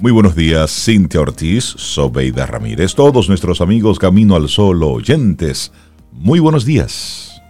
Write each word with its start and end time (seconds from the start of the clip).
Muy 0.00 0.12
buenos 0.12 0.34
días, 0.34 0.70
Cintia 0.70 1.20
Ortiz, 1.20 1.62
Sobeida 1.62 2.46
Ramírez, 2.46 2.94
todos 2.94 3.28
nuestros 3.28 3.60
amigos 3.60 3.98
Camino 3.98 4.34
al 4.34 4.48
Sol 4.48 4.82
oyentes. 4.82 5.72
Muy 6.10 6.40
buenos 6.40 6.64
días. 6.64 7.42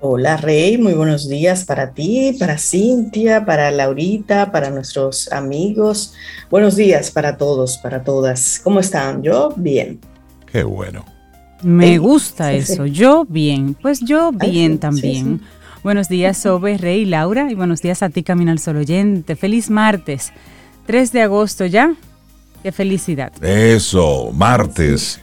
Hola 0.00 0.36
Rey, 0.36 0.76
muy 0.76 0.92
buenos 0.92 1.30
días 1.30 1.64
para 1.64 1.94
ti, 1.94 2.36
para 2.38 2.58
Cintia, 2.58 3.46
para 3.46 3.70
Laurita, 3.70 4.52
para 4.52 4.68
nuestros 4.68 5.32
amigos. 5.32 6.12
Buenos 6.50 6.76
días 6.76 7.10
para 7.10 7.38
todos, 7.38 7.78
para 7.78 8.04
todas. 8.04 8.60
¿Cómo 8.62 8.80
están? 8.80 9.22
Yo 9.22 9.54
bien. 9.56 9.98
Qué 10.52 10.62
bueno. 10.62 11.06
Me 11.62 11.96
gusta 11.96 12.52
eso. 12.52 12.84
Yo 12.84 13.24
bien. 13.24 13.78
Pues 13.80 14.00
yo 14.00 14.30
bien 14.30 14.78
también. 14.78 15.40
Buenos 15.82 16.10
días, 16.10 16.36
Sobe, 16.36 16.76
Rey, 16.76 17.06
Laura, 17.06 17.50
y 17.50 17.54
buenos 17.54 17.80
días 17.80 18.02
a 18.02 18.10
ti, 18.10 18.22
Camino 18.22 18.52
al 18.52 18.58
Sol 18.58 18.76
oyente. 18.76 19.36
Feliz 19.36 19.70
martes. 19.70 20.34
3 20.86 21.12
de 21.12 21.22
agosto 21.22 21.66
ya. 21.66 21.94
Qué 22.62 22.72
felicidad. 22.72 23.32
Eso, 23.42 24.30
martes. 24.32 25.20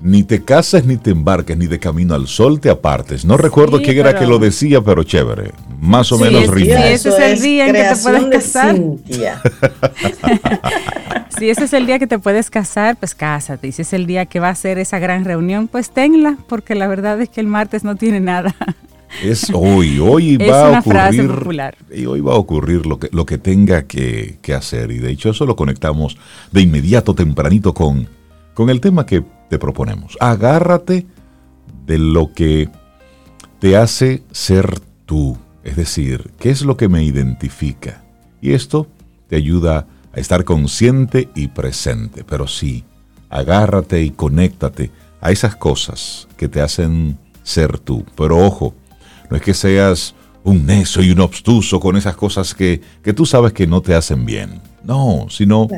ni 0.00 0.22
te 0.22 0.42
cases 0.42 0.86
ni 0.86 0.96
te 0.96 1.10
embarques, 1.10 1.56
ni 1.56 1.66
de 1.66 1.78
camino 1.78 2.14
al 2.14 2.26
sol 2.26 2.58
te 2.58 2.70
apartes. 2.70 3.24
No 3.24 3.36
recuerdo 3.36 3.82
quién 3.82 3.98
era 3.98 4.18
que 4.18 4.26
lo 4.26 4.38
decía, 4.38 4.80
pero 4.80 5.04
chévere. 5.04 5.52
Más 5.78 6.10
o 6.12 6.18
menos 6.18 6.44
es, 6.44 6.50
rima. 6.50 6.76
Si 6.76 6.82
ese 6.82 7.08
es 7.10 7.18
el 7.18 7.42
día 7.42 7.66
en 7.66 7.74
que 7.74 7.82
te 7.82 7.96
puedes 7.96 8.24
casar. 8.26 8.76
si 11.38 11.50
ese 11.50 11.64
es 11.64 11.72
el 11.72 11.86
día 11.86 11.98
que 11.98 12.06
te 12.06 12.18
puedes 12.18 12.50
casar, 12.50 12.96
pues 12.96 13.14
cásate. 13.14 13.68
Y 13.68 13.72
si 13.72 13.82
es 13.82 13.92
el 13.92 14.06
día 14.06 14.26
que 14.26 14.40
va 14.40 14.48
a 14.48 14.54
ser 14.54 14.78
esa 14.78 14.98
gran 14.98 15.24
reunión, 15.24 15.68
pues 15.68 15.90
tenla, 15.90 16.36
porque 16.48 16.74
la 16.74 16.86
verdad 16.86 17.20
es 17.20 17.28
que 17.28 17.40
el 17.40 17.46
martes 17.46 17.84
no 17.84 17.96
tiene 17.96 18.20
nada. 18.20 18.54
Es 19.22 19.50
hoy, 19.52 19.98
hoy 19.98 20.36
va 20.36 20.76
a 20.76 20.80
ocurrir. 20.80 21.30
Y 21.92 22.06
hoy 22.06 22.20
va 22.20 22.32
a 22.32 22.36
ocurrir 22.36 22.86
lo 22.86 22.98
que, 22.98 23.08
lo 23.12 23.26
que 23.26 23.38
tenga 23.38 23.82
que, 23.82 24.38
hacer. 24.56 24.90
Y 24.90 24.98
de 24.98 25.10
hecho, 25.10 25.30
eso 25.30 25.46
lo 25.46 25.56
conectamos 25.56 26.16
de 26.52 26.62
inmediato, 26.62 27.14
tempranito, 27.14 27.74
con, 27.74 28.08
con 28.54 28.70
el 28.70 28.80
tema 28.80 29.06
que 29.06 29.22
te 29.48 29.58
proponemos. 29.58 30.16
Agárrate 30.20 31.06
de 31.86 31.98
lo 31.98 32.32
que 32.32 32.68
te 33.58 33.76
hace 33.76 34.22
ser 34.30 34.80
tú. 35.06 35.36
Es 35.64 35.76
decir, 35.76 36.30
¿qué 36.38 36.50
es 36.50 36.62
lo 36.62 36.76
que 36.76 36.88
me 36.88 37.04
identifica? 37.04 38.02
Y 38.40 38.52
esto 38.52 38.86
te 39.28 39.36
ayuda 39.36 39.86
a 40.14 40.20
estar 40.20 40.44
consciente 40.44 41.28
y 41.34 41.48
presente. 41.48 42.24
Pero 42.24 42.46
sí, 42.46 42.84
agárrate 43.28 44.02
y 44.02 44.10
conéctate 44.10 44.90
a 45.20 45.30
esas 45.30 45.56
cosas 45.56 46.26
que 46.36 46.48
te 46.48 46.62
hacen 46.62 47.18
ser 47.42 47.78
tú. 47.78 48.04
Pero 48.16 48.38
ojo, 48.38 48.74
no 49.30 49.36
es 49.36 49.42
que 49.42 49.54
seas 49.54 50.14
un 50.42 50.66
necio 50.66 51.02
y 51.02 51.10
un 51.10 51.20
obstuso 51.20 51.80
con 51.80 51.96
esas 51.96 52.16
cosas 52.16 52.54
que, 52.54 52.80
tú 53.14 53.26
sabes 53.26 53.52
que 53.52 53.66
no 53.66 53.80
te 53.80 53.94
hacen 53.94 54.24
bien. 54.24 54.60
No, 54.82 55.26
sino 55.28 55.68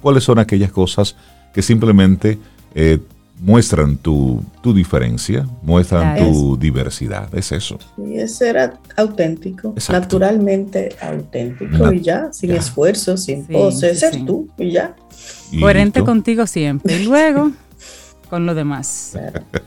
cuáles 0.00 0.24
son 0.24 0.38
aquellas 0.38 0.72
cosas 0.72 1.14
que 1.52 1.62
simplemente 1.62 2.38
eh, 2.74 2.98
muestran 3.40 3.96
tu, 3.98 4.42
diferencia, 4.74 5.46
muestran 5.62 6.18
tu 6.18 6.56
diversidad. 6.56 7.32
Es 7.34 7.52
eso. 7.52 7.78
Y 7.98 8.18
es 8.18 8.34
ser 8.34 8.72
auténtico, 8.96 9.74
naturalmente 9.90 10.96
auténtico 11.00 11.92
y 11.92 12.00
ya, 12.00 12.32
sin 12.32 12.52
esfuerzo, 12.52 13.16
sin 13.16 13.46
pose, 13.46 13.94
ser 13.94 14.24
tú 14.24 14.48
y 14.58 14.72
ya. 14.72 14.96
Coherente 15.60 16.02
contigo 16.02 16.46
siempre. 16.46 16.96
Y 16.96 17.04
luego 17.04 17.52
con 18.28 18.46
lo 18.46 18.54
demás. 18.54 19.18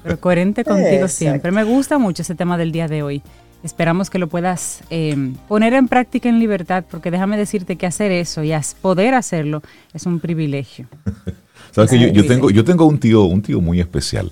Pero 0.03 0.19
coherente 0.19 0.63
contigo 0.63 1.07
siempre. 1.07 1.51
Me 1.51 1.63
gusta 1.63 1.97
mucho 1.97 2.21
ese 2.21 2.35
tema 2.35 2.57
del 2.57 2.71
día 2.71 2.87
de 2.87 3.03
hoy. 3.03 3.21
Esperamos 3.63 4.09
que 4.09 4.19
lo 4.19 4.27
puedas 4.27 4.83
eh, 4.89 5.33
poner 5.47 5.73
en 5.73 5.89
práctica 5.89 6.29
en 6.29 6.39
libertad, 6.39 6.85
porque 6.89 7.11
déjame 7.11 7.37
decirte 7.37 7.75
que 7.75 7.85
hacer 7.85 8.11
eso 8.11 8.43
y 8.43 8.53
poder 8.81 9.15
hacerlo 9.15 9.61
es 9.93 10.05
un 10.05 10.19
privilegio. 10.19 10.87
Sabes 11.71 11.91
que 11.91 12.11
yo, 12.11 12.25
tengo, 12.25 12.49
yo 12.49 12.63
tengo 12.63 12.85
un 12.85 12.99
tío, 12.99 13.23
un 13.23 13.41
tío 13.41 13.59
muy 13.61 13.79
especial. 13.79 14.31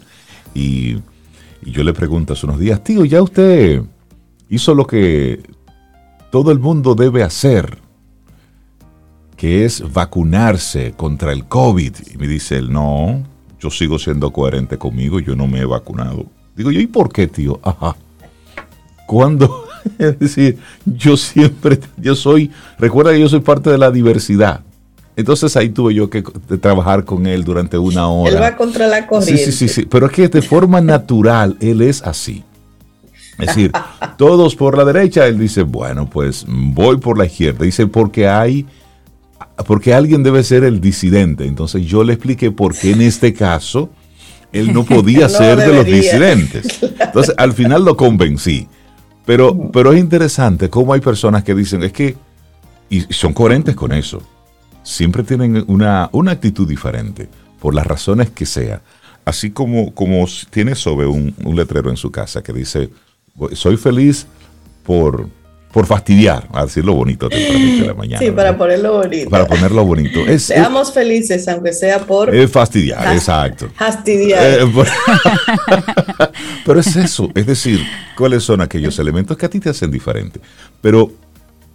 Y, 0.53 0.97
y 1.61 1.71
yo 1.71 1.83
le 1.83 1.93
pregunto 1.93 2.33
hace 2.33 2.45
unos 2.45 2.59
días, 2.59 2.83
tío, 2.83 3.03
ya 3.05 3.21
usted 3.21 3.81
hizo 4.49 4.73
lo 4.73 4.87
que 4.87 5.43
todo 6.31 6.51
el 6.51 6.59
mundo 6.59 6.95
debe 6.95 7.23
hacer, 7.23 7.79
que 9.35 9.65
es 9.65 9.91
vacunarse 9.93 10.93
contra 10.93 11.31
el 11.33 11.45
COVID. 11.45 11.95
Y 12.13 12.17
me 12.17 12.27
dice 12.27 12.57
él, 12.57 12.71
no, 12.71 13.23
yo 13.59 13.69
sigo 13.69 13.99
siendo 13.99 14.31
coherente 14.31 14.77
conmigo, 14.77 15.19
yo 15.19 15.35
no 15.35 15.47
me 15.47 15.59
he 15.59 15.65
vacunado. 15.65 16.25
Digo 16.55 16.71
yo, 16.71 16.79
¿y 16.79 16.87
por 16.87 17.11
qué, 17.11 17.27
tío? 17.27 17.59
Ajá. 17.63 17.95
Cuando, 19.05 19.65
es 19.97 20.19
decir, 20.19 20.57
yo 20.85 21.17
siempre, 21.17 21.79
yo 21.97 22.15
soy, 22.15 22.51
recuerda 22.77 23.11
que 23.11 23.19
yo 23.19 23.29
soy 23.29 23.41
parte 23.41 23.69
de 23.69 23.77
la 23.77 23.91
diversidad. 23.91 24.61
Entonces 25.15 25.55
ahí 25.57 25.69
tuve 25.69 25.95
yo 25.95 26.11
que 26.11 26.21
trabajar 26.61 27.03
con 27.03 27.25
él 27.25 27.43
durante 27.43 27.77
una 27.77 28.07
hora. 28.07 28.31
Él 28.31 28.41
va 28.41 28.55
contra 28.55 28.87
la 28.87 29.07
corriente. 29.07 29.45
Sí, 29.45 29.51
sí, 29.51 29.67
sí, 29.67 29.81
sí. 29.81 29.87
Pero 29.89 30.05
es 30.05 30.11
que 30.11 30.27
de 30.27 30.43
forma 30.43 30.79
natural 30.79 31.57
él 31.59 31.81
es 31.81 32.03
así. 32.03 32.43
Es 33.39 33.47
decir, 33.47 33.71
todos 34.17 34.55
por 34.55 34.77
la 34.77 34.85
derecha, 34.85 35.25
él 35.25 35.39
dice, 35.39 35.63
bueno, 35.63 36.07
pues 36.07 36.45
voy 36.47 36.97
por 36.97 37.17
la 37.17 37.25
izquierda. 37.25 37.65
Dice, 37.65 37.87
porque 37.87 38.27
hay 38.27 38.67
porque 39.65 39.93
alguien 39.93 40.23
debe 40.23 40.43
ser 40.43 40.63
el 40.63 40.81
disidente. 40.81 41.45
Entonces 41.45 41.85
yo 41.85 42.03
le 42.03 42.13
expliqué 42.13 42.51
por 42.51 42.75
qué 42.75 42.91
en 42.91 43.01
este 43.01 43.33
caso 43.33 43.89
él 44.51 44.73
no 44.73 44.83
podía 44.83 45.29
ser 45.29 45.57
de 45.57 45.73
los 45.73 45.85
disidentes. 45.85 46.79
Entonces 46.99 47.33
al 47.37 47.53
final 47.53 47.85
lo 47.85 47.97
convencí. 47.97 48.67
Pero, 49.25 49.71
pero 49.71 49.91
es 49.91 49.99
interesante 49.99 50.69
cómo 50.69 50.93
hay 50.93 51.01
personas 51.01 51.43
que 51.43 51.53
dicen, 51.53 51.83
es 51.83 51.91
que, 51.91 52.15
y 52.89 53.01
son 53.13 53.33
coherentes 53.33 53.75
con 53.75 53.91
eso, 53.91 54.21
siempre 54.83 55.23
tienen 55.23 55.65
una, 55.67 56.09
una 56.13 56.31
actitud 56.31 56.65
diferente, 56.65 57.27
por 57.59 57.75
las 57.75 57.85
razones 57.85 58.29
que 58.29 58.45
sea. 58.45 58.81
Así 59.25 59.51
como, 59.51 59.93
como 59.93 60.25
tiene 60.49 60.75
sobre 60.75 61.07
un, 61.07 61.35
un 61.43 61.55
letrero 61.57 61.89
en 61.89 61.97
su 61.97 62.09
casa 62.09 62.41
que 62.41 62.53
dice, 62.53 62.89
soy 63.51 63.75
feliz 63.75 64.27
por, 64.83 65.27
por 65.77 65.85
fastidiar, 65.85 66.47
a 66.53 66.65
decirlo 66.65 66.95
bonito 66.95 67.29
tempranito 67.29 67.83
de 67.83 67.87
la 67.89 67.93
mañana. 67.93 68.17
Sí, 68.17 68.31
para 68.31 68.57
ponerlo 68.57 68.93
bonito. 68.93 69.29
Para 69.29 69.45
ponerlo 69.45 69.85
bonito. 69.85 70.21
Seamos 70.39 70.91
felices, 70.91 71.47
aunque 71.47 71.71
sea 71.71 71.99
por... 71.99 72.33
Es 72.33 72.49
fastidiar, 72.49 73.13
exacto. 73.13 73.69
Fastidiar. 73.75 74.43
Eh, 74.43 74.65
pero 76.65 76.79
es 76.79 76.95
eso, 76.95 77.29
es 77.35 77.45
decir, 77.45 77.79
cuáles 78.17 78.43
son 78.43 78.61
aquellos 78.61 78.97
elementos 78.97 79.37
que 79.37 79.45
a 79.45 79.51
ti 79.51 79.59
te 79.59 79.69
hacen 79.69 79.91
diferente. 79.91 80.39
Pero 80.81 81.11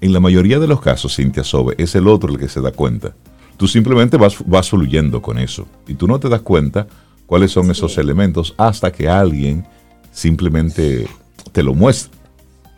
en 0.01 0.13
la 0.13 0.19
mayoría 0.19 0.59
de 0.59 0.67
los 0.67 0.81
casos, 0.81 1.15
Cintia 1.15 1.45
Sobe, 1.45 1.77
es 1.79 1.95
el 1.95 2.09
otro 2.09 2.33
el 2.33 2.41
que 2.41 2.49
se 2.49 2.61
da 2.61 2.73
cuenta. 2.73 3.15
Tú 3.57 3.69
simplemente 3.69 4.17
vas, 4.17 4.35
vas 4.45 4.69
fluyendo 4.69 5.23
con 5.23 5.39
eso 5.39 5.69
y 5.87 5.95
tú 5.95 6.09
no 6.09 6.19
te 6.19 6.29
das 6.29 6.41
cuenta 6.41 6.89
cuáles 7.27 7.53
son 7.53 7.71
esos 7.71 7.97
elementos 7.99 8.53
hasta 8.59 8.91
que 8.91 9.09
alguien 9.09 9.65
simplemente 10.11 11.07
te 11.53 11.63
lo 11.63 11.73
muestra 11.73 12.22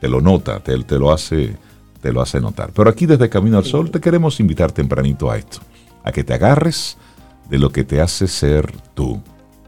te 0.04 0.10
lo 0.10 0.20
nota, 0.20 0.60
te, 0.60 0.98
lo 0.98 1.12
hace, 1.12 1.56
te 2.02 2.12
lo 2.12 2.20
hace 2.20 2.38
notar. 2.38 2.72
Pero 2.74 2.90
aquí 2.90 3.06
desde 3.06 3.30
Camino 3.30 3.56
al 3.56 3.64
Sol 3.64 3.90
te 3.90 4.00
queremos 4.00 4.38
invitar 4.38 4.70
tempranito 4.70 5.30
a 5.30 5.38
esto, 5.38 5.60
a 6.02 6.12
que 6.12 6.22
te 6.22 6.34
agarres 6.34 6.98
de 7.48 7.58
lo 7.58 7.72
que 7.72 7.84
te 7.84 8.02
hace 8.02 8.28
ser 8.28 8.70
tú. 8.92 9.22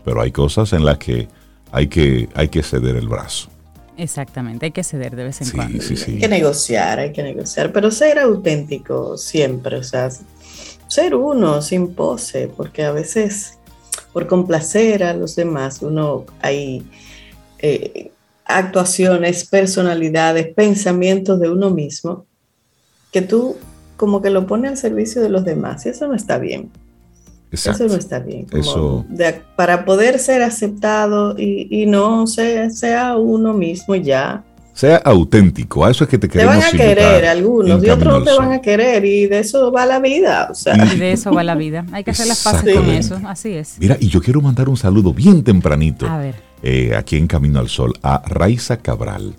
Pero 0.04 0.20
hay 0.20 0.32
cosas 0.32 0.74
en 0.74 0.84
las 0.84 0.98
que 0.98 1.26
hay 1.72 1.88
que, 1.88 2.28
hay 2.34 2.48
que 2.48 2.62
ceder 2.62 2.96
el 2.96 3.08
brazo. 3.08 3.48
Exactamente, 3.96 4.66
hay 4.66 4.72
que 4.72 4.84
ceder 4.84 5.16
de 5.16 5.24
vez 5.24 5.40
en 5.40 5.52
cuando. 5.52 5.82
Hay 5.82 6.18
que 6.18 6.28
negociar, 6.28 6.98
hay 6.98 7.12
que 7.14 7.22
negociar, 7.22 7.72
pero 7.72 7.90
ser 7.90 8.18
auténtico 8.18 9.16
siempre, 9.16 9.78
o 9.78 9.82
sea, 9.82 10.10
ser 10.86 11.14
uno 11.14 11.62
sin 11.62 11.94
pose, 11.94 12.50
porque 12.54 12.84
a 12.84 12.92
veces 12.92 13.58
por 14.12 14.26
complacer 14.26 15.02
a 15.02 15.14
los 15.14 15.34
demás 15.34 15.80
uno 15.80 16.26
hay 16.42 16.86
eh, 17.58 18.12
actuaciones, 18.46 19.44
personalidades, 19.44 20.54
pensamientos 20.54 21.40
de 21.40 21.50
uno 21.50 21.70
mismo, 21.70 22.26
que 23.12 23.22
tú 23.22 23.56
como 23.96 24.22
que 24.22 24.30
lo 24.30 24.46
pone 24.46 24.68
al 24.68 24.76
servicio 24.76 25.22
de 25.22 25.28
los 25.28 25.44
demás 25.44 25.86
y 25.86 25.88
eso 25.88 26.06
no 26.06 26.14
está 26.14 26.38
bien. 26.38 26.70
Eso 27.50 27.72
no 27.86 27.94
está 27.94 28.18
bien. 28.18 28.46
para 29.56 29.84
poder 29.84 30.18
ser 30.18 30.42
aceptado 30.42 31.36
y, 31.38 31.86
no 31.86 32.26
sea 32.26 33.16
uno 33.16 33.52
mismo 33.54 33.94
ya. 33.94 34.44
Sea 34.74 34.96
auténtico, 34.98 35.86
a 35.86 35.90
eso 35.90 36.04
es 36.04 36.10
que 36.10 36.18
te 36.18 36.28
queremos 36.28 36.54
Te 36.56 36.60
van 36.60 36.74
a 36.74 36.78
querer 36.78 37.24
algunos 37.24 37.82
y 37.82 37.88
otros 37.88 38.18
no 38.18 38.22
te 38.22 38.36
van 38.36 38.52
a 38.52 38.60
querer 38.60 39.06
y 39.06 39.26
de 39.26 39.38
eso 39.38 39.72
va 39.72 39.86
la 39.86 40.00
vida. 40.00 40.52
y 40.92 40.98
de 40.98 41.12
eso 41.12 41.32
va 41.32 41.42
la 41.42 41.54
vida. 41.54 41.86
Hay 41.92 42.04
que 42.04 42.10
hacer 42.10 42.26
las 42.26 42.44
paces 42.44 42.76
con 42.76 42.90
eso, 42.90 43.18
así 43.24 43.54
es. 43.54 43.76
Mira, 43.78 43.96
y 43.98 44.08
yo 44.08 44.20
quiero 44.20 44.42
mandar 44.42 44.68
un 44.68 44.76
saludo 44.76 45.14
bien 45.14 45.42
tempranito. 45.42 46.06
A 46.06 46.18
ver 46.18 46.45
eh, 46.62 46.94
aquí 46.96 47.16
en 47.16 47.26
Camino 47.26 47.58
al 47.58 47.68
Sol 47.68 47.94
a 48.02 48.22
Raiza 48.26 48.78
Cabral. 48.78 49.34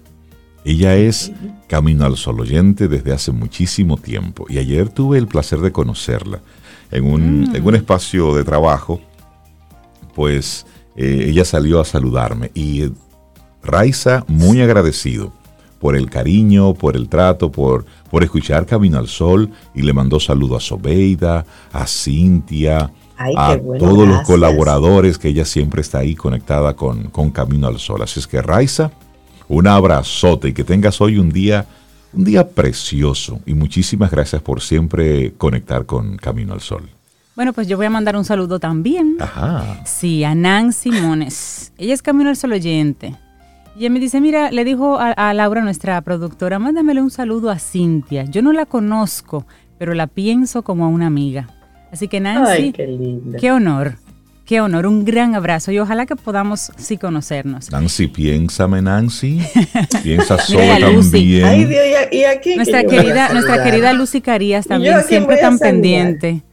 Ella 0.65 0.95
es 0.95 1.31
Camino 1.67 2.05
al 2.05 2.17
Sol 2.17 2.41
oyente 2.41 2.87
desde 2.87 3.13
hace 3.13 3.31
muchísimo 3.31 3.97
tiempo 3.97 4.45
y 4.49 4.57
ayer 4.57 4.89
tuve 4.89 5.17
el 5.17 5.27
placer 5.27 5.59
de 5.59 5.71
conocerla 5.71 6.41
en 6.91 7.05
un, 7.05 7.41
mm. 7.51 7.75
espacio 7.75 8.35
de 8.35 8.43
trabajo. 8.43 8.99
Pues 10.13 10.65
eh, 10.95 11.25
ella 11.29 11.45
salió 11.45 11.79
a 11.79 11.85
saludarme 11.85 12.51
y 12.53 12.83
eh, 12.83 12.91
Raiza 13.63 14.23
muy 14.27 14.61
agradecido 14.61 15.33
por 15.79 15.95
el 15.95 16.09
cariño, 16.09 16.73
por 16.73 16.95
el 16.95 17.07
trato, 17.07 17.51
por, 17.51 17.85
por 18.09 18.23
escuchar 18.23 18.65
Camino 18.65 18.97
al 18.97 19.07
Sol 19.07 19.51
y 19.75 19.83
le 19.83 19.93
mandó 19.93 20.19
saludo 20.19 20.57
a 20.57 20.59
Sobeida, 20.59 21.45
a 21.71 21.85
Cintia, 21.85 22.91
a 23.17 23.57
todos 23.79 24.07
los 24.07 24.21
colaboradores 24.21 25.17
que 25.17 25.29
ella 25.29 25.45
siempre 25.45 25.81
está 25.81 25.99
ahí 25.99 26.15
conectada 26.15 26.75
con, 26.75 27.05
con 27.09 27.31
Camino 27.31 27.67
al 27.67 27.79
Sol. 27.79 28.01
Así 28.01 28.19
es 28.19 28.27
que 28.27 28.41
Raiza, 28.41 28.91
un 29.47 29.67
abrazote 29.67 30.49
y 30.49 30.53
que 30.53 30.63
tengas 30.63 31.01
hoy 31.01 31.17
un 31.17 31.29
día, 31.29 31.65
un 32.13 32.23
día 32.23 32.47
precioso 32.47 33.39
y 33.45 33.53
muchísimas 33.53 34.11
gracias 34.11 34.41
por 34.41 34.61
siempre 34.61 35.33
conectar 35.37 35.85
con 35.85 36.17
Camino 36.17 36.53
al 36.53 36.61
Sol. 36.61 36.89
Bueno, 37.35 37.53
pues 37.53 37.67
yo 37.67 37.77
voy 37.77 37.85
a 37.85 37.91
mandar 37.91 38.15
un 38.17 38.25
saludo 38.25 38.59
también. 38.59 39.17
Ajá. 39.19 39.83
Sí, 39.85 40.23
a 40.23 40.33
Nancy 40.33 40.89
Mones. 40.89 41.71
Ella 41.77 41.93
es 41.93 42.01
Camino 42.01 42.29
al 42.29 42.35
Sol 42.35 42.53
oyente. 42.53 43.15
Y 43.75 43.81
ella 43.81 43.91
me 43.91 43.99
dice, 43.99 44.19
mira, 44.19 44.49
le 44.49 44.65
dijo 44.65 44.97
a, 44.99 45.33
Laura, 45.35 45.61
nuestra 45.61 46.01
productora, 46.01 46.57
mándamele 46.57 46.99
un 46.99 47.11
saludo 47.11 47.51
a 47.51 47.59
Cintia. 47.59 48.23
Yo 48.23 48.41
no 48.41 48.53
la 48.53 48.65
conozco, 48.65 49.45
pero 49.77 49.93
la 49.93 50.07
pienso 50.07 50.63
como 50.63 50.85
a 50.85 50.87
una 50.87 51.05
amiga. 51.05 51.47
Así 51.92 52.07
que 52.07 52.19
Nancy, 52.19 52.51
Ay, 52.51 52.72
qué, 52.72 52.88
linda. 52.88 53.39
qué 53.39 53.51
honor. 53.51 53.95
Qué 54.45 54.62
honor, 54.62 54.88
un 54.88 55.04
gran 55.04 55.36
abrazo 55.36 55.74
y 55.74 55.80
ojalá 55.80 56.06
que 56.06 56.16
podamos 56.16 56.72
sí 56.78 56.98
conocernos. 56.98 57.69
Nancy, 57.69 58.07
piénsame, 58.07 58.81
Nancy. 58.81 59.42
Piensa 60.04 60.38
solo 60.38 60.63
también. 61.01 61.44
Ay, 61.44 61.66
Dios, 61.66 61.84
¿y, 62.13 62.24
aquí 62.24 62.56
nuestra 62.56 62.86
querida, 62.86 63.34
nuestra 63.34 63.62
querida 63.62 63.92
Lucy 63.92 64.22
Carías 64.22 64.66
también, 64.66 65.04
siempre 65.04 65.36
tan 65.36 65.60
pendiente. 65.60 66.44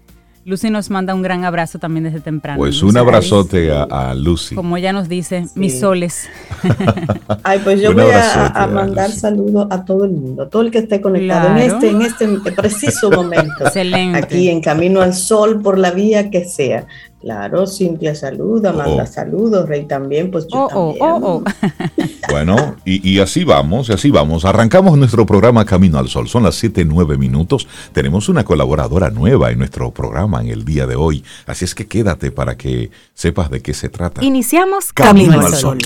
Lucy 0.46 0.68
nos 0.68 0.90
manda 0.90 1.14
un 1.14 1.22
gran 1.22 1.44
abrazo 1.44 1.78
también 1.78 2.04
desde 2.04 2.20
temprano. 2.20 2.58
Pues 2.58 2.82
un 2.82 2.96
abrazote 2.96 3.72
a, 3.72 4.14
Lucy. 4.14 4.54
Como 4.54 4.76
ella 4.76 4.92
nos 4.92 5.08
dice, 5.08 5.46
mis 5.54 5.80
soles. 5.80 6.28
Ay, 7.42 7.60
pues 7.64 7.80
yo 7.80 7.94
voy 7.94 8.10
a, 8.12 8.66
mandar 8.66 9.10
saludos 9.10 9.68
a 9.70 9.84
todo 9.84 10.04
el 10.04 10.10
mundo, 10.10 10.42
a 10.42 10.48
todo 10.50 10.62
el 10.62 10.70
que 10.70 10.78
esté 10.78 11.00
conectado 11.00 11.56
en 11.56 11.58
este, 11.58 11.90
en 11.90 12.02
este 12.02 12.28
preciso 12.52 13.10
momento. 13.10 13.54
Excelente. 13.60 14.18
Aquí 14.18 14.50
en 14.50 14.60
Camino 14.60 15.00
al 15.00 15.14
Sol, 15.14 15.62
por 15.62 15.78
la 15.78 15.92
vía 15.92 16.30
que 16.30 16.44
sea. 16.44 16.86
Claro, 17.24 17.66
Cintia 17.66 18.14
saluda, 18.14 18.70
oh. 18.70 18.76
manda 18.76 19.06
saludos, 19.06 19.66
Rey 19.66 19.86
también, 19.86 20.30
pues 20.30 20.46
yo 20.46 20.68
oh, 20.74 20.94
oh, 21.00 21.42
también. 21.42 22.18
bueno, 22.30 22.76
y, 22.84 23.18
así 23.18 23.44
vamos, 23.44 23.88
y 23.88 23.94
así 23.94 24.10
vamos. 24.10 24.44
Arrancamos 24.44 24.98
nuestro 24.98 25.24
programa 25.24 25.64
Camino 25.64 25.98
al 25.98 26.08
Sol. 26.08 26.28
Son 26.28 26.42
las 26.42 26.54
7, 26.56 26.84
9 26.84 27.16
minutos. 27.16 27.66
Tenemos 27.94 28.28
una 28.28 28.44
colaboradora 28.44 29.08
nueva 29.08 29.50
en 29.50 29.58
nuestro 29.58 29.90
programa 29.90 30.42
en 30.42 30.48
el 30.48 30.66
día 30.66 30.86
de 30.86 30.96
hoy. 30.96 31.24
Así 31.46 31.64
es 31.64 31.74
que 31.74 31.86
quédate 31.86 32.30
para 32.30 32.58
que 32.58 32.90
sepas 33.14 33.50
de 33.50 33.62
qué 33.62 33.72
se 33.72 33.88
trata. 33.88 34.22
Iniciamos 34.22 34.92
Camino, 34.92 35.40
al 35.40 35.54
Sol. 35.54 35.78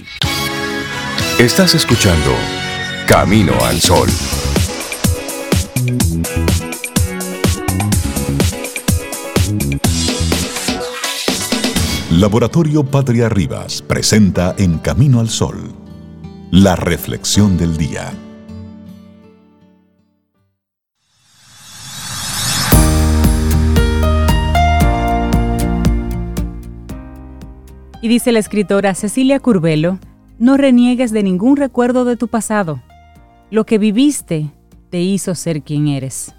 Estás 1.38 1.73
escuchando 1.76 2.32
Camino 3.06 3.52
al 3.64 3.81
Sol. 3.81 4.08
Laboratorio 12.19 12.82
Patria 12.82 13.29
Rivas 13.29 13.81
presenta 13.81 14.53
En 14.59 14.79
Camino 14.79 15.20
al 15.20 15.29
Sol, 15.29 15.73
la 16.50 16.75
reflexión 16.75 17.56
del 17.56 17.76
día. 17.76 18.12
Y 28.03 28.09
dice 28.09 28.32
la 28.32 28.41
escritora 28.41 28.97
Cecilia 28.97 29.38
Curbelo, 29.38 30.00
no 30.41 30.56
reniegues 30.56 31.12
de 31.12 31.23
ningún 31.23 31.56
recuerdo 31.56 32.05
de 32.05 32.17
tu 32.17 32.26
pasado. 32.26 32.82
Lo 33.53 33.64
que 33.64 33.79
viviste 33.79 34.50
te 34.91 35.00
hizo 35.00 35.37
ser 35.37 35.62
quien 35.62 35.87
eres. 35.87 36.35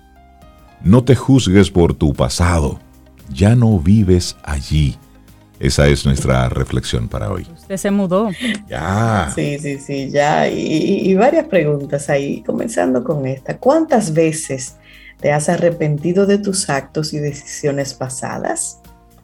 No 0.83 1.05
te 1.05 1.15
juzgues 1.15 1.71
por 1.71 1.93
tu 1.93 2.11
pasado, 2.11 2.81
ya 3.29 3.55
no 3.55 3.79
vives 3.79 4.35
allí 4.43 4.97
esa 5.59 5.87
es 5.87 6.05
nuestra 6.05 6.47
reflexión 6.47 7.09
para 7.09 7.31
hoy. 7.31 7.45
Usted 7.53 7.75
se 7.75 7.91
mudó. 7.91 8.29
Ya. 8.69 9.31
Sí, 9.35 9.59
sí, 9.59 9.77
sí, 9.77 10.09
ya. 10.09 10.47
Y, 10.47 11.13
varias 11.15 11.47
preguntas 11.47 12.09
ahí, 12.09 12.41
comenzando 12.43 13.03
con 13.03 13.25
esta. 13.25 13.57
¿Cuántas 13.57 14.13
veces 14.13 14.75
te 15.19 15.33
has 15.33 15.49
arrepentido 15.49 16.25
de 16.25 16.37
tus 16.37 16.69
actos 16.69 17.13
y 17.13 17.19
decisiones 17.19 17.93
pasadas? 17.93 18.79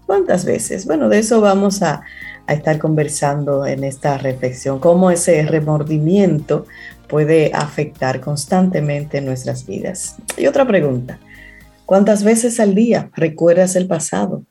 ¿Cuántas 0.06 0.44
veces? 0.44 0.86
Bueno, 0.86 1.08
de 1.08 1.20
eso 1.20 1.40
vamos 1.40 1.82
a, 1.82 2.02
a 2.48 2.54
estar 2.54 2.80
conversando 2.80 3.66
en 3.66 3.86
esta 3.86 4.18
reflexión, 4.18 4.80
cómo 4.80 5.12
ese 5.12 5.42
remordimiento 5.44 6.66
puede 7.08 7.52
afectar 7.54 8.20
constantemente 8.20 9.22
nuestras 9.22 9.66
vidas. 9.66 10.18
Y 10.38 10.48
otra 10.48 10.68
pregunta, 10.68 11.18
¿cuántas 11.86 12.24
veces 12.24 12.60
al 12.60 12.76
día 12.76 13.10
recuerdas 13.16 13.76
el 13.78 13.88
pasado? 13.88 14.44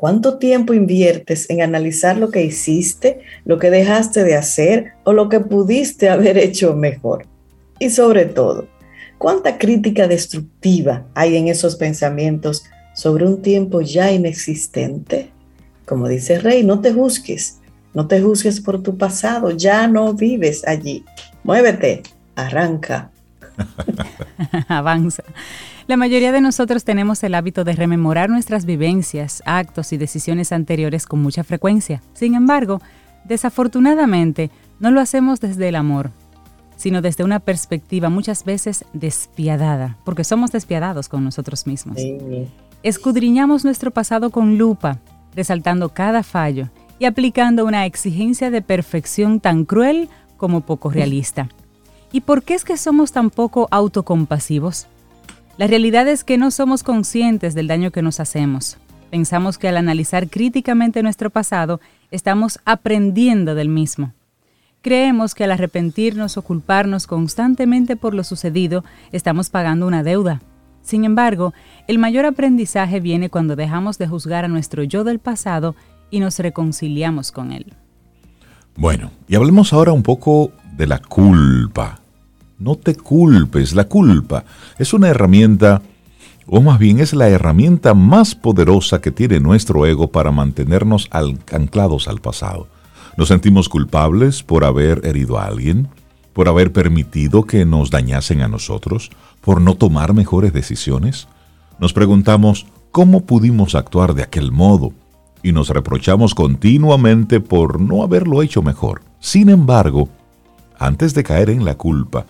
¿Cuánto 0.00 0.38
tiempo 0.38 0.72
inviertes 0.72 1.50
en 1.50 1.60
analizar 1.60 2.16
lo 2.16 2.30
que 2.30 2.42
hiciste, 2.42 3.20
lo 3.44 3.58
que 3.58 3.70
dejaste 3.70 4.24
de 4.24 4.34
hacer 4.34 4.92
o 5.04 5.12
lo 5.12 5.28
que 5.28 5.40
pudiste 5.40 6.08
haber 6.08 6.38
hecho 6.38 6.74
mejor? 6.74 7.26
Y 7.78 7.90
sobre 7.90 8.24
todo, 8.24 8.66
¿cuánta 9.18 9.58
crítica 9.58 10.08
destructiva 10.08 11.04
hay 11.12 11.36
en 11.36 11.48
esos 11.48 11.76
pensamientos 11.76 12.64
sobre 12.94 13.26
un 13.26 13.42
tiempo 13.42 13.82
ya 13.82 14.10
inexistente? 14.10 15.32
Como 15.84 16.08
dice 16.08 16.38
Rey, 16.38 16.64
no 16.64 16.80
te 16.80 16.94
juzgues, 16.94 17.58
no 17.92 18.08
te 18.08 18.22
juzgues 18.22 18.58
por 18.62 18.82
tu 18.82 18.96
pasado, 18.96 19.50
ya 19.50 19.86
no 19.86 20.14
vives 20.14 20.66
allí. 20.66 21.04
Muévete, 21.44 22.04
arranca. 22.36 23.10
Avanza. 24.68 25.24
La 25.90 25.96
mayoría 25.96 26.30
de 26.30 26.40
nosotros 26.40 26.84
tenemos 26.84 27.24
el 27.24 27.34
hábito 27.34 27.64
de 27.64 27.72
rememorar 27.72 28.30
nuestras 28.30 28.64
vivencias, 28.64 29.42
actos 29.44 29.92
y 29.92 29.96
decisiones 29.96 30.52
anteriores 30.52 31.04
con 31.04 31.20
mucha 31.20 31.42
frecuencia. 31.42 32.00
Sin 32.12 32.36
embargo, 32.36 32.80
desafortunadamente, 33.24 34.52
no 34.78 34.92
lo 34.92 35.00
hacemos 35.00 35.40
desde 35.40 35.68
el 35.68 35.74
amor, 35.74 36.12
sino 36.76 37.02
desde 37.02 37.24
una 37.24 37.40
perspectiva 37.40 38.08
muchas 38.08 38.44
veces 38.44 38.84
despiadada, 38.92 39.98
porque 40.04 40.22
somos 40.22 40.52
despiadados 40.52 41.08
con 41.08 41.24
nosotros 41.24 41.66
mismos. 41.66 41.98
Escudriñamos 42.84 43.64
nuestro 43.64 43.90
pasado 43.90 44.30
con 44.30 44.58
lupa, 44.58 45.00
resaltando 45.34 45.88
cada 45.88 46.22
fallo 46.22 46.68
y 47.00 47.06
aplicando 47.06 47.64
una 47.64 47.84
exigencia 47.84 48.52
de 48.52 48.62
perfección 48.62 49.40
tan 49.40 49.64
cruel 49.64 50.08
como 50.36 50.60
poco 50.60 50.88
realista. 50.88 51.48
¿Y 52.12 52.20
por 52.20 52.44
qué 52.44 52.54
es 52.54 52.64
que 52.64 52.76
somos 52.76 53.10
tan 53.10 53.30
poco 53.30 53.66
autocompasivos? 53.72 54.86
La 55.60 55.66
realidad 55.66 56.08
es 56.08 56.24
que 56.24 56.38
no 56.38 56.50
somos 56.50 56.82
conscientes 56.82 57.54
del 57.54 57.66
daño 57.66 57.90
que 57.90 58.00
nos 58.00 58.18
hacemos. 58.18 58.78
Pensamos 59.10 59.58
que 59.58 59.68
al 59.68 59.76
analizar 59.76 60.30
críticamente 60.30 61.02
nuestro 61.02 61.28
pasado, 61.28 61.82
estamos 62.10 62.60
aprendiendo 62.64 63.54
del 63.54 63.68
mismo. 63.68 64.14
Creemos 64.80 65.34
que 65.34 65.44
al 65.44 65.50
arrepentirnos 65.50 66.38
o 66.38 66.42
culparnos 66.42 67.06
constantemente 67.06 67.94
por 67.94 68.14
lo 68.14 68.24
sucedido, 68.24 68.86
estamos 69.12 69.50
pagando 69.50 69.86
una 69.86 70.02
deuda. 70.02 70.40
Sin 70.80 71.04
embargo, 71.04 71.52
el 71.88 71.98
mayor 71.98 72.24
aprendizaje 72.24 72.98
viene 73.00 73.28
cuando 73.28 73.54
dejamos 73.54 73.98
de 73.98 74.08
juzgar 74.08 74.46
a 74.46 74.48
nuestro 74.48 74.82
yo 74.84 75.04
del 75.04 75.18
pasado 75.18 75.76
y 76.10 76.20
nos 76.20 76.38
reconciliamos 76.38 77.32
con 77.32 77.52
él. 77.52 77.74
Bueno, 78.76 79.10
y 79.28 79.34
hablemos 79.34 79.74
ahora 79.74 79.92
un 79.92 80.04
poco 80.04 80.52
de 80.74 80.86
la 80.86 81.00
culpa. 81.00 81.99
No 82.60 82.76
te 82.76 82.94
culpes, 82.94 83.74
la 83.74 83.84
culpa 83.84 84.44
es 84.78 84.92
una 84.92 85.08
herramienta, 85.08 85.80
o 86.46 86.60
más 86.60 86.78
bien 86.78 87.00
es 87.00 87.14
la 87.14 87.26
herramienta 87.30 87.94
más 87.94 88.34
poderosa 88.34 89.00
que 89.00 89.10
tiene 89.10 89.40
nuestro 89.40 89.86
ego 89.86 90.08
para 90.08 90.30
mantenernos 90.30 91.08
anclados 91.50 92.06
al 92.06 92.20
pasado. 92.20 92.68
Nos 93.16 93.28
sentimos 93.28 93.70
culpables 93.70 94.42
por 94.42 94.66
haber 94.66 95.06
herido 95.06 95.38
a 95.38 95.46
alguien, 95.46 95.88
por 96.34 96.48
haber 96.48 96.70
permitido 96.70 97.44
que 97.44 97.64
nos 97.64 97.90
dañasen 97.90 98.42
a 98.42 98.48
nosotros, 98.48 99.10
por 99.40 99.62
no 99.62 99.74
tomar 99.74 100.12
mejores 100.12 100.52
decisiones. 100.52 101.28
Nos 101.78 101.94
preguntamos 101.94 102.66
cómo 102.90 103.24
pudimos 103.24 103.74
actuar 103.74 104.12
de 104.12 104.22
aquel 104.22 104.52
modo 104.52 104.92
y 105.42 105.52
nos 105.52 105.70
reprochamos 105.70 106.34
continuamente 106.34 107.40
por 107.40 107.80
no 107.80 108.02
haberlo 108.02 108.42
hecho 108.42 108.60
mejor. 108.60 109.00
Sin 109.18 109.48
embargo, 109.48 110.10
antes 110.78 111.14
de 111.14 111.22
caer 111.22 111.48
en 111.48 111.64
la 111.64 111.78
culpa, 111.78 112.26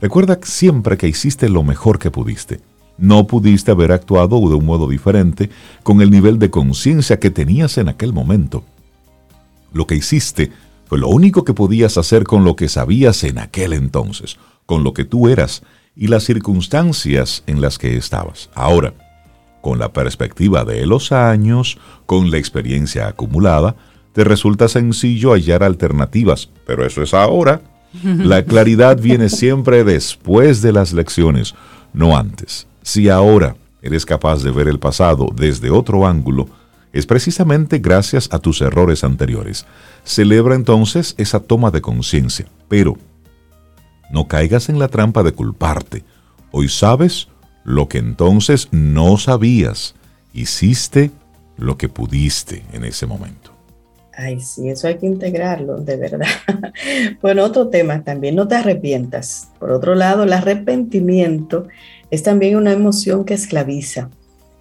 Recuerda 0.00 0.38
siempre 0.42 0.96
que 0.96 1.08
hiciste 1.08 1.48
lo 1.48 1.62
mejor 1.62 1.98
que 1.98 2.10
pudiste. 2.10 2.60
No 2.96 3.26
pudiste 3.26 3.70
haber 3.70 3.92
actuado 3.92 4.38
de 4.48 4.54
un 4.54 4.66
modo 4.66 4.88
diferente 4.88 5.50
con 5.82 6.00
el 6.00 6.10
nivel 6.10 6.38
de 6.38 6.50
conciencia 6.50 7.18
que 7.18 7.30
tenías 7.30 7.78
en 7.78 7.88
aquel 7.88 8.12
momento. 8.12 8.64
Lo 9.72 9.86
que 9.86 9.96
hiciste 9.96 10.52
fue 10.86 10.98
lo 10.98 11.08
único 11.08 11.44
que 11.44 11.54
podías 11.54 11.98
hacer 11.98 12.24
con 12.24 12.44
lo 12.44 12.54
que 12.54 12.68
sabías 12.68 13.24
en 13.24 13.38
aquel 13.38 13.72
entonces, 13.72 14.36
con 14.66 14.84
lo 14.84 14.92
que 14.92 15.04
tú 15.04 15.28
eras 15.28 15.62
y 15.96 16.08
las 16.08 16.24
circunstancias 16.24 17.42
en 17.46 17.60
las 17.60 17.78
que 17.78 17.96
estabas. 17.96 18.50
Ahora, 18.54 18.94
con 19.60 19.78
la 19.78 19.92
perspectiva 19.92 20.64
de 20.64 20.86
los 20.86 21.10
años, 21.10 21.78
con 22.06 22.30
la 22.30 22.38
experiencia 22.38 23.08
acumulada, 23.08 23.76
te 24.12 24.22
resulta 24.22 24.68
sencillo 24.68 25.32
hallar 25.32 25.64
alternativas, 25.64 26.50
pero 26.66 26.86
eso 26.86 27.02
es 27.02 27.14
ahora 27.14 27.62
La 28.02 28.44
claridad 28.44 28.98
viene 29.00 29.28
siempre 29.28 29.84
después 29.84 30.62
de 30.62 30.72
las 30.72 30.92
lecciones, 30.92 31.54
no 31.92 32.16
antes. 32.16 32.66
Si 32.82 33.08
ahora 33.08 33.56
eres 33.82 34.04
capaz 34.04 34.42
de 34.42 34.50
ver 34.50 34.68
el 34.68 34.78
pasado 34.78 35.28
desde 35.34 35.70
otro 35.70 36.06
ángulo, 36.06 36.48
es 36.92 37.06
precisamente 37.06 37.78
gracias 37.78 38.28
a 38.32 38.38
tus 38.38 38.60
errores 38.60 39.04
anteriores. 39.04 39.66
Celebra 40.04 40.54
entonces 40.54 41.14
esa 41.18 41.40
toma 41.40 41.70
de 41.70 41.80
conciencia, 41.80 42.46
pero 42.68 42.96
no 44.10 44.28
caigas 44.28 44.68
en 44.68 44.78
la 44.78 44.88
trampa 44.88 45.22
de 45.22 45.32
culparte. 45.32 46.04
Hoy 46.52 46.68
sabes 46.68 47.28
lo 47.64 47.88
que 47.88 47.98
entonces 47.98 48.68
no 48.70 49.16
sabías. 49.16 49.94
Hiciste 50.32 51.10
lo 51.56 51.76
que 51.76 51.88
pudiste 51.88 52.64
en 52.72 52.84
ese 52.84 53.06
momento. 53.06 53.53
Ay, 54.16 54.40
sí, 54.40 54.68
eso 54.68 54.86
hay 54.86 54.96
que 54.96 55.06
integrarlo, 55.06 55.78
de 55.78 55.96
verdad. 55.96 56.26
bueno, 57.22 57.44
otro 57.44 57.68
tema 57.68 58.02
también, 58.02 58.36
no 58.36 58.46
te 58.46 58.54
arrepientas. 58.54 59.48
Por 59.58 59.72
otro 59.72 59.94
lado, 59.94 60.22
el 60.22 60.32
arrepentimiento 60.32 61.66
es 62.10 62.22
también 62.22 62.56
una 62.56 62.72
emoción 62.72 63.24
que 63.24 63.34
esclaviza. 63.34 64.08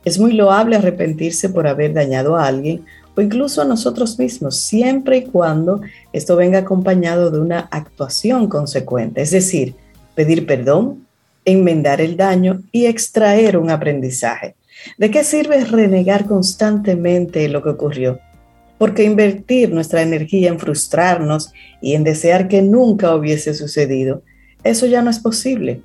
Es 0.06 0.20
muy 0.20 0.34
loable 0.34 0.76
arrepentirse 0.76 1.50
por 1.50 1.68
haber 1.68 1.94
dañado 1.94 2.36
a 2.36 2.48
alguien 2.48 2.84
o 3.16 3.22
incluso 3.22 3.62
a 3.62 3.66
nosotros 3.66 4.18
mismos, 4.18 4.58
siempre 4.58 5.18
y 5.18 5.24
cuando 5.26 5.82
esto 6.14 6.36
venga 6.36 6.60
acompañado 6.60 7.30
de 7.30 7.40
una 7.40 7.60
actuación 7.60 8.48
consecuente, 8.48 9.22
es 9.22 9.32
decir, 9.32 9.76
pedir 10.16 10.48
perdón, 10.48 11.06
enmendar 11.46 12.02
el 12.02 12.18
daño 12.18 12.64
y 12.72 12.88
extraer 12.88 13.58
un 13.58 13.70
aprendizaje. 13.70 14.56
¿De 14.98 15.12
qué 15.12 15.24
sirve 15.24 15.64
renegar 15.64 16.26
constantemente 16.26 17.48
lo 17.50 17.62
que 17.62 17.70
ocurrió? 17.70 18.20
Porque 18.84 19.06
invertir 19.06 19.72
nuestra 19.72 20.02
energía 20.02 20.50
en 20.50 20.60
frustrarnos 20.60 21.54
y 21.82 21.94
en 21.94 22.04
desear 22.04 22.50
que 22.50 22.62
nunca 22.62 23.16
hubiese 23.16 23.54
sucedido, 23.54 24.24
eso 24.66 24.88
ya 24.88 25.02
no 25.02 25.10
es 25.10 25.20
posible. 25.20 25.82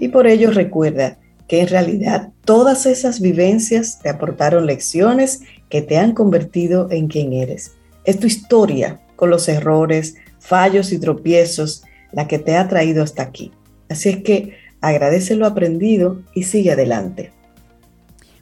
Y 0.00 0.08
por 0.08 0.26
ello 0.26 0.50
recuerda 0.50 1.16
que 1.46 1.60
en 1.60 1.68
realidad 1.68 2.30
todas 2.44 2.86
esas 2.86 3.20
vivencias 3.20 4.00
te 4.02 4.08
aportaron 4.08 4.66
lecciones 4.66 5.42
que 5.68 5.80
te 5.80 5.96
han 5.96 6.10
convertido 6.10 6.88
en 6.90 7.06
quien 7.06 7.34
eres. 7.34 7.74
Es 8.02 8.18
tu 8.18 8.26
historia 8.26 9.00
con 9.14 9.30
los 9.30 9.48
errores, 9.48 10.16
fallos 10.40 10.90
y 10.90 10.98
tropiezos 10.98 11.84
la 12.10 12.26
que 12.26 12.40
te 12.40 12.56
ha 12.56 12.66
traído 12.66 13.04
hasta 13.04 13.22
aquí. 13.22 13.52
Así 13.88 14.08
es 14.08 14.24
que 14.24 14.56
agradece 14.80 15.36
lo 15.36 15.46
aprendido 15.46 16.20
y 16.34 16.42
sigue 16.42 16.72
adelante. 16.72 17.30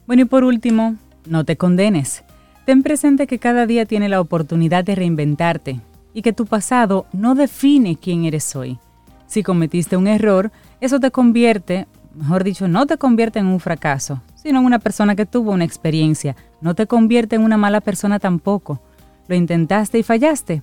Bueno, 0.07 0.23
y 0.23 0.25
por 0.25 0.43
último, 0.43 0.95
no 1.27 1.45
te 1.45 1.57
condenes. 1.57 2.23
Ten 2.69 2.83
presente 2.83 3.25
que 3.25 3.39
cada 3.39 3.65
día 3.65 3.87
tiene 3.87 4.09
la 4.09 4.21
oportunidad 4.21 4.83
de 4.83 4.93
reinventarte 4.93 5.79
y 6.13 6.21
que 6.21 6.33
tu 6.33 6.45
pasado 6.45 7.07
no 7.13 7.33
define 7.33 7.95
quién 7.95 8.25
eres 8.25 8.55
hoy. 8.55 8.77
Si 9.25 9.41
cometiste 9.41 9.97
un 9.97 10.05
error, 10.05 10.51
eso 10.79 10.99
te 10.99 11.09
convierte, 11.09 11.87
mejor 12.13 12.43
dicho, 12.43 12.67
no 12.67 12.85
te 12.85 12.99
convierte 12.99 13.39
en 13.39 13.47
un 13.47 13.59
fracaso, 13.59 14.21
sino 14.35 14.59
en 14.59 14.65
una 14.65 14.77
persona 14.77 15.15
que 15.15 15.25
tuvo 15.25 15.49
una 15.51 15.63
experiencia. 15.63 16.35
No 16.61 16.75
te 16.75 16.85
convierte 16.85 17.37
en 17.37 17.41
una 17.41 17.57
mala 17.57 17.81
persona 17.81 18.19
tampoco. 18.19 18.79
Lo 19.27 19.33
intentaste 19.33 19.97
y 19.97 20.03
fallaste. 20.03 20.61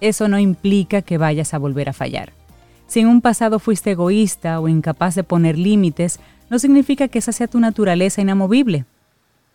Eso 0.00 0.28
no 0.28 0.38
implica 0.38 1.02
que 1.02 1.18
vayas 1.18 1.52
a 1.52 1.58
volver 1.58 1.88
a 1.88 1.92
fallar. 1.92 2.30
Si 2.86 3.00
en 3.00 3.08
un 3.08 3.20
pasado 3.20 3.58
fuiste 3.58 3.90
egoísta 3.90 4.60
o 4.60 4.68
incapaz 4.68 5.16
de 5.16 5.24
poner 5.24 5.58
límites, 5.58 6.20
no 6.48 6.60
significa 6.60 7.08
que 7.08 7.18
esa 7.18 7.32
sea 7.32 7.48
tu 7.48 7.58
naturaleza 7.58 8.20
inamovible. 8.20 8.84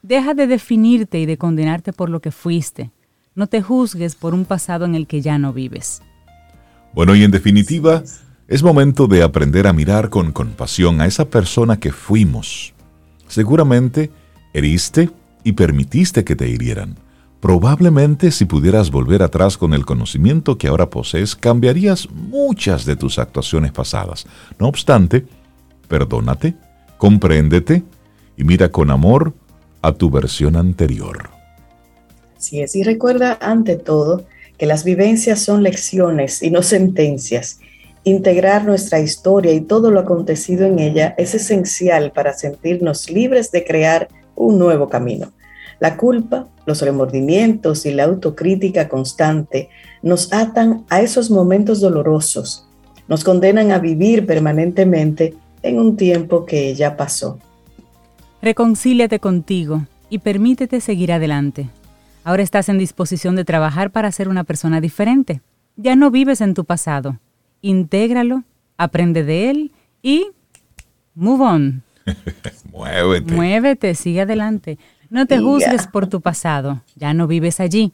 Deja 0.08 0.36
de 0.36 0.46
definirte 0.46 1.20
y 1.20 1.26
de 1.26 1.40
condenarte 1.40 1.92
por 1.92 2.12
lo 2.12 2.20
que 2.20 2.30
fuiste. 2.30 2.92
No 3.34 3.48
te 3.48 3.64
juzgues 3.64 4.14
por 4.14 4.36
un 4.36 4.46
pasado 4.46 4.86
en 4.86 4.94
el 4.94 5.08
que 5.08 5.22
ya 5.22 5.40
no 5.40 5.52
vives. 5.52 6.04
Bueno, 6.94 7.16
y 7.16 7.24
en 7.24 7.32
definitiva, 7.32 8.04
es 8.48 8.62
momento 8.62 9.08
de 9.08 9.24
aprender 9.24 9.66
a 9.66 9.74
mirar 9.74 10.12
con 10.12 10.32
compasión 10.32 11.02
a 11.02 11.08
esa 11.08 11.26
persona 11.26 11.80
que 11.80 11.92
fuimos. 11.92 12.76
Seguramente 13.28 14.12
heriste 14.54 15.10
y 15.44 15.54
permitiste 15.54 16.24
que 16.24 16.36
te 16.36 16.50
hirieran. 16.50 17.00
Probablemente 17.40 18.30
si 18.30 18.46
pudieras 18.46 18.92
volver 18.92 19.24
atrás 19.24 19.58
con 19.58 19.74
el 19.74 19.88
conocimiento 19.88 20.60
que 20.60 20.68
ahora 20.68 20.92
posees, 20.92 21.36
cambiarías 21.36 22.08
muchas 22.12 22.86
de 22.86 22.96
tus 22.96 23.18
actuaciones 23.18 23.72
pasadas. 23.72 24.28
No 24.60 24.68
obstante, 24.68 25.26
perdónate 25.88 26.56
compréndete 26.98 27.84
y 28.38 28.44
mira 28.44 28.70
con 28.70 28.92
amor 28.92 29.34
a 29.86 29.94
tu 29.94 30.10
versión 30.10 30.56
anterior. 30.56 31.30
Así 32.38 32.62
es, 32.62 32.76
y 32.76 32.84
recuerda 32.84 33.38
ante 33.40 33.76
todo 33.76 34.26
que 34.58 34.66
las 34.66 34.84
vivencias 34.84 35.40
son 35.40 35.64
lecciones 35.64 36.42
y 36.42 36.50
no 36.50 36.64
sentencias. 36.64 37.60
Integrar 38.04 38.66
nuestra 38.66 39.00
historia 39.00 39.52
y 39.54 39.62
todo 39.62 39.92
lo 39.92 40.00
acontecido 40.00 40.66
en 40.66 40.80
ella 40.80 41.14
es 41.18 41.36
esencial 41.36 42.12
para 42.12 42.34
sentirnos 42.34 43.10
libres 43.10 43.52
de 43.52 43.64
crear 43.64 44.08
un 44.36 44.58
nuevo 44.58 44.90
camino. 44.90 45.32
La 45.80 45.98
culpa, 45.98 46.48
los 46.66 46.82
remordimientos 46.82 47.86
y 47.86 47.92
la 47.92 48.06
autocrítica 48.06 48.88
constante 48.88 49.70
nos 50.02 50.32
atan 50.32 50.86
a 50.90 51.02
esos 51.02 51.30
momentos 51.30 51.82
dolorosos, 51.82 52.68
nos 53.08 53.24
condenan 53.24 53.72
a 53.72 53.80
vivir 53.80 54.26
permanentemente 54.26 55.36
en 55.62 55.80
un 55.80 55.98
tiempo 55.98 56.46
que 56.46 56.74
ya 56.76 56.96
pasó. 56.96 57.40
Reconcíliate 58.46 59.20
contigo 59.20 59.88
y 60.08 60.20
permítete 60.20 60.80
seguir 60.80 61.12
adelante. 61.12 61.68
Ahora 62.24 62.44
estás 62.44 62.70
en 62.70 62.78
disposición 62.78 63.36
de 63.36 63.44
trabajar 63.44 63.90
para 63.90 64.12
ser 64.12 64.30
una 64.30 64.44
persona 64.44 64.82
diferente. 64.82 65.42
Ya 65.78 65.96
no 65.96 66.12
vives 66.12 66.42
en 66.42 66.54
tu 66.54 66.64
pasado. 66.64 67.18
Intégralo, 67.64 68.44
aprende 68.78 69.24
de 69.24 69.50
él 69.50 69.72
y 70.04 70.28
move 71.16 71.44
on. 71.44 71.84
Muévete. 72.72 73.34
Muévete, 73.34 73.96
sigue 73.96 74.22
adelante. 74.22 74.78
No 75.10 75.26
te 75.26 75.40
juzgues 75.40 75.88
por 75.88 76.06
tu 76.06 76.22
pasado. 76.22 76.84
Ya 76.96 77.16
no 77.16 77.26
vives 77.26 77.60
allí. 77.60 77.94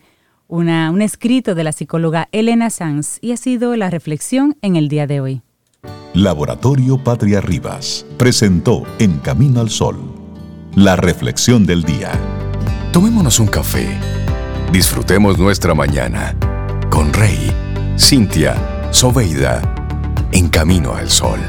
Una, 0.49 0.91
un 0.91 1.01
escrito 1.01 1.55
de 1.55 1.63
la 1.63 1.71
psicóloga 1.71 2.27
Elena 2.33 2.69
Sanz 2.69 3.19
y 3.21 3.31
ha 3.31 3.37
sido 3.37 3.77
la 3.77 3.89
reflexión 3.89 4.57
en 4.61 4.75
el 4.75 4.89
día 4.89 5.07
de 5.07 5.21
hoy. 5.21 5.41
Laboratorio 6.13 6.97
Patria 6.97 7.39
Rivas 7.39 8.05
presentó 8.17 8.83
En 8.99 9.19
Camino 9.19 9.61
al 9.61 9.69
Sol, 9.69 10.10
la 10.75 10.95
reflexión 10.95 11.65
del 11.65 11.83
día. 11.83 12.11
Tomémonos 12.91 13.39
un 13.39 13.47
café. 13.47 13.87
Disfrutemos 14.71 15.37
nuestra 15.37 15.73
mañana 15.73 16.35
con 16.89 17.11
Rey, 17.13 17.51
Cintia, 17.97 18.55
Soveida, 18.91 19.61
En 20.31 20.49
Camino 20.49 20.95
al 20.95 21.09
Sol. 21.09 21.39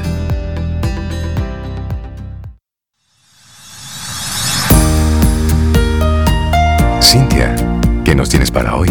Cintia, 7.01 7.55
¿qué 8.03 8.15
nos 8.15 8.29
tienes 8.29 8.51
para 8.51 8.75
hoy? 8.75 8.89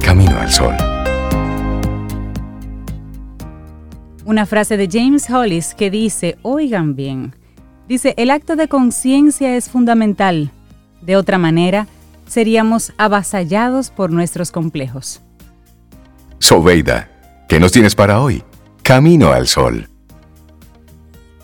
Camino 0.00 0.38
al 0.38 0.50
Sol. 0.50 0.74
una 4.28 4.44
frase 4.44 4.76
de 4.76 4.88
James 4.92 5.30
Hollis 5.30 5.74
que 5.74 5.90
dice, 5.90 6.36
oigan 6.42 6.94
bien, 6.94 7.34
dice, 7.88 8.14
el 8.16 8.30
acto 8.30 8.54
de 8.54 8.68
conciencia 8.68 9.56
es 9.56 9.68
fundamental. 9.68 10.50
De 11.00 11.16
otra 11.16 11.38
manera, 11.38 11.86
seríamos 12.26 12.92
avasallados 12.98 13.90
por 13.90 14.10
nuestros 14.10 14.52
complejos. 14.52 15.22
Sobeida, 16.38 17.10
¿qué 17.48 17.58
nos 17.58 17.72
tienes 17.72 17.94
para 17.94 18.20
hoy? 18.20 18.42
Camino 18.82 19.32
al 19.32 19.46
sol. 19.48 19.88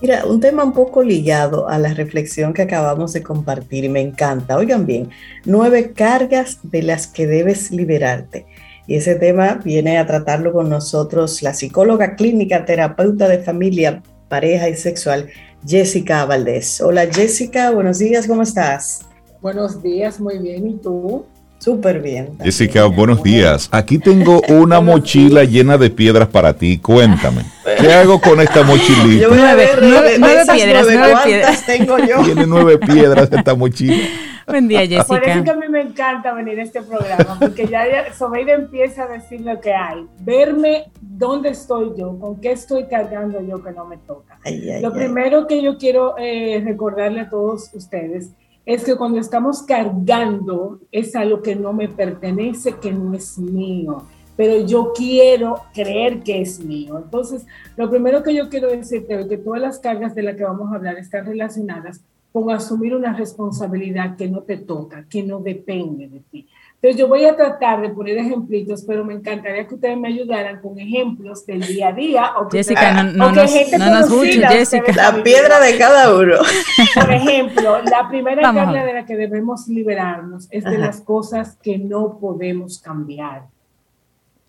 Mira, 0.01 0.27
un 0.27 0.39
tema 0.39 0.65
un 0.65 0.73
poco 0.73 1.03
ligado 1.03 1.67
a 1.67 1.79
la 1.79 1.95
reflexión 1.95 2.53
que 2.53 2.63
acabamos 2.63 3.15
de 3.15 3.23
compartir 3.23 3.85
y 3.85 3.89
me 3.89 4.03
encanta. 4.03 4.59
Oigan 4.59 4.85
bien, 4.85 5.09
nueve 5.47 5.93
cargas 5.93 6.59
de 6.63 6.83
las 6.83 7.07
que 7.07 7.27
debes 7.27 7.71
liberarte. 7.71 8.45
Y 8.87 8.97
ese 8.97 9.15
tema 9.15 9.61
viene 9.65 9.97
a 9.97 10.07
tratarlo 10.07 10.53
con 10.53 10.69
nosotros 10.69 11.43
la 11.43 11.55
psicóloga 11.55 12.17
clínica, 12.17 12.67
terapeuta 12.67 13.29
de 13.29 13.39
familia, 13.39 14.03
pareja 14.29 14.69
y 14.69 14.77
sexual, 14.77 15.31
Jessica 15.67 16.25
Valdés. 16.27 16.81
Hola 16.81 17.07
Jessica, 17.11 17.71
buenos 17.71 17.99
días, 17.99 18.27
¿cómo 18.27 18.43
estás? 18.43 19.01
Buenos 19.41 19.83
días, 19.83 20.21
muy 20.21 20.39
bien, 20.39 20.69
¿y 20.69 20.75
tú? 20.75 21.25
Súper 21.59 22.01
bien. 22.03 22.37
Jessica, 22.43 22.85
buenos 22.85 23.23
días. 23.23 23.69
Aquí 23.71 23.99
tengo 23.99 24.43
una 24.49 24.81
mochila 24.81 25.45
llena 25.45 25.79
de 25.79 25.89
piedras 25.89 26.29
para 26.29 26.53
ti. 26.53 26.77
Cuéntame, 26.79 27.45
¿qué 27.79 27.93
hago 27.95 28.21
con 28.21 28.41
esta 28.41 28.63
mochilita? 28.65 29.23
Yo 29.23 29.31
voy 29.31 29.39
a 29.41 29.55
ver 29.55 29.79
nueve, 29.81 30.19
piedras, 30.53 30.87
nueve 30.91 31.15
piedras. 31.25 31.67
tengo 31.67 31.99
yo. 31.99 32.23
Tiene 32.25 32.47
nueve 32.47 32.79
piedras 32.79 33.31
esta 33.33 33.55
mochila. 33.55 33.97
Buen 34.47 34.69
día, 34.69 34.81
Jessica. 34.81 35.05
Por 35.05 35.25
eso 35.25 35.45
que 35.45 35.51
a 35.51 35.57
mí 35.57 35.69
me 35.69 35.81
encanta 35.81 36.33
venir 36.35 36.61
a 36.61 36.63
este 36.63 36.83
programa, 36.83 37.39
porque 37.41 37.67
ya 37.67 38.13
Sobeida 38.13 38.53
empieza 38.53 39.05
a 39.05 39.09
decir 39.09 39.41
lo 39.41 39.59
que 39.61 39.73
hay. 39.73 40.07
Verme 40.21 40.91
dónde 41.01 41.51
estoy 41.51 41.93
yo, 41.97 42.19
con 42.19 42.41
qué 42.41 42.53
estoy 42.53 42.85
cargando 42.85 43.41
yo 43.41 43.63
que 43.63 43.73
no 43.73 43.87
me 43.87 43.97
toca. 43.99 44.39
lo 44.81 44.93
primero 44.93 45.47
que 45.47 45.63
yo 45.63 45.79
quiero 45.79 46.17
eh, 46.19 46.61
recordarle 46.65 47.21
a 47.21 47.31
todos 47.31 47.71
ustedes 47.75 48.31
es 48.67 48.85
que 48.85 48.97
cuando 48.97 49.19
estamos 49.19 49.63
cargando 49.63 50.81
es 50.91 51.15
algo 51.17 51.43
que 51.43 51.55
no 51.55 51.73
me 51.73 51.89
pertenece, 51.89 52.75
que 52.81 52.93
no 52.93 53.15
es 53.15 53.39
mío. 53.39 54.07
pero 54.37 54.67
yo 54.67 54.93
quiero 54.95 55.61
creer 55.73 56.23
que 56.23 56.41
es 56.41 56.59
mío. 56.59 56.99
Entonces, 56.99 57.47
lo 57.77 57.89
primero 57.89 58.23
que 58.23 58.35
yo 58.35 58.49
quiero 58.49 58.69
decirte 58.69 59.21
es 59.21 59.27
que 59.29 59.39
todas 59.39 59.61
las 59.61 59.79
cargas 59.79 60.15
de 60.15 60.23
las 60.23 60.35
que 60.35 60.43
vamos 60.43 60.73
a 60.73 60.77
hablar 60.77 60.99
están 60.99 61.25
relacionadas 61.25 62.01
con 62.35 62.51
asumir 62.51 62.93
una 62.97 63.13
responsabilidad 63.13 64.17
que 64.17 64.27
no 64.27 64.43
te 64.43 64.57
toca, 64.57 65.05
que 65.09 65.23
no 65.23 65.39
depende 65.39 66.09
de 66.09 66.19
ti. 66.19 66.49
Entonces 66.75 66.99
yo 66.99 67.07
voy 67.07 67.25
a 67.27 67.37
tratar 67.37 67.81
de 67.81 67.91
poner 67.91 68.19
ejemplitos, 68.19 68.83
pero 68.83 69.05
me 69.05 69.15
encantaría 69.15 69.69
que 69.69 69.77
ustedes 69.77 69.97
me 69.97 70.09
ayudaran 70.09 70.61
con 70.61 70.77
ejemplos 70.77 71.47
del 71.47 71.61
día 71.61 71.91
a 71.91 71.93
día. 71.93 72.33
O 72.37 72.49
que 72.49 72.59
Jessica, 72.59 73.05
no, 73.05 73.13
no, 73.13 73.31
nos, 73.31 73.55
no 73.79 74.23
Jessica. 74.49 74.93
La 74.97 75.23
piedra 75.23 75.61
de 75.61 75.79
cada 75.79 76.13
uno. 76.13 76.39
Por 76.97 77.13
ejemplo, 77.13 77.81
la 77.85 78.09
primera 78.09 78.53
carga 78.53 78.85
de 78.85 78.95
la 78.95 79.07
que 79.07 79.17
debemos 79.17 79.69
liberarnos 79.69 80.49
es 80.51 80.65
de 80.65 80.77
las 80.77 81.03
cosas 81.03 81.57
que 81.63 81.79
no 81.79 82.19
podemos 82.19 82.81
cambiar. 82.81 83.45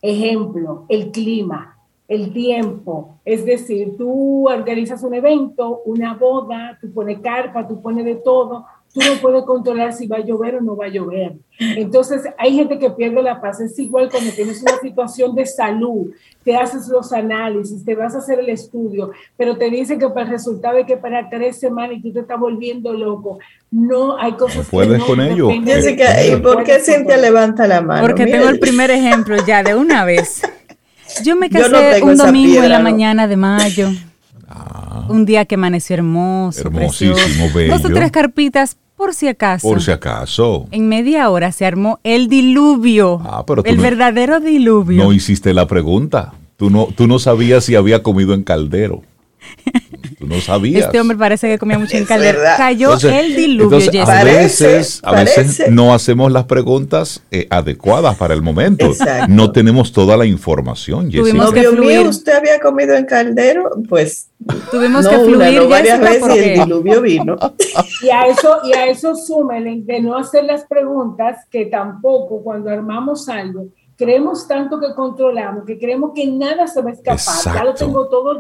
Ejemplo, 0.01 0.87
el 0.89 1.11
clima, 1.11 1.75
el 2.07 2.33
tiempo. 2.33 3.19
Es 3.25 3.45
decir, 3.45 3.95
tú 3.97 4.47
organizas 4.47 5.03
un 5.03 5.13
evento, 5.13 5.81
una 5.85 6.13
boda, 6.13 6.77
tú 6.79 6.91
pones 6.93 7.19
carpa, 7.19 7.67
tú 7.67 7.81
pones 7.81 8.05
de 8.05 8.15
todo, 8.15 8.65
tú 8.93 9.00
no 9.01 9.19
puedes 9.21 9.43
controlar 9.43 9.91
si 9.91 10.07
va 10.07 10.17
a 10.17 10.25
llover 10.25 10.55
o 10.55 10.62
no 10.62 10.75
va 10.75 10.85
a 10.85 10.89
llover. 10.89 11.33
Entonces, 11.59 12.21
hay 12.38 12.53
gente 12.53 12.77
que 12.77 12.89
pierde 12.91 13.21
la 13.21 13.41
paz. 13.41 13.59
Es 13.59 13.77
igual 13.79 14.09
cuando 14.09 14.31
tienes 14.31 14.62
una 14.62 14.77
situación 14.77 15.33
de 15.35 15.45
salud, 15.45 16.12
te 16.43 16.55
haces 16.55 16.88
los 16.88 17.12
análisis, 17.12 17.83
te 17.83 17.95
vas 17.95 18.13
a 18.13 18.19
hacer 18.19 18.39
el 18.39 18.50
estudio, 18.50 19.12
pero 19.35 19.57
te 19.57 19.69
dicen 19.69 20.00
que 20.00 20.07
para 20.07 20.21
el 20.21 20.31
resultado 20.31 20.77
hay 20.77 20.85
que 20.85 20.97
parar 20.97 21.27
tres 21.29 21.59
semanas 21.59 21.97
y 21.97 22.01
tú 22.01 22.13
te 22.13 22.19
estás 22.19 22.39
volviendo 22.39 22.93
loco. 22.93 23.39
No 23.71 24.17
hay 24.17 24.33
cosas 24.33 24.67
puedes 24.69 25.03
con 25.03 25.19
ello. 25.19 25.50
Jessica, 25.50 26.24
¿y 26.24 26.35
por 26.38 26.63
qué 26.63 26.79
Cintia 26.79 27.17
levanta 27.17 27.67
la 27.67 27.81
mano? 27.81 28.05
Porque 28.05 28.25
tengo 28.25 28.47
el 28.47 28.59
primer 28.59 28.91
ejemplo 28.91 29.35
ya 29.45 29.63
de 29.63 29.75
una 29.75 30.05
vez. 30.05 30.41
Yo 31.24 31.36
me 31.36 31.50
casé 31.50 32.01
un 32.03 32.17
domingo 32.17 32.63
en 32.63 32.69
la 32.69 32.79
mañana 32.79 33.27
de 33.27 33.38
mayo. 33.38 33.91
Ah. 34.48 35.05
un 35.10 35.25
día 35.25 35.45
que 35.45 35.55
amaneció 35.55 35.95
hermoso. 35.95 36.62
Hermosísimo, 36.62 37.50
bello. 37.53 37.74
Dos 37.74 37.86
o 37.86 37.89
tres 37.89 38.12
carpitas 38.12 38.77
por 38.95 39.13
si 39.13 39.27
acaso. 39.27 39.67
Por 39.67 39.81
si 39.81 39.91
acaso. 39.91 40.67
En 40.72 40.88
media 40.88 41.29
hora 41.29 41.51
se 41.51 41.65
armó 41.65 42.00
el 42.03 42.27
diluvio. 42.27 43.22
Ah, 43.24 43.43
pero 43.45 43.63
el 43.65 43.77
verdadero 43.77 44.39
diluvio. 44.39 45.03
No 45.03 45.13
hiciste 45.13 45.53
la 45.53 45.67
pregunta. 45.67 46.34
Tú 46.57 46.69
no, 46.69 46.88
tú 46.95 47.07
no 47.07 47.19
sabías 47.19 47.65
si 47.65 47.75
había 47.75 48.01
comido 48.01 48.34
en 48.34 48.43
caldero. 48.43 49.01
Tú 50.19 50.27
no 50.27 50.39
sabías. 50.39 50.85
Este 50.85 50.99
hombre 50.99 51.17
parece 51.17 51.47
que 51.47 51.57
comía 51.57 51.77
mucho 51.77 51.97
en 51.97 52.05
caldero. 52.05 52.39
Cayó 52.57 52.93
el 52.93 53.35
diluvio. 53.35 53.79
Entonces, 53.79 54.09
a 54.09 54.23
veces, 54.23 54.99
a 55.03 55.11
veces 55.11 55.71
no 55.71 55.93
hacemos 55.93 56.31
las 56.31 56.45
preguntas 56.45 57.23
eh, 57.31 57.47
adecuadas 57.49 58.15
para 58.17 58.33
el 58.33 58.41
momento. 58.41 58.91
No 59.27 59.51
tenemos 59.51 59.91
toda 59.91 60.17
la 60.17 60.25
información. 60.25 61.09
Tuvimos 61.09 61.51
que 61.51 61.63
fluir. 61.63 62.07
¿Usted 62.07 62.33
había 62.33 62.59
comido 62.59 62.95
en 62.95 63.05
caldero? 63.05 63.71
Pues 63.89 64.29
tuvimos 64.71 65.07
que 65.07 65.17
fluir 65.17 65.67
varias 65.67 65.99
veces 65.99 66.35
y 66.35 66.39
el 66.39 66.59
diluvio 66.59 67.01
vino. 67.01 67.37
Y 68.01 68.09
a 68.09 68.27
eso, 68.27 68.59
y 68.63 68.73
a 68.73 68.87
eso 68.87 69.15
sumen 69.15 69.85
de 69.85 70.01
no 70.01 70.17
hacer 70.17 70.43
las 70.45 70.63
preguntas 70.65 71.45
que 71.49 71.65
tampoco 71.65 72.41
cuando 72.43 72.69
armamos 72.69 73.27
algo 73.29 73.67
creemos 73.97 74.47
tanto 74.47 74.79
que 74.79 74.93
controlamos, 74.93 75.65
que 75.65 75.77
creemos 75.77 76.11
que 76.13 76.27
nada 76.27 76.67
se 76.67 76.81
va 76.81 76.89
a 76.89 76.93
escapar, 76.93 77.55
ya 77.55 77.63
lo 77.63 77.73
tengo 77.73 78.07
todo, 78.07 78.39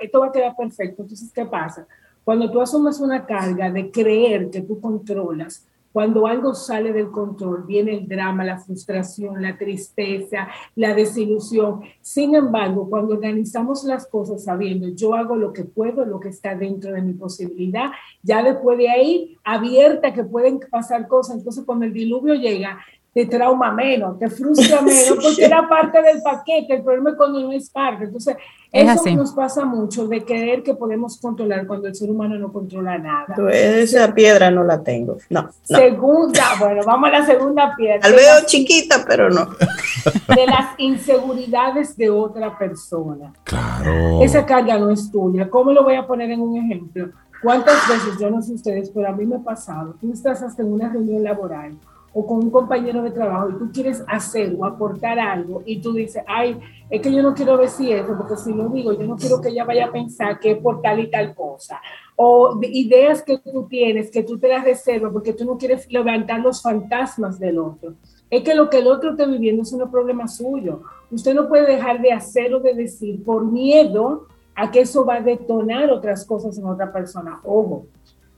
esto 0.00 0.20
va 0.20 0.26
a 0.26 0.32
quedar 0.32 0.56
perfecto. 0.56 1.02
Entonces, 1.02 1.32
¿qué 1.32 1.44
pasa? 1.44 1.86
Cuando 2.24 2.50
tú 2.50 2.60
asumes 2.60 3.00
una 3.00 3.24
carga 3.24 3.70
de 3.70 3.90
creer 3.90 4.50
que 4.50 4.60
tú 4.60 4.80
controlas, 4.80 5.66
cuando 5.90 6.26
algo 6.26 6.54
sale 6.54 6.92
del 6.92 7.10
control, 7.10 7.64
viene 7.66 7.94
el 7.94 8.06
drama, 8.06 8.44
la 8.44 8.58
frustración, 8.58 9.42
la 9.42 9.56
tristeza, 9.56 10.48
la 10.76 10.94
desilusión. 10.94 11.80
Sin 12.02 12.34
embargo, 12.34 12.88
cuando 12.90 13.14
organizamos 13.14 13.82
las 13.84 14.06
cosas 14.06 14.44
sabiendo 14.44 14.88
yo 14.88 15.14
hago 15.14 15.34
lo 15.34 15.52
que 15.52 15.64
puedo, 15.64 16.04
lo 16.04 16.20
que 16.20 16.28
está 16.28 16.54
dentro 16.54 16.92
de 16.92 17.00
mi 17.00 17.14
posibilidad, 17.14 17.90
ya 18.22 18.42
después 18.42 18.76
de 18.76 18.90
ahí, 18.90 19.38
abierta 19.42 20.12
que 20.12 20.22
pueden 20.22 20.60
pasar 20.70 21.08
cosas. 21.08 21.38
Entonces, 21.38 21.64
cuando 21.64 21.86
el 21.86 21.94
diluvio 21.94 22.34
llega, 22.34 22.78
te 23.18 23.26
trauma 23.26 23.72
menos, 23.72 24.16
te 24.16 24.30
frustra 24.30 24.80
menos, 24.82 25.18
porque 25.20 25.44
era 25.44 25.68
parte 25.68 26.00
del 26.00 26.22
paquete, 26.22 26.76
el 26.76 26.82
problema 26.84 27.10
es 27.10 27.16
cuando 27.16 27.40
no 27.40 27.50
es 27.50 27.68
parte. 27.68 28.04
Entonces, 28.04 28.36
eso 28.70 29.10
nos 29.10 29.32
pasa 29.32 29.64
mucho 29.64 30.06
de 30.06 30.24
creer 30.24 30.62
que 30.62 30.74
podemos 30.74 31.20
controlar 31.20 31.66
cuando 31.66 31.88
el 31.88 31.96
ser 31.96 32.10
humano 32.12 32.38
no 32.38 32.52
controla 32.52 32.96
nada. 32.96 33.34
esa 33.50 34.14
piedra 34.14 34.52
no 34.52 34.62
la 34.62 34.84
tengo, 34.84 35.16
no, 35.30 35.48
Segunda, 35.64 36.44
bueno, 36.60 36.82
vamos 36.86 37.08
a 37.08 37.18
la 37.18 37.26
segunda 37.26 37.74
piedra. 37.76 37.98
Al 38.04 38.12
veo 38.12 38.34
chiquita, 38.46 39.04
pero 39.08 39.30
no. 39.30 39.46
De 40.36 40.46
las 40.46 40.78
inseguridades 40.78 41.96
de 41.96 42.10
otra 42.10 42.56
persona. 42.56 43.32
Claro. 43.42 44.22
Esa 44.22 44.46
carga 44.46 44.78
no 44.78 44.90
es 44.90 45.10
tuya. 45.10 45.50
¿Cómo 45.50 45.72
lo 45.72 45.82
voy 45.82 45.96
a 45.96 46.06
poner 46.06 46.30
en 46.30 46.40
un 46.40 46.56
ejemplo? 46.56 47.08
¿Cuántas 47.42 47.88
veces, 47.88 48.16
yo 48.20 48.30
no 48.30 48.42
sé 48.42 48.52
ustedes, 48.54 48.90
pero 48.90 49.08
a 49.08 49.12
mí 49.12 49.26
me 49.26 49.36
ha 49.36 49.40
pasado, 49.40 49.96
tú 50.00 50.12
estás 50.12 50.40
hasta 50.42 50.62
en 50.62 50.72
una 50.72 50.88
reunión 50.88 51.24
laboral 51.24 51.76
o 52.12 52.26
con 52.26 52.38
un 52.38 52.50
compañero 52.50 53.02
de 53.02 53.10
trabajo 53.10 53.50
y 53.50 53.58
tú 53.58 53.70
quieres 53.72 54.02
hacer 54.08 54.54
o 54.58 54.64
aportar 54.64 55.18
algo 55.18 55.62
y 55.64 55.80
tú 55.80 55.92
dices, 55.92 56.22
ay, 56.26 56.58
es 56.90 57.02
que 57.02 57.12
yo 57.12 57.22
no 57.22 57.34
quiero 57.34 57.56
decir 57.56 57.92
eso, 57.92 58.16
porque 58.16 58.36
si 58.36 58.52
lo 58.52 58.68
digo, 58.70 58.92
yo 58.92 59.06
no 59.06 59.16
quiero 59.16 59.40
que 59.40 59.50
ella 59.50 59.64
vaya 59.64 59.86
a 59.86 59.92
pensar 59.92 60.40
que 60.40 60.52
es 60.52 60.58
por 60.58 60.80
tal 60.80 61.00
y 61.00 61.10
tal 61.10 61.34
cosa. 61.34 61.80
O 62.16 62.58
ideas 62.62 63.22
que 63.22 63.38
tú 63.38 63.66
tienes, 63.68 64.10
que 64.10 64.22
tú 64.22 64.38
te 64.38 64.48
las 64.48 64.64
reservas 64.64 65.12
porque 65.12 65.34
tú 65.34 65.44
no 65.44 65.58
quieres 65.58 65.90
levantar 65.92 66.40
los 66.40 66.62
fantasmas 66.62 67.38
del 67.38 67.58
otro. 67.58 67.94
Es 68.30 68.42
que 68.42 68.54
lo 68.54 68.68
que 68.68 68.78
el 68.78 68.86
otro 68.86 69.10
está 69.10 69.26
viviendo 69.26 69.62
es 69.62 69.72
un 69.72 69.90
problema 69.90 70.26
suyo. 70.28 70.82
Usted 71.10 71.34
no 71.34 71.48
puede 71.48 71.66
dejar 71.66 72.00
de 72.00 72.12
hacer 72.12 72.52
o 72.54 72.60
de 72.60 72.74
decir 72.74 73.22
por 73.22 73.44
miedo 73.44 74.26
a 74.54 74.70
que 74.70 74.80
eso 74.80 75.04
va 75.04 75.16
a 75.16 75.20
detonar 75.20 75.90
otras 75.90 76.24
cosas 76.26 76.58
en 76.58 76.64
otra 76.64 76.92
persona. 76.92 77.40
Ojo, 77.44 77.86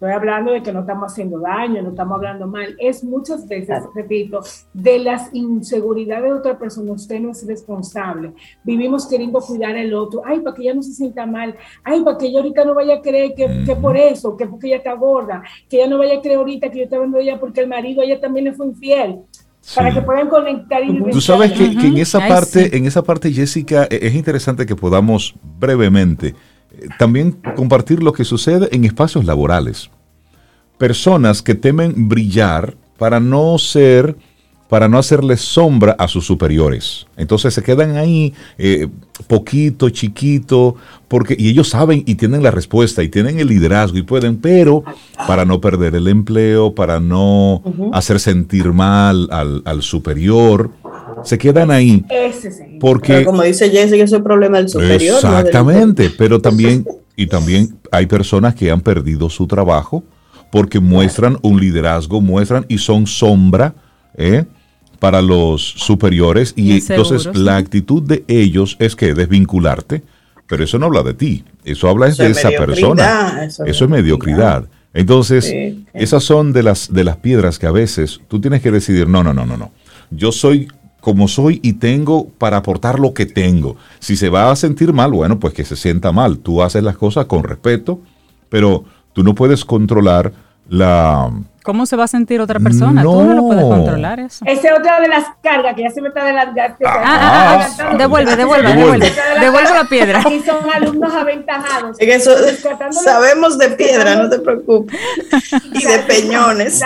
Estoy 0.00 0.12
hablando 0.12 0.52
de 0.52 0.62
que 0.62 0.72
no 0.72 0.80
estamos 0.80 1.12
haciendo 1.12 1.40
daño, 1.40 1.82
no 1.82 1.90
estamos 1.90 2.16
hablando 2.16 2.46
mal. 2.46 2.74
Es 2.78 3.04
muchas 3.04 3.46
veces, 3.46 3.80
repito, 3.94 4.40
de 4.72 4.98
las 4.98 5.28
inseguridades 5.34 6.24
de 6.24 6.32
otra 6.32 6.58
persona. 6.58 6.92
Usted 6.92 7.20
no 7.20 7.32
es 7.32 7.46
responsable. 7.46 8.32
Vivimos 8.64 9.06
queriendo 9.06 9.40
cuidar 9.40 9.76
al 9.76 9.92
otro. 9.92 10.22
Ay, 10.24 10.40
para 10.40 10.56
que 10.56 10.62
ella 10.62 10.72
no 10.72 10.82
se 10.82 10.94
sienta 10.94 11.26
mal. 11.26 11.54
Ay, 11.84 12.02
para 12.02 12.16
que 12.16 12.28
ella 12.28 12.38
ahorita 12.38 12.64
no 12.64 12.74
vaya 12.74 12.94
a 12.94 13.02
creer 13.02 13.34
que, 13.34 13.62
que 13.66 13.76
por 13.76 13.94
eso, 13.94 14.38
que 14.38 14.46
porque 14.46 14.68
ella 14.68 14.78
está 14.78 14.94
gorda. 14.94 15.42
Que 15.68 15.76
ella 15.76 15.90
no 15.90 15.98
vaya 15.98 16.16
a 16.16 16.22
creer 16.22 16.38
ahorita 16.38 16.70
que 16.70 16.78
yo 16.78 16.84
estaba 16.84 17.02
viendo 17.02 17.18
ella 17.18 17.38
porque 17.38 17.60
el 17.60 17.68
marido 17.68 18.00
a 18.00 18.06
ella 18.06 18.18
también 18.18 18.46
le 18.46 18.54
fue 18.54 18.68
infiel. 18.68 19.18
Para 19.74 19.92
que 19.92 20.00
puedan 20.00 20.30
conectar 20.30 20.82
y 20.82 21.10
Tú 21.10 21.20
sabes 21.20 21.52
que, 21.52 21.66
en 21.66 21.98
esa 21.98 22.26
parte, 22.26 22.74
en 22.74 22.86
esa 22.86 23.02
parte, 23.02 23.30
Jessica, 23.30 23.86
e, 23.90 23.98
es 24.06 24.14
interesante 24.14 24.64
que 24.64 24.74
podamos 24.74 25.34
brevemente 25.58 26.34
también 26.98 27.32
compartir 27.56 28.02
lo 28.02 28.12
que 28.12 28.24
sucede 28.24 28.68
en 28.72 28.84
espacios 28.84 29.24
laborales. 29.24 29.90
Personas 30.78 31.42
que 31.42 31.54
temen 31.54 32.08
brillar 32.08 32.76
para 32.96 33.20
no 33.20 33.58
ser, 33.58 34.16
para 34.68 34.88
no 34.88 34.98
hacerle 34.98 35.36
sombra 35.36 35.92
a 35.98 36.08
sus 36.08 36.26
superiores. 36.26 37.06
Entonces 37.16 37.52
se 37.52 37.62
quedan 37.62 37.96
ahí 37.96 38.34
eh, 38.56 38.88
poquito, 39.26 39.90
chiquito, 39.90 40.76
porque, 41.08 41.36
y 41.38 41.48
ellos 41.48 41.68
saben 41.68 42.02
y 42.06 42.14
tienen 42.14 42.42
la 42.42 42.50
respuesta 42.50 43.02
y 43.02 43.08
tienen 43.08 43.38
el 43.40 43.48
liderazgo 43.48 43.98
y 43.98 44.02
pueden, 44.02 44.36
pero 44.36 44.84
para 45.26 45.44
no 45.44 45.60
perder 45.60 45.94
el 45.94 46.08
empleo, 46.08 46.74
para 46.74 47.00
no 47.00 47.62
hacer 47.92 48.20
sentir 48.20 48.72
mal 48.72 49.28
al, 49.30 49.62
al 49.64 49.82
superior, 49.82 50.70
se 51.24 51.38
quedan 51.38 51.70
ahí. 51.70 52.04
Porque, 52.80 53.24
como 53.24 53.42
dice 53.42 53.70
Jesse, 53.70 53.92
es 53.92 54.12
el 54.12 54.22
problema 54.22 54.58
del 54.58 54.68
superior. 54.68 55.16
Exactamente, 55.16 56.10
pero 56.16 56.40
también, 56.40 56.86
y 57.16 57.26
también 57.26 57.76
hay 57.90 58.06
personas 58.06 58.54
que 58.54 58.70
han 58.70 58.80
perdido 58.80 59.28
su 59.28 59.46
trabajo 59.46 60.04
porque 60.50 60.80
muestran 60.80 61.38
un 61.42 61.60
liderazgo, 61.60 62.20
muestran 62.20 62.66
y 62.68 62.78
son 62.78 63.06
sombra 63.06 63.74
¿eh? 64.16 64.44
para 64.98 65.22
los 65.22 65.62
superiores. 65.62 66.52
Y, 66.56 66.72
entonces 66.72 67.28
la 67.36 67.56
actitud 67.56 68.02
de 68.02 68.24
ellos 68.28 68.76
es 68.80 68.96
que 68.96 69.14
desvincularte, 69.14 70.02
pero 70.46 70.64
eso 70.64 70.78
no 70.78 70.86
habla 70.86 71.02
de 71.02 71.14
ti, 71.14 71.44
eso 71.64 71.88
habla 71.88 72.08
de 72.08 72.30
esa 72.30 72.50
persona. 72.50 73.44
Eso, 73.44 73.64
es 73.84 73.88
mediocridad. 73.88 74.64
Entonces, 74.92 75.54
esas 75.94 76.24
son 76.24 76.52
de 76.52 76.64
las, 76.64 76.92
de 76.92 77.04
las 77.04 77.16
piedras 77.16 77.60
que 77.60 77.66
a 77.66 77.70
veces 77.70 78.20
tú 78.26 78.40
tienes 78.40 78.60
que 78.60 78.72
decidir, 78.72 79.08
no, 79.08 79.22
no, 79.22 79.32
no, 79.32 79.46
no, 79.46 79.56
no. 79.56 79.70
Yo 80.10 80.32
soy 80.32 80.68
como 81.00 81.28
soy 81.28 81.60
y 81.62 81.74
tengo 81.74 82.28
para 82.28 82.58
aportar 82.58 82.98
lo 82.98 83.14
que 83.14 83.26
tengo. 83.26 83.76
Si 83.98 84.16
se 84.16 84.28
va 84.28 84.50
a 84.50 84.56
sentir 84.56 84.92
mal, 84.92 85.10
bueno, 85.12 85.38
pues 85.38 85.54
que 85.54 85.64
se 85.64 85.76
sienta 85.76 86.12
mal. 86.12 86.38
Tú 86.38 86.62
haces 86.62 86.82
las 86.82 86.96
cosas 86.96 87.26
con 87.26 87.42
respeto, 87.42 88.00
pero 88.48 88.84
tú 89.12 89.22
no 89.22 89.34
puedes 89.34 89.64
controlar 89.64 90.32
la... 90.68 91.30
¿Cómo 91.62 91.84
se 91.84 91.94
va 91.94 92.04
a 92.04 92.08
sentir 92.08 92.40
otra 92.40 92.58
persona? 92.58 93.02
Tú 93.02 93.22
no 93.22 93.34
lo 93.34 93.42
puedes 93.42 93.64
controlar 93.64 94.18
eso. 94.18 94.44
Esa 94.46 94.68
es 94.68 94.78
otra 94.78 94.98
de 95.00 95.08
las 95.08 95.26
cargas 95.42 95.74
que 95.74 95.82
ya 95.82 95.90
se 95.90 96.00
me 96.00 96.08
está 96.08 96.22
adelantando. 96.22 96.76
Ah, 96.86 97.02
ah, 97.04 97.68
ah, 97.78 97.96
devuelve, 97.98 98.34
devuelve, 98.34 98.74
devuelve. 98.74 99.12
Devuelve 99.40 99.70
la 99.70 99.84
piedra. 99.84 100.20
Aquí 100.20 100.40
son 100.40 100.58
alumnos 100.72 101.12
aventajados. 101.12 101.96
eso, 102.00 102.32
sabemos 102.92 103.58
de 103.58 103.68
piedra, 103.70 104.16
no 104.16 104.30
te 104.30 104.38
preocupes. 104.38 104.98
Y 105.74 105.84
de 105.84 105.98
peñones. 106.00 106.82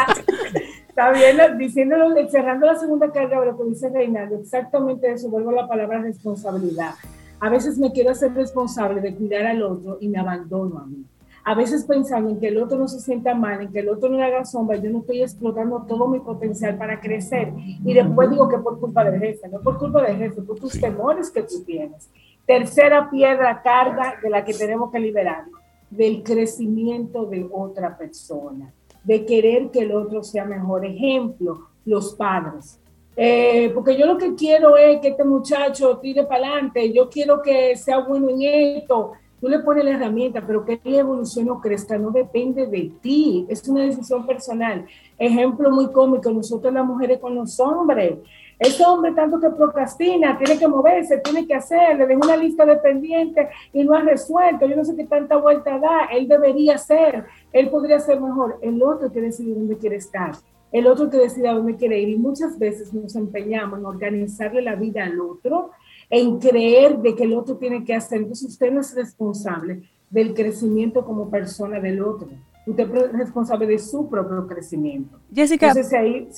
Está 0.96 1.10
bien, 1.10 1.58
diciéndolo, 1.58 2.14
cerrando 2.28 2.66
la 2.66 2.76
segunda 2.76 3.10
carga, 3.10 3.44
lo 3.44 3.58
que 3.58 3.64
dice 3.64 3.88
Reinaldo, 3.88 4.36
exactamente 4.36 5.10
eso, 5.10 5.28
vuelvo 5.28 5.50
a 5.50 5.54
la 5.54 5.66
palabra 5.66 6.00
responsabilidad. 6.00 6.92
A 7.40 7.50
veces 7.50 7.76
me 7.78 7.90
quiero 7.90 8.12
hacer 8.12 8.32
responsable 8.32 9.00
de 9.00 9.12
cuidar 9.12 9.44
al 9.44 9.60
otro 9.64 9.98
y 10.00 10.06
me 10.06 10.20
abandono 10.20 10.78
a 10.78 10.86
mí. 10.86 11.04
A 11.42 11.56
veces 11.56 11.84
pensando 11.84 12.30
en 12.30 12.38
que 12.38 12.46
el 12.46 12.58
otro 12.58 12.78
no 12.78 12.86
se 12.86 13.00
sienta 13.00 13.34
mal, 13.34 13.60
en 13.60 13.72
que 13.72 13.80
el 13.80 13.88
otro 13.88 14.08
no 14.08 14.18
le 14.18 14.22
haga 14.22 14.44
sombra, 14.44 14.76
yo 14.76 14.88
no 14.88 15.00
estoy 15.00 15.22
explotando 15.22 15.82
todo 15.82 16.06
mi 16.06 16.20
potencial 16.20 16.78
para 16.78 17.00
crecer. 17.00 17.52
Y 17.56 17.92
después 17.92 18.30
digo 18.30 18.48
que 18.48 18.58
por 18.58 18.78
culpa 18.78 19.02
del 19.02 19.20
jefe, 19.20 19.48
no 19.48 19.58
por 19.62 19.78
culpa 19.80 20.00
del 20.00 20.16
jefe, 20.16 20.42
por 20.42 20.60
tus 20.60 20.80
temores 20.80 21.28
que 21.28 21.42
tú 21.42 21.64
tienes. 21.66 22.08
Tercera 22.46 23.10
piedra 23.10 23.62
carga 23.62 24.14
de 24.22 24.30
la 24.30 24.44
que 24.44 24.54
tenemos 24.54 24.92
que 24.92 25.00
liberarnos, 25.00 25.60
del 25.90 26.22
crecimiento 26.22 27.26
de 27.26 27.48
otra 27.50 27.98
persona, 27.98 28.72
de 29.04 29.24
querer 29.24 29.70
que 29.70 29.80
el 29.80 29.92
otro 29.92 30.22
sea 30.22 30.44
mejor. 30.44 30.84
Ejemplo, 30.84 31.68
los 31.84 32.14
padres. 32.14 32.80
Eh, 33.16 33.70
porque 33.72 33.96
yo 33.96 34.06
lo 34.06 34.18
que 34.18 34.34
quiero 34.34 34.76
es 34.76 35.00
que 35.00 35.08
este 35.08 35.24
muchacho 35.24 35.98
tire 35.98 36.24
para 36.24 36.48
adelante, 36.48 36.92
yo 36.92 37.08
quiero 37.08 37.40
que 37.40 37.76
sea 37.76 37.98
bueno 38.00 38.28
en 38.30 38.42
esto. 38.42 39.12
Tú 39.40 39.48
le 39.48 39.58
pones 39.58 39.84
la 39.84 39.90
herramienta, 39.90 40.42
pero 40.44 40.64
que 40.64 40.80
la 40.82 40.98
evolución 40.98 41.50
o 41.50 41.60
crezca 41.60 41.98
no 41.98 42.10
depende 42.10 42.66
de 42.66 42.90
ti, 43.02 43.44
es 43.48 43.68
una 43.68 43.82
decisión 43.82 44.26
personal. 44.26 44.86
Ejemplo 45.18 45.70
muy 45.70 45.92
cómico, 45.92 46.30
nosotros 46.30 46.72
las 46.72 46.86
mujeres 46.86 47.18
con 47.18 47.34
los 47.34 47.60
hombres. 47.60 48.18
Ese 48.58 48.84
hombre 48.84 49.12
tanto 49.12 49.40
que 49.40 49.50
procrastina, 49.50 50.38
tiene 50.38 50.58
que 50.58 50.68
moverse, 50.68 51.18
tiene 51.18 51.46
que 51.46 51.54
hacer, 51.54 51.96
le 51.96 52.06
dejo 52.06 52.20
una 52.24 52.36
lista 52.36 52.64
de 52.64 52.76
pendientes 52.76 53.48
y 53.72 53.84
no 53.84 53.94
ha 53.94 54.00
resuelto. 54.00 54.66
Yo 54.66 54.76
no 54.76 54.84
sé 54.84 54.96
qué 54.96 55.04
tanta 55.04 55.36
vuelta 55.36 55.78
da. 55.78 56.06
Él 56.12 56.28
debería 56.28 56.78
ser, 56.78 57.24
él 57.52 57.70
podría 57.70 57.98
ser 57.98 58.20
mejor. 58.20 58.58
El 58.62 58.82
otro 58.82 59.10
que 59.10 59.20
decide 59.20 59.54
dónde 59.54 59.78
quiere 59.78 59.96
estar 59.96 60.32
el 60.74 60.88
otro 60.88 61.08
que 61.08 61.18
decide 61.18 61.48
a 61.48 61.54
dónde 61.54 61.76
quiere 61.76 62.00
ir. 62.00 62.08
Y 62.08 62.16
muchas 62.16 62.58
veces 62.58 62.92
nos 62.92 63.14
empeñamos 63.14 63.78
en 63.78 63.86
organizarle 63.86 64.60
la 64.60 64.74
vida 64.74 65.04
al 65.04 65.20
otro, 65.20 65.70
en 66.10 66.40
creer 66.40 66.98
de 66.98 67.14
que 67.14 67.22
el 67.22 67.34
otro 67.34 67.56
tiene 67.58 67.84
que 67.84 67.94
hacer. 67.94 68.18
Entonces 68.18 68.50
usted 68.50 68.72
no 68.72 68.80
es 68.80 68.92
responsable 68.92 69.82
del 70.10 70.34
crecimiento 70.34 71.04
como 71.04 71.30
persona 71.30 71.78
del 71.78 72.02
otro. 72.02 72.28
Usted 72.66 72.94
es 72.94 73.12
responsable 73.12 73.66
de 73.66 73.78
su 73.78 74.08
propio 74.08 74.46
crecimiento. 74.46 75.18
Jessica, 75.34 75.74
ahí, 75.98 76.28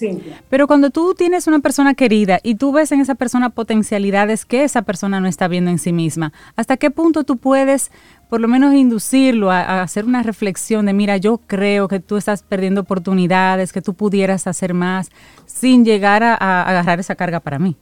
pero 0.50 0.66
cuando 0.66 0.90
tú 0.90 1.14
tienes 1.14 1.46
una 1.46 1.60
persona 1.60 1.94
querida 1.94 2.40
y 2.42 2.56
tú 2.56 2.72
ves 2.72 2.90
en 2.90 3.00
esa 3.00 3.14
persona 3.14 3.50
potencialidades 3.50 4.44
que 4.44 4.64
esa 4.64 4.82
persona 4.82 5.20
no 5.20 5.28
está 5.28 5.46
viendo 5.46 5.70
en 5.70 5.78
sí 5.78 5.92
misma, 5.92 6.32
¿hasta 6.56 6.76
qué 6.76 6.90
punto 6.90 7.22
tú 7.22 7.36
puedes 7.36 7.92
por 8.28 8.40
lo 8.40 8.48
menos 8.48 8.74
inducirlo 8.74 9.52
a, 9.52 9.82
hacer 9.82 10.04
una 10.04 10.22
reflexión 10.22 10.86
de, 10.86 10.92
mira, 10.92 11.16
yo 11.16 11.38
creo 11.46 11.86
que 11.86 12.00
tú 12.00 12.16
estás 12.16 12.42
perdiendo 12.42 12.80
oportunidades, 12.80 13.72
que 13.72 13.80
tú 13.80 13.94
pudieras 13.94 14.48
hacer 14.48 14.74
más, 14.74 15.10
sin 15.46 15.84
llegar 15.84 16.24
a, 16.24 16.34
agarrar 16.34 16.98
esa 16.98 17.14
carga 17.14 17.38
para 17.38 17.58
mí. 17.60 17.76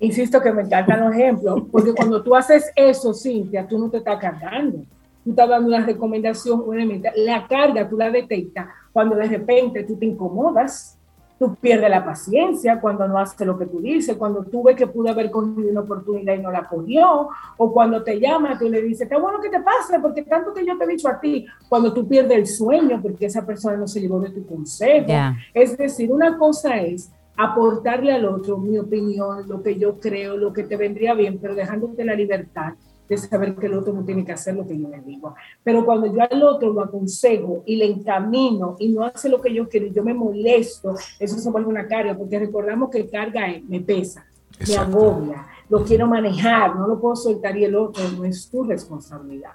Insisto 0.00 0.40
que 0.40 0.52
me 0.52 0.62
encantan 0.62 1.04
los 1.04 1.14
ejemplos, 1.14 1.62
porque 1.70 1.92
cuando 1.92 2.24
tú 2.24 2.34
haces 2.34 2.72
eso, 2.74 3.14
Cintia, 3.14 3.68
tú 3.68 3.78
no 3.78 3.88
te 3.88 3.98
estás 3.98 4.18
cargando. 4.18 4.78
Tú 5.24 5.30
estás 5.30 5.48
dando 5.48 5.68
una 5.68 5.84
recomendación, 5.84 6.62
una 6.66 6.84
La 7.16 7.46
carga 7.46 7.88
tú 7.88 7.96
la 7.96 8.10
detectas 8.10 8.66
cuando 8.92 9.16
de 9.16 9.24
repente 9.24 9.84
tú 9.84 9.96
te 9.96 10.06
incomodas, 10.06 10.98
tú 11.38 11.56
pierdes 11.56 11.90
la 11.90 12.04
paciencia 12.04 12.80
cuando 12.80 13.08
no 13.08 13.18
hace 13.18 13.44
lo 13.44 13.58
que 13.58 13.66
tú 13.66 13.80
dices, 13.80 14.16
cuando 14.16 14.44
tú 14.44 14.62
ves 14.62 14.76
que 14.76 14.86
pudo 14.86 15.10
haber 15.10 15.28
cogido 15.30 15.70
una 15.70 15.80
oportunidad 15.80 16.34
y 16.34 16.38
no 16.38 16.52
la 16.52 16.68
cogió, 16.68 17.28
o 17.56 17.72
cuando 17.72 18.02
te 18.04 18.20
llama, 18.20 18.56
tú 18.56 18.68
le 18.68 18.80
dices, 18.80 19.08
qué 19.08 19.16
bueno 19.18 19.40
que 19.40 19.48
te 19.48 19.60
pase, 19.60 19.98
porque 20.00 20.22
tanto 20.22 20.54
que 20.54 20.64
yo 20.64 20.78
te 20.78 20.84
he 20.84 20.88
dicho 20.88 21.08
a 21.08 21.18
ti, 21.18 21.46
cuando 21.68 21.92
tú 21.92 22.06
pierdes 22.06 22.38
el 22.38 22.46
sueño 22.46 23.00
porque 23.02 23.26
esa 23.26 23.44
persona 23.44 23.76
no 23.76 23.88
se 23.88 24.00
llevó 24.00 24.20
de 24.20 24.30
tu 24.30 24.46
consejo. 24.46 25.08
Es 25.52 25.76
decir, 25.76 26.12
una 26.12 26.38
cosa 26.38 26.76
es 26.76 27.10
aportarle 27.36 28.12
al 28.12 28.26
otro 28.26 28.58
mi 28.58 28.78
opinión, 28.78 29.48
lo 29.48 29.62
que 29.62 29.76
yo 29.76 29.98
creo, 29.98 30.36
lo 30.36 30.52
que 30.52 30.62
te 30.62 30.76
vendría 30.76 31.14
bien, 31.14 31.38
pero 31.40 31.54
dejándote 31.54 32.04
la 32.04 32.14
libertad 32.14 32.74
de 33.12 33.18
saber 33.18 33.54
que 33.56 33.66
el 33.66 33.74
otro 33.74 33.92
no 33.92 34.04
tiene 34.04 34.24
que 34.24 34.32
hacer 34.32 34.54
lo 34.54 34.66
que 34.66 34.78
yo 34.78 34.88
le 34.88 35.00
digo. 35.00 35.34
Pero 35.62 35.84
cuando 35.84 36.06
yo 36.06 36.20
al 36.22 36.42
otro 36.42 36.72
lo 36.72 36.82
aconsejo 36.82 37.62
y 37.66 37.76
le 37.76 37.86
encamino 37.86 38.76
y 38.78 38.88
no 38.88 39.04
hace 39.04 39.28
lo 39.28 39.40
que 39.40 39.52
yo 39.52 39.68
quiero 39.68 39.86
y 39.86 39.92
yo 39.92 40.02
me 40.02 40.14
molesto, 40.14 40.94
eso 41.18 41.38
se 41.38 41.50
vuelve 41.50 41.68
una 41.68 41.86
carga, 41.86 42.16
porque 42.16 42.38
recordamos 42.38 42.90
que 42.90 43.08
carga 43.08 43.46
me 43.68 43.80
pesa, 43.80 44.24
me 44.66 44.76
agobia, 44.76 45.46
lo 45.68 45.84
quiero 45.84 46.06
manejar, 46.06 46.76
no 46.76 46.86
lo 46.86 47.00
puedo 47.00 47.16
soltar 47.16 47.56
y 47.56 47.64
el 47.64 47.74
otro 47.74 48.02
no 48.16 48.24
es 48.24 48.48
tu 48.48 48.64
responsabilidad. 48.64 49.52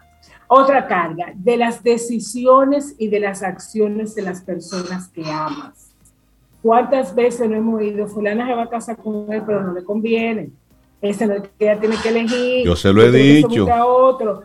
Otra 0.48 0.88
carga, 0.88 1.34
de 1.36 1.58
las 1.58 1.84
decisiones 1.84 2.96
y 2.98 3.10
de 3.10 3.20
las 3.20 3.44
acciones 3.44 4.16
de 4.16 4.22
las 4.22 4.42
personas 4.42 5.10
que 5.10 5.30
amas. 5.30 5.92
¿Cuántas 6.62 7.14
veces 7.14 7.50
no 7.50 7.56
hemos 7.56 7.76
oído, 7.76 8.08
fulana 8.08 8.48
se 8.48 8.54
va 8.54 8.64
a 8.64 8.70
casar 8.70 8.98
con 8.98 9.32
él, 9.32 9.44
pero 9.46 9.62
no 9.62 9.74
le 9.74 9.84
conviene? 9.84 10.52
Ese 11.02 11.28
no 11.28 11.36
es 11.36 11.44
que 11.58 11.70
ella 11.70 11.80
tiene 11.80 11.96
que 12.02 12.10
elegir. 12.10 12.66
Yo 12.66 12.76
se 12.76 12.92
lo 12.92 13.04
he 13.04 13.12
dicho. 13.12 13.68
Otro. 13.86 14.44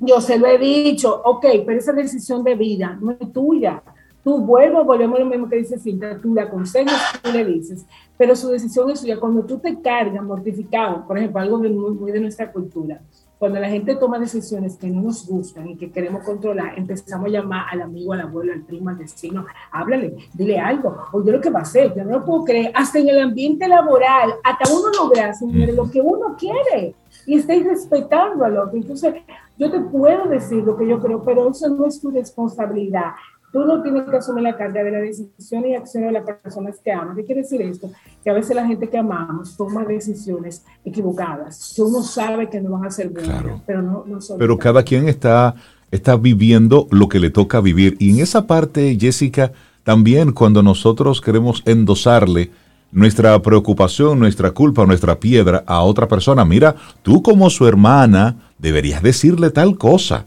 Yo 0.00 0.20
se 0.20 0.38
lo 0.38 0.46
he 0.46 0.58
dicho. 0.58 1.20
Ok, 1.24 1.46
pero 1.66 1.78
esa 1.78 1.92
decisión 1.92 2.42
de 2.44 2.54
vida 2.54 2.96
no 3.00 3.12
es 3.12 3.32
tuya. 3.32 3.82
Tú 4.22 4.38
vuelvo, 4.38 4.84
volvemos 4.84 5.18
a 5.18 5.22
lo 5.22 5.30
mismo 5.30 5.48
que 5.48 5.56
dice 5.56 5.78
Cinta, 5.78 6.18
tú 6.18 6.34
le 6.34 6.42
aconsejas, 6.42 7.20
tú 7.22 7.32
le 7.32 7.42
dices, 7.42 7.86
pero 8.18 8.36
su 8.36 8.48
decisión 8.48 8.90
es 8.90 9.00
suya. 9.00 9.18
Cuando 9.18 9.42
tú 9.44 9.58
te 9.58 9.80
cargas 9.80 10.22
mortificado, 10.22 11.06
por 11.06 11.16
ejemplo, 11.16 11.40
algo 11.40 11.58
de 11.58 11.70
muy 11.70 12.12
de 12.12 12.20
nuestra 12.20 12.52
cultura, 12.52 13.00
cuando 13.40 13.58
la 13.58 13.70
gente 13.70 13.96
toma 13.96 14.18
decisiones 14.18 14.76
que 14.76 14.86
no 14.90 15.00
nos 15.00 15.26
gustan 15.26 15.66
y 15.66 15.74
que 15.74 15.90
queremos 15.90 16.22
controlar, 16.24 16.78
empezamos 16.78 17.26
a 17.26 17.30
llamar 17.30 17.64
al 17.72 17.80
amigo, 17.80 18.12
al 18.12 18.20
abuelo, 18.20 18.52
al 18.52 18.60
primo, 18.60 18.90
al 18.90 18.96
vecino, 18.96 19.46
háblale, 19.72 20.14
dile 20.34 20.58
algo, 20.58 20.94
o 21.10 21.24
yo 21.24 21.32
lo 21.32 21.40
que 21.40 21.48
va 21.48 21.60
a 21.60 21.62
hacer, 21.62 21.94
yo 21.96 22.04
no 22.04 22.18
lo 22.18 22.24
puedo 22.26 22.44
creer, 22.44 22.70
hasta 22.74 22.98
en 22.98 23.08
el 23.08 23.18
ambiente 23.18 23.66
laboral, 23.66 24.34
hasta 24.44 24.70
uno 24.70 24.90
logra, 24.94 25.32
señores, 25.32 25.74
lo 25.74 25.90
que 25.90 26.02
uno 26.02 26.36
quiere 26.38 26.94
y 27.24 27.36
estáis 27.36 27.64
respetando 27.64 28.44
al 28.44 28.58
otro. 28.58 28.76
Entonces, 28.76 29.14
yo 29.56 29.70
te 29.70 29.80
puedo 29.80 30.26
decir 30.26 30.62
lo 30.62 30.76
que 30.76 30.86
yo 30.86 31.00
creo, 31.00 31.22
pero 31.22 31.50
eso 31.50 31.66
no 31.70 31.86
es 31.86 31.98
tu 31.98 32.10
responsabilidad. 32.10 33.12
Tú 33.52 33.64
no 33.64 33.82
tienes 33.82 34.04
que 34.08 34.16
asumir 34.16 34.44
la 34.44 34.56
carga 34.56 34.84
de 34.84 34.92
la 34.92 34.98
decisión 34.98 35.66
y 35.66 35.74
acción 35.74 36.04
de 36.04 36.12
las 36.12 36.24
personas 36.24 36.76
que 36.84 36.92
amas. 36.92 37.16
¿Qué 37.16 37.24
quiere 37.24 37.40
decir 37.42 37.60
esto? 37.62 37.90
Que 38.22 38.30
a 38.30 38.32
veces 38.32 38.54
la 38.54 38.64
gente 38.64 38.88
que 38.88 38.96
amamos 38.96 39.56
toma 39.56 39.84
decisiones 39.84 40.64
equivocadas, 40.84 41.72
que 41.74 41.82
uno 41.82 42.02
sabe 42.02 42.48
que 42.48 42.60
no 42.60 42.70
van 42.70 42.84
a 42.84 42.90
ser 42.90 43.08
buenas, 43.08 43.44
pero 43.66 43.82
no, 43.82 44.04
no 44.06 44.20
son. 44.20 44.38
Pero 44.38 44.56
cada 44.56 44.84
quien 44.84 45.08
está, 45.08 45.56
está 45.90 46.16
viviendo 46.16 46.86
lo 46.92 47.08
que 47.08 47.18
le 47.18 47.30
toca 47.30 47.60
vivir. 47.60 47.96
Y 47.98 48.10
en 48.10 48.20
esa 48.20 48.46
parte, 48.46 48.96
Jessica, 49.00 49.50
también 49.82 50.30
cuando 50.30 50.62
nosotros 50.62 51.20
queremos 51.20 51.62
endosarle 51.66 52.52
nuestra 52.92 53.40
preocupación, 53.42 54.20
nuestra 54.20 54.52
culpa, 54.52 54.86
nuestra 54.86 55.18
piedra 55.18 55.64
a 55.66 55.82
otra 55.82 56.06
persona, 56.06 56.44
mira, 56.44 56.76
tú 57.02 57.20
como 57.22 57.50
su 57.50 57.66
hermana 57.66 58.36
deberías 58.58 59.02
decirle 59.02 59.50
tal 59.50 59.76
cosa 59.76 60.26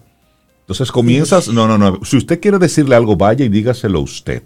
entonces 0.63 0.93
comienzas, 0.93 1.49
no, 1.49 1.67
no, 1.67 1.77
no, 1.77 1.99
si 2.05 2.15
usted 2.15 2.39
quiere 2.39 2.57
decirle 2.57 2.95
algo, 2.95 3.17
vaya 3.17 3.43
y 3.43 3.49
dígaselo 3.49 3.99
usted. 3.99 4.43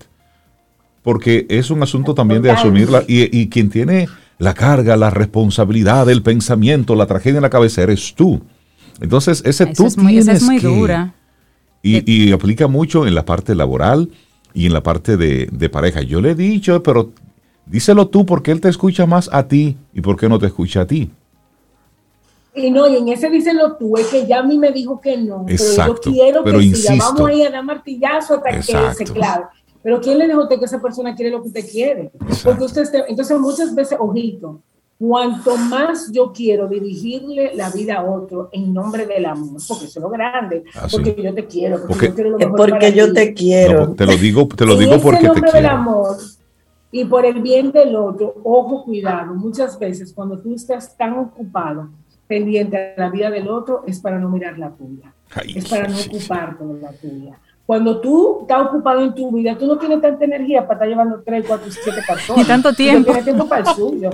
Porque 1.04 1.46
es 1.48 1.70
un 1.70 1.84
asunto 1.84 2.16
también 2.16 2.42
de 2.42 2.50
asumirla 2.50 3.04
y, 3.08 3.48
quien 3.50 3.70
tiene 3.70 4.10
la 4.40 4.56
carga, 4.56 4.98
la 4.98 5.12
responsabilidad, 5.12 6.10
el 6.10 6.24
pensamiento, 6.24 6.96
la 6.96 7.06
tragedia 7.06 7.38
en 7.38 7.44
la 7.44 7.52
cabeza 7.52 7.84
eres 7.84 8.16
tú. 8.16 8.42
Entonces, 9.00 9.44
ese 9.46 9.68
tú 9.68 9.86
es 9.86 9.96
muy, 9.96 10.14
tienes 10.14 10.38
es 10.38 10.44
muy 10.44 10.58
dura. 10.58 11.14
Y, 11.84 12.32
aplica 12.32 12.68
mucho 12.68 13.06
en 13.06 13.14
la 13.14 13.24
parte 13.24 13.54
laboral 13.54 14.10
y 14.56 14.66
en 14.66 14.74
la 14.74 14.82
parte 14.82 15.18
de, 15.18 15.48
de, 15.52 15.70
pareja. 15.70 16.02
Yo 16.02 16.20
le 16.20 16.32
he 16.32 16.36
dicho, 16.36 16.82
pero 16.82 17.12
díselo 17.68 18.08
tú 18.08 18.26
porque 18.26 18.52
él 18.52 18.60
te 18.60 18.70
escucha 18.70 19.06
más 19.06 19.30
a 19.32 19.48
ti 19.48 19.78
y 19.94 20.02
por 20.02 20.18
qué 20.18 20.28
no 20.28 20.40
te 20.40 20.48
escucha 20.48 20.82
a 20.82 20.88
ti. 20.88 21.12
Y 22.58 22.72
no, 22.72 22.88
y 22.88 22.98
en 22.98 23.08
ese 23.10 23.30
díselo 23.30 23.78
tú, 23.78 23.96
es 23.98 24.08
que 24.08 24.26
ya 24.26 24.40
a 24.40 24.44
mí 24.44 24.58
me 24.58 24.72
dijo 24.72 25.00
que 25.00 25.16
no, 25.16 25.46
pero 25.46 25.88
yo 25.88 25.96
quiero 25.96 26.44
que 26.44 26.76
siga, 26.76 27.06
vamos 27.06 27.30
a 27.30 27.34
ir 27.34 27.48
a 27.48 27.52
dar 27.52 27.64
martillazo 27.64 28.36
hasta 28.36 28.50
que 28.50 28.94
se 28.96 29.04
clave. 29.06 29.46
Pero 29.84 30.02
¿quién 30.02 30.18
le 30.18 30.26
dijo 30.26 30.40
a 30.40 30.44
usted 30.44 30.58
que 30.58 30.66
esa 30.66 30.82
persona 30.82 31.16
quiere 31.16 31.32
lo 31.32 31.42
que 31.42 31.50
usted 31.50 31.70
quiere? 31.70 32.12
Porque 32.44 32.64
usted, 32.64 32.84
entonces 33.08 33.40
muchas 33.40 33.76
veces, 33.76 33.98
ojito, 34.00 34.60
cuanto 34.98 35.56
más 35.56 36.12
yo 36.12 36.34
quiero 36.34 36.68
dirigirle 36.68 37.54
la 37.54 37.70
vida 37.70 37.98
a 37.98 38.04
otro 38.04 38.50
en 38.52 38.74
nombre 38.74 39.06
del 39.06 39.26
amor, 39.26 39.62
porque 39.68 39.86
eso 39.86 40.00
es 40.00 40.04
lo 40.04 40.10
grande, 40.10 40.64
ah, 40.76 40.88
porque 40.92 41.16
yo 41.22 41.34
te 41.34 41.46
quiero, 41.46 41.86
porque, 41.88 42.08
yo 42.08 42.16
quiero 42.16 42.30
lo 42.32 42.38
mejor 42.40 42.70
porque 42.72 42.94
yo 42.94 43.14
te 43.14 43.34
quiero. 43.34 43.94
te 43.94 44.06
lo 44.06 44.18
digo, 44.18 44.48
te 44.48 44.66
lo 44.66 44.76
digo 44.76 45.00
porque 45.00 45.30
te 45.30 45.32
quiero. 45.32 45.52
del 45.52 45.66
amor 45.68 46.18
y 46.92 47.06
por 47.06 47.26
el 47.26 47.42
bien 47.42 47.72
del 47.72 47.96
otro, 47.96 48.34
ojo, 48.44 48.84
cuidado, 48.84 49.36
muchas 49.36 49.78
veces 49.78 50.12
cuando 50.14 50.40
tú 50.40 50.54
estás 50.56 50.98
tan 50.98 51.14
ocupado 51.20 51.90
pendiente 52.28 52.78
a 52.78 53.00
la 53.00 53.10
vida 53.10 53.30
del 53.30 53.48
otro 53.48 53.84
es 53.88 54.00
para 54.00 54.20
no 54.20 54.30
mirar 54.30 54.58
la 54.58 54.70
tuya, 54.72 55.14
es 55.56 55.68
para 55.68 55.88
no 55.88 55.98
ocuparte 55.98 56.64
de 56.66 56.82
la 56.82 56.92
tuya. 56.92 57.40
Cuando 57.66 58.00
tú 58.00 58.40
estás 58.42 58.68
ocupado 58.68 59.02
en 59.02 59.14
tu 59.14 59.30
vida, 59.32 59.58
tú 59.58 59.68
no 59.68 59.78
tienes 59.78 60.02
tanta 60.02 60.24
energía 60.24 60.62
para 60.62 60.76
estar 60.76 60.88
llevando 60.88 61.22
3, 61.26 61.46
4, 61.46 61.68
7 61.70 62.02
personas. 62.08 62.46
Y 62.46 62.48
tanto 62.48 62.74
tiempo. 62.74 63.06
tienes 63.06 63.24
tiempo 63.26 63.48
para 63.48 63.70
el 63.70 63.76
suyo. 63.76 64.10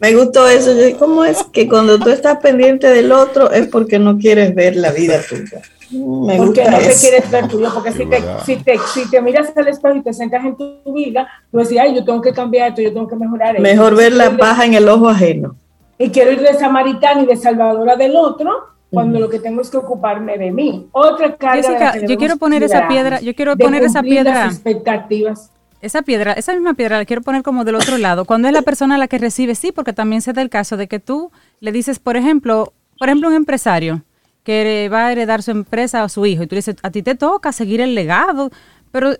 Me 0.00 0.14
gustó 0.14 0.48
eso. 0.48 0.70
¿Cómo 0.98 1.24
es 1.24 1.42
que 1.44 1.68
cuando 1.68 1.98
tú 1.98 2.08
estás 2.08 2.38
pendiente 2.38 2.88
del 2.88 3.12
otro 3.12 3.50
es 3.50 3.68
porque 3.68 3.98
no 3.98 4.16
quieres 4.16 4.54
ver 4.54 4.76
la 4.76 4.92
vida 4.92 5.20
tuya? 5.28 5.60
Me 5.90 6.36
porque 6.36 6.64
no 6.64 6.78
te 6.78 6.94
quieres 6.98 7.30
ver 7.30 7.48
tuyo, 7.48 7.70
porque 7.72 7.92
si 7.92 8.06
te, 8.06 8.22
si 8.44 8.56
te, 8.56 8.78
si, 8.92 9.10
te, 9.10 9.20
miras 9.20 9.54
al 9.56 9.68
espejo 9.68 9.96
y 9.96 10.02
te 10.02 10.12
sientas 10.12 10.44
en 10.44 10.56
tu 10.56 10.92
vida, 10.92 11.28
tú 11.52 11.58
decís, 11.58 11.78
ay, 11.78 11.94
yo 11.94 12.04
tengo 12.04 12.20
que 12.20 12.32
cambiar 12.32 12.70
esto, 12.70 12.82
yo 12.82 12.92
tengo 12.92 13.06
que 13.06 13.16
mejorar 13.16 13.56
esto. 13.56 13.62
Mejor 13.62 13.94
ver 13.94 14.12
la 14.12 14.36
paja 14.36 14.64
en 14.64 14.74
el 14.74 14.88
ojo 14.88 15.08
ajeno. 15.08 15.56
Y 15.98 16.10
quiero 16.10 16.32
ir 16.32 16.40
de 16.40 16.54
samaritana 16.54 17.22
y 17.22 17.26
de 17.26 17.36
salvadora 17.36 17.96
del 17.96 18.16
otro, 18.16 18.50
cuando 18.90 19.18
lo 19.18 19.28
que 19.28 19.38
tengo 19.38 19.60
es 19.60 19.70
que 19.70 19.76
ocuparme 19.76 20.38
de 20.38 20.52
mí. 20.52 20.88
Otra 20.92 21.36
Jessica, 21.38 21.98
yo 22.06 22.16
quiero 22.16 22.36
poner 22.36 22.62
esa 22.62 22.88
piedra, 22.88 23.20
yo 23.20 23.34
quiero 23.34 23.56
poner 23.56 23.82
esa 23.82 24.02
piedra. 24.02 24.46
expectativas. 24.46 25.50
Esa 25.80 26.00
piedra, 26.00 26.32
esa 26.32 26.54
misma 26.54 26.72
piedra 26.72 26.96
la 26.96 27.04
quiero 27.04 27.20
poner 27.20 27.42
como 27.42 27.64
del 27.64 27.74
otro 27.74 27.98
lado. 27.98 28.24
Cuando 28.24 28.48
es 28.48 28.54
la 28.54 28.62
persona 28.62 28.96
la 28.96 29.06
que 29.06 29.18
recibe, 29.18 29.54
sí, 29.54 29.70
porque 29.70 29.92
también 29.92 30.22
se 30.22 30.32
da 30.32 30.40
el 30.40 30.48
caso 30.48 30.78
de 30.78 30.88
que 30.88 30.98
tú 30.98 31.30
le 31.60 31.72
dices, 31.72 31.98
por 31.98 32.16
ejemplo, 32.16 32.72
por 32.98 33.08
ejemplo, 33.08 33.28
un 33.28 33.34
empresario 33.34 34.02
que 34.44 34.88
va 34.90 35.06
a 35.06 35.12
heredar 35.12 35.42
su 35.42 35.50
empresa 35.50 36.02
a 36.02 36.08
su 36.08 36.24
hijo 36.24 36.42
y 36.42 36.46
tú 36.46 36.54
dices, 36.54 36.76
a 36.82 36.90
ti 36.90 37.02
te 37.02 37.14
toca 37.14 37.52
seguir 37.52 37.80
el 37.80 37.94
legado, 37.94 38.50
pero 38.92 39.10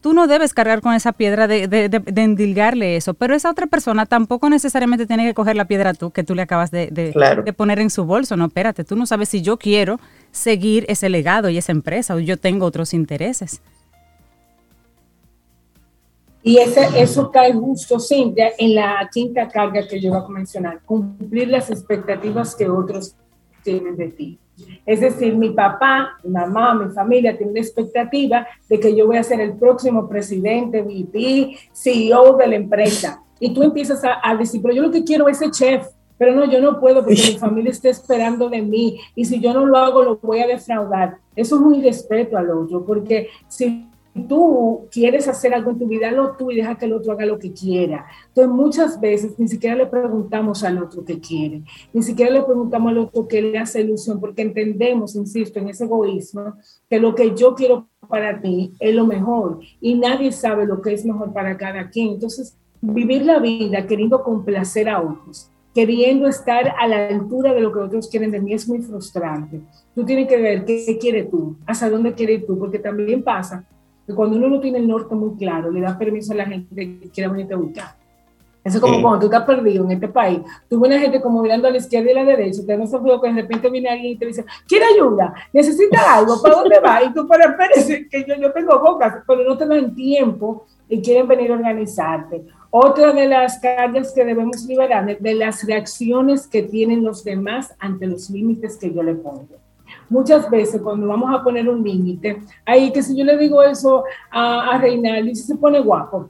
tú 0.00 0.12
no 0.12 0.26
debes 0.26 0.54
cargar 0.54 0.80
con 0.80 0.94
esa 0.94 1.12
piedra 1.12 1.46
de, 1.46 1.66
de, 1.68 2.22
endilgarle 2.22 2.96
eso, 2.96 3.14
pero 3.14 3.34
esa 3.34 3.50
otra 3.50 3.66
persona 3.66 4.06
tampoco 4.06 4.48
necesariamente 4.48 5.06
tiene 5.06 5.26
que 5.26 5.34
coger 5.34 5.56
la 5.56 5.66
piedra 5.66 5.94
tú 5.94 6.10
que 6.10 6.24
tú 6.24 6.34
le 6.34 6.42
acabas 6.42 6.70
de, 6.70 6.88
de, 6.88 7.52
poner 7.52 7.80
en 7.80 7.90
su 7.90 8.04
bolso, 8.04 8.36
no, 8.36 8.46
espérate, 8.46 8.84
tú 8.84 8.96
no 8.96 9.06
sabes 9.06 9.28
si 9.28 9.42
yo 9.42 9.56
quiero 9.56 9.98
seguir 10.30 10.84
ese 10.88 11.08
legado 11.08 11.48
y 11.48 11.58
esa 11.58 11.72
empresa 11.72 12.14
o 12.14 12.18
yo 12.20 12.36
tengo 12.36 12.66
otros 12.66 12.94
intereses. 12.94 13.60
Y 16.42 16.58
ese, 16.58 16.88
eso 16.96 17.30
cae 17.30 17.52
justo, 17.52 17.98
Cintia, 17.98 18.52
en 18.58 18.76
la 18.76 19.08
quinta 19.12 19.48
carga 19.48 19.86
que 19.86 20.00
yo 20.00 20.08
iba 20.08 20.20
a 20.20 20.28
mencionar, 20.28 20.80
cumplir 20.84 21.48
las 21.48 21.68
expectativas 21.68 22.54
que 22.54 22.68
otros 22.68 23.14
tienen 23.62 23.96
de 23.96 24.08
ti. 24.08 24.38
Es 24.84 25.00
decir, 25.00 25.36
mi 25.36 25.50
papá, 25.50 26.16
mi 26.22 26.30
mamá, 26.30 26.74
mi 26.74 26.92
familia 26.92 27.36
tienen 27.36 27.54
la 27.54 27.60
expectativa 27.60 28.46
de 28.68 28.80
que 28.80 28.94
yo 28.96 29.06
voy 29.06 29.16
a 29.16 29.22
ser 29.22 29.40
el 29.40 29.54
próximo 29.54 30.08
presidente, 30.08 30.82
VP, 30.82 31.56
CEO 31.72 32.36
de 32.36 32.46
la 32.46 32.56
empresa. 32.56 33.22
Y 33.40 33.54
tú 33.54 33.62
empiezas 33.62 34.02
a, 34.04 34.18
a 34.22 34.36
decir, 34.36 34.60
pero 34.62 34.74
yo 34.74 34.82
lo 34.82 34.90
que 34.90 35.04
quiero 35.04 35.28
es 35.28 35.38
ser 35.38 35.50
chef, 35.50 35.86
pero 36.18 36.34
no, 36.34 36.44
yo 36.50 36.60
no 36.60 36.80
puedo 36.80 37.04
porque 37.04 37.22
mi 37.32 37.38
familia 37.38 37.70
está 37.70 37.88
esperando 37.88 38.48
de 38.50 38.60
mí 38.60 38.98
y 39.14 39.24
si 39.24 39.40
yo 39.40 39.54
no 39.54 39.64
lo 39.64 39.78
hago 39.78 40.02
lo 40.02 40.16
voy 40.16 40.40
a 40.40 40.46
defraudar. 40.46 41.18
Eso 41.36 41.56
es 41.56 41.62
un 41.62 41.82
respeto 41.82 42.36
al 42.36 42.50
otro, 42.50 42.84
porque 42.84 43.28
si 43.46 43.88
tú 44.26 44.88
quieres 44.90 45.28
hacer 45.28 45.54
algo 45.54 45.70
en 45.70 45.78
tu 45.78 45.86
vida, 45.86 46.10
lo 46.10 46.36
tú 46.36 46.50
y 46.50 46.56
deja 46.56 46.76
que 46.76 46.86
el 46.86 46.92
otro 46.92 47.12
haga 47.12 47.26
lo 47.26 47.38
que 47.38 47.52
quiera. 47.52 48.06
Entonces, 48.28 48.52
muchas 48.52 49.00
veces 49.00 49.38
ni 49.38 49.48
siquiera 49.48 49.76
le 49.76 49.86
preguntamos 49.86 50.64
al 50.64 50.82
otro 50.82 51.04
qué 51.04 51.20
quiere, 51.20 51.62
ni 51.92 52.02
siquiera 52.02 52.30
le 52.30 52.42
preguntamos 52.42 52.90
al 52.90 52.98
otro 52.98 53.28
qué 53.28 53.42
le 53.42 53.58
hace 53.58 53.80
ilusión, 53.80 54.20
porque 54.20 54.42
entendemos, 54.42 55.14
insisto, 55.14 55.58
en 55.58 55.68
ese 55.68 55.84
egoísmo, 55.84 56.54
que 56.88 56.98
lo 56.98 57.14
que 57.14 57.34
yo 57.34 57.54
quiero 57.54 57.88
para 58.08 58.40
ti 58.40 58.72
es 58.80 58.94
lo 58.94 59.06
mejor 59.06 59.60
y 59.80 59.94
nadie 59.94 60.32
sabe 60.32 60.66
lo 60.66 60.80
que 60.80 60.92
es 60.92 61.04
mejor 61.04 61.32
para 61.32 61.56
cada 61.56 61.90
quien. 61.90 62.10
Entonces, 62.10 62.56
vivir 62.80 63.24
la 63.24 63.38
vida 63.38 63.86
queriendo 63.86 64.22
complacer 64.22 64.88
a 64.88 65.00
otros, 65.00 65.50
queriendo 65.74 66.28
estar 66.28 66.74
a 66.78 66.86
la 66.86 67.08
altura 67.08 67.52
de 67.52 67.60
lo 67.60 67.72
que 67.72 67.80
otros 67.80 68.08
quieren 68.08 68.30
de 68.30 68.40
mí 68.40 68.52
es 68.52 68.68
muy 68.68 68.80
frustrante. 68.80 69.60
Tú 69.94 70.04
tienes 70.04 70.28
que 70.28 70.36
ver 70.36 70.64
qué, 70.64 70.98
quieres 71.00 71.30
tú, 71.30 71.56
hasta 71.66 71.90
dónde 71.90 72.14
quieres 72.14 72.46
tú, 72.46 72.58
porque 72.58 72.78
también 72.78 73.22
pasa 73.22 73.64
cuando 74.14 74.36
uno 74.36 74.48
no 74.48 74.60
tiene 74.60 74.78
el 74.78 74.88
norte 74.88 75.14
muy 75.14 75.36
claro, 75.36 75.70
le 75.70 75.80
da 75.80 75.98
permiso 75.98 76.32
a 76.32 76.36
la 76.36 76.46
gente 76.46 76.74
que 76.74 77.10
quiera 77.10 77.30
venirte 77.30 77.54
a 77.54 77.58
buscar. 77.58 77.98
Eso 78.64 78.76
es 78.76 78.82
como 78.82 79.00
cuando 79.00 79.20
tú 79.20 79.26
estás 79.26 79.44
perdido 79.44 79.84
en 79.84 79.92
este 79.92 80.08
país. 80.08 80.40
Tú 80.68 80.78
ves 80.80 80.94
a 80.94 80.98
gente 80.98 81.22
como 81.22 81.42
mirando 81.42 81.68
a 81.68 81.70
la 81.70 81.78
izquierda 81.78 82.08
y 82.08 82.12
a 82.12 82.22
la 82.22 82.24
derecha, 82.24 82.60
te 82.66 82.76
no 82.76 82.86
sabes 82.86 83.20
que 83.20 83.28
de 83.28 83.42
repente 83.42 83.70
viene 83.70 83.88
alguien 83.88 84.12
y 84.12 84.16
te 84.16 84.26
dice, 84.26 84.44
¿quiere 84.66 84.84
ayuda? 84.94 85.32
¿Necesita 85.52 86.14
algo? 86.16 86.40
¿Para 86.42 86.56
dónde 86.56 86.78
va? 86.80 87.02
Y 87.02 87.12
tú, 87.14 87.26
para 87.26 87.50
espérese, 87.50 88.08
que 88.08 88.24
yo, 88.26 88.34
yo 88.34 88.52
tengo 88.52 88.78
bocas, 88.80 89.22
pero 89.26 89.44
no 89.44 89.56
te 89.56 89.66
dan 89.66 89.94
tiempo 89.94 90.66
y 90.88 91.00
quieren 91.00 91.26
venir 91.26 91.50
a 91.50 91.54
organizarte. 91.54 92.44
Otra 92.70 93.12
de 93.12 93.26
las 93.26 93.58
cargas 93.58 94.12
que 94.12 94.24
debemos 94.24 94.62
liberar 94.64 95.08
es 95.08 95.22
de 95.22 95.34
las 95.34 95.64
reacciones 95.64 96.46
que 96.46 96.62
tienen 96.62 97.02
los 97.02 97.24
demás 97.24 97.74
ante 97.78 98.06
los 98.06 98.28
límites 98.28 98.76
que 98.76 98.92
yo 98.92 99.02
le 99.02 99.14
pongo 99.14 99.67
muchas 100.08 100.48
veces 100.50 100.80
cuando 100.80 101.06
vamos 101.06 101.34
a 101.34 101.42
poner 101.42 101.68
un 101.68 101.82
límite, 101.82 102.40
ahí 102.64 102.92
que 102.92 103.02
si 103.02 103.16
yo 103.16 103.24
le 103.24 103.36
digo 103.36 103.62
eso 103.62 104.04
a, 104.30 104.70
a 104.70 104.78
Reinaldo 104.78 105.30
y 105.30 105.36
si 105.36 105.42
se 105.42 105.56
pone 105.56 105.80
guapo, 105.80 106.28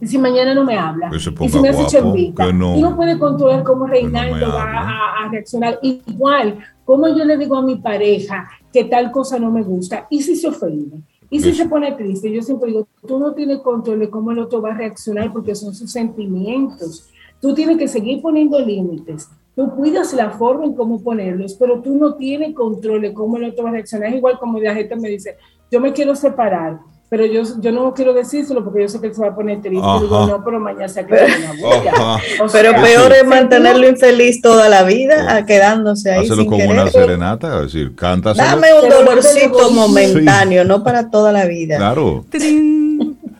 y 0.00 0.06
si 0.06 0.18
mañana 0.18 0.54
no 0.54 0.64
me 0.64 0.76
habla, 0.76 1.10
y 1.14 1.48
si 1.48 1.60
me 1.60 1.68
hace 1.68 1.86
chambita, 1.86 2.52
no, 2.52 2.76
y 2.76 2.82
no 2.82 2.96
puede 2.96 3.18
controlar 3.18 3.62
cómo 3.62 3.86
Reinaldo 3.86 4.48
va 4.48 4.62
a, 4.62 5.24
a, 5.24 5.28
reaccionar. 5.30 5.78
Igual, 5.82 6.58
como 6.84 7.08
yo 7.08 7.24
le 7.24 7.38
digo 7.38 7.56
a 7.56 7.62
mi 7.62 7.76
pareja 7.76 8.48
que 8.72 8.84
tal 8.84 9.10
cosa 9.10 9.38
no 9.38 9.50
me 9.50 9.62
gusta, 9.62 10.06
y 10.10 10.20
si 10.20 10.36
se 10.36 10.48
ofende, 10.48 11.02
y 11.34 11.40
si 11.40 11.52
se 11.52 11.68
pone 11.68 11.90
triste, 11.92 12.30
yo 12.32 12.42
siempre 12.42 12.68
digo, 12.68 12.86
tú 13.06 13.18
no 13.18 13.34
tienes 13.34 13.58
control 13.58 13.98
de 13.98 14.08
cómo 14.08 14.30
el 14.30 14.38
otro 14.38 14.62
va 14.62 14.70
a 14.70 14.76
reaccionar 14.76 15.32
porque 15.32 15.56
son 15.56 15.74
sus 15.74 15.90
sentimientos. 15.90 17.10
Tú 17.40 17.52
tienes 17.54 17.76
que 17.76 17.88
seguir 17.88 18.22
poniendo 18.22 18.60
límites, 18.60 19.28
Tú 19.56 19.70
cuidas 19.76 20.12
la 20.12 20.30
forma 20.30 20.64
en 20.64 20.74
cómo 20.74 21.00
ponerlos, 21.00 21.54
pero 21.54 21.80
tú 21.80 21.96
no 21.96 22.14
tienes 22.14 22.54
control 22.54 23.02
de 23.02 23.14
cómo 23.14 23.36
el 23.36 23.44
otro 23.44 23.64
va 23.64 23.70
a 23.70 23.72
reaccionar. 23.74 24.08
Es 24.08 24.16
igual 24.16 24.38
como 24.38 24.58
la 24.58 24.74
gente 24.74 24.96
me 24.96 25.08
dice, 25.08 25.36
yo 25.70 25.80
me 25.80 25.92
quiero 25.92 26.16
separar, 26.16 26.78
pero 27.08 27.26
yo, 27.26 27.42
yo 27.60 27.70
no 27.70 27.94
quiero 27.94 28.12
decírselo 28.12 28.64
porque 28.64 28.82
yo 28.82 28.88
sé 28.88 29.00
que 29.00 29.06
él 29.06 29.14
se 29.14 29.20
va 29.20 29.28
a 29.28 29.34
poner 29.36 29.60
triste. 29.60 29.86
Digo, 30.00 30.26
no, 30.26 30.42
pero 30.44 30.58
mañana 30.58 30.88
se 30.88 30.98
aclara 30.98 31.26
una 31.26 32.18
Pero 32.50 32.72
peor 32.72 33.12
es 33.12 33.24
mantenerlo 33.24 33.88
infeliz 33.88 34.42
toda 34.42 34.68
la 34.68 34.82
vida, 34.82 35.46
quedándose 35.46 36.10
ahí. 36.10 36.28
Hazlo 36.28 36.46
como 36.46 36.64
una 36.64 36.88
serenata, 36.88 37.58
es 37.58 37.72
decir, 37.72 37.94
canta. 37.94 38.34
Dame 38.34 38.68
un 38.82 38.88
dolorcito 38.88 39.70
momentáneo, 39.70 40.64
no 40.64 40.82
para 40.82 41.10
toda 41.10 41.30
la 41.30 41.46
vida. 41.46 41.76
Claro. 41.76 42.24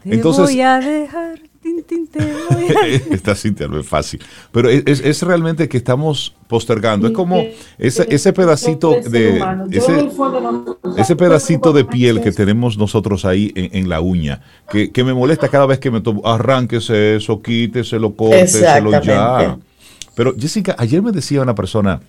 Entonces, 0.04 0.44
voy 0.44 0.60
a 0.60 0.78
dejar 0.78 1.40
Esta 3.10 3.34
Cintia 3.34 3.68
no 3.68 3.78
es 3.78 3.86
fácil. 3.86 4.20
Pero 4.52 4.68
es, 4.68 5.22
realmente 5.22 5.68
que 5.68 5.76
estamos 5.76 6.34
postergando. 6.48 7.06
Es 7.06 7.12
como 7.12 7.44
ese, 7.78 8.06
ese 8.10 8.32
pedacito 8.32 8.96
de. 9.08 9.42
Ese, 10.96 11.16
pedacito 11.16 11.72
de 11.72 11.84
piel 11.84 12.20
que 12.20 12.32
tenemos 12.32 12.78
nosotros 12.78 13.24
ahí 13.24 13.52
en, 13.54 13.88
la 13.88 14.00
uña, 14.00 14.42
que, 14.70 15.04
me 15.04 15.14
molesta 15.14 15.48
cada 15.48 15.66
vez 15.66 15.78
que 15.78 15.90
me 15.90 16.00
tomo. 16.00 16.26
Arránquese 16.26 17.16
eso, 17.16 17.42
quíteselo, 17.42 18.14
córteselo 18.14 19.00
ya. 19.02 19.58
Pero 20.14 20.34
Jessica, 20.38 20.76
ayer 20.78 21.02
me 21.02 21.10
decía 21.10 21.42
una 21.42 21.54
persona, 21.54 22.00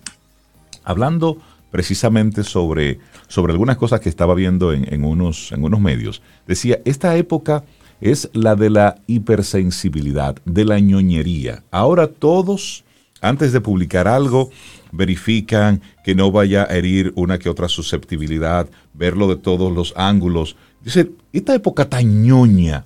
hablando 0.84 1.38
precisamente 1.72 2.44
sobre, 2.44 3.00
sobre 3.26 3.52
algunas 3.52 3.76
cosas 3.76 4.00
que 4.00 4.08
estaba 4.08 4.34
viendo 4.34 4.72
en, 4.72 4.92
en, 4.92 5.04
unos, 5.04 5.50
en 5.50 5.64
unos 5.64 5.80
medios, 5.80 6.22
decía, 6.46 6.78
esta 6.84 7.16
época 7.16 7.64
es 8.00 8.30
la 8.32 8.56
de 8.56 8.70
la 8.70 8.96
hipersensibilidad, 9.06 10.36
de 10.44 10.64
la 10.64 10.78
ñoñería. 10.80 11.62
Ahora 11.70 12.08
todos, 12.08 12.84
antes 13.20 13.52
de 13.52 13.60
publicar 13.60 14.08
algo, 14.08 14.50
verifican 14.92 15.82
que 16.04 16.14
no 16.14 16.30
vaya 16.30 16.64
a 16.64 16.76
herir 16.76 17.12
una 17.16 17.38
que 17.38 17.48
otra 17.48 17.68
susceptibilidad, 17.68 18.68
verlo 18.94 19.28
de 19.28 19.36
todos 19.36 19.72
los 19.72 19.94
ángulos. 19.96 20.56
Dice, 20.82 21.10
esta 21.32 21.54
época 21.54 21.88
tan 21.88 22.22
ñoña 22.22 22.84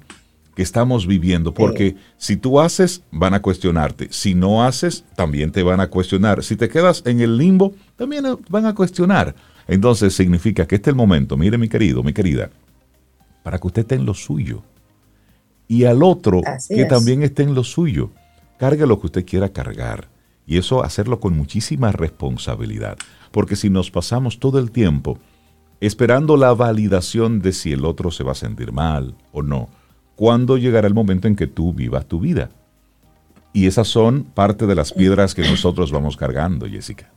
que 0.54 0.62
estamos 0.62 1.06
viviendo, 1.06 1.54
porque 1.54 1.96
si 2.16 2.36
tú 2.36 2.60
haces, 2.60 3.02
van 3.10 3.34
a 3.34 3.42
cuestionarte. 3.42 4.08
Si 4.10 4.34
no 4.34 4.64
haces, 4.64 5.04
también 5.16 5.52
te 5.52 5.62
van 5.62 5.80
a 5.80 5.88
cuestionar. 5.88 6.42
Si 6.42 6.56
te 6.56 6.68
quedas 6.68 7.02
en 7.06 7.20
el 7.20 7.36
limbo, 7.36 7.74
también 7.96 8.24
van 8.48 8.66
a 8.66 8.74
cuestionar. 8.74 9.34
Entonces 9.68 10.14
significa 10.14 10.66
que 10.66 10.76
este 10.76 10.90
es 10.90 10.92
el 10.94 10.96
momento, 10.96 11.36
mire 11.36 11.56
mi 11.56 11.68
querido, 11.68 12.02
mi 12.02 12.12
querida, 12.12 12.50
para 13.44 13.58
que 13.58 13.66
usted 13.68 13.82
esté 13.82 13.94
en 13.94 14.04
lo 14.04 14.14
suyo 14.14 14.64
y 15.70 15.84
al 15.84 16.02
otro 16.02 16.42
que 16.68 16.84
también 16.84 17.22
esté 17.22 17.44
en 17.44 17.54
lo 17.54 17.62
suyo. 17.62 18.10
Cargue 18.58 18.88
lo 18.88 18.98
que 18.98 19.06
usted 19.06 19.24
quiera 19.24 19.50
cargar. 19.50 20.08
Y 20.44 20.58
eso 20.58 20.82
hacerlo 20.82 21.20
con 21.20 21.36
muchísima 21.36 21.92
responsabilidad. 21.92 22.98
Porque 23.30 23.54
si 23.54 23.70
nos 23.70 23.88
pasamos 23.92 24.40
todo 24.40 24.58
el 24.58 24.72
tiempo 24.72 25.16
esperando 25.78 26.36
la 26.36 26.54
validación 26.54 27.40
de 27.40 27.52
si 27.52 27.70
el 27.72 27.84
otro 27.84 28.10
se 28.10 28.24
va 28.24 28.32
a 28.32 28.34
sentir 28.34 28.72
mal 28.72 29.14
o 29.30 29.42
no, 29.42 29.68
¿cuándo 30.16 30.58
llegará 30.58 30.88
el 30.88 30.94
momento 30.94 31.28
en 31.28 31.36
que 31.36 31.46
tú 31.46 31.72
vivas 31.72 32.06
tu 32.06 32.18
vida? 32.18 32.50
Y 33.52 33.68
esas 33.68 33.86
son 33.86 34.24
parte 34.24 34.66
de 34.66 34.74
las 34.74 34.92
piedras 34.92 35.36
que 35.36 35.42
nosotros 35.42 35.92
vamos 35.92 36.16
cargando, 36.16 36.66
Jessica. 36.66 37.12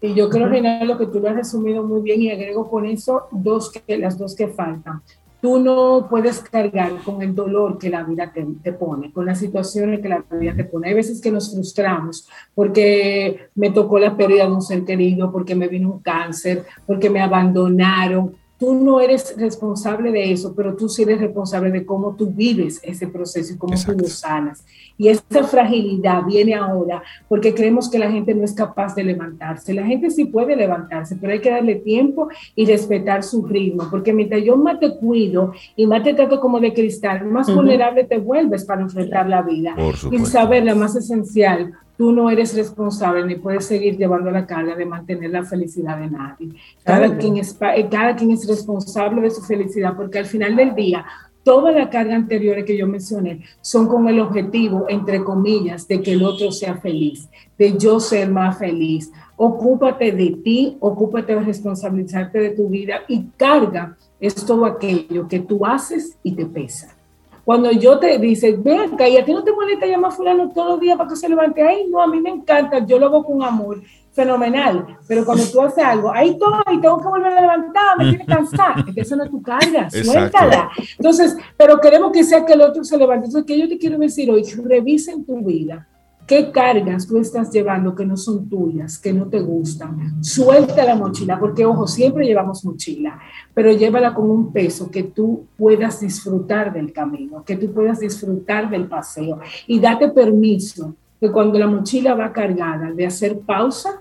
Y 0.00 0.14
yo 0.14 0.30
creo, 0.30 0.46
lo 0.84 0.98
que 0.98 1.06
tú 1.06 1.18
lo 1.18 1.28
has 1.28 1.34
resumido 1.34 1.82
muy 1.82 2.00
bien 2.00 2.22
y 2.22 2.30
agrego 2.30 2.70
con 2.70 2.86
eso 2.86 3.26
dos 3.32 3.72
que, 3.72 3.98
las 3.98 4.16
dos 4.16 4.36
que 4.36 4.46
faltan 4.46 5.02
tú 5.40 5.58
no 5.58 6.06
puedes 6.08 6.40
cargar 6.40 6.92
con 7.04 7.22
el 7.22 7.34
dolor 7.34 7.78
que 7.78 7.90
la 7.90 8.02
vida 8.02 8.32
te, 8.32 8.72
pone, 8.72 9.12
con 9.12 9.26
las 9.26 9.38
situaciones 9.38 10.00
que 10.00 10.08
la 10.08 10.24
vida 10.30 10.54
te 10.54 10.64
pone. 10.64 10.88
Hay 10.88 10.94
veces 10.94 11.20
que 11.20 11.30
nos 11.30 11.52
frustramos 11.52 12.28
porque 12.54 13.48
me 13.54 13.70
tocó 13.70 13.98
la 13.98 14.16
pérdida 14.16 14.46
de 14.46 14.52
un 14.52 14.62
ser 14.62 14.84
querido, 14.84 15.32
porque 15.32 15.54
me 15.54 15.68
vino 15.68 15.92
un 15.92 16.00
cáncer, 16.00 16.64
porque 16.86 17.10
me 17.10 17.20
abandonaron. 17.20 18.34
Tú 18.60 18.74
no 18.74 19.00
eres 19.00 19.34
responsable 19.38 20.12
de 20.12 20.32
eso, 20.32 20.52
pero 20.54 20.76
tú 20.76 20.86
sí 20.86 21.02
eres 21.02 21.18
responsable 21.18 21.70
de 21.70 21.86
cómo 21.86 22.14
tú 22.14 22.30
vives 22.30 22.78
ese 22.84 23.08
proceso 23.08 23.54
y 23.54 23.56
cómo 23.56 23.74
tú 23.74 23.92
lo 23.92 24.06
sanas. 24.06 24.62
Y 24.98 25.08
esa 25.08 25.44
fragilidad 25.44 26.24
viene 26.26 26.54
ahora 26.54 27.02
porque 27.26 27.54
creemos 27.54 27.88
que 27.88 27.98
la 27.98 28.10
gente 28.10 28.34
no 28.34 28.44
es 28.44 28.52
capaz 28.52 28.94
de 28.94 29.02
levantarse. 29.02 29.72
La 29.72 29.86
gente 29.86 30.10
sí 30.10 30.26
puede 30.26 30.54
levantarse, 30.56 31.16
pero 31.16 31.32
hay 31.32 31.40
que 31.40 31.50
darle 31.50 31.76
tiempo 31.76 32.28
y 32.54 32.66
respetar 32.66 33.22
su 33.22 33.46
ritmo, 33.46 33.88
porque 33.90 34.12
mientras 34.12 34.44
yo 34.44 34.58
más 34.58 34.78
te 34.78 34.94
cuido 34.94 35.54
y 35.74 35.86
más 35.86 36.02
te 36.02 36.12
trato 36.12 36.38
como 36.38 36.60
de 36.60 36.74
cristal, 36.74 37.24
más 37.24 37.52
vulnerable 37.52 38.04
te 38.04 38.18
vuelves 38.18 38.66
para 38.66 38.82
enfrentar 38.82 39.26
la 39.26 39.40
vida. 39.40 39.74
Y 40.10 40.18
saber 40.26 40.64
la 40.64 40.74
más 40.74 40.94
esencial, 40.94 41.72
tú 42.00 42.12
no 42.12 42.30
eres 42.30 42.54
responsable 42.54 43.26
ni 43.26 43.34
puedes 43.34 43.66
seguir 43.66 43.98
llevando 43.98 44.30
la 44.30 44.46
carga 44.46 44.74
de 44.74 44.86
mantener 44.86 45.32
la 45.32 45.44
felicidad 45.44 45.98
de 45.98 46.08
nadie. 46.08 46.48
Cada, 46.82 47.18
quien 47.18 47.36
es, 47.36 47.54
eh, 47.76 47.88
cada 47.90 48.16
quien 48.16 48.30
es 48.30 48.48
responsable 48.48 49.20
de 49.20 49.30
su 49.30 49.42
felicidad, 49.42 49.94
porque 49.94 50.18
al 50.18 50.24
final 50.24 50.56
del 50.56 50.74
día, 50.74 51.04
toda 51.44 51.70
la 51.70 51.90
carga 51.90 52.16
anterior 52.16 52.64
que 52.64 52.74
yo 52.74 52.86
mencioné 52.86 53.44
son 53.60 53.86
con 53.86 54.08
el 54.08 54.18
objetivo, 54.18 54.86
entre 54.88 55.22
comillas, 55.22 55.86
de 55.86 56.00
que 56.00 56.14
el 56.14 56.22
otro 56.22 56.50
sea 56.52 56.76
feliz, 56.76 57.28
de 57.58 57.76
yo 57.76 58.00
ser 58.00 58.30
más 58.30 58.56
feliz. 58.56 59.12
Ocúpate 59.36 60.10
de 60.10 60.38
ti, 60.42 60.78
ocúpate 60.80 61.34
de 61.34 61.42
responsabilizarte 61.42 62.38
de 62.38 62.50
tu 62.52 62.70
vida 62.70 63.00
y 63.08 63.24
carga 63.36 63.98
es 64.18 64.34
todo 64.36 64.64
aquello 64.64 65.28
que 65.28 65.40
tú 65.40 65.66
haces 65.66 66.16
y 66.22 66.32
te 66.32 66.46
pesa. 66.46 66.96
Cuando 67.44 67.70
yo 67.72 67.98
te 67.98 68.18
dice, 68.18 68.56
ven 68.58 68.80
acá, 68.80 69.08
y 69.08 69.16
a 69.16 69.24
ti 69.24 69.32
no 69.32 69.42
te 69.42 69.52
molesta 69.52 69.86
llamar 69.86 70.12
a 70.12 70.14
fulano 70.14 70.50
todos 70.50 70.72
los 70.72 70.80
días 70.80 70.96
para 70.96 71.08
que 71.08 71.16
se 71.16 71.28
levante 71.28 71.62
ahí, 71.62 71.86
no, 71.88 72.02
a 72.02 72.06
mí 72.06 72.20
me 72.20 72.30
encanta, 72.30 72.84
yo 72.86 72.98
lo 72.98 73.06
hago 73.06 73.24
con 73.24 73.42
amor, 73.42 73.80
fenomenal, 74.12 74.98
pero 75.06 75.24
cuando 75.24 75.44
tú 75.44 75.60
haces 75.60 75.84
algo, 75.84 76.12
ahí 76.12 76.36
y 76.72 76.80
tengo 76.80 77.00
que 77.00 77.08
volver 77.08 77.32
a 77.32 77.40
levantar, 77.40 77.98
me 77.98 78.10
tiene 78.10 78.26
cansar, 78.26 78.84
es 78.88 78.94
que 78.94 79.00
eso 79.00 79.16
no 79.16 79.24
es 79.24 79.30
tu 79.30 79.40
carga, 79.40 79.88
suéltala. 79.90 80.70
Entonces, 80.98 81.36
pero 81.56 81.80
queremos 81.80 82.12
que 82.12 82.24
sea 82.24 82.44
que 82.44 82.52
el 82.52 82.62
otro 82.62 82.84
se 82.84 82.98
levante. 82.98 83.26
Entonces, 83.26 83.46
que 83.46 83.58
yo 83.58 83.68
te 83.68 83.78
quiero 83.78 83.98
decir 83.98 84.30
hoy, 84.30 84.42
revisen 84.64 85.24
tu 85.24 85.40
vida, 85.42 85.86
¿Qué 86.30 86.52
cargas 86.52 87.08
tú 87.08 87.18
estás 87.18 87.50
llevando 87.50 87.92
que 87.92 88.06
no 88.06 88.16
son 88.16 88.48
tuyas, 88.48 89.00
que 89.00 89.12
no 89.12 89.26
te 89.26 89.40
gustan? 89.40 90.22
Suelta 90.22 90.84
la 90.84 90.94
mochila, 90.94 91.40
porque 91.40 91.66
ojo, 91.66 91.88
siempre 91.88 92.24
llevamos 92.24 92.64
mochila, 92.64 93.18
pero 93.52 93.72
llévala 93.72 94.14
con 94.14 94.30
un 94.30 94.52
peso 94.52 94.88
que 94.92 95.02
tú 95.02 95.46
puedas 95.58 95.98
disfrutar 95.98 96.72
del 96.72 96.92
camino, 96.92 97.42
que 97.44 97.56
tú 97.56 97.72
puedas 97.72 97.98
disfrutar 97.98 98.70
del 98.70 98.86
paseo 98.86 99.40
y 99.66 99.80
date 99.80 100.10
permiso 100.10 100.94
que 101.18 101.32
cuando 101.32 101.58
la 101.58 101.66
mochila 101.66 102.14
va 102.14 102.32
cargada 102.32 102.92
de 102.92 103.06
hacer 103.06 103.40
pausa, 103.40 104.00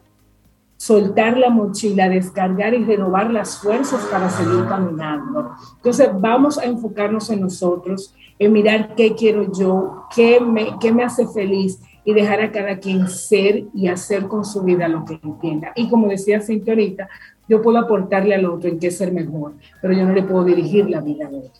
soltar 0.77 1.35
la 1.35 1.49
mochila, 1.49 2.09
descargar 2.09 2.75
y 2.75 2.85
renovar 2.85 3.31
las 3.31 3.57
fuerzas 3.57 4.05
para 4.05 4.29
seguir 4.29 4.67
caminando. 4.67 5.55
Entonces 5.77 6.09
vamos 6.13 6.59
a 6.59 6.65
enfocarnos 6.65 7.27
en 7.31 7.41
nosotros, 7.41 8.13
en 8.37 8.53
mirar 8.53 8.93
qué 8.93 9.15
quiero 9.15 9.51
yo, 9.51 10.03
qué 10.15 10.39
me, 10.39 10.77
qué 10.79 10.93
me 10.93 11.03
hace 11.03 11.27
feliz 11.27 11.81
y 12.09 12.13
dejar 12.13 12.41
a 12.41 12.51
cada 12.51 12.79
quien 12.79 13.07
ser 13.07 13.65
y 13.71 13.87
hacer 13.87 14.27
con 14.27 14.43
su 14.43 14.63
vida 14.63 14.87
lo 14.87 15.05
que 15.05 15.19
entienda. 15.21 15.73
Y 15.75 15.89
como 15.89 16.07
decía 16.07 16.41
Cintia 16.41 16.73
ahorita, 16.73 17.07
yo 17.47 17.61
puedo 17.61 17.77
aportarle 17.77 18.33
al 18.33 18.45
otro 18.45 18.67
en 18.67 18.79
qué 18.79 18.89
ser 18.89 19.13
mejor, 19.13 19.53
pero 19.79 19.93
yo 19.93 20.07
no 20.07 20.13
le 20.13 20.23
puedo 20.23 20.43
dirigir 20.43 20.89
la 20.89 21.01
vida 21.01 21.27
al 21.27 21.35
otro. 21.35 21.51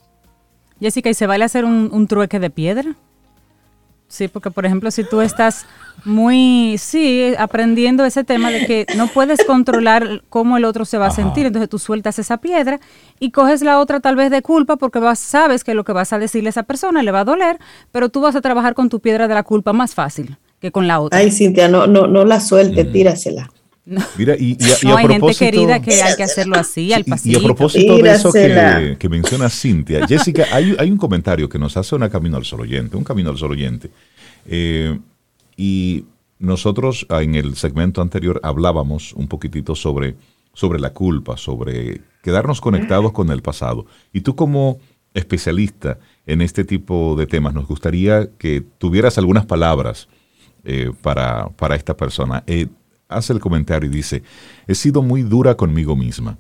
Jessica, 0.80 1.08
¿y 1.08 1.14
se 1.14 1.28
vale 1.28 1.46
hacer 1.46 1.66
un, 1.66 1.92
un 1.94 2.08
trueque 2.08 2.40
de 2.40 2.50
piedra? 2.50 2.96
Sí, 4.10 4.28
porque 4.28 4.50
por 4.50 4.65
ejemplo, 4.65 4.89
si 4.89 5.04
tú 5.04 5.22
estás 5.22 5.65
muy, 6.04 6.78
sí, 6.80 7.34
aprendiendo 7.38 8.04
ese 8.06 8.24
tema 8.24 8.50
de 8.50 8.65
que 8.65 8.86
no 8.98 9.08
puedes 9.08 9.43
controlar 9.45 10.24
cómo 10.30 10.58
el 10.58 10.65
otro 10.65 10.84
se 10.84 10.98
va 10.98 11.08
a 11.08 11.12
sentir, 11.12 11.45
entonces 11.45 11.69
tú 11.69 11.78
sueltas 11.78 12.17
esa 12.17 12.38
piedra 12.38 12.80
y 13.19 13.30
coges 13.30 13.62
la 13.62 13.80
otra 13.80 14.00
tal 14.00 14.15
vez 14.15 14.32
de 14.32 14.41
culpa 14.41 14.78
porque 14.78 14.98
vas, 14.98 15.19
sabes 15.19 15.63
que 15.63 15.76
lo 15.76 15.84
que 15.84 15.93
vas 15.93 16.12
a 16.12 16.17
decirle 16.17 16.50
a 16.50 16.52
esa 16.52 16.63
persona 16.63 17.04
le 17.04 17.12
va 17.12 17.19
a 17.19 17.26
doler, 17.26 17.60
pero 17.91 18.10
tú 18.10 18.22
vas 18.22 18.36
a 18.36 18.41
trabajar 18.41 18.74
con 18.74 18.89
tu 18.89 19.00
piedra 19.00 19.28
de 19.28 19.36
la 19.36 19.43
culpa 19.43 19.74
más 19.74 19.93
fácil 19.93 20.38
que 20.60 20.72
con 20.72 20.88
la 20.88 21.00
otra. 21.00 21.19
Ay, 21.19 21.32
Cintia, 21.32 21.67
no, 21.67 21.86
no, 21.86 22.08
no 22.08 22.26
la 22.26 22.39
suelte, 22.39 22.86
mm. 22.86 22.91
Mira, 24.17 24.36
y, 24.38 24.58
no, 24.84 24.97
hay 24.97 25.08
gente 25.08 25.36
querida 25.36 25.82
que 25.82 26.02
hay 26.02 26.15
que 26.15 26.23
hacerlo 26.23 26.56
así, 26.58 26.93
al 26.93 27.06
pasito. 27.06 27.39
Y, 27.39 27.41
a 27.41 27.45
propósito 27.45 27.97
de 27.97 28.12
eso 28.12 28.32
que, 28.32 28.97
que, 28.99 29.10
menciona 29.10 29.49
Cintia, 29.49 30.06
Jessica, 30.08 30.45
hay, 30.52 30.75
hay, 30.78 30.91
un 30.91 30.97
comentario 30.97 31.49
que 31.49 31.58
nos 31.58 31.75
hace 31.78 31.95
una 31.95 32.10
Camino 32.10 32.38
al 32.38 32.45
Sol 32.45 32.62
oyente, 32.62 32.97
un 32.97 33.04
Camino 33.04 33.30
al 33.30 33.38
Sol 33.38 33.52
oyente. 33.52 33.89
Eh, 34.45 34.97
y 35.58 36.06
nosotros 36.39 37.06
ah, 37.10 37.21
en 37.21 37.36
el 37.36 37.56
segmento 37.56 38.02
anterior 38.02 38.39
hablábamos 38.43 39.13
un 39.13 39.28
poquitito 39.28 39.75
sobre, 39.75 40.15
sobre 40.54 40.80
la 40.80 40.93
culpa, 40.93 41.38
sobre 41.38 42.02
quedarnos 42.23 42.62
conectados 42.62 43.12
con 43.12 43.30
el 43.32 43.41
pasado. 43.41 43.86
Y 44.13 44.21
tú 44.21 44.36
como 44.36 44.80
especialista 45.13 45.99
en 46.25 46.41
este 46.41 46.63
tipo 46.63 47.15
de 47.17 47.28
temas, 47.28 47.54
nos 47.54 47.67
gustaría 47.67 48.30
que 48.38 48.63
tuvieras 48.78 49.17
algunas 49.17 49.45
palabras 49.45 50.08
eh, 50.63 50.91
para, 51.02 51.49
para, 51.49 51.75
esta 51.75 51.95
persona. 51.97 52.43
Eh, 52.45 52.67
hace 53.10 53.34
el 53.34 53.39
comentario 53.39 53.89
y 53.89 53.93
dice, 53.93 54.24
he 54.67 54.76
sido 54.76 55.02
muy 55.02 55.24
dura 55.24 55.56
conmigo 55.56 55.95
misma, 55.95 56.38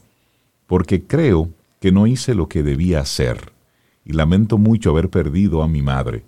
porque 0.67 1.03
creo 1.03 1.49
que 1.81 1.91
no 1.91 2.07
hice 2.07 2.35
lo 2.35 2.47
que 2.47 2.63
debía 2.63 3.01
hacer 3.01 3.51
y 4.05 4.13
lamento 4.13 4.57
mucho 4.57 4.91
haber 4.91 5.09
perdido 5.09 5.61
a 5.61 5.67
mi 5.67 5.81
madre 5.81 6.23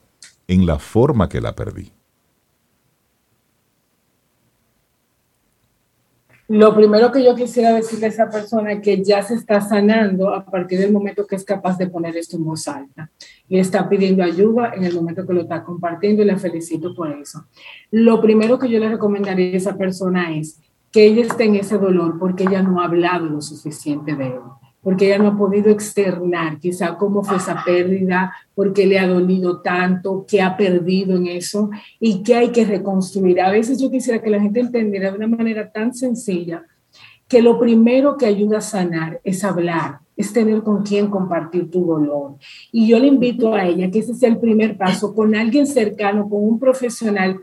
en 0.47 0.65
la 0.65 0.79
forma 0.79 1.29
que 1.29 1.39
la 1.39 1.55
perdí. 1.55 1.91
Lo 6.51 6.75
primero 6.75 7.13
que 7.13 7.23
yo 7.23 7.33
quisiera 7.33 7.73
decirle 7.73 8.07
a 8.07 8.09
esa 8.09 8.29
persona 8.29 8.73
es 8.73 8.81
que 8.81 9.01
ya 9.01 9.23
se 9.23 9.35
está 9.35 9.61
sanando 9.61 10.33
a 10.33 10.43
partir 10.43 10.79
del 10.79 10.91
momento 10.91 11.25
que 11.25 11.37
es 11.37 11.45
capaz 11.45 11.77
de 11.77 11.87
poner 11.87 12.17
esto 12.17 12.35
en 12.35 12.43
voz 12.43 12.67
alta 12.67 13.09
y 13.47 13.57
está 13.57 13.87
pidiendo 13.87 14.21
ayuda 14.21 14.73
en 14.75 14.83
el 14.83 14.93
momento 14.93 15.25
que 15.25 15.31
lo 15.31 15.43
está 15.43 15.63
compartiendo 15.63 16.21
y 16.21 16.25
la 16.25 16.37
felicito 16.37 16.93
por 16.93 17.09
eso. 17.09 17.45
Lo 17.89 18.19
primero 18.19 18.59
que 18.59 18.67
yo 18.67 18.79
le 18.79 18.89
recomendaría 18.89 19.53
a 19.53 19.57
esa 19.57 19.77
persona 19.77 20.35
es 20.35 20.59
que 20.91 21.05
ella 21.05 21.21
esté 21.21 21.45
en 21.45 21.55
ese 21.55 21.77
dolor 21.77 22.19
porque 22.19 22.43
ella 22.43 22.61
no 22.61 22.81
ha 22.81 22.85
hablado 22.85 23.27
lo 23.27 23.39
suficiente 23.39 24.13
de 24.17 24.27
él 24.27 24.41
porque 24.81 25.07
ella 25.07 25.19
no 25.19 25.27
ha 25.29 25.37
podido 25.37 25.69
externar 25.69 26.59
quizá 26.59 26.97
cómo 26.97 27.23
fue 27.23 27.37
esa 27.37 27.63
pérdida, 27.63 28.33
por 28.55 28.73
qué 28.73 28.85
le 28.85 28.99
ha 28.99 29.07
dolido 29.07 29.61
tanto, 29.61 30.25
qué 30.27 30.41
ha 30.41 30.57
perdido 30.57 31.15
en 31.15 31.27
eso 31.27 31.69
y 31.99 32.23
qué 32.23 32.35
hay 32.35 32.49
que 32.49 32.65
reconstruir. 32.65 33.41
A 33.41 33.51
veces 33.51 33.79
yo 33.79 33.91
quisiera 33.91 34.21
que 34.21 34.29
la 34.29 34.41
gente 34.41 34.59
entendiera 34.59 35.11
de 35.11 35.17
una 35.17 35.27
manera 35.27 35.71
tan 35.71 35.93
sencilla 35.93 36.65
que 37.27 37.41
lo 37.41 37.57
primero 37.57 38.17
que 38.17 38.25
ayuda 38.25 38.57
a 38.57 38.61
sanar 38.61 39.21
es 39.23 39.45
hablar, 39.45 39.99
es 40.17 40.33
tener 40.33 40.63
con 40.63 40.83
quién 40.83 41.07
compartir 41.09 41.71
tu 41.71 41.85
dolor. 41.85 42.35
Y 42.73 42.87
yo 42.87 42.99
le 42.99 43.07
invito 43.07 43.53
a 43.53 43.65
ella 43.65 43.89
que 43.89 43.99
ese 43.99 44.13
sea 44.13 44.27
el 44.27 44.37
primer 44.37 44.77
paso 44.77 45.15
con 45.15 45.33
alguien 45.33 45.65
cercano, 45.65 46.27
con 46.27 46.43
un 46.43 46.59
profesional 46.59 47.39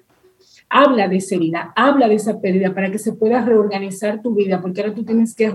habla 0.71 1.09
de 1.09 1.17
esa 1.17 1.35
herida, 1.35 1.73
habla 1.75 2.09
de 2.09 2.15
esa 2.15 2.41
pérdida 2.41 2.75
para 2.75 2.91
que 2.91 2.99
se 2.99 3.13
pueda 3.13 3.45
reorganizar 3.45 4.23
tu 4.23 4.35
vida, 4.35 4.61
porque 4.61 4.81
ahora 4.81 4.95
tú 4.95 5.05
tienes 5.05 5.35
que 5.35 5.51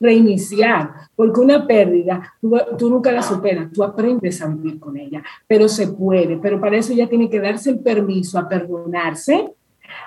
reiniciar, 0.00 0.90
porque 1.14 1.40
una 1.40 1.66
pérdida 1.66 2.34
tú, 2.40 2.90
nunca 2.90 3.12
la 3.12 3.22
superas, 3.22 3.70
tú 3.72 3.82
aprendes 3.82 4.42
a 4.42 4.48
vivir 4.48 4.78
con 4.78 4.96
ella, 4.96 5.22
pero 5.46 5.68
se 5.68 5.88
puede, 5.88 6.36
pero 6.38 6.60
para 6.60 6.76
eso 6.76 6.92
ya 6.92 7.08
tiene 7.08 7.30
que 7.30 7.40
darse 7.40 7.70
el 7.70 7.80
permiso 7.80 8.38
a 8.38 8.48
perdonarse, 8.48 9.52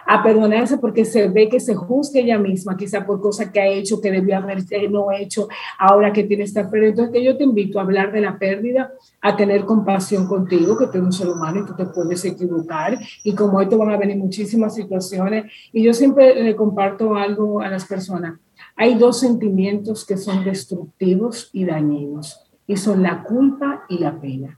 a 0.07 0.23
perdonarse 0.23 0.77
porque 0.77 1.03
se 1.03 1.27
ve 1.27 1.49
que 1.49 1.59
se 1.59 1.75
juzga 1.75 2.21
ella 2.21 2.39
misma, 2.39 2.77
quizá 2.77 3.05
por 3.05 3.19
cosas 3.19 3.51
que 3.51 3.59
ha 3.59 3.67
hecho, 3.67 3.99
que 3.99 4.09
debió 4.09 4.37
haber 4.37 4.59
eh, 4.69 4.87
no 4.89 5.11
hecho, 5.11 5.49
ahora 5.77 6.13
que 6.13 6.23
tiene 6.23 6.45
esta 6.45 6.69
pérdida. 6.69 6.89
Entonces, 6.91 7.13
que 7.13 7.23
yo 7.23 7.35
te 7.35 7.43
invito 7.43 7.77
a 7.77 7.81
hablar 7.81 8.13
de 8.13 8.21
la 8.21 8.39
pérdida, 8.39 8.93
a 9.21 9.35
tener 9.35 9.65
compasión 9.65 10.25
contigo, 10.27 10.77
que 10.77 10.85
tú 10.85 10.93
eres 10.93 11.03
un 11.03 11.11
ser 11.11 11.27
humano 11.27 11.59
y 11.59 11.65
tú 11.65 11.75
te 11.75 11.85
puedes 11.87 12.23
equivocar. 12.23 12.97
Y 13.25 13.35
como 13.35 13.59
esto 13.59 13.77
van 13.77 13.91
a 13.91 13.97
venir 13.97 14.15
muchísimas 14.17 14.75
situaciones, 14.75 15.51
y 15.73 15.83
yo 15.83 15.93
siempre 15.93 16.41
le 16.41 16.55
comparto 16.55 17.15
algo 17.15 17.59
a 17.59 17.67
las 17.69 17.85
personas. 17.85 18.39
Hay 18.77 18.95
dos 18.95 19.19
sentimientos 19.19 20.05
que 20.05 20.15
son 20.15 20.45
destructivos 20.45 21.49
y 21.51 21.65
dañinos, 21.65 22.49
y 22.65 22.77
son 22.77 23.03
la 23.03 23.23
culpa 23.23 23.83
y 23.89 23.97
la 23.97 24.21
pena. 24.21 24.57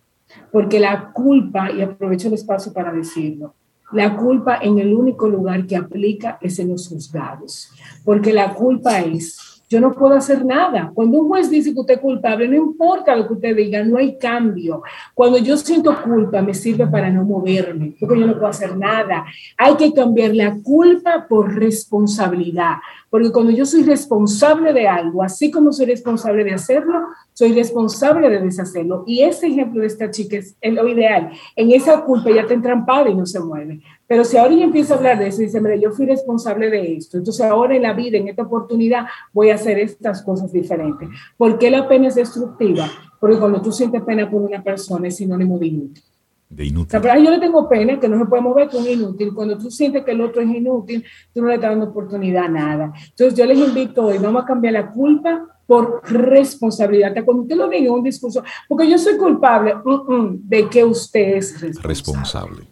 Porque 0.51 0.79
la 0.79 1.12
culpa, 1.12 1.71
y 1.71 1.81
aprovecho 1.81 2.27
el 2.27 2.35
espacio 2.35 2.71
para 2.71 2.93
decirlo, 2.93 3.55
la 3.91 4.15
culpa 4.15 4.60
en 4.62 4.80
el 4.80 4.93
único 4.93 5.28
lugar 5.28 5.65
que 5.65 5.75
aplica 5.75 6.38
es 6.41 6.60
en 6.60 6.69
los 6.69 6.88
juzgados, 6.88 7.71
porque 8.04 8.34
la 8.34 8.54
culpa 8.54 8.99
es 8.99 9.48
yo 9.69 9.79
no 9.79 9.93
puedo 9.93 10.15
hacer 10.15 10.43
nada. 10.43 10.91
Cuando 10.95 11.19
un 11.19 11.27
juez 11.27 11.49
dice 11.49 11.73
que 11.73 11.79
usted 11.79 11.93
es 11.93 11.99
culpable, 11.99 12.47
no 12.47 12.55
importa 12.55 13.15
lo 13.15 13.27
que 13.27 13.34
usted 13.34 13.55
diga, 13.55 13.84
no 13.84 13.99
hay 13.99 14.17
cambio. 14.17 14.82
Cuando 15.13 15.38
yo 15.38 15.55
siento 15.58 15.95
culpa, 16.01 16.41
me 16.41 16.55
sirve 16.55 16.88
para 16.88 17.12
no 17.12 17.23
moverme, 17.23 17.95
porque 17.99 18.19
yo 18.19 18.25
no 18.25 18.34
puedo 18.34 18.47
hacer 18.47 18.75
nada. 18.75 19.25
Hay 19.58 19.75
que 19.75 19.93
cambiar 19.93 20.34
la 20.34 20.58
culpa 20.63 21.27
por 21.29 21.53
responsabilidad, 21.53 22.77
porque 23.12 23.32
cuando 23.32 23.51
yo 23.51 23.63
soy 23.63 23.84
responsable 23.84 24.74
de 24.74 24.88
algo, 24.88 25.22
así 25.22 25.51
como 25.51 25.72
soy 25.72 25.86
responsable 25.86 26.43
de 26.43 26.53
hacerlo, 26.53 27.07
soy 27.34 27.53
responsable 27.53 28.28
de 28.28 28.39
deshacerlo. 28.39 29.03
Y 29.05 29.22
ese 29.22 29.47
ejemplo 29.47 29.82
de 29.82 29.88
esta 29.88 30.09
chica 30.09 30.38
es 30.38 30.55
lo 30.74 30.88
ideal. 30.88 31.30
En 31.55 31.72
esa 31.72 32.01
culpa 32.01 32.32
ya 32.32 32.41
está 32.41 32.55
entrampada 32.55 33.07
y 33.07 33.15
no 33.15 33.28
se 33.28 33.39
mueve. 33.39 33.82
Pero 34.10 34.26
si 34.26 34.38
ahora 34.38 34.55
yo 34.55 34.64
empiezo 34.64 34.95
a 34.95 34.97
hablar 34.97 35.20
de 35.20 35.28
eso 35.28 35.43
y 35.43 35.45
dice, 35.45 35.62
mire, 35.62 35.80
yo 35.80 35.91
fui 35.91 36.07
responsable 36.07 36.72
de 36.72 36.95
esto, 36.95 37.20
entonces 37.20 37.45
ahora 37.45 37.76
en 37.76 37.84
la 37.84 37.93
vida, 37.93 38.18
en 38.18 38.28
esta 38.28 38.41
oportunidad, 38.41 39.05
voy 39.32 39.51
a 39.51 39.55
hacer 39.55 39.78
estas 39.78 40.24
cosas 40.24 40.51
diferentes. 40.51 41.07
¿Por 41.38 41.60
qué 41.60 41.70
la 41.70 41.88
pena 41.88 42.07
es 42.07 42.16
destructiva? 42.16 42.89
Porque 43.20 43.38
cuando 43.38 43.62
tú 43.62 43.72
sientes 43.72 44.01
pena 44.01 44.28
por 44.28 44.41
una 44.41 44.64
persona 44.64 45.07
es 45.07 45.18
sinónimo 45.18 45.60
de 45.60 45.68
inútil. 45.68 46.03
De 46.49 46.66
inútil. 46.66 46.99
yo 46.99 47.30
le 47.30 47.38
tengo 47.38 47.70
pena 47.70 47.99
que 47.99 48.10
no 48.10 48.18
se 48.18 48.26
puede 48.26 48.41
mover 48.41 48.68
con 48.70 48.84
inútil. 48.88 49.32
Cuando 49.32 49.60
tú 49.60 49.70
sientes 49.70 50.03
que 50.03 50.10
el 50.10 50.22
otro 50.22 50.41
es 50.41 50.49
inútil, 50.49 51.05
tú 51.32 51.43
no 51.43 51.49
le 51.49 51.55
estás 51.55 51.70
dando 51.70 51.86
oportunidad 51.86 52.45
a 52.45 52.49
nada. 52.49 52.93
Entonces 53.12 53.38
yo 53.38 53.45
les 53.45 53.60
invito 53.60 54.07
hoy, 54.07 54.18
vamos 54.18 54.41
a 54.41 54.45
cambiar 54.47 54.74
la 54.74 54.89
culpa 54.89 55.45
por 55.68 56.01
responsabilidad. 56.12 57.14
Cuando 57.24 57.43
usted 57.43 57.55
lo 57.55 57.70
diga 57.70 57.86
en 57.86 57.91
un 57.91 58.03
discurso, 58.03 58.41
porque 58.68 58.89
yo 58.89 58.97
soy 58.97 59.18
culpable 59.18 59.76
mm, 59.76 60.14
mm, 60.14 60.39
de 60.49 60.68
que 60.68 60.84
usted 60.84 61.36
es 61.36 61.62
responsable. 61.62 61.88
responsable. 61.88 62.68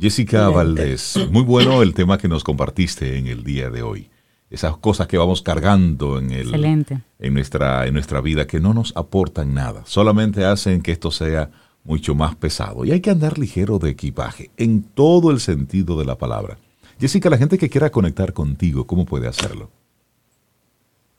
Jessica 0.00 0.48
Valdés, 0.48 1.18
muy 1.30 1.42
bueno 1.42 1.82
el 1.82 1.92
tema 1.92 2.16
que 2.16 2.26
nos 2.26 2.42
compartiste 2.42 3.18
en 3.18 3.26
el 3.26 3.44
día 3.44 3.68
de 3.68 3.82
hoy. 3.82 4.08
Esas 4.48 4.78
cosas 4.78 5.06
que 5.06 5.18
vamos 5.18 5.42
cargando 5.42 6.18
en, 6.18 6.30
el, 6.30 6.54
en, 6.54 6.86
nuestra, 7.34 7.86
en 7.86 7.92
nuestra 7.92 8.22
vida 8.22 8.46
que 8.46 8.60
no 8.60 8.72
nos 8.72 8.96
aportan 8.96 9.52
nada, 9.52 9.82
solamente 9.84 10.46
hacen 10.46 10.80
que 10.80 10.92
esto 10.92 11.10
sea 11.10 11.50
mucho 11.84 12.14
más 12.14 12.34
pesado. 12.34 12.86
Y 12.86 12.92
hay 12.92 13.00
que 13.00 13.10
andar 13.10 13.38
ligero 13.38 13.78
de 13.78 13.90
equipaje, 13.90 14.50
en 14.56 14.84
todo 14.84 15.30
el 15.30 15.38
sentido 15.38 15.98
de 15.98 16.06
la 16.06 16.16
palabra. 16.16 16.56
Jessica, 16.98 17.28
la 17.28 17.36
gente 17.36 17.58
que 17.58 17.68
quiera 17.68 17.90
conectar 17.90 18.32
contigo, 18.32 18.86
¿cómo 18.86 19.04
puede 19.04 19.28
hacerlo? 19.28 19.68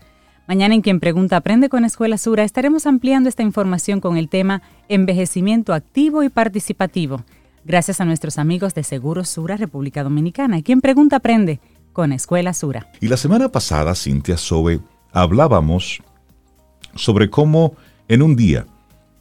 Mañana 0.48 0.76
en 0.76 0.82
Quien 0.82 1.00
Pregunta 1.00 1.38
Aprende 1.38 1.70
con 1.70 1.86
Escuela 1.86 2.18
Sura 2.18 2.44
estaremos 2.44 2.86
ampliando 2.86 3.30
esta 3.30 3.44
información 3.44 4.02
con 4.02 4.18
el 4.18 4.30
tema 4.30 4.62
Envejecimiento 4.90 5.74
activo 5.74 6.24
y 6.24 6.30
participativo, 6.30 7.24
gracias 7.64 8.02
a 8.02 8.06
nuestros 8.06 8.38
amigos 8.38 8.74
de 8.74 8.84
Seguro 8.84 9.24
Sura 9.24 9.58
República 9.58 10.04
Dominicana. 10.04 10.62
Quien 10.62 10.82
Pregunta 10.82 11.18
Aprende 11.18 11.60
con 11.94 12.12
Escuela 12.12 12.54
Sura. 12.54 12.88
Y 13.00 13.08
la 13.08 13.18
semana 13.18 13.50
pasada, 13.50 13.96
Cintia 13.96 14.38
Sobe, 14.38 14.80
hablábamos 15.12 16.02
sobre 16.96 17.30
cómo 17.30 17.76
en 18.08 18.22
un 18.22 18.36
día 18.36 18.66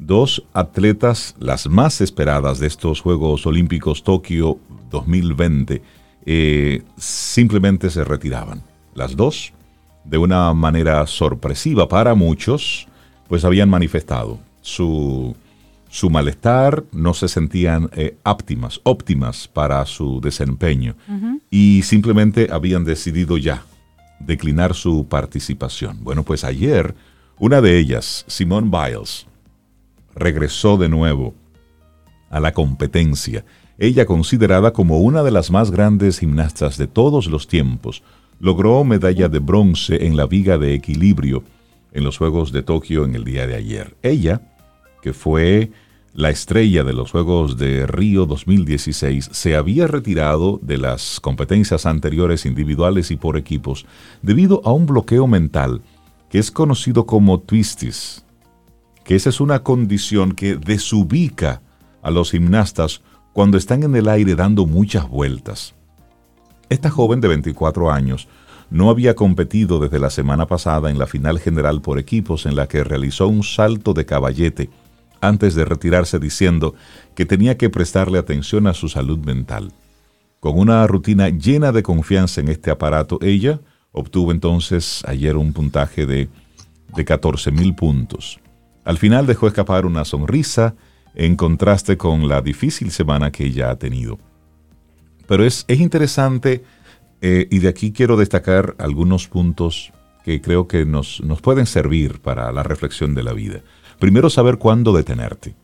dos 0.00 0.44
atletas, 0.54 1.36
las 1.38 1.68
más 1.68 2.00
esperadas 2.00 2.58
de 2.58 2.66
estos 2.66 3.00
Juegos 3.00 3.46
Olímpicos 3.46 4.02
Tokio 4.02 4.58
2020, 4.90 5.82
eh, 6.26 6.82
simplemente 6.96 7.90
se 7.90 8.04
retiraban. 8.04 8.62
Las 8.94 9.16
dos, 9.16 9.52
de 10.04 10.18
una 10.18 10.52
manera 10.54 11.06
sorpresiva 11.06 11.88
para 11.88 12.14
muchos, 12.14 12.86
pues 13.28 13.44
habían 13.44 13.68
manifestado 13.68 14.38
su, 14.60 15.34
su 15.88 16.10
malestar, 16.10 16.84
no 16.92 17.14
se 17.14 17.28
sentían 17.28 17.90
eh, 17.94 18.16
óptimas, 18.24 18.80
óptimas 18.84 19.48
para 19.48 19.84
su 19.86 20.20
desempeño 20.20 20.96
y 21.50 21.82
simplemente 21.82 22.48
habían 22.50 22.84
decidido 22.84 23.36
ya 23.38 23.64
declinar 24.20 24.74
su 24.74 25.06
participación. 25.08 26.02
Bueno, 26.02 26.22
pues 26.22 26.44
ayer 26.44 26.94
una 27.38 27.60
de 27.60 27.78
ellas, 27.78 28.24
Simone 28.28 28.70
Biles, 28.70 29.26
regresó 30.14 30.76
de 30.76 30.88
nuevo 30.88 31.34
a 32.28 32.38
la 32.38 32.52
competencia 32.52 33.44
ella 33.80 34.04
considerada 34.04 34.74
como 34.74 35.00
una 35.00 35.22
de 35.22 35.30
las 35.30 35.50
más 35.50 35.70
grandes 35.70 36.18
gimnastas 36.18 36.76
de 36.76 36.86
todos 36.86 37.28
los 37.28 37.48
tiempos, 37.48 38.02
logró 38.38 38.84
medalla 38.84 39.30
de 39.30 39.38
bronce 39.38 40.06
en 40.06 40.18
la 40.18 40.26
viga 40.26 40.58
de 40.58 40.74
equilibrio 40.74 41.42
en 41.92 42.04
los 42.04 42.18
Juegos 42.18 42.52
de 42.52 42.62
Tokio 42.62 43.06
en 43.06 43.14
el 43.14 43.24
día 43.24 43.46
de 43.46 43.56
ayer. 43.56 43.96
Ella, 44.02 44.42
que 45.00 45.14
fue 45.14 45.72
la 46.12 46.28
estrella 46.28 46.84
de 46.84 46.92
los 46.92 47.10
Juegos 47.10 47.56
de 47.56 47.86
Río 47.86 48.26
2016, 48.26 49.30
se 49.32 49.56
había 49.56 49.86
retirado 49.86 50.60
de 50.62 50.76
las 50.76 51.18
competencias 51.18 51.86
anteriores 51.86 52.44
individuales 52.44 53.10
y 53.10 53.16
por 53.16 53.38
equipos 53.38 53.86
debido 54.20 54.60
a 54.66 54.72
un 54.72 54.84
bloqueo 54.84 55.26
mental 55.26 55.80
que 56.28 56.38
es 56.38 56.50
conocido 56.50 57.06
como 57.06 57.40
twistis, 57.40 58.26
que 59.04 59.16
esa 59.16 59.30
es 59.30 59.40
una 59.40 59.62
condición 59.62 60.32
que 60.32 60.56
desubica 60.56 61.62
a 62.02 62.10
los 62.10 62.32
gimnastas 62.32 63.00
cuando 63.32 63.56
están 63.56 63.82
en 63.82 63.94
el 63.96 64.08
aire 64.08 64.34
dando 64.34 64.66
muchas 64.66 65.08
vueltas. 65.08 65.74
Esta 66.68 66.90
joven 66.90 67.20
de 67.20 67.28
24 67.28 67.90
años 67.90 68.28
no 68.70 68.90
había 68.90 69.14
competido 69.14 69.80
desde 69.80 69.98
la 69.98 70.10
semana 70.10 70.46
pasada 70.46 70.90
en 70.90 70.98
la 70.98 71.06
final 71.06 71.40
general 71.40 71.80
por 71.80 71.98
equipos 71.98 72.46
en 72.46 72.54
la 72.54 72.68
que 72.68 72.84
realizó 72.84 73.26
un 73.26 73.42
salto 73.42 73.92
de 73.92 74.06
caballete 74.06 74.70
antes 75.20 75.54
de 75.54 75.64
retirarse 75.64 76.18
diciendo 76.18 76.74
que 77.14 77.26
tenía 77.26 77.56
que 77.58 77.68
prestarle 77.68 78.18
atención 78.18 78.66
a 78.66 78.74
su 78.74 78.88
salud 78.88 79.18
mental. 79.18 79.72
Con 80.38 80.58
una 80.58 80.86
rutina 80.86 81.28
llena 81.28 81.72
de 81.72 81.82
confianza 81.82 82.40
en 82.40 82.48
este 82.48 82.70
aparato, 82.70 83.18
ella 83.20 83.60
obtuvo 83.92 84.30
entonces 84.30 85.02
ayer 85.06 85.36
un 85.36 85.52
puntaje 85.52 86.06
de, 86.06 86.28
de 86.94 87.04
14 87.04 87.50
mil 87.50 87.74
puntos. 87.74 88.40
Al 88.84 88.96
final 88.96 89.26
dejó 89.26 89.46
escapar 89.48 89.84
una 89.84 90.04
sonrisa 90.04 90.74
en 91.14 91.36
contraste 91.36 91.96
con 91.96 92.28
la 92.28 92.40
difícil 92.40 92.90
semana 92.90 93.30
que 93.30 93.44
ella 93.46 93.70
ha 93.70 93.78
tenido. 93.78 94.18
Pero 95.26 95.44
es, 95.44 95.64
interesante 95.68 96.64
eh, 97.20 97.46
y 97.50 97.58
de 97.58 97.68
aquí 97.68 97.92
quiero 97.92 98.16
destacar 98.16 98.74
algunos 98.78 99.28
puntos 99.28 99.92
que 100.24 100.40
creo 100.40 100.68
que 100.68 100.84
nos, 100.84 101.20
nos 101.22 101.40
pueden 101.40 101.66
servir 101.66 102.20
para 102.20 102.52
la 102.52 102.62
reflexión 102.62 103.14
de 103.14 103.22
la 103.22 103.32
vida. 103.32 103.60
Primero, 103.98 104.30
saber 104.30 104.58
cuándo 104.58 104.92
detenerte. 104.92 105.54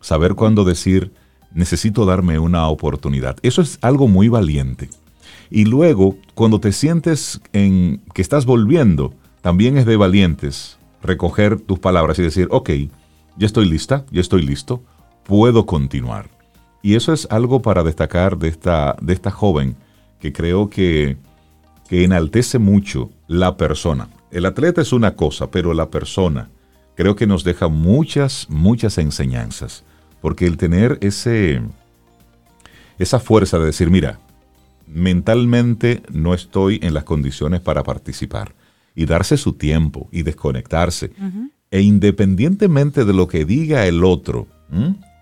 Saber 0.00 0.34
cuándo 0.34 0.64
decir, 0.64 1.12
necesito 1.52 2.04
darme 2.04 2.38
una 2.38 2.68
oportunidad. 2.68 3.36
Eso 3.42 3.62
es 3.62 3.78
algo 3.82 4.08
muy 4.08 4.28
valiente. 4.28 4.88
Y 5.50 5.64
luego, 5.64 6.16
cuando 6.34 6.60
te 6.60 6.72
sientes 6.72 7.40
en 7.52 8.02
que 8.14 8.22
estás 8.22 8.46
volviendo, 8.46 9.14
también 9.42 9.78
es 9.78 9.86
de 9.86 9.96
valientes 9.96 10.78
recoger 11.02 11.60
tus 11.60 11.78
palabras 11.78 12.18
y 12.18 12.22
decir, 12.22 12.48
ok, 12.50 12.70
ya 13.36 13.46
estoy 13.46 13.68
lista, 13.68 14.04
ya 14.10 14.20
estoy 14.20 14.42
listo, 14.42 14.82
puedo 15.24 15.66
continuar. 15.66 16.30
Y 16.82 16.94
eso 16.94 17.12
es 17.12 17.26
algo 17.30 17.62
para 17.62 17.82
destacar 17.82 18.38
de 18.38 18.48
esta, 18.48 18.96
de 19.00 19.12
esta 19.12 19.30
joven 19.30 19.76
que 20.20 20.32
creo 20.32 20.70
que, 20.70 21.16
que 21.88 22.04
enaltece 22.04 22.58
mucho 22.58 23.10
la 23.26 23.56
persona. 23.56 24.08
El 24.30 24.46
atleta 24.46 24.82
es 24.82 24.92
una 24.92 25.16
cosa, 25.16 25.50
pero 25.50 25.74
la 25.74 25.90
persona 25.90 26.50
creo 26.94 27.14
que 27.16 27.26
nos 27.26 27.44
deja 27.44 27.68
muchas, 27.68 28.46
muchas 28.48 28.98
enseñanzas. 28.98 29.84
Porque 30.20 30.46
el 30.46 30.56
tener 30.56 30.98
ese, 31.02 31.60
esa 32.98 33.20
fuerza 33.20 33.58
de 33.58 33.66
decir, 33.66 33.90
mira, 33.90 34.18
mentalmente 34.86 36.02
no 36.10 36.34
estoy 36.34 36.80
en 36.82 36.94
las 36.94 37.04
condiciones 37.04 37.60
para 37.60 37.82
participar 37.82 38.54
y 38.94 39.04
darse 39.04 39.36
su 39.36 39.52
tiempo 39.52 40.08
y 40.10 40.22
desconectarse. 40.22 41.12
E 41.70 41.80
independientemente 41.80 43.04
de 43.04 43.12
lo 43.12 43.26
que 43.28 43.44
diga 43.44 43.86
el 43.86 44.04
otro, 44.04 44.46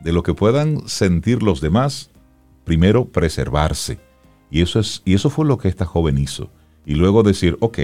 de 0.01 0.13
lo 0.13 0.23
que 0.23 0.35
puedan 0.35 0.87
sentir 0.89 1.43
los 1.43 1.61
demás, 1.61 2.11
primero 2.65 3.07
preservarse. 3.07 3.99
Y 4.51 4.61
eso, 4.61 4.79
es, 4.79 5.03
y 5.05 5.15
eso 5.15 5.31
fue 5.31 5.47
lo 5.47 5.59
que 5.59 5.69
esta 5.69 5.85
joven 5.85 6.19
hizo. 6.19 6.51
Y 6.87 6.95
luego 6.95 7.23
decir, 7.23 7.57
ok, 7.61 7.79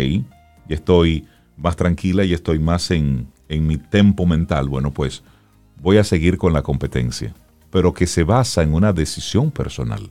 ya 0.69 0.77
estoy 0.77 1.27
más 1.57 1.77
tranquila 1.77 2.25
y 2.25 2.33
estoy 2.33 2.59
más 2.59 2.91
en, 2.91 3.29
en 3.49 3.67
mi 3.67 3.77
tempo 3.77 4.27
mental. 4.27 4.69
Bueno, 4.69 4.93
pues 4.93 5.23
voy 5.83 5.97
a 5.97 6.05
seguir 6.05 6.39
con 6.39 6.53
la 6.53 6.63
competencia, 6.63 7.35
pero 7.71 7.93
que 7.93 8.07
se 8.07 8.25
basa 8.25 8.63
en 8.63 8.75
una 8.75 8.93
decisión 8.93 9.51
personal, 9.51 10.11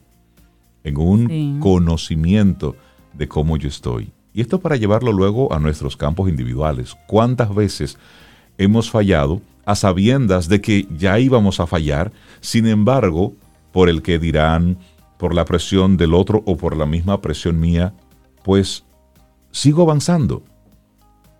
en 0.83 0.97
un 0.97 1.59
conocimiento 1.59 2.75
de 3.13 3.27
cómo 3.27 3.57
yo 3.57 3.67
estoy. 3.67 4.11
Y 4.33 4.41
esto 4.41 4.59
para 4.59 4.75
llevarlo 4.75 5.11
luego 5.11 5.53
a 5.53 5.59
nuestros 5.59 5.97
campos 5.97 6.29
individuales. 6.29 6.95
¿Cuántas 7.07 7.53
veces 7.53 7.97
hemos 8.59 8.91
fallado 8.91 9.41
a 9.65 9.73
sabiendas 9.73 10.47
de 10.47 10.61
que 10.61 10.87
ya 10.95 11.17
íbamos 11.17 11.59
a 11.59 11.65
fallar, 11.65 12.11
sin 12.41 12.67
embargo, 12.67 13.33
por 13.71 13.89
el 13.89 14.03
que 14.03 14.19
dirán, 14.19 14.77
por 15.17 15.33
la 15.33 15.45
presión 15.45 15.97
del 15.97 16.13
otro 16.13 16.43
o 16.45 16.57
por 16.57 16.77
la 16.77 16.85
misma 16.85 17.21
presión 17.21 17.59
mía, 17.59 17.93
pues 18.43 18.83
sigo 19.51 19.83
avanzando. 19.83 20.43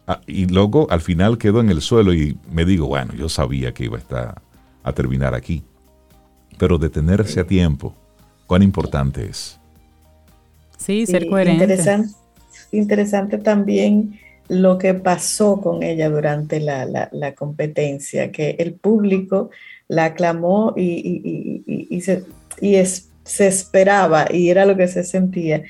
Ah, 0.08 0.22
y 0.26 0.46
luego 0.46 0.88
al 0.90 1.02
final 1.02 1.38
quedo 1.38 1.60
en 1.60 1.70
el 1.70 1.82
suelo 1.82 2.14
y 2.14 2.38
me 2.52 2.66
digo, 2.66 2.88
bueno, 2.88 3.14
yo 3.14 3.30
sabía 3.30 3.74
que 3.74 3.86
iba 3.86 3.98
a, 3.98 4.00
estar, 4.00 4.42
a 4.84 4.94
terminar 4.94 5.36
aquí. 5.36 5.64
Pero 6.58 6.78
detenerse 6.78 7.40
a 7.40 7.48
tiempo, 7.48 7.96
cuán 8.48 8.64
importante 8.64 9.26
es. 9.30 9.60
Sí, 10.78 11.06
ser 11.06 11.28
coherente. 11.28 11.64
Interesante, 11.64 12.14
interesante 12.72 13.38
también 13.38 14.20
lo 14.50 14.80
que 14.80 14.96
pasó 14.96 15.62
con 15.62 15.84
ella 15.84 16.10
durante 16.10 16.60
la, 16.60 16.86
la, 16.86 17.36
competencia, 17.36 18.32
que 18.32 18.56
el 18.60 18.74
público 18.74 19.52
la 19.88 20.06
aclamó 20.06 20.74
y, 20.76 21.64
y, 21.66 22.02
se, 22.02 22.24
es, 22.60 23.10
se 23.24 23.48
esperaba, 23.48 24.26
y 24.30 24.50
era 24.50 24.66
lo 24.66 24.76
que 24.76 24.88
se 24.88 25.04
sentía, 25.04 25.64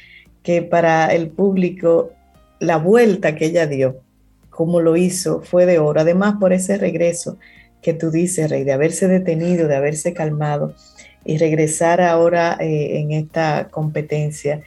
que 0.43 0.61
para 0.61 1.13
el 1.13 1.27
público 1.27 2.13
la 2.59 2.77
vuelta 2.77 3.35
que 3.35 3.47
ella 3.47 3.67
dio, 3.67 3.97
como 4.49 4.79
lo 4.79 4.95
hizo, 4.95 5.41
fue 5.41 5.65
de 5.65 5.79
oro. 5.79 5.99
Además, 5.99 6.35
por 6.39 6.53
ese 6.53 6.77
regreso 6.77 7.37
que 7.81 7.93
tú 7.93 8.11
dices, 8.11 8.49
Rey, 8.49 8.63
de 8.63 8.73
haberse 8.73 9.07
detenido, 9.07 9.67
de 9.67 9.75
haberse 9.75 10.13
calmado 10.13 10.73
y 11.25 11.37
regresar 11.37 11.99
ahora 12.01 12.57
eh, 12.59 12.99
en 12.99 13.11
esta 13.11 13.67
competencia 13.69 14.61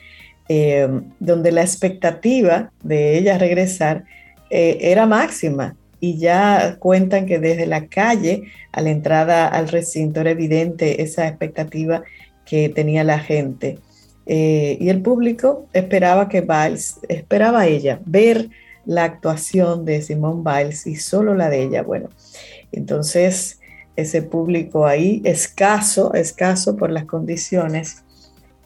eh, 0.55 0.87
donde 1.19 1.51
la 1.51 1.63
expectativa 1.63 2.71
de 2.83 3.17
ella 3.17 3.39
regresar 3.39 4.05
eh, 4.51 4.77
era 4.83 5.07
máxima 5.07 5.77
y 5.99 6.19
ya 6.19 6.77
cuentan 6.79 7.25
que 7.25 7.39
desde 7.39 7.65
la 7.65 7.87
calle 7.87 8.43
a 8.71 8.83
la 8.83 8.91
entrada 8.91 9.49
al 9.49 9.69
recinto 9.69 10.21
era 10.21 10.33
evidente 10.33 11.01
esa 11.01 11.27
expectativa 11.27 12.03
que 12.45 12.69
tenía 12.69 13.03
la 13.03 13.19
gente. 13.19 13.79
Eh, 14.27 14.77
y 14.79 14.91
el 14.91 15.01
público 15.01 15.69
esperaba 15.73 16.29
que 16.29 16.43
Biles, 16.43 17.01
esperaba 17.09 17.67
ella 17.67 18.01
ver 18.05 18.51
la 18.85 19.05
actuación 19.05 19.87
de 19.87 20.03
Simone 20.03 20.43
Biles 20.45 20.87
y 20.87 20.97
solo 20.97 21.35
la 21.35 21.49
de 21.49 21.63
ella. 21.63 21.83
Bueno, 21.83 22.11
entonces 22.73 23.59
ese 23.97 24.21
público 24.21 24.85
ahí, 24.85 25.23
escaso, 25.25 26.13
escaso 26.13 26.77
por 26.77 26.91
las 26.91 27.07
condiciones, 27.07 28.05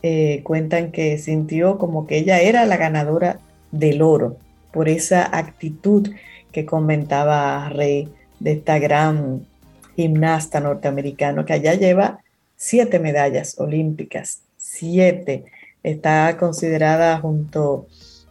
eh, 0.03 0.43
cuentan 0.45 0.93
que 0.93 1.19
sintió 1.19 1.79
como 1.79 2.07
que 2.07 2.19
ella 2.19 2.41
era 2.41 2.67
la 2.67 2.77
ganadora 2.77 3.41
del 3.73 4.03
oro 4.03 4.37
por 4.73 4.89
esa 4.89 5.37
actitud 5.37 6.11
que 6.53 6.67
comentaba 6.67 7.69
Rey 7.71 8.09
de 8.41 8.53
esta 8.53 8.79
gran 8.79 9.47
gimnasta 9.97 10.61
norteamericano 10.61 11.45
que 11.45 11.55
allá 11.55 11.75
lleva 11.75 12.21
siete 12.57 12.99
medallas 12.99 13.59
olímpicas, 13.59 14.43
siete. 14.57 15.45
Está 15.83 16.37
considerada 16.37 17.19
junto 17.19 17.87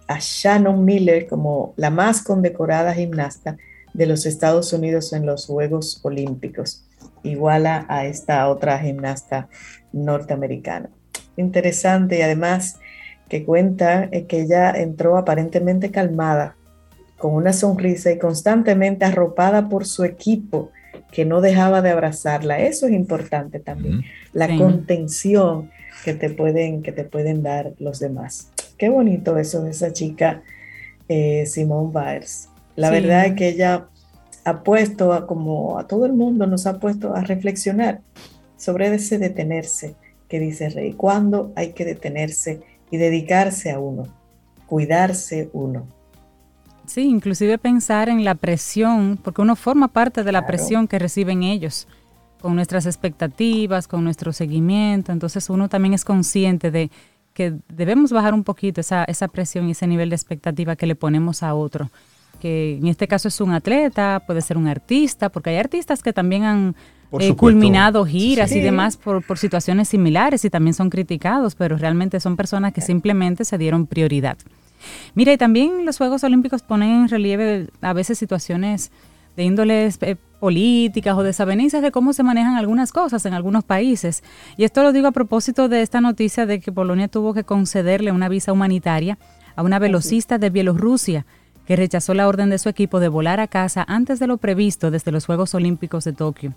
a 0.07 0.20
Shannon 0.20 0.86
Miller 0.86 1.28
como 1.28 1.74
la 1.78 1.89
más 1.89 2.22
condecorada 2.22 2.93
gimnasta 2.93 3.57
de 3.93 4.05
los 4.05 4.26
Estados 4.26 4.72
Unidos 4.74 5.13
en 5.13 5.26
los 5.26 5.47
Juegos 5.47 5.99
Olímpicos, 6.03 6.84
iguala 7.24 7.86
a 7.88 8.05
esta 8.05 8.47
otra 8.49 8.78
gimnasta 8.80 9.47
norteamericana 9.93 10.89
interesante 11.38 12.19
y 12.19 12.21
además 12.21 12.79
que 13.29 13.43
cuenta 13.43 14.09
que 14.09 14.41
ella 14.41 14.71
entró 14.71 15.17
aparentemente 15.17 15.91
calmada, 15.91 16.55
con 17.17 17.33
una 17.33 17.53
sonrisa 17.53 18.11
y 18.11 18.19
constantemente 18.19 19.05
arropada 19.05 19.69
por 19.69 19.86
su 19.86 20.03
equipo 20.03 20.71
que 21.11 21.25
no 21.25 21.41
dejaba 21.41 21.81
de 21.81 21.89
abrazarla. 21.89 22.59
Eso 22.59 22.88
es 22.88 22.93
importante 22.93 23.59
también, 23.59 24.03
la 24.33 24.55
contención 24.57 25.71
que 26.03 26.13
te, 26.13 26.29
pueden, 26.29 26.83
que 26.83 26.91
te 26.91 27.03
pueden 27.03 27.41
dar 27.41 27.73
los 27.79 27.99
demás. 27.99 28.51
Qué 28.77 28.89
bonito 28.89 29.38
eso 29.38 29.63
de 29.63 29.71
esa 29.71 29.93
chica 29.93 30.43
eh, 31.07 31.45
Simone 31.45 31.91
Biles. 31.93 32.49
La 32.75 32.89
verdad 32.89 33.27
es 33.27 33.33
que 33.36 33.47
ella 33.47 33.88
ha 34.43 34.63
puesto, 34.63 35.13
a, 35.13 35.25
como 35.25 35.79
a 35.79 35.88
todo 35.88 36.05
el 36.05 36.13
mundo, 36.13 36.45
nos 36.45 36.67
ha 36.67 36.79
puesto 36.79 37.15
a 37.15 37.21
reflexionar 37.21 38.01
sobre 38.57 38.93
ese 38.93 39.17
detenerse, 39.17 39.95
que 40.28 40.39
dice 40.39 40.69
Rey, 40.69 40.93
cuándo 40.93 41.51
hay 41.55 41.73
que 41.73 41.86
detenerse 41.86 42.61
y 42.91 42.97
dedicarse 42.97 43.71
a 43.71 43.80
uno, 43.80 44.03
cuidarse 44.67 45.49
uno. 45.53 45.88
Sí, 46.88 47.01
inclusive 47.01 47.57
pensar 47.57 48.09
en 48.09 48.23
la 48.23 48.36
presión, 48.36 49.19
porque 49.21 49.41
uno 49.41 49.55
forma 49.55 49.88
parte 49.88 50.23
de 50.23 50.32
la 50.32 50.45
presión 50.45 50.88
que 50.88 50.99
reciben 50.99 51.43
ellos, 51.43 51.88
con 52.41 52.55
nuestras 52.55 52.86
expectativas, 52.86 53.88
con 53.88 54.03
nuestro 54.03 54.32
seguimiento, 54.32 55.11
entonces 55.11 55.49
uno 55.49 55.67
también 55.67 55.95
es 55.95 56.05
consciente 56.05 56.69
de 56.69 56.91
que 57.34 57.55
debemos 57.67 58.11
bajar 58.11 58.34
un 58.34 58.43
poquito 58.43 58.82
esa, 58.82 59.03
esa 59.05 59.28
presión 59.28 59.67
y 59.67 59.71
ese 59.71 59.88
nivel 59.88 60.09
de 60.09 60.15
expectativa 60.15 60.76
que 60.76 60.86
le 60.86 60.95
ponemos 60.95 61.41
a 61.41 61.55
otro, 61.55 61.89
que 62.39 62.78
en 62.78 62.88
este 62.88 63.07
caso 63.07 63.30
es 63.30 63.41
un 63.41 63.51
atleta, 63.51 64.23
puede 64.28 64.41
ser 64.41 64.57
un 64.57 64.67
artista, 64.67 65.30
porque 65.30 65.49
hay 65.49 65.57
artistas 65.57 66.03
que 66.03 66.13
también 66.13 66.43
han 66.43 66.76
eh, 67.22 67.36
culminado 67.36 68.05
giras 68.05 68.51
y 68.51 68.59
demás 68.59 68.97
por, 68.97 69.26
por, 69.26 69.38
situaciones 69.38 69.89
similares 69.89 70.45
y 70.45 70.49
también 70.49 70.74
son 70.74 70.89
criticados, 70.89 71.55
pero 71.55 71.78
realmente 71.78 72.20
son 72.20 72.36
personas 72.36 72.74
que 72.74 72.82
simplemente 72.82 73.45
se 73.45 73.57
dieron 73.57 73.88
prioridad. 73.88 74.38
Mira, 75.13 75.34
y 75.34 75.38
también 75.38 75.86
los 75.86 75.97
Juegos 75.97 76.24
Olímpicos 76.24 76.61
ponen 76.61 76.89
en 76.89 77.09
relieve 77.09 77.68
a 77.82 77.93
veces 77.93 78.18
situaciones 78.18 78.91
de 79.36 79.43
índoles 79.43 79.97
eh, 80.01 80.16
políticas 80.39 81.18
o 81.18 81.24
desavenencias 81.24 81.82
de 81.82 81.91
cómo 81.91 82.13
se 82.13 82.24
manejan 82.24 82.55
algunas 82.55 82.91
cosas 82.91 83.26
en 83.26 83.34
algunos 83.34 83.63
países. 83.63 84.24
Y 84.57 84.63
esto 84.63 84.84
lo 84.84 84.93
digo 84.93 85.07
a 85.07 85.11
propósito 85.11 85.68
de 85.70 85.82
esta 85.82 86.01
noticia 86.01 86.45
de 86.45 86.59
que 86.59 86.72
Polonia 86.72 87.07
tuvo 87.07 87.34
que 87.34 87.43
concederle 87.43 88.11
una 88.11 88.30
visa 88.30 88.53
humanitaria 88.53 89.18
a 89.55 89.63
una 89.63 89.80
velocista 89.80 90.38
de 90.38 90.49
Bielorrusia 90.49 91.26
que 91.66 91.76
rechazó 91.76 92.13
la 92.13 92.28
orden 92.28 92.49
de 92.49 92.59
su 92.59 92.70
equipo 92.70 92.99
de 92.99 93.07
volar 93.07 93.39
a 93.39 93.47
casa 93.47 93.84
antes 93.88 94.20
de 94.20 94.28
lo 94.28 94.38
previsto 94.38 94.91
desde 94.91 95.11
los 95.11 95.26
Juegos 95.26 95.55
Olímpicos 95.55 96.03
de 96.03 96.13
Tokio. 96.13 96.53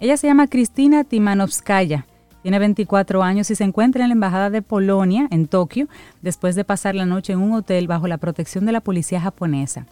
Ella 0.00 0.16
se 0.16 0.28
llama 0.28 0.46
Cristina 0.46 1.02
Timanovskaya, 1.02 2.06
tiene 2.42 2.60
24 2.60 3.22
años 3.22 3.50
y 3.50 3.56
se 3.56 3.64
encuentra 3.64 4.04
en 4.04 4.10
la 4.10 4.14
Embajada 4.14 4.48
de 4.48 4.62
Polonia, 4.62 5.26
en 5.30 5.48
Tokio, 5.48 5.88
después 6.22 6.54
de 6.54 6.64
pasar 6.64 6.94
la 6.94 7.04
noche 7.04 7.32
en 7.32 7.40
un 7.40 7.52
hotel 7.52 7.88
bajo 7.88 8.06
la 8.06 8.18
protección 8.18 8.64
de 8.64 8.72
la 8.72 8.80
policía 8.80 9.20
japonesa. 9.20 9.86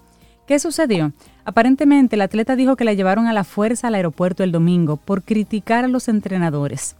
¿Qué 0.46 0.60
sucedió? 0.60 1.12
Aparentemente, 1.44 2.14
el 2.14 2.22
atleta 2.22 2.54
dijo 2.54 2.76
que 2.76 2.84
la 2.84 2.92
llevaron 2.92 3.26
a 3.26 3.32
la 3.32 3.42
fuerza 3.42 3.88
al 3.88 3.96
aeropuerto 3.96 4.44
el 4.44 4.52
domingo 4.52 4.96
por 4.96 5.22
criticar 5.22 5.84
a 5.84 5.88
los 5.88 6.06
entrenadores 6.06 6.94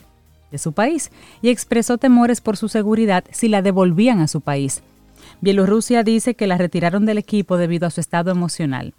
de 0.51 0.59
su 0.59 0.73
país 0.73 1.13
y 1.43 1.51
expresó 1.51 1.97
temores 1.97 2.41
por 2.41 2.57
su 2.57 2.69
seguridad 2.69 3.25
si 3.31 3.49
la 3.49 3.63
devolvían 3.63 4.19
a 4.21 4.27
su 4.27 4.41
país. 4.41 4.83
Bielorrusia 5.41 6.03
dice 6.03 6.35
que 6.35 6.49
la 6.49 6.59
retiraron 6.59 7.07
del 7.07 7.19
equipo 7.19 7.57
debido 7.57 7.87
a 7.87 7.91
su 7.91 8.01
estado 8.01 8.33
emocional. 8.33 8.95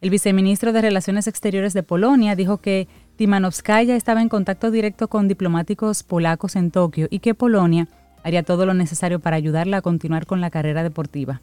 El 0.00 0.10
viceministro 0.10 0.72
de 0.72 0.82
Relaciones 0.82 1.26
Exteriores 1.26 1.72
de 1.72 1.82
Polonia 1.82 2.36
dijo 2.36 2.58
que 2.58 2.86
Timanovskaya 3.16 3.96
estaba 3.96 4.20
en 4.20 4.28
contacto 4.28 4.70
directo 4.70 5.08
con 5.08 5.26
diplomáticos 5.26 6.02
polacos 6.02 6.54
en 6.54 6.70
Tokio 6.70 7.08
y 7.10 7.20
que 7.20 7.34
Polonia 7.34 7.88
haría 8.22 8.42
todo 8.42 8.66
lo 8.66 8.74
necesario 8.74 9.20
para 9.20 9.36
ayudarla 9.36 9.78
a 9.78 9.82
continuar 9.82 10.26
con 10.26 10.40
la 10.40 10.50
carrera 10.50 10.82
deportiva. 10.82 11.40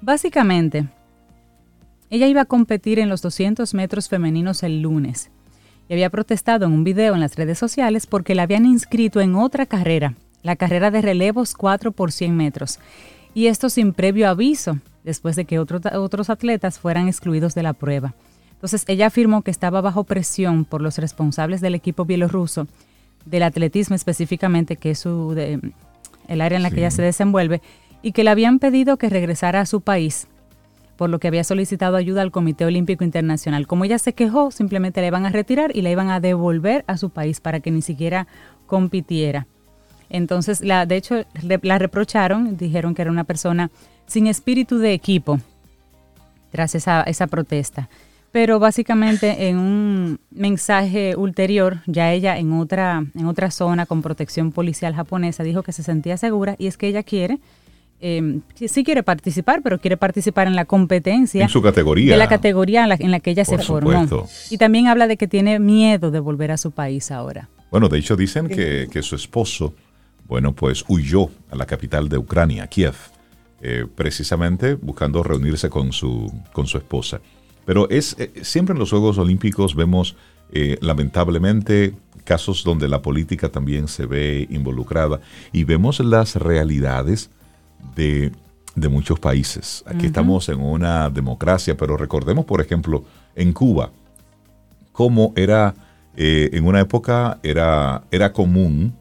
Básicamente, 0.00 0.88
ella 2.10 2.26
iba 2.26 2.42
a 2.42 2.46
competir 2.46 2.98
en 2.98 3.08
los 3.08 3.22
200 3.22 3.72
metros 3.74 4.08
femeninos 4.08 4.62
el 4.62 4.82
lunes 4.82 5.30
y 5.88 5.92
había 5.92 6.10
protestado 6.10 6.66
en 6.66 6.72
un 6.72 6.84
video 6.84 7.14
en 7.14 7.20
las 7.20 7.36
redes 7.36 7.58
sociales 7.58 8.06
porque 8.06 8.34
la 8.34 8.42
habían 8.42 8.66
inscrito 8.66 9.20
en 9.20 9.36
otra 9.36 9.66
carrera, 9.66 10.14
la 10.42 10.56
carrera 10.56 10.90
de 10.90 11.02
relevos 11.02 11.54
4 11.54 11.92
por 11.92 12.10
100 12.10 12.36
metros, 12.36 12.80
y 13.32 13.46
esto 13.46 13.68
sin 13.68 13.92
previo 13.92 14.28
aviso, 14.28 14.78
después 15.04 15.36
de 15.36 15.44
que 15.44 15.58
otros 15.60 16.30
atletas 16.30 16.78
fueran 16.80 17.06
excluidos 17.06 17.54
de 17.54 17.62
la 17.62 17.74
prueba. 17.74 18.14
Entonces 18.56 18.84
ella 18.88 19.06
afirmó 19.06 19.42
que 19.42 19.50
estaba 19.50 19.80
bajo 19.80 20.04
presión 20.04 20.64
por 20.64 20.80
los 20.80 20.98
responsables 20.98 21.60
del 21.60 21.74
equipo 21.74 22.04
bielorruso 22.04 22.66
del 23.26 23.42
atletismo 23.42 23.94
específicamente, 23.94 24.76
que 24.76 24.92
es 24.92 25.00
su, 25.00 25.32
el 26.28 26.40
área 26.40 26.56
en 26.56 26.62
la 26.62 26.70
que 26.70 26.78
ella 26.78 26.90
se 26.90 27.02
desenvuelve, 27.02 27.60
y 28.02 28.12
que 28.12 28.24
le 28.24 28.30
habían 28.30 28.58
pedido 28.58 28.96
que 28.96 29.10
regresara 29.10 29.60
a 29.60 29.66
su 29.66 29.80
país, 29.80 30.28
por 30.96 31.10
lo 31.10 31.18
que 31.18 31.28
había 31.28 31.44
solicitado 31.44 31.96
ayuda 31.96 32.22
al 32.22 32.30
Comité 32.30 32.64
Olímpico 32.64 33.04
Internacional. 33.04 33.66
Como 33.66 33.84
ella 33.84 33.98
se 33.98 34.14
quejó, 34.14 34.50
simplemente 34.50 35.00
la 35.00 35.08
iban 35.08 35.26
a 35.26 35.30
retirar 35.30 35.76
y 35.76 35.82
la 35.82 35.90
iban 35.90 36.08
a 36.08 36.20
devolver 36.20 36.84
a 36.86 36.96
su 36.96 37.10
país 37.10 37.40
para 37.40 37.60
que 37.60 37.70
ni 37.70 37.82
siquiera 37.82 38.26
compitiera. 38.66 39.46
Entonces, 40.08 40.60
la, 40.60 40.86
de 40.86 40.96
hecho, 40.96 41.24
la 41.42 41.78
reprocharon, 41.78 42.56
dijeron 42.56 42.94
que 42.94 43.02
era 43.02 43.10
una 43.10 43.24
persona 43.24 43.70
sin 44.06 44.28
espíritu 44.28 44.78
de 44.78 44.92
equipo 44.92 45.40
tras 46.52 46.74
esa, 46.74 47.02
esa 47.02 47.26
protesta. 47.26 47.88
Pero 48.36 48.58
básicamente 48.58 49.48
en 49.48 49.56
un 49.56 50.20
mensaje 50.30 51.16
ulterior, 51.16 51.78
ya 51.86 52.12
ella 52.12 52.36
en 52.36 52.52
otra, 52.52 53.02
en 53.14 53.24
otra 53.24 53.50
zona 53.50 53.86
con 53.86 54.02
protección 54.02 54.52
policial 54.52 54.94
japonesa 54.94 55.42
dijo 55.42 55.62
que 55.62 55.72
se 55.72 55.82
sentía 55.82 56.18
segura 56.18 56.54
y 56.58 56.66
es 56.66 56.76
que 56.76 56.86
ella 56.86 57.02
quiere 57.02 57.38
eh, 57.98 58.40
sí 58.54 58.84
quiere 58.84 59.02
participar, 59.02 59.62
pero 59.62 59.80
quiere 59.80 59.96
participar 59.96 60.48
en 60.48 60.54
la 60.54 60.66
competencia. 60.66 61.44
En 61.44 61.48
su 61.48 61.62
categoría. 61.62 62.12
De 62.12 62.18
la 62.18 62.28
categoría 62.28 62.86
en 63.00 63.10
la, 63.10 63.20
que 63.20 63.30
ella 63.30 63.46
se 63.46 63.56
formó. 63.56 64.06
Y 64.50 64.58
también 64.58 64.88
habla 64.88 65.06
de 65.06 65.16
que 65.16 65.26
tiene 65.26 65.58
miedo 65.58 66.10
de 66.10 66.20
volver 66.20 66.50
a 66.50 66.58
su 66.58 66.72
país 66.72 67.10
ahora. 67.10 67.48
Bueno, 67.70 67.88
de 67.88 67.96
hecho 67.96 68.16
dicen 68.16 68.48
que, 68.48 68.86
que 68.90 69.00
su 69.00 69.16
esposo, 69.16 69.72
bueno, 70.26 70.52
pues 70.52 70.84
huyó 70.88 71.30
a 71.50 71.56
la 71.56 71.64
capital 71.64 72.10
de 72.10 72.18
Ucrania, 72.18 72.66
Kiev, 72.66 72.96
eh, 73.62 73.86
precisamente 73.94 74.74
buscando 74.74 75.22
reunirse 75.22 75.70
con 75.70 75.90
su, 75.90 76.30
con 76.52 76.66
su 76.66 76.76
esposa. 76.76 77.22
Pero 77.66 77.90
es 77.90 78.16
eh, 78.18 78.32
siempre 78.42 78.72
en 78.72 78.78
los 78.78 78.90
Juegos 78.90 79.18
Olímpicos 79.18 79.74
vemos 79.74 80.16
eh, 80.52 80.78
lamentablemente 80.80 81.94
casos 82.24 82.64
donde 82.64 82.88
la 82.88 83.02
política 83.02 83.50
también 83.50 83.88
se 83.88 84.06
ve 84.06 84.46
involucrada 84.50 85.20
y 85.52 85.64
vemos 85.64 86.00
las 86.00 86.36
realidades 86.36 87.28
de, 87.94 88.32
muchos 88.88 89.18
países. 89.18 89.82
Aquí 89.86 90.06
estamos 90.06 90.48
en 90.48 90.60
una 90.60 91.08
democracia, 91.10 91.76
pero 91.76 91.96
recordemos, 91.96 92.44
por 92.44 92.60
ejemplo, 92.60 93.04
en 93.34 93.52
Cuba, 93.52 93.90
cómo 94.92 95.32
era, 95.34 95.74
en 96.14 96.64
una 96.64 96.80
época 96.80 97.38
era, 97.42 98.02
era 98.10 98.32
común 98.32 98.94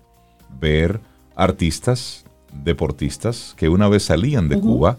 ver 0.59 1.01
artistas 1.35 2.25
deportistas 2.63 3.53
que 3.57 3.69
una 3.69 3.87
vez 3.87 4.03
salían 4.03 4.47
de 4.47 4.59
Cuba, 4.59 4.97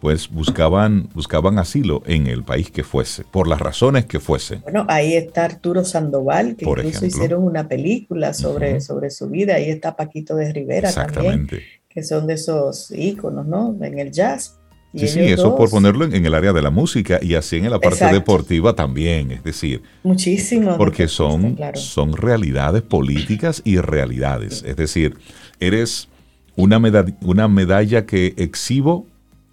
pues 0.00 0.30
buscaban, 0.30 1.08
buscaban 1.14 1.58
asilo 1.58 2.02
en 2.06 2.26
el 2.26 2.42
país 2.42 2.70
que 2.70 2.82
fuese, 2.82 3.24
por 3.24 3.46
las 3.46 3.60
razones 3.60 4.06
que 4.06 4.18
fuese. 4.18 4.56
Bueno, 4.56 4.86
ahí 4.88 5.14
está 5.14 5.44
Arturo 5.44 5.84
Sandoval, 5.84 6.56
que 6.56 6.64
incluso 6.64 7.04
hicieron 7.04 7.44
una 7.44 7.68
película 7.68 8.32
sobre, 8.32 8.80
sobre 8.80 9.10
su 9.10 9.28
vida, 9.28 9.56
ahí 9.56 9.68
está 9.68 9.96
Paquito 9.96 10.34
de 10.36 10.52
Rivera 10.52 10.92
también, 10.92 11.48
que 11.88 12.02
son 12.02 12.26
de 12.26 12.34
esos 12.34 12.90
íconos, 12.90 13.46
¿no? 13.46 13.76
En 13.82 13.98
el 13.98 14.10
jazz. 14.10 14.58
sí, 14.94 15.06
sí, 15.06 15.20
eso 15.20 15.54
por 15.54 15.68
ponerlo 15.70 16.06
en, 16.06 16.24
el 16.24 16.34
área 16.34 16.54
de 16.54 16.62
la 16.62 16.70
música 16.70 17.20
y 17.20 17.34
así 17.34 17.56
en 17.56 17.70
la 17.70 17.78
parte 17.78 18.06
deportiva 18.06 18.74
también, 18.74 19.32
es 19.32 19.44
decir. 19.44 19.82
Muchísimo. 20.02 20.78
Porque 20.78 21.08
son, 21.08 21.58
son 21.74 22.16
realidades 22.16 22.82
políticas 22.82 23.60
y 23.66 23.78
realidades, 23.78 24.64
es 24.66 24.76
decir, 24.76 25.18
eres 25.58 26.08
una, 26.56 26.80
una 27.20 27.48
medalla 27.48 28.06
que 28.06 28.34
exhibo 28.38 29.06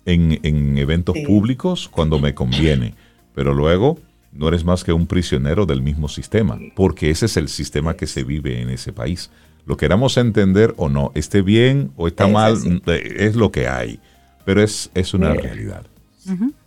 en, 0.07 0.77
eventos 0.77 1.15
públicos 1.25 1.89
cuando 1.89 2.17
me 2.17 2.33
conviene, 2.33 2.93
pero 3.35 3.53
luego 3.53 3.99
no 4.31 4.47
eres 4.47 4.63
más 4.63 4.83
que 4.83 4.93
un 4.93 5.05
prisionero 5.05 5.65
del 5.65 5.81
mismo 5.81 6.07
sistema, 6.07 6.59
porque 6.75 7.09
ese 7.09 7.25
es 7.25 7.37
el 7.37 7.49
sistema 7.49 7.95
que 7.95 8.07
se 8.07 8.23
vive 8.23 8.61
en 8.61 8.69
ese 8.69 8.93
país. 8.93 9.29
Lo 9.65 9.75
queramos 9.75 10.15
entender 10.17 10.73
o 10.77 10.87
no, 10.87 11.11
esté 11.13 11.41
bien 11.41 11.91
o 11.97 12.07
está 12.07 12.27
mal, 12.27 12.57
eh, 12.87 13.15
es 13.17 13.35
lo 13.35 13.51
que 13.51 13.67
hay, 13.67 13.99
pero 14.45 14.63
es, 14.63 14.89
es 14.93 15.13
una 15.13 15.33
realidad. 15.33 15.83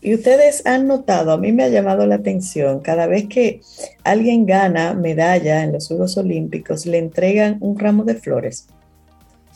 Y 0.01 0.15
ustedes 0.15 0.65
han 0.65 0.87
notado, 0.87 1.33
a 1.33 1.37
mí 1.37 1.53
me 1.53 1.65
ha 1.65 1.69
llamado 1.69 2.07
la 2.07 2.15
atención, 2.15 2.81
cada 2.81 3.07
vez 3.07 3.27
que 3.27 3.61
alguien 4.05 4.47
gana 4.47 4.95
medalla 4.95 5.63
en 5.63 5.73
los 5.73 5.89
Juegos 5.89 6.17
Olímpicos, 6.17 6.87
le 6.87 6.99
entregan 6.99 7.59
un 7.61 7.79
ramo 7.79 8.05
de 8.05 8.15
flores. 8.15 8.69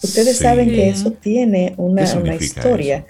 Ustedes 0.04 0.36
saben 0.36 0.68
que 0.68 0.90
eso 0.90 1.12
tiene 1.12 1.74
una, 1.78 2.04
historia. 2.34 3.06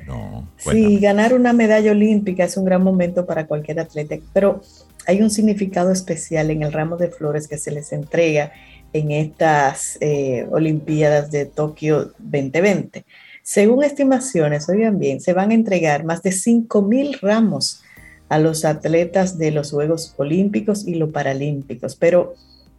sí, 0.57 0.99
ganar 0.99 1.35
una 1.35 1.53
medalla 1.53 1.91
olímpica 1.91 2.45
es 2.45 2.57
un 2.57 2.65
gran 2.65 2.83
momento 2.83 3.27
para 3.27 3.47
cualquier 3.47 3.81
atleta, 3.81 4.17
pero 4.33 4.63
hay 5.07 5.21
un 5.21 5.31
significado 5.31 5.91
especial 5.91 6.51
en 6.51 6.63
el 6.63 6.73
ramo 6.73 6.97
de 6.97 7.09
flores 7.09 7.49
que 7.49 7.59
se 7.59 7.73
les 7.73 7.93
entrega 7.93 8.53
en 8.93 9.11
estas 9.11 9.99
eh, 10.01 10.47
Olimpiadas 10.51 11.33
de 11.33 11.47
Tokio 11.47 12.13
2020. 12.19 13.05
Según 13.43 13.83
estimaciones, 13.83 14.69
oigan 14.69 14.99
bien, 15.01 15.21
se 15.21 15.33
van 15.33 15.51
a 15.51 15.55
entregar 15.55 16.05
más 16.05 16.23
de 16.23 16.31
5 16.31 16.81
mil 16.83 17.19
ramos 17.21 17.83
a 18.29 18.39
los 18.39 18.65
atletas 18.65 19.37
de 19.37 19.51
los 19.51 19.73
Juegos 19.73 20.15
Olímpicos 20.17 20.87
y 20.87 20.95
los 20.95 21.11
Paralímpicos, 21.11 21.97
pero 21.97 22.35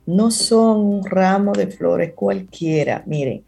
no 0.05 0.31
son 0.31 0.79
un 0.79 1.05
ramo 1.05 1.51
de 1.51 1.67
flores 1.67 2.13
cualquiera. 2.13 3.03
Miren, 3.05 3.43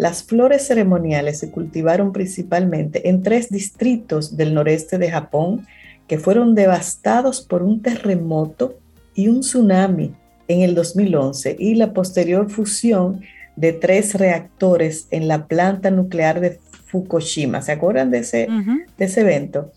las 0.00 0.22
flores 0.22 0.66
ceremoniales 0.66 1.40
se 1.40 1.50
cultivaron 1.50 2.14
principalmente 2.14 3.10
en 3.10 3.22
tres 3.22 3.50
distritos 3.50 4.34
del 4.38 4.54
noreste 4.54 4.96
de 4.96 5.10
Japón 5.10 5.66
que 6.08 6.18
fueron 6.18 6.54
devastados 6.54 7.42
por 7.42 7.62
un 7.62 7.82
terremoto 7.82 8.78
y 9.14 9.28
un 9.28 9.40
tsunami 9.40 10.14
en 10.48 10.62
el 10.62 10.74
2011 10.74 11.54
y 11.58 11.74
la 11.74 11.92
posterior 11.92 12.48
fusión 12.48 13.20
de 13.56 13.74
tres 13.74 14.14
reactores 14.14 15.06
en 15.10 15.28
la 15.28 15.46
planta 15.46 15.90
nuclear 15.90 16.40
de 16.40 16.58
Fukushima. 16.86 17.60
¿Se 17.60 17.72
acuerdan 17.72 18.10
de 18.10 18.20
ese, 18.20 18.48
de 18.96 19.04
ese 19.04 19.20
evento? 19.20 19.70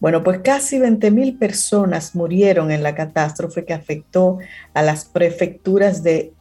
Bueno, 0.00 0.24
pues 0.24 0.40
casi 0.40 0.80
20.000 0.80 1.38
personas 1.38 2.16
murieron 2.16 2.72
en 2.72 2.82
la 2.82 2.96
catástrofe 2.96 3.64
que 3.64 3.74
afectó 3.74 4.38
a 4.74 4.82
las 4.82 5.04
prefecturas 5.04 6.02
de 6.02 6.32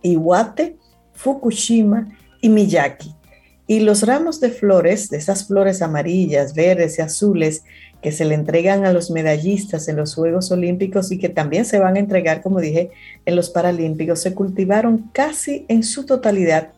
Iwate, 0.00 0.78
Fukushima 1.12 2.08
y 2.40 2.48
Miyaki. 2.48 3.14
Y 3.66 3.80
los 3.80 4.02
ramos 4.02 4.40
de 4.40 4.50
flores, 4.50 5.10
de 5.10 5.18
esas 5.18 5.46
flores 5.46 5.82
amarillas, 5.82 6.54
verdes 6.54 6.98
y 6.98 7.02
azules 7.02 7.64
que 8.02 8.12
se 8.12 8.24
le 8.24 8.34
entregan 8.34 8.86
a 8.86 8.92
los 8.92 9.10
medallistas 9.10 9.88
en 9.88 9.96
los 9.96 10.14
Juegos 10.14 10.50
Olímpicos 10.50 11.12
y 11.12 11.18
que 11.18 11.28
también 11.28 11.64
se 11.64 11.78
van 11.78 11.96
a 11.96 11.98
entregar, 11.98 12.42
como 12.42 12.60
dije, 12.60 12.90
en 13.26 13.36
los 13.36 13.50
Paralímpicos, 13.50 14.20
se 14.20 14.34
cultivaron 14.34 15.10
casi 15.12 15.66
en 15.68 15.82
su 15.82 16.06
totalidad 16.06 16.72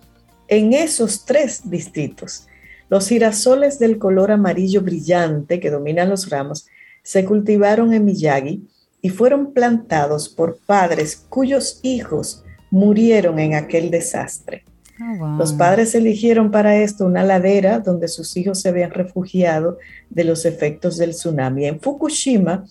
en 0.49 0.73
esos 0.73 1.25
tres 1.25 1.71
distritos. 1.71 2.47
Los 2.89 3.09
girasoles 3.09 3.79
del 3.79 3.99
color 3.99 4.33
amarillo 4.33 4.83
brillante 4.83 5.61
que 5.61 5.71
dominan 5.71 6.11
los 6.11 6.29
ramos 6.29 6.67
se 7.05 7.25
cultivaron 7.25 7.95
en 7.95 8.05
Miyagi 8.05 8.67
y 9.01 9.09
fueron 9.11 9.53
plantados 9.53 10.29
por 10.29 10.59
padres 10.67 11.25
cuyos 11.29 11.79
hijos 11.83 12.45
murieron 12.71 13.39
en 13.39 13.55
aquel 13.55 13.91
desastre. 13.91 14.65
Oh, 15.01 15.37
los 15.39 15.53
padres 15.55 15.95
eligieron 15.95 16.51
para 16.51 16.77
esto 16.77 17.07
una 17.07 17.25
ladera 17.25 17.79
donde 17.79 18.09
sus 18.09 18.37
hijos 18.37 18.61
se 18.61 18.69
habían 18.69 18.91
refugiado 18.91 19.79
de 20.11 20.25
los 20.25 20.45
efectos 20.45 20.99
del 20.99 21.11
tsunami. 21.11 21.67
En 21.67 21.81
Fukushima 21.81 22.65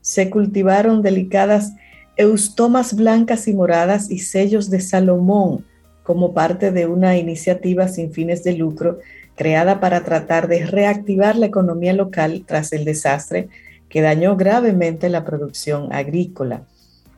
se 0.00 0.30
cultivaron 0.30 1.02
delicadas 1.02 1.72
eustomas 2.16 2.94
blancas 2.94 3.48
y 3.48 3.54
moradas 3.54 4.10
y 4.10 4.18
sellos 4.18 4.70
de 4.70 4.80
Salomón 4.80 5.64
como 6.02 6.34
parte 6.34 6.70
de 6.70 6.86
una 6.86 7.16
iniciativa 7.16 7.88
sin 7.88 8.12
fines 8.12 8.44
de 8.44 8.54
lucro 8.54 8.98
creada 9.34 9.80
para 9.80 10.04
tratar 10.04 10.48
de 10.48 10.66
reactivar 10.66 11.36
la 11.36 11.46
economía 11.46 11.92
local 11.92 12.44
tras 12.46 12.72
el 12.72 12.84
desastre 12.84 13.48
que 13.88 14.02
dañó 14.02 14.36
gravemente 14.36 15.08
la 15.08 15.24
producción 15.24 15.92
agrícola. 15.92 16.64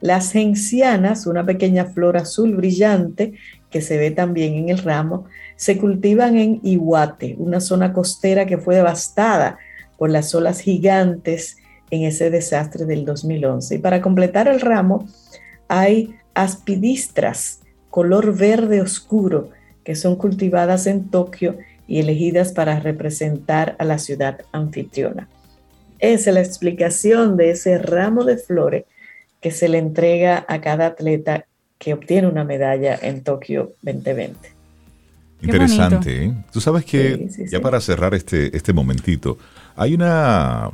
Las 0.01 0.33
gencianas, 0.33 1.27
una 1.27 1.45
pequeña 1.45 1.87
flor 1.87 2.17
azul 2.17 2.57
brillante 2.57 3.35
que 3.75 3.81
se 3.81 3.99
ve 3.99 4.12
también 4.12 4.55
en 4.55 4.68
el 4.68 4.79
ramo, 4.79 5.25
se 5.57 5.79
cultivan 5.79 6.37
en 6.37 6.61
Iwate, 6.62 7.35
una 7.41 7.59
zona 7.59 7.93
costera 7.93 8.47
que 8.47 8.57
fue 8.57 8.77
devastada 8.77 9.59
por 9.99 10.11
las 10.11 10.33
olas 10.33 10.61
gigantes 10.61 11.57
en 11.91 12.05
ese 12.05 12.31
desastre 12.31 12.85
del 12.85 13.05
2011. 13.05 13.75
Y 13.75 13.79
para 13.79 14.01
completar 14.01 14.47
el 14.47 14.61
ramo 14.61 15.09
hay 15.66 16.14
aspidistras 16.35 17.62
color 17.91 18.37
verde 18.37 18.81
oscuro 18.81 19.51
que 19.83 19.97
son 19.97 20.14
cultivadas 20.14 20.87
en 20.87 21.11
Tokio 21.11 21.59
y 21.89 21.99
elegidas 21.99 22.53
para 22.53 22.79
representar 22.79 23.75
a 23.81 23.85
la 23.85 23.99
ciudad 23.99 24.43
anfitriona. 24.53 25.29
Esa 25.99 26.31
es 26.31 26.35
la 26.35 26.43
explicación 26.43 27.37
de 27.37 27.51
ese 27.51 27.79
ramo 27.79 28.22
de 28.22 28.37
flores 28.37 28.85
que 29.41 29.51
se 29.51 29.66
le 29.66 29.79
entrega 29.79 30.47
a 30.47 30.61
cada 30.61 30.87
atleta 30.87 31.47
que 31.79 31.95
obtiene 31.95 32.29
una 32.29 32.45
medalla 32.45 32.99
en 33.01 33.22
Tokio 33.22 33.75
2020. 33.83 34.55
Interesante, 35.43 36.25
¿eh? 36.25 36.35
Tú 36.53 36.61
sabes 36.61 36.85
que, 36.85 37.29
ya 37.51 37.61
para 37.61 37.81
cerrar 37.81 38.14
este, 38.14 38.57
este 38.57 38.72
momentito, 38.72 39.37
hay 39.77 39.95
una, 39.95 40.70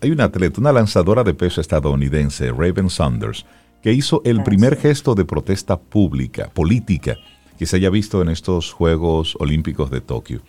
hay 0.00 0.10
una 0.10 0.24
atleta, 0.24 0.60
una 0.60 0.72
lanzadora 0.72 1.22
de 1.22 1.34
peso 1.34 1.60
estadounidense, 1.60 2.50
Raven 2.50 2.88
Saunders, 2.88 3.44
que 3.82 3.92
hizo 3.92 4.22
el 4.24 4.42
primer 4.42 4.76
gesto 4.76 5.14
de 5.14 5.24
protesta 5.24 5.78
pública, 5.78 6.50
política, 6.52 7.16
que 7.58 7.66
se 7.66 7.76
haya 7.76 7.90
visto 7.90 8.22
en 8.22 8.30
estos 8.30 8.72
Juegos 8.72 9.36
Olímpicos 9.38 9.90
de 9.90 10.00
Tokio. 10.00 10.40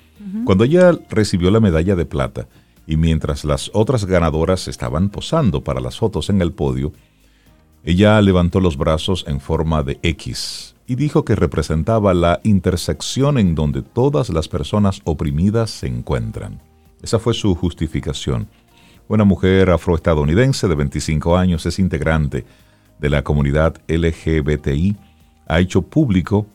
Cuando 0.46 0.64
ella 0.64 0.94
recibió 1.10 1.52
la 1.52 1.60
medalla 1.60 1.96
de 1.96 2.06
plata 2.06 2.48
y 2.88 2.96
mientras 2.96 3.44
las 3.44 3.72
otras 3.74 4.06
ganadoras 4.06 4.68
estaban 4.68 5.10
posando 5.10 5.64
para 5.64 5.82
las 5.82 5.98
fotos 5.98 6.30
en 6.30 6.42
el 6.42 6.54
podio, 6.54 6.94
ella 7.84 8.22
levantó 8.22 8.60
los 8.60 8.78
brazos 8.78 9.26
en 9.28 9.40
forma 9.40 9.82
de 9.82 10.00
X 10.04 10.76
y 10.86 10.96
dijo 10.96 11.26
que 11.26 11.36
representaba 11.36 12.14
la 12.14 12.40
intersección 12.44 13.38
en 13.38 13.56
donde 13.56 13.82
todas 13.82 14.30
las 14.30 14.48
personas 14.48 15.02
oprimidas 15.04 15.72
se 15.72 15.88
encuentran. 15.88 16.62
Esa 17.02 17.18
fue 17.18 17.34
su 17.34 17.56
justificación. 17.56 18.48
Una 19.08 19.24
mujer 19.24 19.72
afroestadounidense 19.72 20.68
de 20.68 20.76
25 20.76 21.36
años 21.36 21.66
es 21.66 21.80
integrante 21.80 22.46
de 23.00 23.10
la 23.10 23.24
comunidad 23.24 23.76
LGBTI. 23.88 24.96
Ha 25.48 25.60
hecho 25.60 25.82
público 25.82 26.46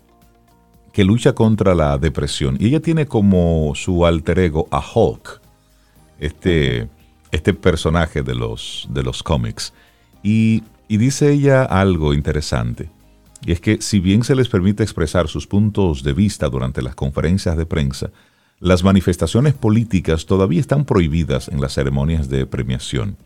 que 0.92 1.04
lucha 1.04 1.34
contra 1.34 1.74
la 1.74 1.98
depresión 1.98 2.56
y 2.60 2.68
ella 2.68 2.80
tiene 2.80 3.06
como 3.06 3.72
su 3.74 4.06
alter 4.06 4.38
ego 4.38 4.68
a 4.70 4.80
Hulk, 4.80 5.42
este, 6.20 6.88
este 7.32 7.52
personaje 7.52 8.22
de 8.22 8.34
los, 8.34 8.86
de 8.90 9.02
los 9.02 9.22
cómics. 9.22 9.74
Y 10.22 10.62
y 10.88 10.96
dice 10.98 11.32
ella 11.32 11.64
algo 11.64 12.14
interesante, 12.14 12.90
y 13.44 13.52
es 13.52 13.60
que 13.60 13.80
si 13.80 14.00
bien 14.00 14.24
se 14.24 14.34
les 14.34 14.48
permite 14.48 14.82
expresar 14.82 15.28
sus 15.28 15.46
puntos 15.46 16.02
de 16.02 16.12
vista 16.12 16.48
durante 16.48 16.82
las 16.82 16.94
conferencias 16.94 17.56
de 17.56 17.66
prensa, 17.66 18.10
las 18.58 18.82
manifestaciones 18.82 19.54
políticas 19.54 20.26
todavía 20.26 20.60
están 20.60 20.84
prohibidas 20.84 21.48
en 21.48 21.60
las 21.60 21.74
ceremonias 21.74 22.28
de 22.28 22.46
premiación. 22.46 23.16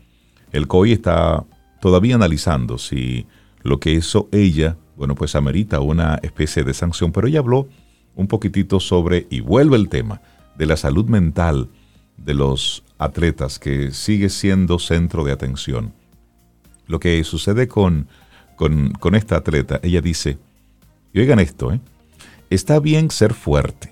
El 0.51 0.67
COI 0.67 0.91
está 0.91 1.45
todavía 1.79 2.15
analizando 2.15 2.77
si 2.77 3.25
lo 3.63 3.79
que 3.79 3.93
hizo 3.93 4.27
ella, 4.31 4.77
bueno, 4.97 5.15
pues 5.15 5.35
amerita 5.35 5.79
una 5.79 6.19
especie 6.21 6.63
de 6.63 6.73
sanción, 6.73 7.11
pero 7.11 7.27
ella 7.27 7.39
habló 7.39 7.67
un 8.15 8.27
poquitito 8.27 8.79
sobre, 8.79 9.27
y 9.29 9.39
vuelve 9.39 9.77
el 9.77 9.87
tema, 9.87 10.21
de 10.57 10.65
la 10.65 10.75
salud 10.75 11.05
mental 11.05 11.69
de 12.17 12.33
los 12.33 12.83
atletas, 12.97 13.57
que 13.57 13.91
sigue 13.91 14.29
siendo 14.29 14.77
centro 14.79 15.23
de 15.23 15.31
atención 15.31 15.93
lo 16.91 16.99
que 16.99 17.23
sucede 17.23 17.67
con, 17.67 18.07
con, 18.55 19.15
esta 19.15 19.37
atleta, 19.37 19.79
ella 19.81 20.01
dice, 20.01 20.37
y 21.13 21.19
oigan 21.19 21.39
esto, 21.39 21.73
¿eh? 21.73 21.79
está 22.49 22.79
bien 22.79 23.09
ser 23.09 23.33
fuerte 23.33 23.91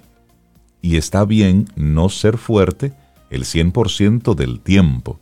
y 0.82 0.97
está 0.97 1.26
bien 1.26 1.68
no 1.76 2.10
ser 2.10 2.38
fuerte 2.38 2.93
el 3.30 3.45
100% 3.45 4.36
del 4.36 4.60
tiempo. 4.60 5.20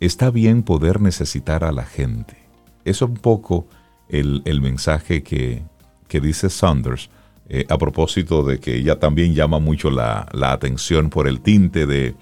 Está 0.00 0.30
bien 0.30 0.62
poder 0.62 1.00
necesitar 1.00 1.64
a 1.64 1.72
la 1.72 1.84
gente. 1.84 2.36
Es 2.84 3.02
un 3.02 3.14
poco 3.14 3.66
el, 4.08 4.42
mensaje 4.60 5.22
que, 5.22 5.62
dice 6.08 6.50
Saunders 6.50 7.10
eh, 7.48 7.66
a 7.68 7.76
propósito 7.78 8.42
de 8.42 8.58
que 8.58 8.76
ella 8.76 8.98
también 8.98 9.34
llama 9.34 9.58
mucho 9.58 9.90
la, 9.90 10.28
atención 10.32 11.10
por 11.10 11.28
el 11.28 11.40
tinte 11.40 11.86
de 11.86 12.14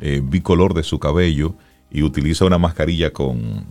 eh, 0.00 0.20
bicolor 0.22 0.74
de 0.74 0.82
su 0.82 0.98
cabello 0.98 1.54
y 1.90 2.02
utiliza 2.02 2.44
una 2.44 2.58
mascarilla 2.58 3.12
con, 3.12 3.64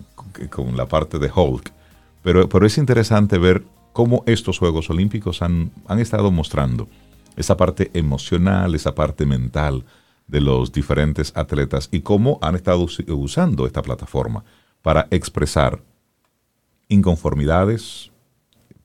con 0.50 0.78
la 0.78 0.88
parte 0.88 1.20
de 1.20 1.32
Hulk. 1.34 1.72
Pero, 2.24 2.48
pero 2.50 2.66
es 2.66 2.78
interesante 2.78 3.38
ver 3.38 3.64
cómo 3.94 4.24
estos 4.26 4.60
Juegos 4.60 4.90
Olímpicos 4.90 5.42
han, 5.42 5.72
han 5.88 6.00
estado 6.00 6.32
mostrando 6.32 6.88
esa 7.36 7.58
parte 7.58 7.92
emocional, 7.94 8.76
esa 8.76 8.94
parte 8.94 9.26
mental 9.26 9.86
de 10.28 10.42
los 10.42 10.72
diferentes 10.72 11.32
atletas 11.36 11.90
y 11.92 12.02
cómo 12.02 12.38
han 12.42 12.56
estado 12.56 12.86
usando 13.08 13.66
esta 13.66 13.82
plataforma 13.82 14.44
para 14.82 15.08
expresar 15.12 15.82
inconformidades, 16.90 18.12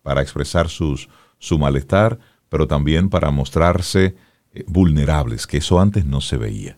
para 0.03 0.22
expresar 0.22 0.68
sus, 0.68 1.09
su 1.38 1.59
malestar, 1.59 2.18
pero 2.48 2.66
también 2.66 3.09
para 3.09 3.30
mostrarse 3.30 4.14
eh, 4.53 4.64
vulnerables, 4.66 5.46
que 5.46 5.59
eso 5.59 5.80
antes 5.80 6.05
no 6.05 6.20
se 6.20 6.36
veía. 6.36 6.76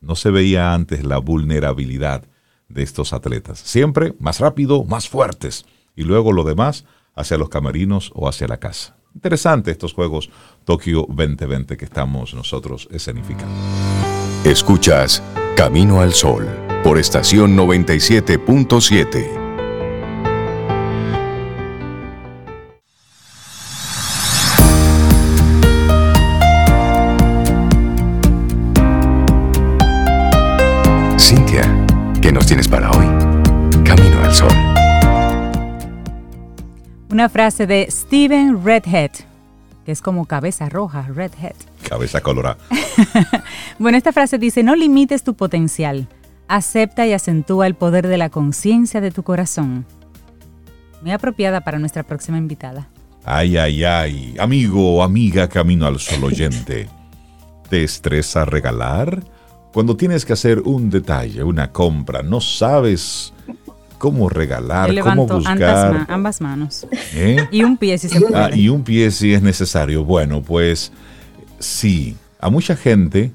No 0.00 0.16
se 0.16 0.30
veía 0.30 0.74
antes 0.74 1.04
la 1.04 1.18
vulnerabilidad 1.18 2.24
de 2.74 2.82
estos 2.82 3.12
atletas. 3.12 3.60
Siempre 3.60 4.14
más 4.18 4.40
rápido, 4.40 4.84
más 4.84 5.08
fuertes. 5.08 5.64
Y 5.96 6.02
luego 6.02 6.32
lo 6.32 6.44
demás 6.44 6.84
hacia 7.14 7.38
los 7.38 7.48
camerinos 7.48 8.10
o 8.14 8.28
hacia 8.28 8.48
la 8.48 8.58
casa. 8.58 8.96
Interesante 9.14 9.70
estos 9.70 9.94
Juegos 9.94 10.28
Tokio 10.64 11.06
2020 11.08 11.76
que 11.76 11.84
estamos 11.84 12.34
nosotros 12.34 12.88
escenificando. 12.90 13.54
Escuchas 14.44 15.22
Camino 15.56 16.00
al 16.00 16.12
Sol 16.12 16.48
por 16.82 16.98
estación 16.98 17.56
97.7. 17.56 19.44
tienes 32.40 32.68
para 32.68 32.90
hoy? 32.90 33.06
Camino 33.84 34.18
al 34.22 34.34
Sol. 34.34 34.52
Una 37.10 37.28
frase 37.28 37.66
de 37.66 37.86
Steven 37.90 38.64
Redhead, 38.64 39.10
que 39.84 39.92
es 39.92 40.02
como 40.02 40.26
cabeza 40.26 40.68
roja, 40.68 41.06
Redhead. 41.14 41.54
Cabeza 41.88 42.20
colorada. 42.20 42.56
bueno, 43.78 43.96
esta 43.96 44.12
frase 44.12 44.38
dice, 44.38 44.62
no 44.62 44.74
limites 44.74 45.22
tu 45.22 45.34
potencial, 45.34 46.08
acepta 46.48 47.06
y 47.06 47.12
acentúa 47.12 47.66
el 47.66 47.74
poder 47.74 48.08
de 48.08 48.18
la 48.18 48.30
conciencia 48.30 49.00
de 49.00 49.10
tu 49.10 49.22
corazón. 49.22 49.86
Muy 51.02 51.12
apropiada 51.12 51.60
para 51.60 51.78
nuestra 51.78 52.02
próxima 52.02 52.38
invitada. 52.38 52.88
Ay, 53.24 53.56
ay, 53.56 53.84
ay, 53.84 54.34
amigo 54.38 54.96
o 54.96 55.02
amiga 55.02 55.48
Camino 55.48 55.86
al 55.86 56.00
Sol 56.00 56.24
oyente. 56.24 56.88
¿Te 57.68 57.84
estresa 57.84 58.44
regalar? 58.44 59.22
Cuando 59.74 59.96
tienes 59.96 60.24
que 60.24 60.32
hacer 60.32 60.60
un 60.60 60.88
detalle, 60.88 61.42
una 61.42 61.72
compra, 61.72 62.22
no 62.22 62.40
sabes 62.40 63.32
cómo 63.98 64.28
regalar, 64.28 64.96
cómo 65.00 65.26
buscar. 65.26 66.06
ambas 66.08 66.40
manos. 66.40 66.86
¿Eh? 67.12 67.48
Y 67.50 67.64
un 67.64 67.76
pie 67.76 67.98
si 67.98 68.08
se 68.08 68.20
puede. 68.20 68.36
Ah, 68.36 68.54
y 68.54 68.68
un 68.68 68.84
pie 68.84 69.10
si 69.10 69.34
es 69.34 69.42
necesario. 69.42 70.04
Bueno, 70.04 70.42
pues 70.42 70.92
sí, 71.58 72.14
a 72.38 72.50
mucha 72.50 72.76
gente 72.76 73.32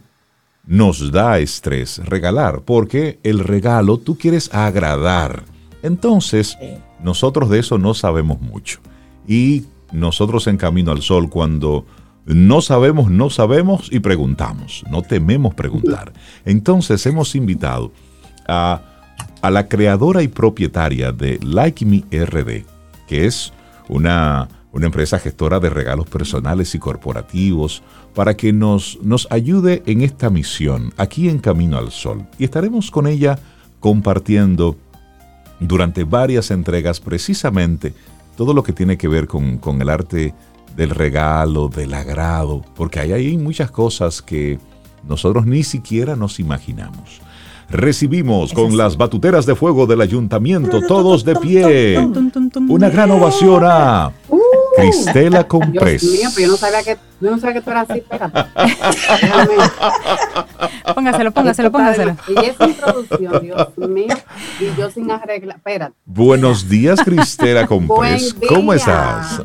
nos 0.66 1.12
da 1.12 1.40
estrés 1.40 1.98
regalar, 2.06 2.62
porque 2.62 3.20
el 3.24 3.40
regalo 3.40 3.98
tú 3.98 4.18
quieres 4.18 4.50
agradar. 4.54 5.44
Entonces, 5.84 6.58
nosotros 7.04 7.50
de 7.50 7.60
eso 7.60 7.78
no 7.78 7.94
sabemos 7.94 8.40
mucho. 8.40 8.80
Y 9.28 9.66
nosotros 9.92 10.48
en 10.48 10.56
Camino 10.56 10.94
al 10.94 11.02
Sol, 11.02 11.30
cuando 11.30 11.86
no 12.30 12.62
sabemos, 12.62 13.10
no 13.10 13.32
sabemos 13.32 13.90
y 13.92 14.00
preguntamos. 14.00 14.84
No 14.90 15.02
tememos 15.02 15.56
preguntar. 15.56 16.14
Entonces 16.46 17.04
hemos 17.08 17.34
invitado 17.34 17.92
a, 18.48 18.82
la 19.50 19.68
creadora 19.68 20.22
y 20.22 20.28
propietaria 20.28 21.12
de 21.12 21.40
Like 21.42 21.86
Me 21.86 22.04
RD, 22.12 22.66
que 23.08 23.26
es 23.26 23.52
una, 23.88 24.48
una 24.72 24.86
empresa 24.86 25.18
gestora 25.18 25.60
de 25.60 25.72
regalos 25.72 26.08
personales 26.08 26.76
y 26.76 26.80
corporativos, 26.80 27.82
para 28.14 28.38
que 28.38 28.54
nos, 28.54 29.00
nos 29.02 29.28
ayude 29.32 29.82
en 29.88 30.02
esta 30.02 30.30
misión 30.30 30.94
aquí 30.98 31.30
en 31.30 31.40
Camino 31.40 31.78
al 31.78 31.92
Sol. 31.92 32.28
Y 32.38 32.44
estaremos 32.44 32.92
con 32.92 33.08
ella 33.08 33.40
compartiendo 33.80 34.78
durante 35.60 36.04
varias 36.04 36.52
entregas 36.52 37.00
precisamente 37.00 37.94
todo 38.38 38.54
lo 38.54 38.62
que 38.62 38.72
tiene 38.72 38.98
que 38.98 39.08
ver 39.08 39.28
con, 39.28 39.58
con 39.58 39.82
el 39.82 39.90
arte 39.90 40.34
del 40.80 40.92
regalo, 40.92 41.68
del 41.68 41.94
agrado, 41.94 42.64
porque 42.74 43.02
ahí 43.02 43.12
hay 43.12 43.38
muchas 43.38 43.70
cosas 43.70 44.22
que 44.22 44.60
nosotros 45.06 45.46
ni 45.46 45.64
siquiera 45.64 46.16
nos 46.16 46.40
imaginamos. 46.40 47.20
Recibimos 47.70 48.54
con 48.54 48.78
las 48.78 48.96
batuteras 48.96 49.46
de 49.46 49.56
fuego 49.56 49.88
del 49.88 50.00
ayuntamiento, 50.00 50.80
todos 50.88 51.26
de 51.26 51.36
pie, 51.36 52.00
una 52.70 52.90
gran 52.90 53.12
ovación 53.12 53.64
a 53.66 54.14
Cristela 54.82 55.48
Comprés. 55.48 56.02
Dios 56.02 56.14
mío, 56.14 56.30
pero 56.36 56.48
yo 56.48 56.52
no 56.52 56.58
sabía 56.58 56.84
que, 56.84 56.98
yo 57.22 57.32
no 57.32 57.40
sabía 57.40 57.54
que 57.56 57.62
tú 57.62 57.72
eras 57.72 57.90
así, 57.90 58.00
espérate. 58.00 58.46
póngaselo, 60.96 61.32
póngaselo, 61.32 61.72
póngaselo. 61.72 62.16
Y 62.28 62.46
esa 62.46 62.68
introducción, 62.68 63.42
Dios 63.42 63.78
mío, 63.78 64.16
y 64.60 64.80
yo 64.80 64.90
sin 64.92 65.10
arreglar, 65.12 65.58
espérate. 65.58 65.96
Buenos 66.06 66.68
días, 66.70 67.00
Cristela 67.04 67.68
Comprés. 67.68 68.36
¿Cómo 68.48 68.74
estás? 68.74 69.42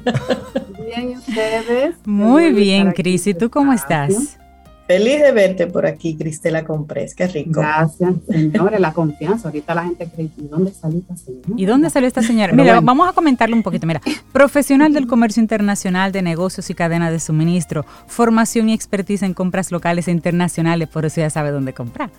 Bien, 0.85 1.11
¿y 1.11 1.17
ustedes? 1.17 1.97
Muy 2.05 2.53
bien, 2.53 2.93
Cris. 2.93 3.27
¿Y 3.27 3.35
tú 3.35 3.51
cómo 3.51 3.73
estás? 3.73 4.39
Feliz 4.87 5.23
de 5.23 5.33
verte 5.33 5.67
por 5.67 5.87
aquí, 5.87 6.15
Cristela 6.15 6.63
Comprés, 6.63 7.15
qué 7.15 7.27
rico. 7.27 7.61
Gracias, 7.61 8.13
señores, 8.29 8.79
la 8.81 8.93
confianza. 8.93 9.49
Ahorita 9.49 9.75
la 9.75 9.85
gente 9.85 10.07
cree, 10.15 10.29
¿y 10.37 10.47
dónde 10.47 10.73
salió 10.73 10.99
esta 10.99 11.17
señora? 11.17 11.49
¿Y 11.57 11.65
dónde 11.65 11.89
salió 11.89 12.07
esta 12.07 12.21
señora? 12.21 12.53
Mira, 12.53 12.81
vamos 12.83 13.09
a 13.09 13.13
comentarle 13.13 13.57
un 13.57 13.63
poquito. 13.63 13.87
Mira, 13.87 14.03
profesional 14.33 14.93
del 14.93 15.07
comercio 15.07 15.41
internacional 15.41 16.13
de 16.13 16.21
negocios 16.21 16.69
y 16.69 16.75
cadena 16.75 17.11
de 17.11 17.19
suministro, 17.19 17.87
formación 18.07 18.69
y 18.69 18.75
expertise 18.75 19.23
en 19.23 19.33
compras 19.33 19.73
locales 19.73 20.07
e 20.09 20.11
internacionales, 20.11 20.87
por 20.89 21.07
eso 21.07 21.23
ya 21.23 21.31
sabe 21.31 21.51
dónde 21.51 21.73
comprar. 21.73 22.11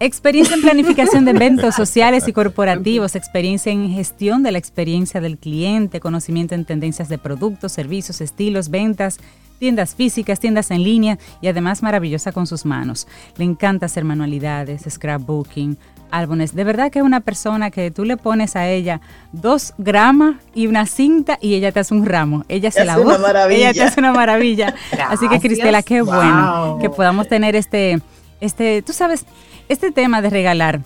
Experiencia 0.00 0.56
en 0.56 0.62
planificación 0.62 1.26
de 1.26 1.32
eventos 1.32 1.74
sociales 1.76 2.26
y 2.26 2.32
corporativos, 2.32 3.16
experiencia 3.16 3.70
en 3.70 3.90
gestión 3.90 4.42
de 4.42 4.52
la 4.52 4.58
experiencia 4.58 5.20
del 5.20 5.36
cliente, 5.36 6.00
conocimiento 6.00 6.54
en 6.54 6.64
tendencias 6.64 7.10
de 7.10 7.18
productos, 7.18 7.72
servicios, 7.72 8.22
estilos, 8.22 8.70
ventas, 8.70 9.18
tiendas 9.58 9.94
físicas, 9.94 10.40
tiendas 10.40 10.70
en 10.70 10.82
línea 10.82 11.18
y 11.40 11.48
además 11.48 11.82
maravillosa 11.82 12.32
con 12.32 12.46
sus 12.46 12.64
manos. 12.64 13.06
Le 13.36 13.44
encanta 13.44 13.86
hacer 13.86 14.04
manualidades, 14.04 14.82
scrapbooking, 14.88 15.78
álbumes. 16.10 16.54
De 16.54 16.64
verdad 16.64 16.90
que 16.90 17.00
es 17.00 17.04
una 17.04 17.20
persona 17.20 17.70
que 17.70 17.90
tú 17.90 18.04
le 18.04 18.16
pones 18.16 18.56
a 18.56 18.68
ella 18.68 19.00
dos 19.32 19.74
gramas 19.78 20.36
y 20.54 20.66
una 20.66 20.86
cinta 20.86 21.38
y 21.40 21.54
ella 21.54 21.72
te 21.72 21.80
hace 21.80 21.94
un 21.94 22.06
ramo. 22.06 22.44
Ella 22.48 22.70
se 22.70 22.84
la 22.84 22.98
usa. 22.98 23.48
Ella 23.50 23.72
te 23.72 23.82
hace 23.82 24.00
una 24.00 24.12
maravilla. 24.12 24.74
Así 25.08 25.28
que 25.28 25.40
Cristela, 25.40 25.82
qué 25.82 26.02
bueno 26.02 26.78
que 26.80 26.90
podamos 26.90 27.28
tener 27.28 27.56
este, 27.56 28.00
este, 28.40 28.82
tú 28.82 28.92
sabes, 28.92 29.26
este 29.68 29.90
tema 29.90 30.22
de 30.22 30.30
regalar 30.30 30.80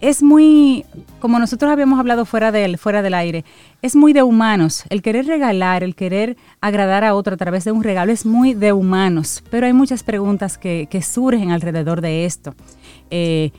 es 0.00 0.22
muy, 0.22 0.84
como 1.20 1.38
nosotros 1.38 1.70
habíamos 1.70 1.98
hablado 1.98 2.24
fuera 2.24 2.52
del, 2.52 2.78
fuera 2.78 3.02
del 3.02 3.14
aire, 3.14 3.44
es 3.82 3.96
muy 3.96 4.12
de 4.12 4.22
humanos. 4.22 4.84
El 4.90 5.02
querer 5.02 5.26
regalar, 5.26 5.82
el 5.82 5.94
querer 5.94 6.36
agradar 6.60 7.04
a 7.04 7.14
otro 7.14 7.34
a 7.34 7.36
través 7.36 7.64
de 7.64 7.72
un 7.72 7.82
regalo 7.82 8.12
es 8.12 8.26
muy 8.26 8.54
de 8.54 8.72
humanos. 8.72 9.42
Pero 9.50 9.66
hay 9.66 9.72
muchas 9.72 10.02
preguntas 10.02 10.58
que, 10.58 10.86
que 10.90 11.02
surgen 11.02 11.50
alrededor 11.50 12.00
de 12.00 12.24
esto. 12.24 12.54
Eh, 13.10 13.52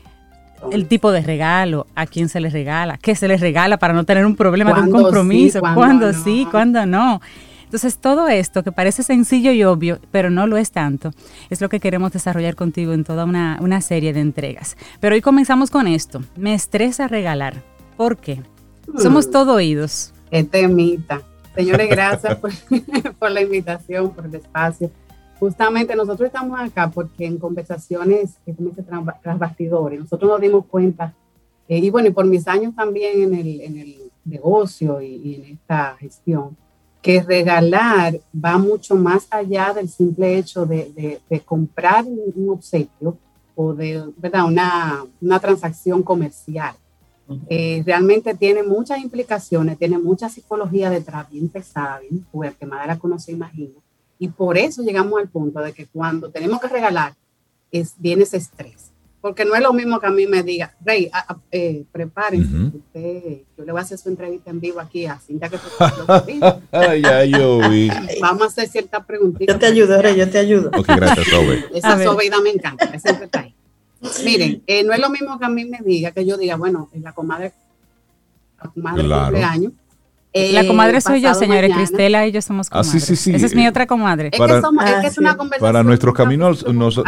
el 0.72 0.86
tipo 0.86 1.12
de 1.12 1.22
regalo, 1.22 1.86
a 1.94 2.06
quién 2.06 2.28
se 2.28 2.40
le 2.40 2.50
regala, 2.50 2.98
qué 2.98 3.14
se 3.14 3.28
le 3.28 3.36
regala 3.36 3.78
para 3.78 3.94
no 3.94 4.04
tener 4.04 4.26
un 4.26 4.36
problema 4.36 4.72
de 4.74 4.82
un 4.82 4.90
compromiso, 4.90 5.60
cuándo, 5.60 6.12
sí, 6.12 6.46
cuándo 6.50 6.84
no. 6.84 7.20
Entonces, 7.68 7.98
todo 7.98 8.28
esto 8.28 8.62
que 8.62 8.72
parece 8.72 9.02
sencillo 9.02 9.52
y 9.52 9.62
obvio, 9.62 9.98
pero 10.10 10.30
no 10.30 10.46
lo 10.46 10.56
es 10.56 10.72
tanto, 10.72 11.10
es 11.50 11.60
lo 11.60 11.68
que 11.68 11.80
queremos 11.80 12.10
desarrollar 12.12 12.56
contigo 12.56 12.94
en 12.94 13.04
toda 13.04 13.26
una, 13.26 13.80
serie 13.82 14.14
de 14.14 14.20
entregas. 14.20 14.74
Pero 15.00 15.14
hoy 15.14 15.20
comenzamos 15.20 15.70
con 15.70 15.86
esto. 15.86 16.22
Me 16.34 16.54
estresa 16.54 17.08
regalar. 17.08 17.62
¿Por 17.98 18.16
qué? 18.16 18.40
Somos 18.96 19.28
mm. 19.28 19.30
todo 19.32 19.52
oídos. 19.52 20.14
Qué 20.30 20.44
temita. 20.44 21.20
Señores, 21.54 21.90
gracias 21.90 22.38
por, 22.38 23.30
la 23.30 23.42
invitación, 23.42 24.12
por 24.12 24.24
el 24.24 24.36
espacio. 24.36 24.90
Justamente 25.38 25.94
nosotros 25.94 26.28
estamos 26.28 26.58
acá 26.58 26.88
porque 26.88 27.26
en 27.26 27.36
conversaciones 27.36 28.38
que 28.46 28.54
se 28.54 28.82
tras, 28.82 29.38
bastidores, 29.38 30.00
nosotros 30.00 30.30
nos 30.30 30.40
dimos 30.40 30.64
cuenta, 30.64 31.12
eh, 31.68 31.76
y 31.76 31.90
bueno, 31.90 32.08
y 32.08 32.12
por 32.12 32.24
mis 32.24 32.48
años 32.48 32.74
también 32.74 33.24
en 33.24 33.34
el, 33.34 33.60
en 33.60 33.76
el 33.76 33.96
negocio 34.24 35.02
y, 35.02 35.16
y 35.16 35.34
en 35.34 35.44
esta 35.44 35.96
gestión, 35.98 36.56
que 37.08 37.22
regalar 37.22 38.20
va 38.34 38.58
mucho 38.58 38.94
más 38.94 39.26
allá 39.30 39.72
del 39.72 39.88
simple 39.88 40.36
hecho 40.36 40.66
de, 40.66 41.18
comprar 41.46 42.04
un, 42.04 42.50
obsequio 42.50 43.16
o 43.56 43.72
de 43.72 44.04
¿verdad? 44.18 44.44
Una, 44.44 45.06
una 45.18 45.40
transacción 45.40 46.02
comercial. 46.02 46.74
Eh, 47.48 47.82
realmente 47.86 48.34
tiene 48.34 48.62
muchas 48.62 48.98
implicaciones, 48.98 49.78
tiene 49.78 49.98
mucha 49.98 50.28
psicología 50.28 50.90
detrás, 50.90 51.30
bien 51.30 51.48
pesada, 51.48 51.98
bien 52.00 52.26
fuerte, 52.30 52.66
más 52.66 52.82
de 52.82 52.88
la 52.88 52.96
que 52.98 53.06
uno 53.06 53.18
se 53.18 53.32
imagina. 53.32 53.80
Y 54.18 54.28
por 54.28 54.58
eso 54.58 54.82
llegamos 54.82 55.18
al 55.18 55.30
punto 55.30 55.60
de 55.60 55.72
que 55.72 55.86
cuando 55.86 56.30
tenemos 56.30 56.60
que 56.60 56.68
regalar, 56.68 57.14
es, 57.72 57.94
viene 57.96 58.24
ese 58.24 58.36
estrés 58.36 58.87
porque 59.20 59.44
no 59.44 59.54
es 59.54 59.60
lo 59.60 59.72
mismo 59.72 59.98
que 59.98 60.06
a 60.06 60.10
mí 60.10 60.26
me 60.26 60.42
diga, 60.42 60.74
Rey, 60.84 61.10
eh, 61.50 61.84
prepárense, 61.90 62.76
usted, 62.76 63.40
yo 63.56 63.64
le 63.64 63.72
voy 63.72 63.80
a 63.80 63.82
hacer 63.82 63.98
su 63.98 64.08
entrevista 64.08 64.50
en 64.50 64.60
vivo 64.60 64.78
aquí 64.78 65.06
a 65.06 65.18
Cintia 65.18 65.48
que 65.48 65.58
Ay, 66.70 67.02
ya 67.02 67.24
yo 67.24 67.58
vi. 67.68 67.90
Vamos 68.20 68.42
a 68.42 68.46
hacer 68.46 68.68
ciertas 68.68 69.04
preguntas. 69.04 69.42
Yo 69.46 69.58
te 69.58 69.66
ayudo, 69.66 70.00
Rey, 70.00 70.16
yo 70.16 70.30
te 70.30 70.38
ayudo. 70.38 70.70
Ok, 70.76 70.86
gracias, 70.86 71.26
Sobe. 71.26 71.64
Esa 71.74 72.02
sobeida 72.02 72.40
me 72.40 72.50
encanta, 72.50 72.86
siempre 72.98 73.24
está 73.24 73.40
ahí. 73.40 73.54
Miren, 74.24 74.62
eh, 74.68 74.84
no 74.84 74.92
es 74.92 75.00
lo 75.00 75.10
mismo 75.10 75.36
que 75.38 75.44
a 75.44 75.48
mí 75.48 75.64
me 75.64 75.78
diga, 75.84 76.12
que 76.12 76.24
yo 76.24 76.36
diga, 76.36 76.54
bueno, 76.54 76.88
la 76.92 77.12
comadre, 77.12 77.52
la 78.62 78.70
comadre 78.70 79.02
claro. 79.02 79.24
cumpleaños, 79.24 79.72
la 80.52 80.66
comadre 80.66 81.00
soy 81.00 81.20
yo, 81.20 81.34
señores. 81.34 81.74
Cristela 81.74 82.26
y 82.26 82.32
yo 82.32 82.42
somos 82.42 82.70
comadres. 82.70 82.94
Ah, 82.94 82.98
sí, 82.98 83.04
sí, 83.04 83.16
sí. 83.16 83.34
Esa 83.34 83.46
es 83.46 83.54
mi 83.54 83.66
otra 83.66 83.86
comadre. 83.86 84.30
Para, 84.36 84.54
es 84.54 84.60
que, 84.60 84.66
somos, 84.66 84.84
es, 84.84 84.94
que 85.00 85.06
es 85.06 85.18
una 85.18 85.36
conversación. 85.36 85.72
Para 85.72 85.82
nuestros 85.84 86.14
caminos, 86.14 86.66
nuestros, 86.66 87.04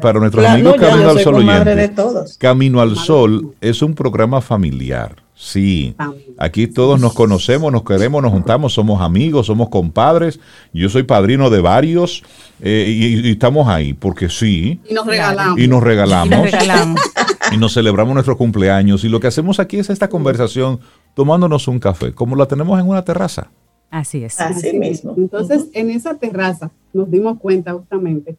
para 0.00 0.20
nuestros 0.20 0.46
amigos 0.46 0.76
Camino 0.78 1.10
al 1.10 1.20
Sol 1.20 1.34
oyentes. 1.34 2.36
Camino 2.38 2.80
al 2.80 2.96
Sol 2.96 3.54
es 3.60 3.82
un 3.82 3.94
programa 3.94 4.40
familiar. 4.40 5.22
Sí, 5.34 5.96
aquí 6.38 6.68
todos 6.68 7.00
nos 7.00 7.14
conocemos, 7.14 7.72
nos 7.72 7.82
queremos, 7.82 8.22
nos 8.22 8.30
juntamos, 8.30 8.74
somos 8.74 9.02
amigos, 9.02 9.46
somos 9.46 9.70
compadres. 9.70 10.38
Yo 10.72 10.88
soy 10.88 11.02
padrino 11.02 11.50
de 11.50 11.60
varios 11.60 12.22
eh, 12.60 12.86
y, 12.88 13.32
estamos 13.32 13.66
ahí 13.66 13.92
porque 13.92 14.28
sí. 14.28 14.80
Y 14.88 14.94
nos 14.94 15.04
regalamos. 15.04 15.58
Y 15.58 15.66
nos 15.66 15.82
regalamos. 15.82 16.26
Y 16.26 16.42
nos, 16.42 16.50
regalamos. 16.52 17.00
y 17.52 17.56
nos 17.56 17.74
celebramos 17.74 18.14
nuestros 18.14 18.36
cumpleaños. 18.36 19.02
Y 19.02 19.08
lo 19.08 19.18
que 19.18 19.26
hacemos 19.26 19.58
aquí 19.58 19.78
es 19.78 19.90
esta 19.90 20.08
conversación 20.08 20.78
tomándonos 21.14 21.68
un 21.68 21.78
café, 21.78 22.14
como 22.14 22.36
la 22.36 22.46
tenemos 22.46 22.78
en 22.80 22.88
una 22.88 23.04
terraza. 23.04 23.50
Así 23.90 24.24
es. 24.24 24.40
Así, 24.40 24.72
mismo. 24.78 25.14
Entonces, 25.16 25.66
en 25.74 25.90
esa 25.90 26.14
terraza 26.14 26.70
nos 26.92 27.10
dimos 27.10 27.38
cuenta 27.38 27.74
justamente 27.74 28.36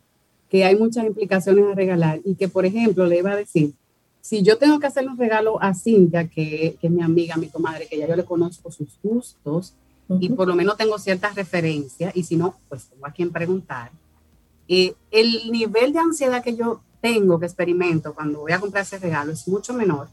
que 0.50 0.66
hay 0.66 0.76
muchas 0.76 1.06
implicaciones 1.06 1.66
a 1.72 1.76
regalar 1.76 2.22
y 2.26 2.36
que, 2.36 2.48
por 2.48 2.66
ejemplo, 2.66 3.06
le 3.06 3.20
iba 3.20 3.32
a 3.32 3.36
decir, 3.36 3.74
si 4.22 4.42
yo 4.42 4.58
tengo 4.58 4.80
que 4.80 4.88
hacerle 4.88 5.12
un 5.12 5.18
regalo 5.18 5.62
a 5.62 5.74
Cintia, 5.74 6.28
que, 6.28 6.78
es 6.82 6.92
mi 6.92 7.04
amiga, 7.04 7.36
mi 7.38 7.48
comadre, 7.48 7.88
que 7.88 7.98
ya 7.98 8.08
yo 8.08 8.16
le 8.16 8.24
conozco 8.24 8.72
sus 8.72 8.98
gustos 9.04 9.74
y 10.20 10.30
por 10.30 10.48
lo 10.48 10.56
menos 10.56 10.78
tengo 10.78 10.98
ciertas 10.98 11.36
referencias, 11.36 12.16
y 12.16 12.24
si 12.24 12.36
no, 12.36 12.56
pues 12.70 12.86
tengo 12.88 13.06
a 13.06 13.12
quien 13.12 13.32
preguntar, 13.32 13.92
eh, 14.68 14.94
el 15.12 15.52
nivel 15.52 15.94
de 15.94 16.00
ansiedad 16.00 16.44
que 16.44 16.56
yo 16.56 16.82
tengo, 17.02 17.40
que 17.40 17.46
experimento 17.46 18.14
cuando 18.14 18.40
voy 18.40 18.54
a 18.54 18.60
comprar 18.60 18.84
ese 18.84 18.98
regalo 18.98 19.32
es 19.32 19.48
mucho 19.48 19.74
menor 19.74 20.08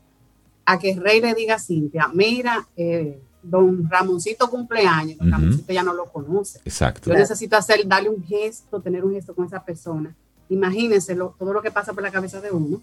a 0.72 0.78
que 0.78 0.94
Rey 0.94 1.20
le 1.20 1.34
diga 1.34 1.56
a 1.56 1.58
Cintia, 1.58 2.08
mira, 2.12 2.68
eh, 2.76 3.20
don 3.42 3.88
Ramoncito 3.90 4.48
cumpleaños, 4.48 5.18
don 5.18 5.30
Ramoncito 5.30 5.72
ya 5.72 5.82
no 5.82 5.92
lo 5.92 6.04
conoce. 6.06 6.60
Exacto. 6.64 7.10
Yo 7.10 7.16
necesito 7.16 7.56
hacer, 7.56 7.86
darle 7.86 8.08
un 8.08 8.22
gesto, 8.22 8.80
tener 8.80 9.04
un 9.04 9.14
gesto 9.14 9.34
con 9.34 9.46
esa 9.46 9.64
persona. 9.64 10.14
Imagínense 10.48 11.14
todo 11.14 11.52
lo 11.52 11.62
que 11.62 11.70
pasa 11.70 11.92
por 11.92 12.02
la 12.02 12.10
cabeza 12.10 12.40
de 12.40 12.50
uno. 12.50 12.80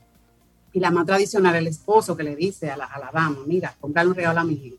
Y 0.73 0.79
la 0.79 0.91
más 0.91 1.05
tradicional, 1.05 1.55
el 1.55 1.67
esposo 1.67 2.15
que 2.17 2.23
le 2.23 2.35
dice 2.35 2.69
a 2.69 2.77
la, 2.77 2.85
a 2.85 2.99
la 2.99 3.09
dama, 3.11 3.39
mira, 3.45 3.73
comprarle 3.79 4.11
un 4.11 4.17
regalo 4.17 4.41
a 4.41 4.43
mi 4.43 4.53
hija. 4.53 4.75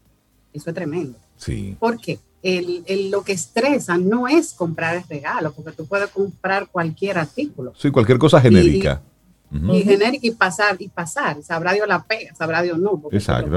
Eso 0.52 0.70
es 0.70 0.74
tremendo. 0.74 1.18
Sí. 1.36 1.76
¿Por 1.78 1.98
qué? 1.98 2.18
El, 2.42 2.84
el, 2.86 3.10
lo 3.10 3.22
que 3.22 3.32
estresa 3.32 3.96
no 3.96 4.28
es 4.28 4.52
comprar 4.52 4.96
el 4.96 5.02
regalo, 5.08 5.52
porque 5.52 5.72
tú 5.72 5.86
puedes 5.86 6.10
comprar 6.10 6.68
cualquier 6.68 7.18
artículo. 7.18 7.72
Sí, 7.76 7.90
cualquier 7.90 8.18
cosa 8.18 8.40
genérica 8.40 9.02
y 9.50 9.82
genérica 9.82 10.26
y 10.26 10.30
pasar 10.32 10.76
y 10.78 10.88
pasar. 10.88 11.42
Sabrá 11.42 11.72
Dios 11.72 11.88
la 11.88 12.02
pega, 12.02 12.34
sabrá 12.34 12.62
Dios 12.62 12.78
no, 12.78 13.02
Exacto. 13.10 13.56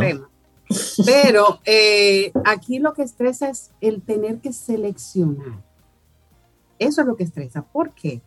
Pero 1.05 1.59
eh, 1.65 2.31
aquí 2.45 2.79
lo 2.79 2.93
que 2.93 3.03
estresa 3.03 3.49
es 3.49 3.71
el 3.81 4.01
tener 4.01 4.39
que 4.39 4.53
seleccionar. 4.53 5.61
Eso 6.79 7.01
es 7.01 7.07
lo 7.07 7.15
que 7.15 7.23
estresa. 7.23 7.61
¿Por 7.61 7.91
qué? 7.91 8.21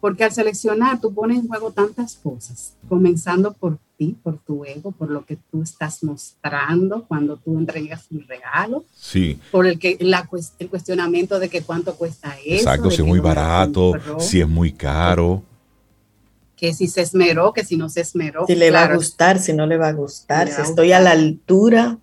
Porque 0.00 0.24
al 0.24 0.32
seleccionar 0.32 0.98
tú 1.00 1.12
pones 1.12 1.38
en 1.38 1.48
juego 1.48 1.72
tantas 1.72 2.14
cosas, 2.14 2.74
comenzando 2.88 3.52
por 3.52 3.78
ti, 3.98 4.16
por 4.22 4.38
tu 4.38 4.64
ego, 4.64 4.92
por 4.92 5.10
lo 5.10 5.26
que 5.26 5.36
tú 5.36 5.62
estás 5.62 6.02
mostrando 6.02 7.04
cuando 7.06 7.36
tú 7.36 7.58
entregas 7.58 8.06
un 8.10 8.26
regalo. 8.26 8.84
Sí. 8.94 9.38
Por 9.52 9.66
el, 9.66 9.78
que, 9.78 9.98
la, 10.00 10.26
el 10.58 10.70
cuestionamiento 10.70 11.38
de 11.38 11.50
que 11.50 11.60
cuánto 11.60 11.94
cuesta 11.96 12.34
eso. 12.38 12.54
Exacto, 12.54 12.90
si 12.90 13.02
es 13.02 13.06
muy 13.06 13.20
barato, 13.20 13.92
si 14.18 14.40
es 14.40 14.48
muy 14.48 14.72
caro 14.72 15.42
que 16.60 16.74
si 16.74 16.88
se 16.88 17.00
esmeró, 17.00 17.54
que 17.54 17.64
si 17.64 17.78
no 17.78 17.88
se 17.88 18.02
esmeró. 18.02 18.46
Si 18.46 18.54
le 18.54 18.70
va 18.70 18.84
a 18.84 18.94
gustar, 18.94 19.38
si 19.38 19.54
no 19.54 19.66
le 19.66 19.78
va 19.78 19.88
a 19.88 19.92
gustar, 19.92 20.52
si, 20.52 20.60
estoy 20.60 20.92
a 20.92 21.00
la 21.00 21.12
altura. 21.12 21.96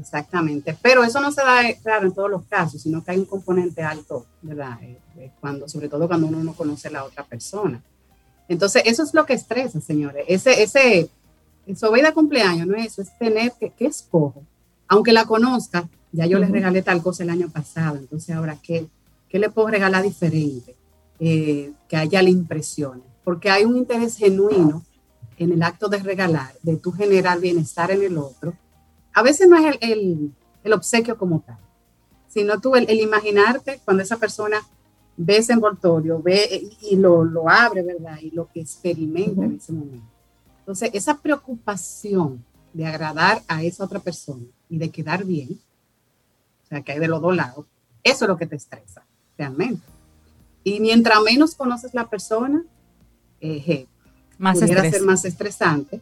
Exactamente, 0.00 0.74
pero 0.80 1.04
eso 1.04 1.20
no 1.20 1.30
se 1.30 1.42
da, 1.42 1.60
claro, 1.82 2.06
en 2.06 2.14
todos 2.14 2.30
los 2.30 2.44
casos, 2.46 2.80
sino 2.80 3.04
que 3.04 3.10
hay 3.10 3.18
un 3.18 3.26
componente 3.26 3.82
alto, 3.82 4.24
¿verdad? 4.40 4.82
Eh, 4.82 4.98
eh, 5.18 5.30
cuando, 5.38 5.68
sobre 5.68 5.90
todo 5.90 6.08
cuando 6.08 6.28
uno 6.28 6.42
no 6.42 6.54
conoce 6.54 6.88
a 6.88 6.92
la 6.92 7.04
otra 7.04 7.24
persona. 7.24 7.82
Entonces, 8.48 8.84
eso 8.86 9.02
es 9.02 9.12
lo 9.12 9.26
que 9.26 9.34
estresa, 9.34 9.80
señores. 9.82 10.24
Ese, 10.28 10.62
ese, 10.62 11.10
su 11.76 11.92
vida 11.92 12.12
cumpleaños, 12.12 12.66
no 12.66 12.74
es 12.74 12.86
eso, 12.86 13.02
es 13.02 13.18
tener 13.18 13.52
que, 13.60 13.70
¿qué 13.70 13.86
escojo? 13.86 14.42
Aunque 14.86 15.12
la 15.12 15.26
conozca, 15.26 15.86
ya 16.12 16.24
yo 16.24 16.38
le 16.38 16.46
regalé 16.46 16.80
tal 16.80 17.02
cosa 17.02 17.22
el 17.22 17.30
año 17.30 17.50
pasado, 17.50 17.96
entonces 17.98 18.34
ahora, 18.34 18.56
¿qué, 18.62 18.86
qué 19.28 19.38
le 19.38 19.50
puedo 19.50 19.68
regalar 19.68 20.04
diferente? 20.04 20.74
Eh, 21.20 21.72
que 21.88 21.96
haya 21.96 22.22
la 22.22 22.30
impresión 22.30 23.02
porque 23.28 23.50
hay 23.50 23.66
un 23.66 23.76
interés 23.76 24.16
genuino 24.16 24.82
en 25.36 25.52
el 25.52 25.62
acto 25.62 25.90
de 25.90 25.98
regalar, 25.98 26.54
de 26.62 26.78
tu 26.78 26.92
generar 26.92 27.38
bienestar 27.38 27.90
en 27.90 28.02
el 28.02 28.16
otro. 28.16 28.54
A 29.12 29.22
veces 29.22 29.46
no 29.46 29.58
es 29.58 29.76
el, 29.82 30.32
el, 30.64 30.72
obsequio 30.72 31.18
como 31.18 31.40
tal, 31.40 31.58
sino 32.26 32.58
tú 32.58 32.74
el, 32.74 32.88
imaginarte 32.88 33.82
cuando 33.84 34.02
esa 34.02 34.16
persona 34.16 34.66
ve 35.18 35.36
ese 35.36 35.52
envoltorio, 35.52 36.22
ve 36.22 36.70
y 36.80 36.96
lo, 36.96 37.22
lo 37.22 37.50
abre, 37.50 37.82
¿verdad? 37.82 38.16
Y 38.22 38.30
lo 38.30 38.48
que 38.50 38.62
experimenta 38.62 39.44
en 39.44 39.56
ese 39.56 39.74
momento. 39.74 40.08
Entonces, 40.60 40.88
esa 40.94 41.18
preocupación 41.18 42.42
de 42.72 42.86
agradar 42.86 43.42
a 43.46 43.62
esa 43.62 43.84
otra 43.84 43.98
persona 43.98 44.46
y 44.70 44.78
de 44.78 44.88
quedar 44.88 45.24
bien, 45.24 45.60
o 46.64 46.66
sea, 46.66 46.80
que 46.80 46.92
hay 46.92 46.98
de 46.98 47.08
los 47.08 47.20
dos 47.20 47.36
lados, 47.36 47.66
eso 48.02 48.24
es 48.24 48.28
lo 48.30 48.38
que 48.38 48.46
te 48.46 48.56
estresa, 48.56 49.04
realmente. 49.36 49.86
Y 50.64 50.80
mientras 50.80 51.20
menos 51.20 51.54
conoces 51.54 51.92
la 51.92 52.08
persona, 52.08 52.64
eh, 53.40 53.86
más 54.38 54.58
pudiera 54.58 54.88
ser 54.90 55.02
más 55.02 55.24
estresante. 55.24 56.00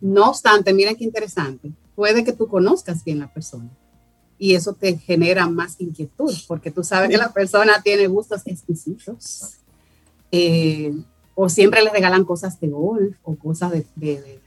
No 0.00 0.28
obstante, 0.28 0.72
miren 0.72 0.96
qué 0.96 1.04
interesante, 1.04 1.72
puede 1.96 2.22
que 2.22 2.32
tú 2.32 2.46
conozcas 2.46 3.04
bien 3.04 3.18
la 3.18 3.32
persona 3.32 3.70
y 4.38 4.54
eso 4.54 4.72
te 4.72 4.96
genera 4.98 5.48
más 5.48 5.76
inquietud, 5.80 6.32
porque 6.46 6.70
tú 6.70 6.84
sabes 6.84 7.10
que 7.10 7.16
la 7.16 7.32
persona 7.32 7.82
tiene 7.82 8.06
gustos 8.06 8.42
exquisitos, 8.46 9.56
eh, 10.30 10.94
o 11.34 11.48
siempre 11.48 11.82
le 11.82 11.90
regalan 11.90 12.24
cosas 12.24 12.58
de 12.60 12.68
golf 12.68 13.16
o 13.24 13.34
cosas 13.34 13.72
de, 13.72 13.86
de, 13.96 14.40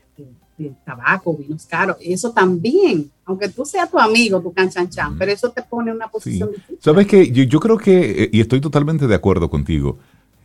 de, 0.57 0.71
tabaco, 0.85 1.35
vinos 1.35 1.65
caros. 1.65 1.97
Eso 2.01 2.31
también, 2.31 3.09
aunque 3.25 3.49
tú 3.49 3.65
seas 3.65 3.89
tu 3.89 3.97
amigo, 3.97 4.39
tu 4.41 4.53
canchanchan, 4.53 5.17
pero 5.17 5.31
eso 5.31 5.49
te 5.49 5.63
pone 5.63 5.89
en 5.89 5.95
una 5.95 6.07
posición 6.07 6.51
difícil. 6.51 6.77
Sabes 6.79 7.07
que 7.07 7.31
yo, 7.31 7.43
yo 7.43 7.59
creo 7.59 7.77
que, 7.77 8.23
eh, 8.23 8.29
y 8.31 8.41
estoy 8.41 8.61
totalmente 8.61 9.07
de 9.07 9.15
acuerdo 9.15 9.49
contigo, 9.49 9.97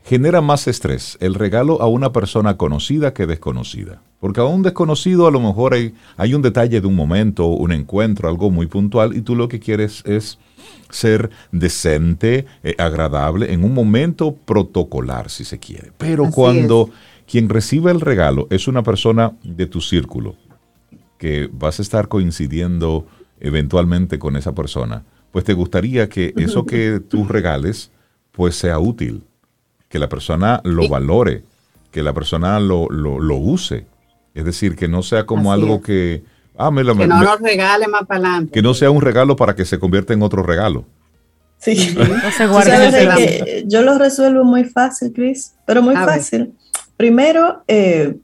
genera 0.06 0.40
más 0.40 0.68
estrés 0.68 1.18
el 1.20 1.34
regalo 1.34 1.82
a 1.82 1.88
una 1.88 2.12
persona 2.12 2.56
conocida 2.56 3.12
que 3.12 3.26
desconocida. 3.26 4.02
Porque 4.20 4.40
a 4.40 4.44
un 4.44 4.62
desconocido 4.62 5.26
a 5.26 5.32
lo 5.32 5.40
mejor 5.40 5.74
hay, 5.74 5.94
hay, 6.16 6.32
un 6.32 6.42
detalle 6.42 6.80
de 6.80 6.86
un 6.86 6.94
momento, 6.94 7.46
un 7.46 7.72
encuentro, 7.72 8.28
algo 8.28 8.50
muy 8.50 8.68
puntual, 8.68 9.16
y 9.16 9.20
tú 9.20 9.34
lo 9.34 9.48
que 9.48 9.58
quieres 9.58 10.04
es 10.06 10.38
ser 10.90 11.30
decente, 11.50 12.46
eh, 12.62 12.76
agradable, 12.78 13.52
en 13.52 13.64
un 13.64 13.74
momento 13.74 14.32
protocolar, 14.32 15.28
si 15.28 15.44
se 15.44 15.58
quiere. 15.58 15.90
Pero 15.98 16.30
cuando 16.30 16.90
quien 17.26 17.48
recibe 17.48 17.90
el 17.90 18.00
regalo 18.00 18.46
es 18.50 18.68
una 18.68 18.84
persona 18.84 19.32
de 19.42 19.66
tu 19.66 19.80
círculo, 19.80 20.36
que 21.18 21.50
vas 21.52 21.80
a 21.80 21.82
estar 21.82 22.06
coincidiendo 22.06 23.06
eventualmente 23.40 24.20
con 24.20 24.36
esa 24.36 24.54
persona, 24.54 25.02
pues 25.32 25.44
te 25.44 25.52
gustaría 25.52 26.08
que 26.08 26.32
eso 26.36 26.64
que 26.66 27.00
tú 27.00 27.24
regales, 27.26 27.90
pues 28.30 28.54
sea 28.54 28.78
útil 28.78 29.24
que 29.96 30.00
la 30.00 30.10
persona 30.10 30.60
lo 30.62 30.90
valore, 30.90 31.42
que 31.90 32.02
la 32.02 32.12
persona 32.12 32.60
lo, 32.60 32.86
lo, 32.90 33.36
use. 33.36 33.86
Es 34.34 34.44
decir, 34.44 34.76
que 34.76 34.88
no 34.88 35.02
sea 35.02 35.24
como 35.24 35.54
algo 35.54 35.80
que... 35.80 36.22
Ah, 36.58 36.70
me 36.70 36.84
lo, 36.84 36.94
que 36.94 37.06
no 37.06 37.22
lo 37.22 37.36
regale 37.38 37.88
más 37.88 38.04
para 38.04 38.20
adelante. 38.20 38.52
Que 38.52 38.60
no 38.60 38.74
sea 38.74 38.90
un 38.90 39.00
regalo 39.00 39.36
para 39.36 39.54
que 39.54 39.64
se 39.64 39.78
convierta 39.78 40.12
en 40.12 40.20
otro 40.20 40.42
regalo. 40.42 40.84
Sí. 41.56 41.96
yo 43.66 43.80
lo 43.80 43.96
resuelvo 43.96 44.44
muy 44.44 44.64
fácil, 44.64 45.14
Chris, 45.14 45.54
pero 45.64 45.80
muy 45.80 45.94
fácil. 45.94 46.52
Primero, 46.98 47.62
eh, 47.66 48.16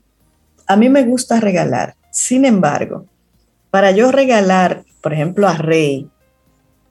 a 0.66 0.76
mí 0.76 0.90
me 0.90 1.04
gusta 1.04 1.40
regalar. 1.40 1.94
Sin 2.10 2.44
embargo, 2.44 3.06
para 3.70 3.92
yo 3.92 4.12
regalar, 4.12 4.84
por 5.00 5.14
ejemplo, 5.14 5.48
a 5.48 5.54
Rey, 5.54 6.06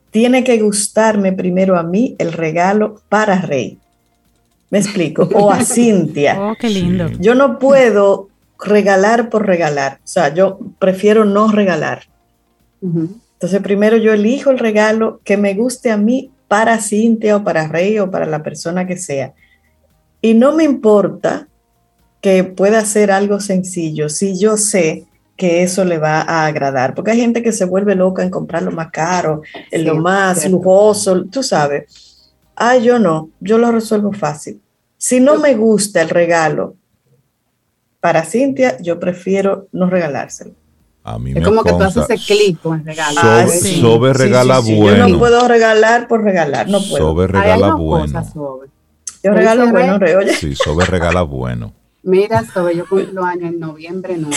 tiene 0.10 0.44
que 0.44 0.60
gustarme 0.60 1.34
primero 1.34 1.78
a 1.78 1.84
mí 1.84 2.16
el 2.18 2.34
regalo 2.34 3.00
para 3.10 3.42
Rey. 3.42 3.78
Me 4.72 4.80
explico. 4.80 5.30
O 5.34 5.52
a 5.52 5.64
Cintia. 5.64 6.38
Oh, 6.42 6.56
qué 6.60 6.70
lindo. 6.70 7.10
Yo 7.20 7.36
no 7.36 7.60
puedo 7.60 8.30
regalar 8.60 9.30
por 9.30 9.46
regalar. 9.46 10.00
O 10.04 10.08
sea, 10.08 10.34
yo 10.34 10.60
prefiero 10.80 11.26
no 11.26 11.52
regalar. 11.52 12.04
Entonces, 12.82 13.62
primero 13.62 13.98
yo 13.98 14.14
elijo 14.14 14.50
el 14.50 14.58
regalo 14.58 15.22
que 15.24 15.38
me 15.38 15.54
guste 15.54 15.92
a 15.92 15.98
mí 15.98 16.32
para 16.48 16.80
Cintia 16.80 17.38
o 17.38 17.44
para 17.44 17.68
Rey 17.68 18.00
o 18.00 18.10
para 18.10 18.26
la 18.26 18.42
persona 18.42 18.88
que 18.88 18.98
sea. 18.98 19.34
Y 20.22 20.34
no 20.34 20.56
me 20.56 20.64
importa 20.64 21.48
que 22.22 22.44
pueda 22.44 22.84
ser 22.86 23.12
algo 23.12 23.40
sencillo 23.40 24.10
si 24.10 24.38
yo 24.38 24.58
sé 24.58 25.06
que 25.36 25.64
eso 25.64 25.84
le 25.84 25.98
va 25.98 26.22
a 26.22 26.46
agradar, 26.46 26.94
porque 26.94 27.12
hay 27.12 27.20
gente 27.20 27.42
que 27.42 27.52
se 27.52 27.66
vuelve 27.66 27.96
loca 27.96 28.22
en 28.22 28.30
comprar 28.30 28.62
lo 28.62 28.72
más 28.72 28.92
caro, 28.92 29.42
en 29.72 29.86
lo 29.86 29.96
más 29.96 30.48
lujoso, 30.48 31.24
tú 31.26 31.42
sabes. 31.42 32.11
Ah, 32.64 32.78
yo 32.78 33.00
no, 33.00 33.32
yo 33.40 33.58
lo 33.58 33.72
resuelvo 33.72 34.14
fácil. 34.14 34.62
Si 34.96 35.20
no 35.20 35.40
me 35.40 35.56
gusta 35.56 36.00
el 36.00 36.10
regalo 36.10 36.76
para 38.00 38.24
Cintia, 38.24 38.78
yo 38.80 39.00
prefiero 39.00 39.68
no 39.72 39.90
regalárselo. 39.90 40.52
A 41.04 41.18
mí 41.18 41.34
es 41.36 41.44
como 41.44 41.64
que 41.64 41.72
tú 41.72 41.82
haces 41.82 42.08
ese 42.08 42.24
clic 42.24 42.62
con 42.62 42.82
el 42.82 42.86
regalo. 42.86 43.20
Ah, 43.24 43.48
Sobe, 43.48 44.14
regala 44.14 44.60
bueno. 44.60 45.08
Yo 45.08 45.08
no 45.08 45.18
puedo 45.18 45.48
regalar 45.48 46.08
por 46.08 46.24
regalar, 46.24 46.70
no 46.70 46.78
puedo. 46.82 46.98
Sobe 46.98 47.26
regala 47.26 47.74
bueno. 47.74 48.24
Yo 49.24 49.32
regalo 49.34 49.72
bueno, 49.72 50.00
oye. 50.20 50.36
Sí, 50.36 50.54
Sobe 50.54 50.86
regala 50.86 51.24
bueno. 51.24 51.74
Mira, 52.04 52.44
Sobe, 52.52 52.76
yo 52.76 52.88
cumplo 52.88 53.24
años 53.24 53.54
en 53.54 53.60
noviembre, 53.60 54.18
no. 54.18 54.30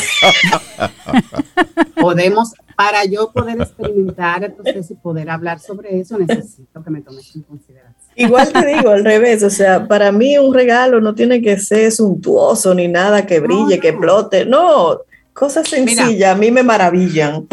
Podemos 2.01 2.53
para 2.77 3.05
yo 3.05 3.33
poder 3.33 3.61
experimentar 3.61 4.45
el 4.45 4.53
proceso 4.53 4.93
y 4.93 4.97
poder 4.97 5.31
hablar 5.31 5.61
sobre 5.61 5.99
eso, 5.99 6.19
necesito 6.19 6.83
que 6.83 6.91
me 6.91 7.01
tomes 7.01 7.35
en 7.35 7.43
consideración. 7.43 7.95
Igual 8.17 8.53
te 8.53 8.67
digo, 8.67 8.91
al 8.91 9.05
revés, 9.05 9.43
o 9.43 9.51
sea, 9.51 9.89
para 9.89 10.13
mí 10.13 10.37
un 10.37 10.53
regalo 10.53 11.01
no 11.01 11.15
tiene 11.15 11.41
que 11.41 11.59
ser 11.59 11.91
suntuoso 11.91 12.75
ni 12.75 12.87
nada 12.89 13.25
que 13.27 13.41
brille, 13.41 13.81
que 13.81 13.89
explote, 13.91 14.45
no, 14.45 14.99
cosas 15.33 15.69
sencillas, 15.69 16.35
a 16.35 16.39
mí 16.39 16.51
me 16.51 16.63
maravillan. 16.63 17.47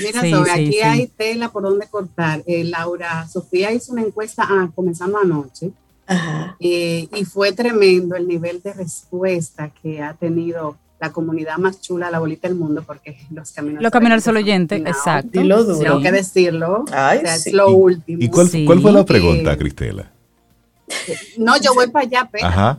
Mira, 0.00 0.20
sobre 0.20 0.50
aquí 0.50 0.80
hay 0.80 1.06
tela 1.08 1.50
por 1.50 1.62
donde 1.62 1.86
cortar. 1.86 2.42
Eh, 2.46 2.64
Laura 2.64 3.28
Sofía 3.28 3.70
hizo 3.70 3.92
una 3.92 4.02
encuesta 4.02 4.46
ah, 4.48 4.70
comenzando 4.74 5.18
anoche 5.18 5.72
eh, 6.60 7.08
y 7.14 7.24
fue 7.24 7.52
tremendo 7.52 8.16
el 8.16 8.28
nivel 8.28 8.60
de 8.62 8.72
respuesta 8.72 9.70
que 9.82 10.02
ha 10.02 10.14
tenido 10.14 10.76
la 11.00 11.12
comunidad 11.12 11.58
más 11.58 11.80
chula, 11.80 12.10
la 12.10 12.18
bolita 12.18 12.48
del 12.48 12.56
mundo, 12.56 12.82
porque 12.86 13.18
los 13.30 13.52
caminos. 13.52 13.82
Los 13.82 13.92
caminos 13.92 14.24
solo 14.24 14.40
oyente, 14.40 14.76
exacto. 14.76 15.40
Y 15.40 15.44
lo 15.44 15.64
duro. 15.64 15.78
Tengo 15.78 16.00
que 16.00 16.12
decirlo. 16.12 16.84
Es 17.22 17.52
lo 17.52 17.72
último. 17.72 18.22
¿Y 18.22 18.28
cuál, 18.28 18.48
fue 18.48 18.92
la 18.92 19.04
pregunta, 19.04 19.56
Cristela? 19.56 20.10
No, 21.38 21.60
yo 21.60 21.74
voy 21.74 21.88
para 21.88 22.06
allá, 22.06 22.28
pero, 22.32 22.46
Ajá. 22.46 22.78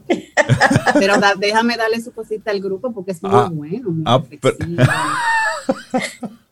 pero 0.93 1.15
déjame 1.37 1.75
darle 1.75 2.01
su 2.01 2.11
cosita 2.11 2.51
al 2.51 2.61
grupo 2.61 2.93
porque 2.93 3.11
es 3.11 3.21
muy 3.21 3.31
ah, 3.33 3.49
bueno. 3.51 3.91
Muy 3.91 4.03
ah, 4.05 4.21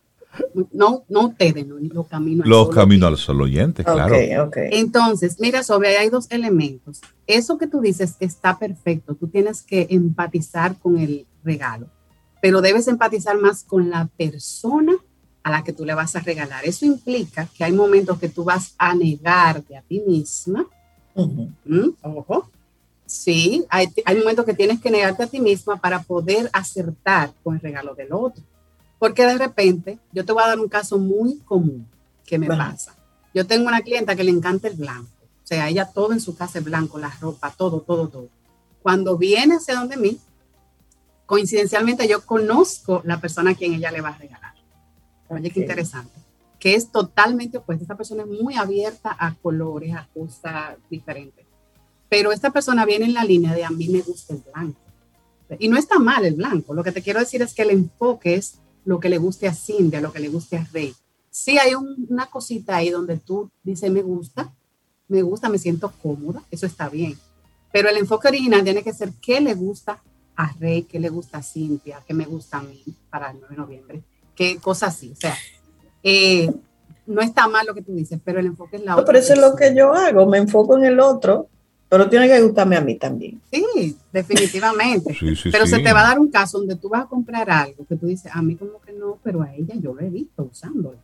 no, 0.71 1.03
no 1.09 1.27
ustedes, 1.27 1.65
no, 1.67 1.75
los 1.79 2.07
caminos 2.07 2.47
Los 2.47 2.69
caminos 2.69 3.07
al 3.07 3.17
solo 3.17 3.43
oyente, 3.45 3.83
claro. 3.83 4.15
Entonces, 4.55 5.37
mira, 5.39 5.63
sobre 5.63 5.89
ahí 5.89 5.95
hay 5.95 6.09
dos 6.09 6.27
elementos. 6.29 7.01
Eso 7.27 7.57
que 7.57 7.67
tú 7.67 7.81
dices 7.81 8.15
está 8.19 8.57
perfecto. 8.57 9.15
Tú 9.15 9.27
tienes 9.27 9.61
que 9.61 9.87
empatizar 9.89 10.77
con 10.79 10.97
el 10.97 11.25
regalo, 11.43 11.87
pero 12.41 12.61
debes 12.61 12.87
empatizar 12.87 13.37
más 13.37 13.63
con 13.63 13.89
la 13.89 14.07
persona 14.17 14.93
a 15.43 15.51
la 15.51 15.63
que 15.63 15.73
tú 15.73 15.85
le 15.85 15.93
vas 15.93 16.15
a 16.15 16.21
regalar. 16.21 16.65
Eso 16.65 16.85
implica 16.85 17.47
que 17.55 17.63
hay 17.63 17.73
momentos 17.73 18.17
que 18.19 18.29
tú 18.29 18.43
vas 18.43 18.75
a 18.77 18.95
negarte 18.95 19.77
a 19.77 19.81
ti 19.81 20.01
misma. 20.05 20.65
¿Mm? 21.15 21.89
Ojo. 22.01 22.49
Sí, 23.05 23.65
hay, 23.69 23.89
hay 24.05 24.17
momentos 24.17 24.45
que 24.45 24.53
tienes 24.53 24.81
que 24.81 24.89
negarte 24.89 25.23
a 25.23 25.27
ti 25.27 25.39
misma 25.39 25.75
para 25.75 26.01
poder 26.01 26.49
acertar 26.53 27.31
con 27.43 27.55
el 27.55 27.61
regalo 27.61 27.93
del 27.93 28.13
otro. 28.13 28.41
Porque 29.03 29.25
de 29.25 29.37
repente, 29.37 29.99
yo 30.13 30.23
te 30.23 30.31
voy 30.31 30.43
a 30.43 30.47
dar 30.47 30.61
un 30.61 30.69
caso 30.69 30.97
muy 30.97 31.39
común 31.39 31.85
que 32.25 32.39
me 32.39 32.47
pasa. 32.47 32.95
Yo 33.33 33.45
tengo 33.45 33.67
una 33.67 33.81
clienta 33.81 34.15
que 34.15 34.23
le 34.23 34.31
encanta 34.31 34.69
el 34.69 34.75
blanco. 34.75 35.11
O 35.21 35.45
sea, 35.45 35.67
ella 35.67 35.91
todo 35.93 36.13
en 36.13 36.21
su 36.21 36.37
casa 36.37 36.59
es 36.59 36.63
blanco, 36.63 36.97
la 36.97 37.09
ropa, 37.19 37.51
todo, 37.51 37.81
todo, 37.81 38.07
todo. 38.07 38.29
Cuando 38.81 39.17
viene 39.17 39.55
hacia 39.55 39.75
donde 39.75 39.97
mí, 39.97 40.17
coincidencialmente 41.25 42.07
yo 42.07 42.25
conozco 42.25 43.01
la 43.03 43.19
persona 43.19 43.51
a 43.51 43.55
quien 43.55 43.73
ella 43.73 43.91
le 43.91 43.99
va 43.99 44.11
a 44.11 44.17
regalar. 44.17 44.53
Oye, 45.27 45.51
qué 45.51 45.59
interesante. 45.59 46.17
Que 46.57 46.73
es 46.73 46.89
totalmente 46.89 47.57
opuesta. 47.57 47.83
Esta 47.83 47.97
persona 47.97 48.23
es 48.23 48.29
muy 48.29 48.55
abierta 48.55 49.17
a 49.19 49.35
colores, 49.35 49.93
a 49.93 50.07
cosas 50.13 50.77
diferentes. 50.89 51.45
Pero 52.07 52.31
esta 52.31 52.51
persona 52.51 52.85
viene 52.85 53.03
en 53.03 53.15
la 53.15 53.25
línea 53.25 53.53
de 53.53 53.65
a 53.65 53.69
mí 53.69 53.89
me 53.89 53.99
gusta 53.99 54.33
el 54.33 54.43
blanco. 54.49 54.79
Y 55.59 55.67
no 55.67 55.75
está 55.75 55.99
mal 55.99 56.23
el 56.23 56.35
blanco. 56.35 56.73
Lo 56.73 56.85
que 56.85 56.93
te 56.93 57.01
quiero 57.01 57.19
decir 57.19 57.41
es 57.41 57.53
que 57.53 57.63
el 57.63 57.71
enfoque 57.71 58.35
es 58.35 58.62
lo 58.85 58.99
que 58.99 59.09
le 59.09 59.17
guste 59.17 59.47
a 59.47 59.53
Cindy, 59.53 59.99
lo 59.99 60.11
que 60.11 60.19
le 60.19 60.29
guste 60.29 60.57
a 60.57 60.67
Rey. 60.71 60.93
Sí 61.29 61.57
hay 61.57 61.73
una 61.75 62.27
cosita 62.27 62.75
ahí 62.75 62.89
donde 62.89 63.17
tú 63.17 63.49
dices, 63.63 63.89
me 63.91 64.01
gusta, 64.01 64.53
me 65.07 65.21
gusta, 65.21 65.49
me 65.49 65.57
siento 65.57 65.91
cómoda, 66.01 66.43
eso 66.51 66.65
está 66.65 66.89
bien. 66.89 67.17
Pero 67.71 67.89
el 67.89 67.97
enfoque 67.97 68.27
original 68.27 68.63
tiene 68.63 68.83
que 68.83 68.93
ser 68.93 69.11
qué 69.21 69.41
le 69.41 69.55
gusta 69.55 70.01
a 70.35 70.51
Rey, 70.59 70.83
qué 70.83 70.99
le 70.99 71.09
gusta 71.09 71.39
a 71.39 71.43
Cintia, 71.43 72.03
qué 72.07 72.13
me 72.13 72.25
gusta 72.25 72.57
a 72.57 72.63
mí 72.63 72.83
para 73.09 73.31
el 73.31 73.39
9 73.39 73.55
de 73.55 73.61
noviembre, 73.61 74.03
qué 74.35 74.57
cosas 74.57 74.95
así. 74.95 75.11
O 75.11 75.15
sea, 75.15 75.35
eh, 76.03 76.53
no 77.05 77.21
está 77.21 77.47
mal 77.47 77.65
lo 77.65 77.73
que 77.73 77.81
tú 77.81 77.93
dices, 77.93 78.19
pero 78.23 78.39
el 78.39 78.47
enfoque 78.47 78.77
es 78.77 78.83
la 78.83 78.93
otra. 78.93 79.05
Pero 79.05 79.19
eso 79.19 79.33
es 79.33 79.39
lo 79.39 79.55
que 79.55 79.75
yo 79.75 79.93
hago, 79.93 80.25
me 80.27 80.37
enfoco 80.37 80.77
en 80.77 80.85
el 80.85 80.99
otro, 80.99 81.49
pero 81.93 82.09
tiene 82.09 82.27
que 82.27 82.41
gustarme 82.41 82.75
a 82.75 82.81
mí 82.81 82.95
también. 82.95 83.39
Sí, 83.51 83.95
definitivamente. 84.11 85.15
pero 85.51 85.67
se 85.67 85.77
te 85.77 85.93
va 85.93 85.99
a 85.99 86.07
dar 86.07 86.19
un 86.19 86.31
caso 86.31 86.57
donde 86.57 86.75
tú 86.75 86.89
vas 86.89 87.03
a 87.03 87.05
comprar 87.05 87.51
algo 87.51 87.85
que 87.87 87.95
tú 87.95 88.07
dices, 88.07 88.31
a 88.33 88.41
mí 88.41 88.55
como 88.55 88.81
que 88.81 88.93
no, 88.93 89.19
pero 89.21 89.43
a 89.43 89.53
ella 89.53 89.75
yo 89.79 89.93
lo 89.93 90.01
he 90.01 90.09
visto 90.09 90.49
usándolo. 90.51 90.95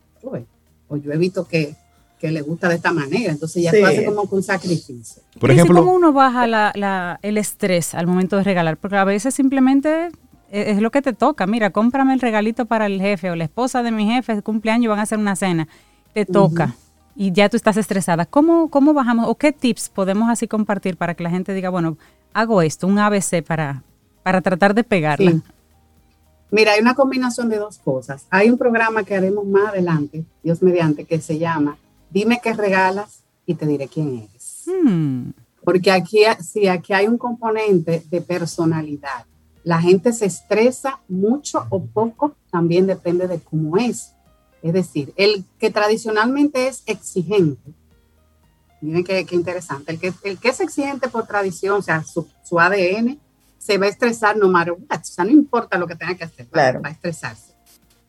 O 0.88 0.98
yo 0.98 1.12
he 1.12 1.18
visto 1.18 1.48
que 1.48 1.76
que 2.20 2.32
le 2.32 2.42
gusta 2.42 2.68
de 2.70 2.76
esta 2.76 2.92
manera. 2.92 3.32
Entonces 3.32 3.62
ya 3.62 3.70
sí. 3.70 3.84
hace 3.84 4.04
como 4.04 4.24
un 4.24 4.42
sacrificio. 4.42 5.22
Por 5.40 5.52
ejemplo, 5.52 5.76
¿cómo 5.76 5.94
uno 5.94 6.12
baja 6.12 6.48
la, 6.48 7.20
el 7.22 7.38
estrés 7.38 7.94
al 7.94 8.08
momento 8.08 8.38
de 8.38 8.44
regalar? 8.44 8.76
Porque 8.78 8.98
a 8.98 9.04
veces 9.04 9.36
simplemente 9.36 10.10
es 10.50 10.82
lo 10.82 10.90
que 10.90 11.04
te 11.04 11.14
toca. 11.14 11.46
Mira, 11.46 11.70
cómprame 11.70 12.16
el 12.16 12.20
regalito 12.20 12.66
para 12.66 12.88
el 12.88 13.00
jefe 13.00 13.30
o 13.30 13.36
la 13.36 13.44
esposa 13.44 13.84
de 13.84 13.92
mi 13.92 14.08
jefe, 14.08 14.34
de 14.34 14.42
cumpleaños, 14.42 14.90
van 14.90 15.00
a 15.00 15.04
hacer 15.04 15.20
una 15.20 15.36
cena. 15.36 15.68
Te 16.14 16.26
toca. 16.26 16.76
Y 17.22 17.34
ya 17.34 17.50
tú 17.50 17.58
estás 17.58 17.76
estresada. 17.76 18.26
¿Cómo, 18.26 18.70
¿Cómo 18.70 18.94
bajamos 18.94 19.28
o 19.28 19.36
qué 19.36 19.52
tips 19.52 19.90
podemos 19.90 20.30
así 20.30 20.48
compartir 20.48 20.96
para 20.96 21.16
que 21.16 21.24
la 21.24 21.30
gente 21.30 21.54
diga, 21.54 21.70
bueno, 21.70 21.98
hago 22.32 22.62
esto, 22.62 22.88
un 22.88 22.98
ABC 22.98 23.44
para, 23.46 23.84
para 24.24 24.40
tratar 24.40 24.74
de 24.74 24.86
pegarla? 24.86 25.34
Mira, 26.50 26.72
hay 26.72 26.80
una 26.80 26.96
combinación 26.96 27.50
de 27.50 27.58
dos 27.58 27.78
cosas. 27.78 28.26
Hay 28.30 28.50
un 28.50 28.58
programa 28.58 29.04
que 29.04 29.18
haremos 29.18 29.46
más 29.46 29.68
adelante, 29.68 30.24
Dios 30.42 30.62
mediante, 30.62 31.04
que 31.04 31.20
se 31.20 31.38
llama 31.38 31.78
Dime 32.10 32.40
qué 32.42 32.54
regalas 32.54 33.20
y 33.46 33.56
te 33.56 33.66
diré 33.66 33.90
quién 33.90 34.16
eres. 34.20 34.64
Hmm. 34.66 35.32
Porque 35.66 35.92
aquí, 35.92 36.20
sí, 36.42 36.70
aquí 36.70 36.94
hay 36.94 37.10
un 37.10 37.18
componente 37.18 38.02
de 38.10 38.22
personalidad. 38.22 39.26
La 39.66 39.82
gente 39.82 40.14
se 40.14 40.26
estresa 40.26 41.00
mucho 41.10 41.66
o 41.70 41.84
poco, 41.84 42.34
también 42.50 42.88
depende 42.88 43.28
de 43.28 43.42
cómo 43.42 43.76
es. 43.76 44.14
Es 44.62 44.74
decir, 44.74 45.14
el 45.16 45.46
que 45.60 45.70
tradicionalmente 45.70 46.68
es 46.68 46.84
exigente, 46.86 47.72
miren 48.82 49.04
qué, 49.04 49.26
interesante, 49.32 49.92
el 49.92 50.00
que, 50.00 50.14
el 50.24 50.38
que 50.38 50.50
es 50.50 50.60
exigente 50.60 51.08
por 51.10 51.28
tradición, 51.28 51.80
o 51.80 51.82
sea, 51.82 52.04
su, 52.04 52.28
su 52.44 52.60
ADN, 52.60 53.20
se 53.58 53.78
va 53.78 53.86
a 53.86 53.90
estresar 53.90 54.38
no 54.38 54.50
matter 54.50 54.74
what, 54.74 55.00
o 55.00 55.04
sea, 55.04 55.26
no 55.26 55.32
importa 55.32 55.78
lo 55.78 55.88
que 55.88 55.96
tenga 55.96 56.16
que 56.16 56.24
hacer, 56.24 56.48
va, 56.56 56.88
a 56.88 56.92
estresarse. 56.92 57.54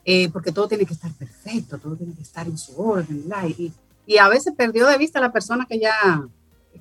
Eh, 0.04 0.28
porque 0.30 0.52
todo 0.52 0.68
tiene 0.68 0.86
que 0.86 0.94
estar 0.94 1.12
perfecto, 1.12 1.78
todo 1.78 1.96
tiene 1.96 2.14
que 2.14 2.22
estar 2.22 2.46
en 2.46 2.56
su 2.56 2.80
orden, 2.80 3.24
Y, 3.58 3.72
y 4.06 4.18
a 4.18 4.28
veces 4.28 4.54
perdió 4.56 4.86
de 4.86 4.96
vista 4.96 5.18
a 5.18 5.22
la 5.22 5.32
persona 5.32 5.66
que 5.68 5.78
ya, 5.78 6.24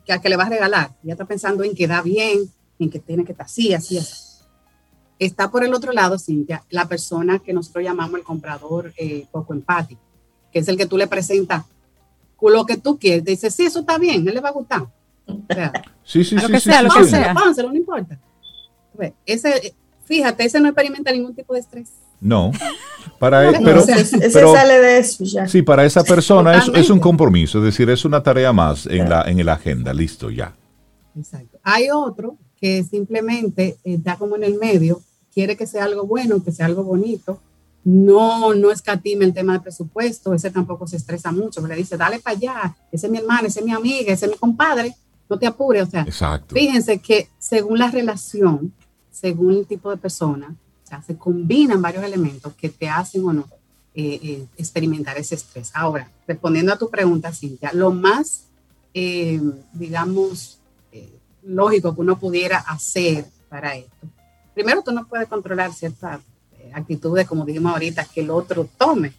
que, 0.06 0.14
a 0.14 0.20
que 0.20 0.30
le 0.30 0.38
va 0.38 0.46
a 0.46 0.50
regalar, 0.50 0.96
ya 1.04 1.14
está 1.14 1.26
pensando 1.26 1.64
en 1.64 1.76
que 1.76 1.88
da 1.88 2.02
bien, 2.02 2.50
en 2.80 2.90
que 2.90 3.00
tiene 3.00 3.26
que 3.26 3.34
estar 3.34 3.46
así, 3.46 3.74
así, 3.74 3.98
así. 3.98 4.29
Está 5.20 5.52
por 5.52 5.64
el 5.64 5.74
otro 5.74 5.92
lado, 5.92 6.18
Cintia, 6.18 6.64
la 6.70 6.88
persona 6.88 7.40
que 7.40 7.54
nosotros 7.54 7.84
llamamos 7.84 8.20
el 8.20 8.26
comprador 8.26 8.94
eh, 8.98 9.26
poco 9.32 9.54
empático, 9.54 10.02
que 10.52 10.60
es 10.60 10.68
el 10.70 10.78
que 10.78 10.86
tú 10.86 10.98
le 10.98 11.08
presentas 11.08 11.66
lo 12.48 12.66
que 12.66 12.78
tú 12.78 12.98
quieres. 12.98 13.26
Dice, 13.26 13.52
sí, 13.52 13.66
eso 13.66 13.82
está 13.82 13.98
bien, 13.98 14.26
él 14.26 14.34
le 14.34 14.40
va 14.40 14.50
a 14.50 14.54
gustar. 14.54 14.84
O 15.26 15.54
sea, 15.54 15.74
sí, 16.06 16.24
sí, 16.24 16.38
sí. 16.38 16.42
Lo 16.42 16.48
que 16.48 16.60
sea, 16.62 16.82
lo 16.82 16.90
que 16.90 17.04
sea. 17.04 17.34
no 17.34 17.76
importa. 17.76 18.18
Ese, 19.26 19.76
fíjate, 20.06 20.46
ese 20.46 20.60
no 20.60 20.70
experimenta 20.70 21.12
ningún 21.12 21.36
tipo 21.36 21.54
de 21.54 21.60
estrés. 21.60 21.92
No, 22.22 22.52
para 23.20 23.48
él, 23.48 23.58
pero, 23.64 23.80
ese 23.80 24.30
sale 24.30 24.80
de 24.80 24.98
eso 25.00 25.24
ya. 25.24 25.48
Sí, 25.48 25.62
para 25.62 25.86
esa 25.86 26.04
persona 26.04 26.58
es, 26.58 26.70
es, 26.74 26.90
un 26.90 27.00
compromiso, 27.00 27.60
es 27.60 27.66
decir, 27.66 27.90
es 27.90 28.04
una 28.04 28.22
tarea 28.22 28.52
más 28.52 28.86
en 28.88 29.10
la 29.10 29.22
en 29.22 29.46
la 29.46 29.54
agenda, 29.54 29.94
listo 29.94 30.30
ya. 30.30 30.54
Exacto. 31.18 31.60
Hay 31.64 31.90
otro 31.90 32.38
que 32.60 32.84
simplemente 32.84 33.78
está 33.86 34.18
como 34.18 34.36
en 34.36 34.44
el 34.44 34.56
medio, 34.56 35.02
quiere 35.40 35.56
que 35.56 35.68
sea 35.68 35.86
algo 35.86 36.06
bueno, 36.06 36.44
que 36.44 36.52
sea 36.52 36.66
algo 36.66 36.84
bonito, 36.84 37.40
no, 37.86 38.54
no 38.54 38.72
escatime 38.72 39.24
el 39.24 39.34
tema 39.34 39.54
del 39.54 39.62
presupuesto, 39.62 40.34
ese 40.34 40.52
tampoco 40.52 40.86
se 40.86 40.98
estresa 40.98 41.32
mucho, 41.32 41.66
le 41.66 41.78
dice, 41.78 41.96
dale 41.96 42.20
para 42.20 42.36
allá, 42.36 42.76
ese 42.92 43.06
es 43.06 43.12
mi 43.12 43.20
hermana, 43.20 43.48
ese 43.48 43.62
es 43.62 43.66
mi 43.66 43.72
amiga, 43.72 44.12
ese 44.12 44.26
es 44.26 44.32
mi 44.34 44.38
compadre, 44.38 44.94
no 45.30 45.40
te 45.40 45.48
apures, 45.48 45.88
o 45.88 45.90
sea, 45.90 46.06
fíjense 46.50 47.00
que 47.00 47.30
según 47.40 47.80
la 47.80 47.90
relación, 47.90 48.74
según 49.10 49.54
el 49.54 49.66
tipo 49.66 49.90
de 49.90 49.96
persona, 49.96 50.54
o 50.84 50.88
sea, 50.90 51.02
se 51.04 51.16
combinan 51.16 51.82
varios 51.82 52.04
elementos 52.04 52.54
que 52.56 52.68
te 52.68 52.90
hacen 52.90 53.24
o 53.24 53.32
no 53.32 53.48
eh, 53.96 54.20
eh, 54.22 54.46
experimentar 54.58 55.18
ese 55.18 55.36
estrés. 55.36 55.72
Ahora, 55.74 56.12
respondiendo 56.28 56.74
a 56.74 56.78
tu 56.78 56.90
pregunta, 56.90 57.32
Cintia, 57.32 57.72
lo 57.72 57.92
más, 57.92 58.48
eh, 58.94 59.40
digamos, 59.72 60.60
lógico 61.44 61.96
que 61.96 62.02
uno 62.02 62.20
pudiera 62.20 62.58
hacer 62.58 63.26
para 63.48 63.78
esto 63.78 64.06
primero 64.54 64.82
tú 64.82 64.92
no 64.92 65.08
puedes 65.08 65.28
controlar 65.28 65.74
ciertas 65.74 66.22
eh, 66.60 66.72
actitudes, 66.74 67.28
como 67.28 67.46
dijimos 67.46 67.74
ahorita, 67.74 68.06
que 68.06 68.22
el 68.22 68.30
otro 68.30 68.68
tome. 68.78 69.14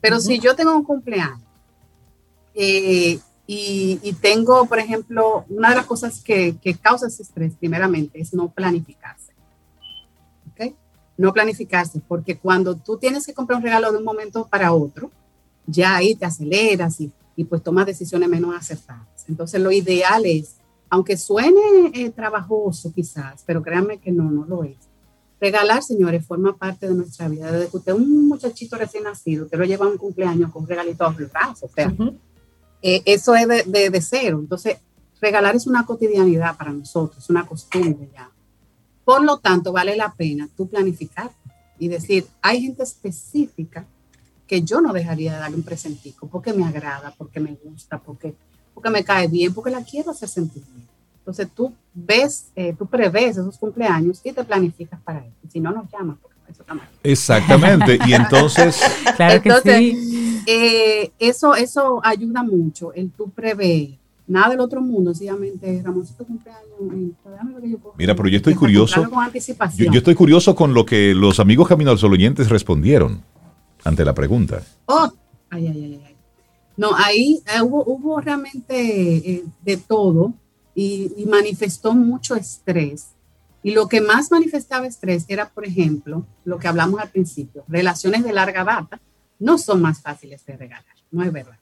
Pero 0.00 0.20
si 0.20 0.38
yo 0.38 0.56
tengo 0.56 0.74
un 0.76 0.84
cumpleaños 0.84 1.40
eh, 2.54 3.18
y, 3.46 4.12
tengo, 4.20 4.66
por 4.66 4.78
ejemplo, 4.78 5.44
una 5.48 5.70
de 5.70 5.76
las 5.76 5.86
cosas 5.86 6.20
que, 6.20 6.56
que, 6.62 6.74
causa 6.74 7.06
ese 7.06 7.22
estrés, 7.22 7.52
primeramente, 7.58 8.20
es 8.20 8.32
no 8.32 8.48
planificarse. 8.48 9.32
¿Ok? 10.50 10.74
No 11.18 11.32
planificarse, 11.32 12.00
porque 12.08 12.38
cuando 12.38 12.74
tú 12.76 12.96
tienes 12.96 13.26
que 13.26 13.34
comprar 13.34 13.58
un 13.58 13.64
regalo 13.64 13.92
de 13.92 13.98
un 13.98 14.04
momento 14.04 14.46
para 14.46 14.72
otro, 14.72 15.10
ya 15.66 15.96
ahí 15.96 16.14
te 16.14 16.24
aceleras 16.24 17.00
y, 17.00 17.12
y 17.36 17.44
pues 17.44 17.62
tomas 17.62 17.86
decisiones 17.86 18.28
menos 18.28 18.54
acertadas. 18.56 19.06
Entonces, 19.28 19.60
lo 19.60 19.70
ideal 19.70 20.24
es 20.24 20.56
aunque 20.92 21.16
suene 21.16 21.90
eh, 21.94 22.10
trabajoso 22.10 22.92
quizás, 22.92 23.42
pero 23.46 23.62
créanme 23.62 23.96
que 23.96 24.12
no, 24.12 24.30
no 24.30 24.44
lo 24.44 24.62
es. 24.62 24.76
Regalar, 25.40 25.82
señores, 25.82 26.26
forma 26.26 26.54
parte 26.54 26.86
de 26.86 26.94
nuestra 26.94 27.30
vida. 27.30 27.50
Desde 27.50 27.70
que 27.70 27.78
usted 27.78 27.92
es 27.92 27.98
un 27.98 28.28
muchachito 28.28 28.76
recién 28.76 29.04
nacido, 29.04 29.46
usted 29.46 29.56
lo 29.56 29.64
lleva 29.64 29.86
a 29.86 29.88
un 29.88 29.96
cumpleaños 29.96 30.52
con 30.52 30.64
un 30.64 30.68
regalito 30.68 31.06
a 31.06 31.10
los 31.10 31.32
brazos. 31.32 31.70
O 31.70 31.74
sea, 31.74 31.94
eh, 32.82 33.00
eso 33.06 33.34
es 33.34 33.48
de, 33.48 33.62
de, 33.62 33.88
de, 33.88 34.00
cero. 34.02 34.38
Entonces, 34.38 34.76
regalar 35.18 35.56
es 35.56 35.66
una 35.66 35.86
cotidianidad 35.86 36.58
para 36.58 36.74
nosotros, 36.74 37.24
es 37.24 37.30
una 37.30 37.46
costumbre 37.46 38.10
ya. 38.12 38.30
Por 39.02 39.24
lo 39.24 39.38
tanto, 39.38 39.72
vale 39.72 39.96
la 39.96 40.12
pena 40.12 40.46
tú 40.54 40.68
planificar 40.68 41.30
y 41.78 41.88
decir, 41.88 42.26
hay 42.42 42.60
gente 42.60 42.82
específica 42.82 43.86
que 44.46 44.60
yo 44.60 44.82
no 44.82 44.92
dejaría 44.92 45.32
de 45.32 45.38
darle 45.38 45.56
un 45.56 45.62
presentico 45.62 46.26
porque 46.26 46.52
me 46.52 46.66
agrada, 46.66 47.14
porque 47.16 47.40
me 47.40 47.54
gusta, 47.64 47.98
porque 47.98 48.34
porque 48.74 48.90
me 48.90 49.04
cae 49.04 49.28
bien, 49.28 49.52
porque 49.52 49.70
la 49.70 49.82
quiero 49.82 50.10
hacer 50.10 50.28
sentir 50.28 50.62
bien. 50.72 50.86
Entonces 51.18 51.48
tú 51.54 51.72
ves, 51.94 52.46
eh, 52.56 52.74
tú 52.76 52.86
prevés 52.86 53.36
esos 53.36 53.56
cumpleaños 53.56 54.20
y 54.24 54.32
te 54.32 54.42
planificas 54.42 55.00
para 55.00 55.20
eso. 55.20 55.36
Si 55.50 55.60
no, 55.60 55.70
nos 55.70 55.90
llamas. 55.90 56.16
Eso 56.48 56.64
Exactamente. 57.02 57.98
Y 58.06 58.14
entonces... 58.14 58.80
claro 59.16 59.40
que 59.40 59.52
sí. 59.62 60.42
Eh, 60.46 61.12
eso, 61.18 61.54
eso 61.54 62.00
ayuda 62.04 62.42
mucho, 62.42 62.92
el 62.92 63.10
tú 63.10 63.30
prever. 63.30 63.90
Nada 64.26 64.50
del 64.50 64.60
otro 64.60 64.80
mundo, 64.80 65.12
sencillamente, 65.12 65.82
Ramoncito 65.84 66.24
cumpleaños. 66.24 66.62
Mira, 67.98 68.14
pero 68.14 68.28
yo 68.28 68.36
estoy 68.36 68.54
curioso. 68.54 69.06
Yo, 69.76 69.92
yo, 69.92 69.98
estoy 69.98 70.14
curioso 70.14 70.54
con 70.54 70.74
lo 70.74 70.86
que 70.86 71.14
los 71.14 71.38
amigos 71.38 71.68
Camino 71.68 71.90
al 71.90 71.98
Sol 71.98 72.12
oyentes 72.12 72.48
respondieron 72.48 73.22
ante 73.84 74.04
la 74.04 74.14
pregunta. 74.14 74.62
Oh, 74.86 75.12
ay, 75.50 75.66
ay, 75.68 75.84
ay, 75.84 76.00
ay. 76.06 76.11
No, 76.76 76.94
ahí 76.94 77.42
eh, 77.54 77.62
hubo, 77.62 78.20
realmente 78.20 78.74
eh, 78.74 79.44
de 79.62 79.76
todo 79.76 80.32
y, 80.74 81.24
manifestó 81.26 81.94
mucho 81.94 82.34
estrés. 82.34 83.08
Y 83.62 83.72
lo 83.72 83.88
que 83.88 84.00
más 84.00 84.30
manifestaba 84.30 84.86
estrés 84.86 85.24
era, 85.28 85.48
por 85.48 85.64
ejemplo, 85.64 86.26
lo 86.44 86.58
que 86.58 86.68
hablamos 86.68 87.00
al 87.00 87.10
principio, 87.10 87.64
relaciones 87.68 88.24
de 88.24 88.32
larga 88.32 88.64
data 88.64 89.00
no 89.38 89.58
son 89.58 89.82
más 89.82 90.00
fáciles 90.00 90.44
de 90.46 90.56
regalar, 90.56 90.84
no 91.10 91.22
es 91.22 91.32
verdad. 91.32 91.58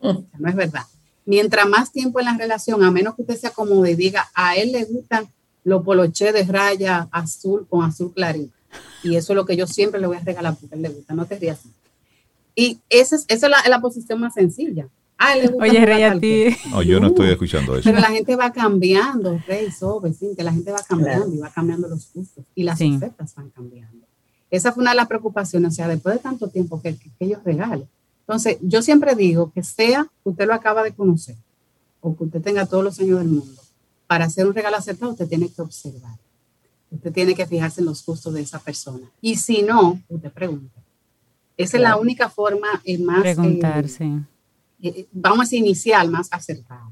Mm. 0.00 0.18
no 0.38 0.48
es 0.48 0.54
verdad. 0.54 0.82
Mientras 1.26 1.68
más 1.68 1.92
tiempo 1.92 2.18
en 2.18 2.26
la 2.26 2.36
relación, 2.36 2.82
a 2.82 2.90
menos 2.90 3.14
que 3.14 3.22
usted 3.22 3.38
se 3.38 3.46
acomode 3.46 3.92
y 3.92 3.94
diga, 3.94 4.28
a 4.34 4.56
él 4.56 4.72
le 4.72 4.84
gustan 4.84 5.28
los 5.64 5.84
poloché 5.84 6.32
de 6.32 6.44
raya 6.44 7.08
azul 7.12 7.66
con 7.68 7.84
azul 7.84 8.12
clarito. 8.12 8.54
Y 9.02 9.16
eso 9.16 9.32
es 9.32 9.36
lo 9.36 9.44
que 9.44 9.56
yo 9.56 9.66
siempre 9.66 10.00
le 10.00 10.06
voy 10.06 10.16
a 10.16 10.20
regalar 10.20 10.56
porque 10.58 10.74
a 10.74 10.76
él 10.76 10.82
le 10.82 10.88
gusta, 10.88 11.14
no 11.14 11.26
te 11.26 11.38
rías. 11.38 11.60
Y 12.54 12.80
esa 12.88 13.16
es, 13.16 13.24
esa 13.28 13.46
es 13.46 13.68
la, 13.68 13.80
posición 13.80 14.20
más 14.20 14.34
sencilla. 14.34 14.88
Ah, 15.16 15.36
le 15.36 15.48
gusta 15.48 15.64
Oye, 15.64 15.84
Rey, 15.84 16.02
a 16.02 16.18
ti. 16.18 16.56
No, 16.70 16.82
yo 16.82 16.98
no 16.98 17.08
estoy 17.08 17.30
escuchando 17.30 17.76
eso. 17.76 17.88
Pero 17.88 18.00
la 18.00 18.08
gente 18.08 18.36
va 18.36 18.52
cambiando, 18.52 19.38
Rey, 19.46 19.70
Sobe, 19.70 20.12
que 20.36 20.42
la 20.42 20.52
gente 20.52 20.72
va 20.72 20.82
cambiando 20.82 21.34
y 21.34 21.38
va 21.38 21.50
cambiando 21.50 21.88
los 21.88 22.12
gustos 22.12 22.44
y 22.54 22.62
las 22.62 22.80
ofertas 22.80 23.34
van 23.34 23.50
cambiando. 23.50 24.06
Esa 24.50 24.72
fue 24.72 24.82
una 24.82 24.90
de 24.90 24.96
las 24.96 25.06
preocupaciones, 25.06 25.72
o 25.72 25.76
sea, 25.76 25.88
después 25.88 26.16
de 26.16 26.20
tanto 26.20 26.48
tiempo 26.48 26.80
que, 26.82 26.96
que, 26.96 27.10
ellos 27.20 27.40
regalen. 27.44 27.88
Entonces, 28.22 28.58
yo 28.62 28.82
siempre 28.82 29.14
digo 29.14 29.52
que 29.52 29.62
sea 29.62 30.08
que 30.22 30.30
usted 30.30 30.46
lo 30.46 30.54
acaba 30.54 30.82
de 30.82 30.92
conocer 30.92 31.36
o 32.00 32.16
que 32.16 32.24
usted 32.24 32.40
tenga 32.40 32.66
todos 32.66 32.82
los 32.82 32.98
años 32.98 33.18
del 33.18 33.28
mundo, 33.28 33.60
para 34.06 34.24
hacer 34.24 34.46
un 34.46 34.54
regalo 34.54 34.76
acertado, 34.76 35.12
usted 35.12 35.28
tiene 35.28 35.48
que 35.48 35.62
observar. 35.62 36.16
Usted 36.90 37.12
tiene 37.12 37.34
que 37.34 37.46
fijarse 37.46 37.80
en 37.80 37.86
los 37.86 38.04
gustos 38.04 38.34
de 38.34 38.40
esa 38.40 38.58
persona. 38.58 39.08
Y 39.20 39.36
si 39.36 39.62
no, 39.62 40.00
usted 40.08 40.32
pregunta 40.32 40.80
esa 41.62 41.76
es 41.76 41.82
la 41.82 41.96
única 41.96 42.28
forma 42.28 42.68
eh, 42.84 42.98
más... 42.98 43.20
Preguntarse. 43.20 44.04
Eh, 44.04 44.22
eh, 44.82 45.06
vamos 45.12 45.52
a 45.52 45.56
iniciar 45.56 46.08
más 46.08 46.28
acertada. 46.32 46.90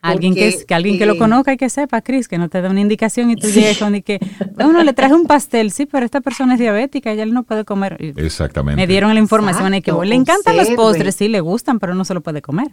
Alguien, 0.00 0.34
que, 0.34 0.64
que, 0.64 0.74
alguien 0.74 0.98
que 0.98 1.06
lo 1.06 1.18
conozca 1.18 1.52
y 1.52 1.56
que 1.56 1.68
sepa, 1.68 2.00
Cris, 2.00 2.28
que 2.28 2.38
no 2.38 2.48
te 2.48 2.62
dé 2.62 2.68
una 2.68 2.80
indicación 2.80 3.30
y 3.30 3.36
tú 3.36 3.48
llegues 3.48 3.78
con 3.78 3.94
y 3.96 4.02
que, 4.02 4.20
uno 4.58 4.84
le 4.84 4.92
traje 4.92 5.14
un 5.14 5.26
pastel, 5.26 5.72
sí, 5.72 5.86
pero 5.86 6.04
esta 6.04 6.20
persona 6.20 6.54
es 6.54 6.60
diabética 6.60 7.12
y 7.12 7.18
él 7.18 7.34
no 7.34 7.42
puede 7.42 7.64
comer. 7.64 7.96
Exactamente. 8.16 8.80
Me 8.80 8.86
dieron 8.86 9.12
la 9.12 9.18
información 9.18 9.74
y 9.74 9.82
que 9.82 9.92
le 9.92 10.14
encantan 10.14 10.56
los 10.56 10.70
postres, 10.70 11.16
sí, 11.16 11.26
le 11.26 11.40
gustan, 11.40 11.80
pero 11.80 11.94
no 11.94 12.04
se 12.04 12.14
lo 12.14 12.20
puede 12.20 12.40
comer. 12.40 12.68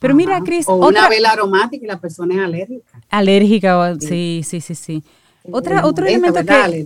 Pero 0.00 0.14
mira, 0.14 0.40
Cris. 0.40 0.66
O 0.68 0.88
una 0.88 1.08
vela 1.08 1.30
aromática 1.30 1.84
y 1.84 1.86
la 1.86 2.00
persona 2.00 2.34
es 2.34 2.40
alérgica. 2.40 3.00
Alérgica, 3.10 3.94
sí, 4.00 4.42
sí, 4.44 4.60
sí, 4.60 4.74
sí. 4.74 5.04
Otra, 5.50 5.86
otro 5.86 6.06
elemento 6.06 6.40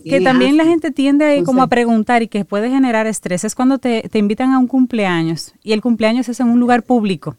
que, 0.05 0.20
también 0.20 0.57
la 0.57 0.65
gente 0.65 0.91
tiende 0.91 1.43
como 1.45 1.62
a 1.62 1.66
preguntar 1.66 2.23
y 2.23 2.28
que 2.28 2.45
puede 2.45 2.70
generar 2.70 3.07
estrés 3.07 3.45
es 3.45 3.55
cuando 3.55 3.78
te, 3.78 4.09
invitan 4.15 4.53
a 4.53 4.59
un 4.59 4.66
cumpleaños 4.66 5.55
y 5.62 5.73
el 5.73 5.81
cumpleaños 5.81 6.28
es 6.28 6.41
en 6.41 6.49
un 6.49 6.61
lugar 6.61 6.82
público 6.82 7.37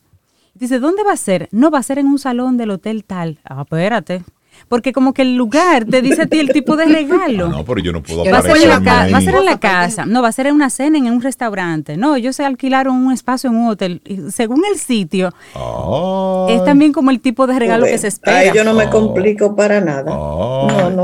Dice, 0.54 0.80
¿dónde 0.80 1.04
va 1.04 1.14
a 1.14 1.18
ser? 1.18 1.48
No, 1.52 1.72
va 1.72 1.80
a 1.80 1.84
ser 1.84 1.98
en 1.98 2.08
un 2.08 2.20
salón 2.20 2.58
del 2.58 2.72
hotel 2.72 3.06
tal. 3.06 3.40
Ah, 3.46 3.62
espérate. 3.62 4.24
Porque 4.68 4.94
como 4.94 5.14
que 5.14 5.22
el 5.24 5.36
lugar 5.36 5.86
te 5.86 6.02
dice 6.02 6.24
a 6.24 6.26
ti 6.26 6.40
el 6.40 6.50
tipo 6.50 6.76
de 6.76 6.86
regalo. 6.86 7.50
No, 7.50 7.66
pero 7.66 7.80
yo 7.80 7.92
no 7.92 8.02
puedo 8.02 8.24
va 8.26 8.40
a, 8.40 8.42
ser 8.42 8.58
en 8.58 8.70
va 8.70 9.18
a 9.18 9.22
ser 9.22 9.36
en 9.36 9.46
la 9.46 9.60
casa. 9.60 10.06
No, 10.06 10.22
va 10.22 10.30
a 10.30 10.32
ser 10.32 10.48
en 10.48 10.56
una 10.56 10.70
cena, 10.70 10.98
en 10.98 11.06
un 11.06 11.22
restaurante. 11.22 11.98
No, 11.98 12.16
ellos 12.16 12.36
se 12.36 12.46
alquilaron 12.46 12.96
un 12.96 13.12
espacio 13.12 13.50
en 13.50 13.56
un 13.58 13.70
hotel. 13.70 14.02
según 14.34 14.64
el 14.72 14.80
sitio, 14.80 15.34
es 16.50 16.64
también 16.64 16.94
como 16.94 17.12
el 17.12 17.20
tipo 17.20 17.48
de 17.48 17.60
regalo 17.60 17.86
que 17.86 17.98
se 17.98 18.08
espera. 18.08 18.38
Ay, 18.38 18.52
yo 18.54 18.64
no 18.64 18.74
me 18.74 18.90
complico 18.90 19.56
para 19.56 19.82
nada. 19.82 20.12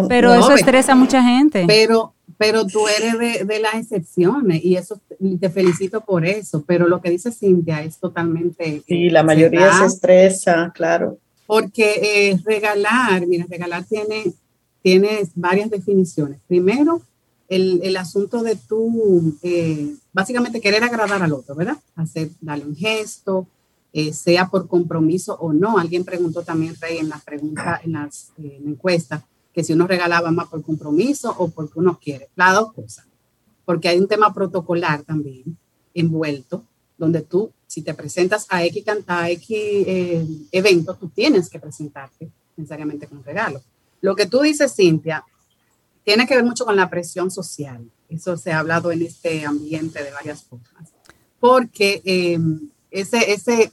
pero 0.07 0.33
eso 0.33 0.53
estresa 0.53 0.93
a 0.93 0.95
mucha 0.95 1.23
gente. 1.23 1.65
Pero 1.67 2.13
pero 2.37 2.67
tú 2.67 2.87
eres 2.87 3.47
de, 3.47 3.59
las 3.59 3.75
excepciones 3.75 4.63
y 4.63 4.75
eso 4.75 4.99
te 5.39 5.49
felicito 5.49 6.01
por 6.01 6.25
eso, 6.25 6.63
pero 6.67 6.87
lo 6.87 7.01
que 7.01 7.09
dice 7.09 7.31
Cintia 7.31 7.81
es 7.81 7.97
totalmente... 7.97 8.83
Sí, 8.87 9.09
la 9.09 9.23
mayoría 9.23 9.73
se, 9.73 9.85
estresa, 9.85 10.71
claro. 10.73 11.17
Porque 11.47 12.29
eh, 12.31 12.39
regalar, 12.45 13.25
mira, 13.25 13.45
regalar 13.49 13.85
tiene, 13.85 14.33
tiene 14.83 15.27
varias 15.33 15.69
definiciones. 15.71 16.39
Primero, 16.47 17.01
el, 17.47 17.79
el 17.83 17.97
asunto 17.97 18.43
de 18.43 18.55
tú, 18.55 19.35
eh, 19.41 19.95
básicamente 20.13 20.61
querer 20.61 20.83
agradar 20.83 21.23
al 21.23 21.33
otro, 21.33 21.55
¿verdad? 21.55 21.77
Hacer, 21.95 22.29
darle 22.41 22.65
un 22.65 22.75
gesto, 22.75 23.47
eh, 23.93 24.13
sea 24.13 24.49
por 24.49 24.67
compromiso 24.67 25.35
o 25.39 25.53
no. 25.53 25.77
Alguien 25.77 26.03
preguntó 26.03 26.43
también, 26.43 26.75
Rey, 26.79 26.97
en 26.97 27.09
la 27.09 27.19
pregunta, 27.19 27.79
en 27.83 27.93
las 27.93 28.31
en 28.37 28.67
encuestas, 28.67 29.23
que 29.53 29.63
si 29.63 29.73
uno 29.73 29.87
regalaba 29.87 30.29
más 30.31 30.49
por 30.49 30.61
compromiso 30.61 31.33
o 31.37 31.49
porque 31.49 31.79
uno 31.79 31.97
quiere. 31.99 32.29
Las 32.35 32.53
dos 32.53 32.73
cosas. 32.73 33.05
Porque 33.65 33.87
hay 33.87 33.97
un 33.97 34.07
tema 34.07 34.33
protocolar 34.33 35.03
también 35.03 35.57
envuelto, 35.93 36.63
donde 36.97 37.21
tú, 37.21 37.51
si 37.67 37.81
te 37.81 37.93
presentas 37.93 38.45
a 38.49 38.63
X, 38.63 38.83
a 39.07 39.29
X 39.29 39.49
eh, 39.51 40.25
evento, 40.51 40.95
tú 40.95 41.09
tienes 41.09 41.49
que 41.49 41.59
presentarte 41.59 42.29
necesariamente 42.55 43.07
con 43.07 43.23
regalo. 43.23 43.61
Lo 44.01 44.15
que 44.15 44.25
tú 44.25 44.41
dices, 44.41 44.75
Cintia, 44.75 45.23
tiene 46.03 46.25
que 46.25 46.35
ver 46.35 46.43
mucho 46.43 46.65
con 46.65 46.75
la 46.75 46.89
presión 46.89 47.29
social. 47.29 47.89
Eso 48.09 48.37
se 48.37 48.51
ha 48.51 48.59
hablado 48.59 48.91
en 48.91 49.01
este 49.01 49.45
ambiente 49.45 50.03
de 50.03 50.11
varias 50.11 50.43
formas. 50.43 50.93
Porque 51.39 52.01
eh, 52.05 52.39
ese, 52.89 53.31
ese 53.31 53.71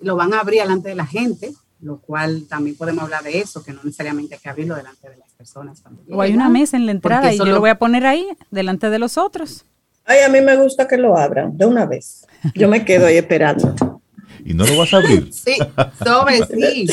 lo 0.00 0.16
van 0.16 0.34
a 0.34 0.40
abrir 0.40 0.60
delante 0.60 0.90
de 0.90 0.94
la 0.94 1.06
gente, 1.06 1.54
lo 1.80 2.00
cual 2.00 2.46
también 2.48 2.76
podemos 2.76 3.04
hablar 3.04 3.22
de 3.22 3.38
eso, 3.38 3.62
que 3.62 3.72
no 3.72 3.80
necesariamente 3.82 4.34
hay 4.34 4.40
que 4.40 4.48
abrirlo 4.48 4.76
delante 4.76 5.08
de 5.08 5.16
las 5.16 5.32
personas. 5.32 5.82
O 6.10 6.20
hay 6.20 6.34
una 6.34 6.48
mesa 6.48 6.76
en 6.76 6.86
la 6.86 6.92
entrada 6.92 7.32
y 7.32 7.38
yo 7.38 7.46
lo 7.46 7.60
voy 7.60 7.70
a 7.70 7.78
poner 7.78 8.06
ahí, 8.06 8.28
delante 8.50 8.90
de 8.90 8.98
los 8.98 9.16
otros. 9.18 9.64
Ay, 10.10 10.20
a 10.20 10.30
mí 10.30 10.40
me 10.40 10.56
gusta 10.56 10.88
que 10.88 10.96
lo 10.96 11.18
abran 11.18 11.54
de 11.54 11.66
una 11.66 11.84
vez. 11.84 12.26
Yo 12.54 12.66
me 12.66 12.82
quedo 12.82 13.04
ahí 13.04 13.18
esperando. 13.18 14.00
¿Y 14.42 14.54
no 14.54 14.64
lo 14.66 14.78
vas 14.78 14.94
a 14.94 14.96
abrir? 14.96 15.28
sí, 15.32 15.58
sobre 16.02 16.38
sí. 16.46 16.86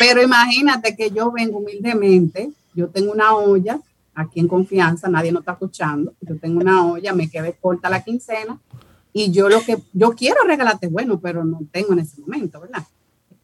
Pero 0.00 0.20
imagínate 0.20 0.96
que 0.96 1.12
yo 1.12 1.30
vengo 1.30 1.58
humildemente, 1.58 2.50
yo 2.74 2.88
tengo 2.88 3.12
una 3.12 3.36
olla 3.36 3.78
aquí 4.16 4.40
en 4.40 4.48
confianza, 4.48 5.08
nadie 5.08 5.30
nos 5.30 5.42
está 5.42 5.52
escuchando, 5.52 6.14
yo 6.20 6.36
tengo 6.38 6.60
una 6.60 6.84
olla, 6.84 7.12
me 7.12 7.30
quedé 7.30 7.52
corta 7.52 7.88
la 7.88 8.02
quincena 8.02 8.58
y 9.12 9.30
yo 9.30 9.48
lo 9.48 9.60
que 9.60 9.78
yo 9.92 10.10
quiero 10.10 10.42
regalarte, 10.44 10.88
bueno, 10.88 11.20
pero 11.20 11.44
no 11.44 11.60
tengo 11.70 11.92
en 11.92 12.00
ese 12.00 12.20
momento, 12.20 12.60
¿verdad? 12.60 12.82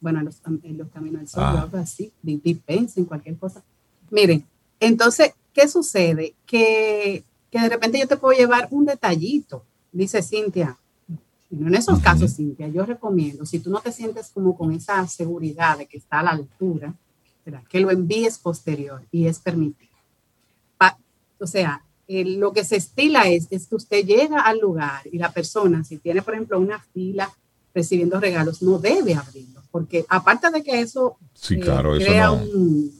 bueno, 0.03 0.19
en 0.19 0.25
los, 0.25 0.89
caminos 0.89 1.21
del 1.21 1.27
sol, 1.29 1.43
ah. 1.43 1.69
así, 1.75 2.11
dispensen 2.21 3.05
cualquier 3.05 3.37
cosa. 3.37 3.63
Miren, 4.11 4.45
entonces, 4.81 5.31
¿qué 5.53 5.69
sucede? 5.69 6.35
Que, 6.45 7.23
que 7.53 7.61
de 7.61 7.69
repente 7.69 7.99
yo 7.99 8.07
te 8.07 8.17
puedo 8.17 8.37
llevar 8.37 8.67
un 8.71 8.85
detallito, 8.85 9.63
dice 9.91 10.21
Cintia. 10.21 10.77
En 11.51 11.75
esos 11.75 11.99
casos, 11.99 12.35
Cintia, 12.35 12.67
yo 12.67 12.83
recomiendo, 12.83 13.45
si 13.45 13.59
tú 13.59 13.69
no 13.69 13.79
te 13.79 13.91
sientes 13.91 14.31
como 14.33 14.57
con 14.57 14.71
esa 14.71 15.07
seguridad 15.07 15.77
de 15.77 15.85
que 15.85 15.97
está 15.97 16.19
a 16.19 16.23
la 16.23 16.31
altura, 16.31 16.95
que 17.69 17.79
lo 17.79 17.91
envíes 17.91 18.39
posterior 18.39 19.03
y 19.11 19.27
es 19.27 19.39
permitido. 19.39 19.91
o 21.39 21.47
sea, 21.47 21.83
lo 22.07 22.53
que 22.53 22.63
se 22.63 22.77
estila 22.77 23.27
es, 23.27 23.47
es 23.51 23.67
que 23.67 23.75
usted 23.75 24.05
llega 24.05 24.41
al 24.41 24.59
lugar 24.59 25.01
y 25.11 25.17
la 25.17 25.31
persona, 25.31 25.83
si 25.83 25.97
tiene, 25.97 26.21
por 26.21 26.33
ejemplo, 26.33 26.59
una 26.59 26.79
fila 26.79 27.31
recibiendo 27.73 28.19
regalos, 28.19 28.61
no 28.61 28.79
debe 28.79 29.13
abrirlo 29.13 29.53
porque 29.73 30.05
aparte 30.07 30.51
de 30.51 30.61
que 30.61 30.81
eso 30.81 31.17
sí, 31.33 31.59
claro, 31.59 31.95
crea 31.95 32.29
un, 32.29 32.93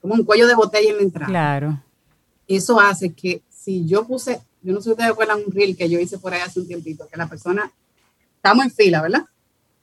como 0.00 0.14
un 0.14 0.24
cuello 0.24 0.46
de 0.46 0.54
botella 0.54 0.90
en 0.90 0.96
la 0.96 1.02
entrada. 1.02 1.26
Claro. 1.26 1.82
Eso 2.46 2.78
hace 2.78 3.12
que 3.12 3.42
si 3.68 3.86
yo 3.86 4.06
puse, 4.06 4.40
yo 4.62 4.72
no 4.72 4.80
sé 4.80 4.84
si 4.84 4.90
ustedes 4.92 5.10
recuerdan 5.10 5.40
un 5.46 5.52
reel 5.52 5.76
que 5.76 5.90
yo 5.90 6.00
hice 6.00 6.16
por 6.16 6.32
ahí 6.32 6.40
hace 6.40 6.58
un 6.58 6.66
tiempito, 6.66 7.06
que 7.06 7.18
la 7.18 7.26
persona, 7.26 7.70
estamos 8.36 8.64
en 8.64 8.70
fila, 8.70 9.02
¿verdad? 9.02 9.26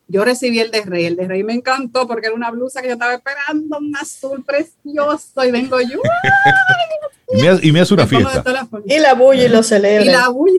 Yo 0.08 0.26
recibí 0.26 0.60
el 0.60 0.72
de 0.72 0.82
Rey, 0.82 1.06
el 1.06 1.16
de 1.16 1.28
Rey 1.28 1.44
me 1.44 1.54
encantó 1.54 2.08
porque 2.08 2.26
era 2.26 2.36
una 2.36 2.50
blusa 2.50 2.82
que 2.82 2.88
yo 2.88 2.94
estaba 2.94 3.14
esperando, 3.14 3.78
un 3.78 3.96
azul 3.96 4.44
precioso, 4.44 5.46
y 5.46 5.52
vengo 5.52 5.80
yo, 5.82 6.00
y, 7.62 7.72
me, 7.72 7.80
hace 7.80 7.94
una 7.94 8.08
fiesta. 8.08 8.68
Y 8.88 8.98
la 8.98 9.14
bulla 9.14 9.44
y 9.44 9.50
lo 9.50 9.62
celebra. 9.62 10.04
Y 10.04 10.10
la 10.10 10.30
bulla 10.30 10.58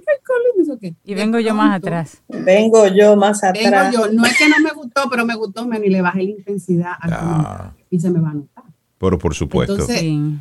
y 0.81 0.97
Y 1.03 1.15
vengo 1.15 1.41
yo 1.41 1.53
más 1.53 1.79
atrás. 1.79 2.23
Vengo 2.29 2.87
yo 2.87 3.17
más 3.17 3.43
atrás. 3.43 3.91
Vengo 3.91 4.07
yo. 4.07 4.13
No 4.13 4.25
es 4.25 4.39
que 4.39 4.49
no 4.49 4.61
me 4.63 4.71
gustó, 4.71 5.11
pero 5.11 5.27
me 5.27 5.35
gustó, 5.35 5.67
me 5.67 5.81
ni 5.81 5.89
le 5.89 6.01
bajé 6.01 6.23
la 6.23 6.31
intensidad 6.31 6.93
al 7.01 7.13
ah. 7.13 7.73
y 7.91 7.99
se 7.99 8.09
me 8.09 8.21
va 8.21 8.31
a 8.31 8.35
notar. 8.35 8.56
Pero 8.99 9.19
por 9.19 9.35
supuesto. 9.35 9.87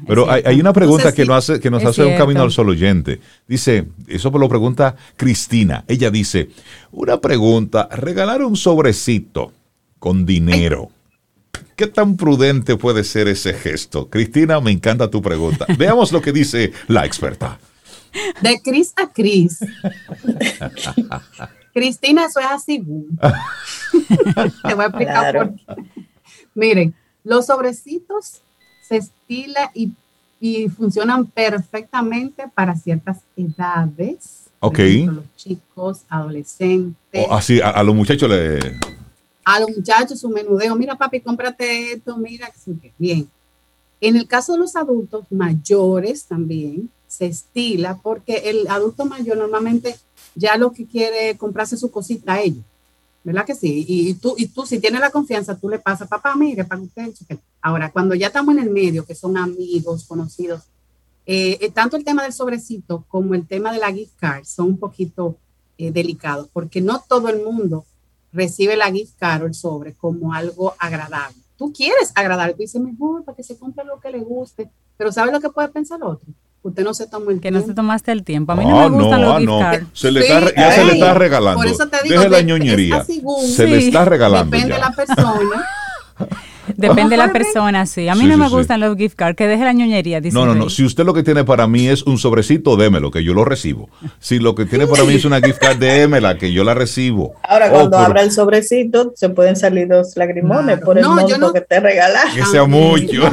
pero 0.08 0.32
hay, 0.32 0.62
una 0.62 0.72
pregunta 0.72 1.14
que, 1.14 1.26
nos 1.26 1.38
hace, 1.38 1.60
que 1.60 1.70
nos 1.70 1.84
hace 1.84 2.06
un 2.06 2.18
camino 2.18 2.42
al 2.42 2.52
solo 2.52 2.72
oyente. 2.72 3.20
Dice, 3.48 3.86
eso 4.08 4.32
lo 4.32 4.48
pregunta 4.48 4.96
Cristina. 5.18 5.84
Ella 5.90 6.10
dice, 6.10 6.50
una 6.94 7.20
pregunta, 7.20 7.90
regalar 7.92 8.42
un 8.42 8.56
sobrecito 8.56 9.52
con 10.00 10.26
dinero. 10.26 10.90
¿Qué 11.76 11.88
tan 11.88 12.16
prudente 12.16 12.78
puede 12.78 13.04
ser 13.04 13.28
ese 13.28 13.54
gesto? 13.54 14.10
Cristina, 14.10 14.62
me 14.62 14.72
encanta 14.72 15.10
tu 15.10 15.22
pregunta. 15.22 15.66
Veamos 15.78 16.14
lo 16.14 16.22
que 16.22 16.32
dice 16.32 16.72
la 16.88 17.06
experta. 17.06 17.60
De 18.42 18.62
Cris 18.62 18.94
a 18.96 19.12
Cris. 19.12 19.60
Cristina, 21.74 22.26
eso 22.26 22.40
es 22.40 22.46
así. 22.46 22.80
Te 24.66 24.74
voy 24.74 24.86
a 24.86 24.88
explicar 24.88 25.36
por 25.36 25.56
qué. 25.56 25.84
Miren, 26.54 26.96
los 27.26 27.48
sobrecitos 27.48 28.44
se 28.88 28.98
estila 28.98 29.72
y, 29.74 29.92
funcionan 30.78 31.26
perfectamente 31.26 32.44
para 32.54 32.76
ciertas 32.76 33.18
edades. 33.36 34.44
Ok. 34.60 34.80
los 35.08 35.36
chicos, 35.36 36.02
adolescentes. 36.08 37.26
así, 37.32 37.60
a, 37.62 37.82
los 37.82 37.96
muchachos 37.96 38.30
le. 38.30 38.60
A 39.44 39.60
los 39.60 39.70
muchachos 39.76 40.20
su 40.20 40.30
menudeo. 40.30 40.76
Mira, 40.76 40.96
papi, 40.96 41.20
cómprate 41.22 41.94
esto. 41.94 42.18
Mira, 42.18 42.52
bien. 43.00 43.28
En 44.02 44.16
el 44.16 44.28
caso 44.28 44.54
de 44.54 44.60
los 44.60 44.76
adultos 44.76 45.26
mayores 45.32 46.26
también, 46.26 46.90
se 47.08 47.26
estila 47.26 47.98
porque 48.04 48.50
el 48.50 48.68
adulto 48.68 49.06
mayor 49.06 49.38
normalmente 49.38 49.96
ya 50.36 50.58
lo 50.58 50.74
que 50.74 50.86
quiere 50.86 51.38
comprarse 51.38 51.78
su 51.78 51.90
cosita 51.90 52.34
a 52.34 52.42
ellos. 52.42 52.64
¿Verdad 53.26 53.44
que 53.44 53.56
sí? 53.56 53.84
Y, 53.88 54.14
tú, 54.14 54.36
y 54.38 54.46
tú, 54.46 54.68
si 54.68 54.78
tienes 54.80 55.02
la 55.02 55.10
confianza, 55.10 55.58
tú 55.58 55.68
le 55.68 55.80
pasas, 55.80 56.08
papá, 56.08 56.36
mire, 56.36 56.64
para 56.64 56.80
usted. 56.80 57.12
Ahora, 57.60 57.92
cuando 57.92 58.14
ya 58.14 58.28
estamos 58.28 58.56
en 58.56 58.62
el 58.62 58.70
medio, 58.70 59.04
que 59.04 59.16
son 59.16 59.36
amigos, 59.36 60.06
conocidos, 60.06 60.62
eh, 61.26 61.58
eh, 61.60 61.72
tanto 61.72 61.98
el 61.98 62.04
tema 62.04 62.22
del 62.22 62.34
sobrecito 62.34 63.04
como 63.08 63.34
el 63.34 63.48
tema 63.48 63.74
de 63.74 63.80
la 63.80 63.92
gift 63.92 64.16
card 64.20 64.46
son 64.46 64.68
un 64.68 64.78
poquito 64.78 65.38
eh, 65.80 65.90
delicados, 65.90 66.50
porque 66.54 66.82
no 66.82 67.04
todo 67.10 67.30
el 67.30 67.44
mundo 67.44 67.84
recibe 68.32 68.78
la 68.78 68.92
gift 68.92 69.18
card 69.18 69.42
o 69.42 69.46
el 69.48 69.56
sobre 69.56 69.94
como 69.96 70.32
algo 70.32 70.76
agradable. 70.78 71.42
Tú 71.58 71.74
quieres 71.74 72.12
agradar, 72.14 72.52
tú 72.52 72.60
dices, 72.60 72.80
mejor 72.80 73.24
para 73.24 73.36
que 73.36 73.42
se 73.42 73.58
compre 73.58 73.84
lo 73.86 74.00
que 74.00 74.12
le 74.12 74.20
guste, 74.20 74.70
pero 74.98 75.12
¿sabes 75.12 75.34
lo 75.34 75.42
que 75.42 75.50
puede 75.50 75.70
pensar 75.70 75.98
el 75.98 76.04
otro? 76.04 76.28
Usted 76.66 76.84
no 76.84 76.96
se 76.96 77.06
tomó 77.06 77.30
el 77.30 77.40
que 77.40 77.52
no 77.52 77.62
se 77.62 77.76
tomaste 77.76 78.12
el 78.12 78.24
tiempo. 78.24 78.52
A 78.52 78.56
mí 78.56 78.66
no, 78.66 78.90
me 78.90 78.98
gustan 78.98 79.22
los 79.22 79.36
ah, 79.36 79.40
gift 79.40 79.52
cards. 79.60 79.88
Se 79.94 80.12
le 80.12 80.22
está, 80.22 80.52
ya 80.56 80.72
se 80.72 80.84
le 80.84 80.94
está 80.94 81.14
regalando. 81.14 81.62
Por 81.62 81.68
eso 81.68 81.88
te 81.88 81.98
digo 82.04 82.16
Deje 82.16 82.30
la 82.30 82.42
ñoñería. 82.42 83.06
Se 83.06 83.68
le 83.68 83.78
está 83.78 84.04
regalando. 84.04 84.50
Depende 84.50 84.74
de 84.74 84.80
la 84.80 84.92
persona. 84.92 85.68
Depende 86.76 87.12
de 87.12 87.18
la 87.18 87.32
persona, 87.32 87.86
sí. 87.86 88.10
A 88.10 88.16
mí 88.16 88.26
no 88.26 88.36
me 88.38 88.50
gustan 88.50 88.80
los 88.80 88.98
gift 88.98 89.16
cards, 89.16 89.38
que 89.38 89.48
deje 89.48 89.64
la 89.64 89.74
ñoñería. 89.74 90.22
Dice 90.22 90.34
no, 90.34 90.48
no, 90.48 90.56
no. 90.56 90.72
Si 90.72 90.84
usted 90.84 91.06
lo 91.06 91.14
que 91.14 91.22
tiene 91.22 91.44
para 91.44 91.68
mí 91.68 91.88
es 91.88 92.02
un 92.02 92.18
sobrecito, 92.18 92.76
démelo, 92.78 93.12
que 93.12 93.24
yo 93.24 93.36
lo 93.36 93.46
recibo. 93.46 93.88
Si 94.20 94.40
lo 94.40 94.56
que 94.56 94.66
tiene 94.66 94.88
para 94.88 95.04
mí 95.04 95.14
es 95.14 95.26
una 95.26 95.40
gift 95.40 95.60
card, 95.60 95.78
démela, 95.78 96.40
que 96.40 96.52
yo 96.52 96.64
la 96.64 96.74
recibo. 96.74 97.36
Ahora, 97.44 97.70
cuando 97.70 98.00
abra 98.00 98.24
el 98.24 98.32
sobrecito, 98.32 99.14
se 99.16 99.30
pueden 99.30 99.56
salir 99.56 99.88
dos 99.88 100.18
lagrimones 100.18 100.80
por 100.80 100.98
el 100.98 101.04
no, 101.04 101.14
monto 101.16 101.54
que 101.54 101.62
te 101.62 101.80
regalas. 101.80 102.34
Que 102.34 102.44
sea 102.44 102.66
mucho 102.66 103.30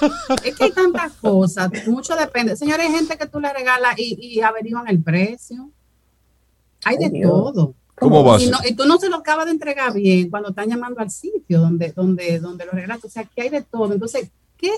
es 0.44 0.56
que 0.56 0.64
hay 0.64 0.72
tantas 0.72 1.12
cosas, 1.14 1.70
mucho 1.86 2.14
depende. 2.16 2.56
Señores, 2.56 2.86
hay 2.86 2.92
gente 2.92 3.16
que 3.16 3.26
tú 3.26 3.40
le 3.40 3.52
regalas 3.52 3.98
y, 3.98 4.16
y 4.20 4.40
averiguan 4.40 4.88
el 4.88 5.02
precio. 5.02 5.70
Hay 6.84 6.96
de 6.96 7.20
todo. 7.22 7.74
¿Cómo 8.00 8.24
vas? 8.24 8.42
Y, 8.42 8.50
y, 8.68 8.74
tú 8.74 8.86
no 8.86 8.98
se 8.98 9.10
lo 9.10 9.16
acabas 9.16 9.44
de 9.44 9.52
entregar 9.52 9.92
bien 9.92 10.30
cuando 10.30 10.48
están 10.48 10.68
llamando 10.68 11.00
al 11.00 11.10
sitio 11.10 11.60
donde, 11.60 11.92
donde, 11.92 12.40
donde 12.40 12.64
lo 12.64 12.72
regalas. 12.72 13.04
O 13.04 13.10
sea, 13.10 13.24
que 13.24 13.42
hay 13.42 13.50
de 13.50 13.60
todo. 13.60 13.92
Entonces, 13.92 14.30
¿qué, 14.56 14.70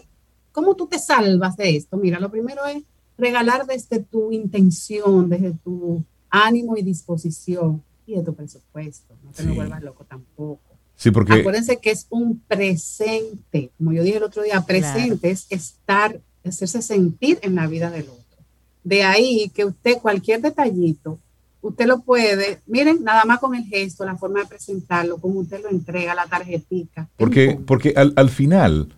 ¿cómo 0.50 0.74
tú 0.74 0.88
te 0.88 0.98
salvas 0.98 1.56
de 1.56 1.76
esto? 1.76 1.96
Mira, 1.96 2.18
lo 2.18 2.30
primero 2.30 2.66
es 2.66 2.82
regalar 3.16 3.64
desde 3.66 4.00
tu 4.00 4.32
intención, 4.32 5.28
desde 5.28 5.52
tu 5.52 6.02
ánimo 6.30 6.76
y 6.76 6.82
disposición. 6.82 7.82
y 8.06 8.16
de 8.16 8.22
tu 8.24 8.34
presupuesto. 8.34 9.14
No 9.22 9.30
te 9.30 9.44
lo 9.44 9.54
vuelvas 9.54 9.82
loco 9.82 10.04
tampoco. 10.04 10.71
Sí, 11.02 11.10
porque... 11.10 11.32
Acuérdense 11.32 11.78
que 11.78 11.90
es 11.90 12.06
un 12.10 12.38
presente, 12.46 13.72
como 13.76 13.92
yo 13.92 14.04
dije 14.04 14.18
el 14.18 14.22
otro 14.22 14.44
día, 14.44 14.60
presente 14.60 15.32
es 15.32 15.48
estar, 15.50 16.20
hacerse 16.44 16.80
sentir 16.80 17.40
en 17.42 17.56
la 17.56 17.66
vida 17.66 17.90
del 17.90 18.04
otro. 18.04 18.38
De 18.84 19.02
ahí 19.02 19.50
que 19.52 19.64
usted 19.64 19.98
cualquier 20.00 20.40
detallito, 20.40 21.18
usted 21.60 21.86
lo 21.86 22.02
puede, 22.02 22.60
miren, 22.68 23.02
nada 23.02 23.24
más 23.24 23.40
con 23.40 23.56
el 23.56 23.64
gesto, 23.64 24.04
la 24.04 24.16
forma 24.16 24.42
de 24.42 24.46
presentarlo, 24.46 25.18
como 25.18 25.40
usted 25.40 25.60
lo 25.60 25.70
entrega, 25.70 26.14
la 26.14 26.26
tarjetita. 26.26 27.08
Porque, 27.16 27.58
porque 27.66 27.94
al, 27.96 28.30
final, 28.30 28.94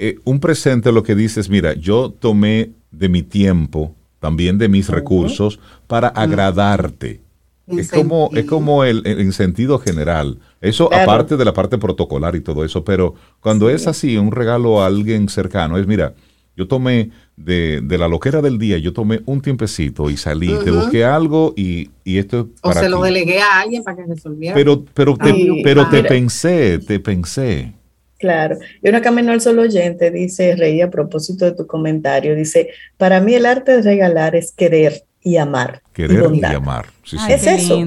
eh, 0.00 0.18
un 0.24 0.40
presente 0.40 0.90
lo 0.90 1.04
que 1.04 1.14
dice 1.14 1.38
es, 1.38 1.48
mira, 1.48 1.74
yo 1.74 2.10
tomé 2.10 2.72
de 2.90 3.08
mi 3.08 3.22
tiempo, 3.22 3.94
también 4.18 4.58
de 4.58 4.68
mis 4.68 4.88
recursos, 4.88 5.60
para 5.86 6.08
agradarte. 6.08 7.20
Es 7.66 7.90
como, 7.90 8.30
es 8.34 8.44
como 8.44 8.84
el, 8.84 9.06
en 9.06 9.32
sentido 9.32 9.78
general. 9.78 10.38
Eso 10.64 10.92
aparte 10.92 11.36
de 11.36 11.44
la 11.44 11.52
parte 11.52 11.76
protocolar 11.76 12.34
y 12.36 12.40
todo 12.40 12.64
eso, 12.64 12.84
pero 12.84 13.14
cuando 13.40 13.68
es 13.68 13.86
así, 13.86 14.16
un 14.16 14.32
regalo 14.32 14.82
a 14.82 14.86
alguien 14.86 15.28
cercano, 15.28 15.76
es 15.76 15.86
mira, 15.86 16.14
yo 16.56 16.66
tomé 16.66 17.10
de, 17.36 17.82
la 17.98 18.08
loquera 18.08 18.40
del 18.40 18.58
día, 18.58 18.78
yo 18.78 18.94
tomé 18.94 19.20
un 19.26 19.42
tiempecito 19.42 20.08
y 20.08 20.16
salí, 20.16 20.54
te 20.64 20.70
busqué 20.70 21.04
algo 21.04 21.52
y, 21.54 21.90
esto 22.04 22.48
es 22.54 22.60
para 22.62 22.80
O 22.80 22.82
se 22.82 22.88
lo 22.88 23.02
delegué 23.02 23.40
a 23.40 23.60
alguien 23.60 23.82
para 23.82 23.98
que 23.98 24.06
resolviera. 24.06 24.54
Pero, 24.54 24.84
pero, 24.94 25.16
te, 25.16 25.60
pero 25.62 25.88
te 25.90 26.02
pensé, 26.04 26.78
te 26.78 26.98
pensé. 26.98 27.72
Claro. 28.18 28.56
Y 28.82 28.88
una 28.88 29.02
camino 29.02 29.32
al 29.32 29.42
solo 29.42 29.62
oyente 29.62 30.10
dice, 30.10 30.56
Rey, 30.56 30.80
a 30.80 30.88
propósito 30.88 31.44
de 31.44 31.52
tu 31.52 31.66
comentario, 31.66 32.34
dice, 32.34 32.70
para 32.96 33.20
mí 33.20 33.34
el 33.34 33.44
arte 33.44 33.72
de 33.72 33.82
regalar 33.82 34.34
es 34.34 34.52
querer 34.52 35.04
y 35.22 35.36
amar. 35.36 35.82
Querer 35.92 36.30
y, 36.32 36.42
amar. 36.44 36.86
es 37.28 37.46
eso. 37.46 37.78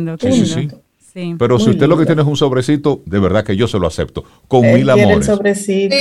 Pero 1.37 1.59
si 1.59 1.71
usted 1.71 1.87
lo 1.87 1.97
que 1.97 2.05
tiene 2.05 2.21
es 2.21 2.27
un 2.27 2.37
sobrecito, 2.37 3.01
de 3.05 3.19
verdad 3.19 3.43
que 3.43 3.55
yo 3.55 3.67
se 3.67 3.79
lo 3.79 3.87
acepto. 3.87 4.23
Con 4.47 4.61
mil 4.61 4.89
amores. 4.89 5.25
Sobrecito, 5.25 5.95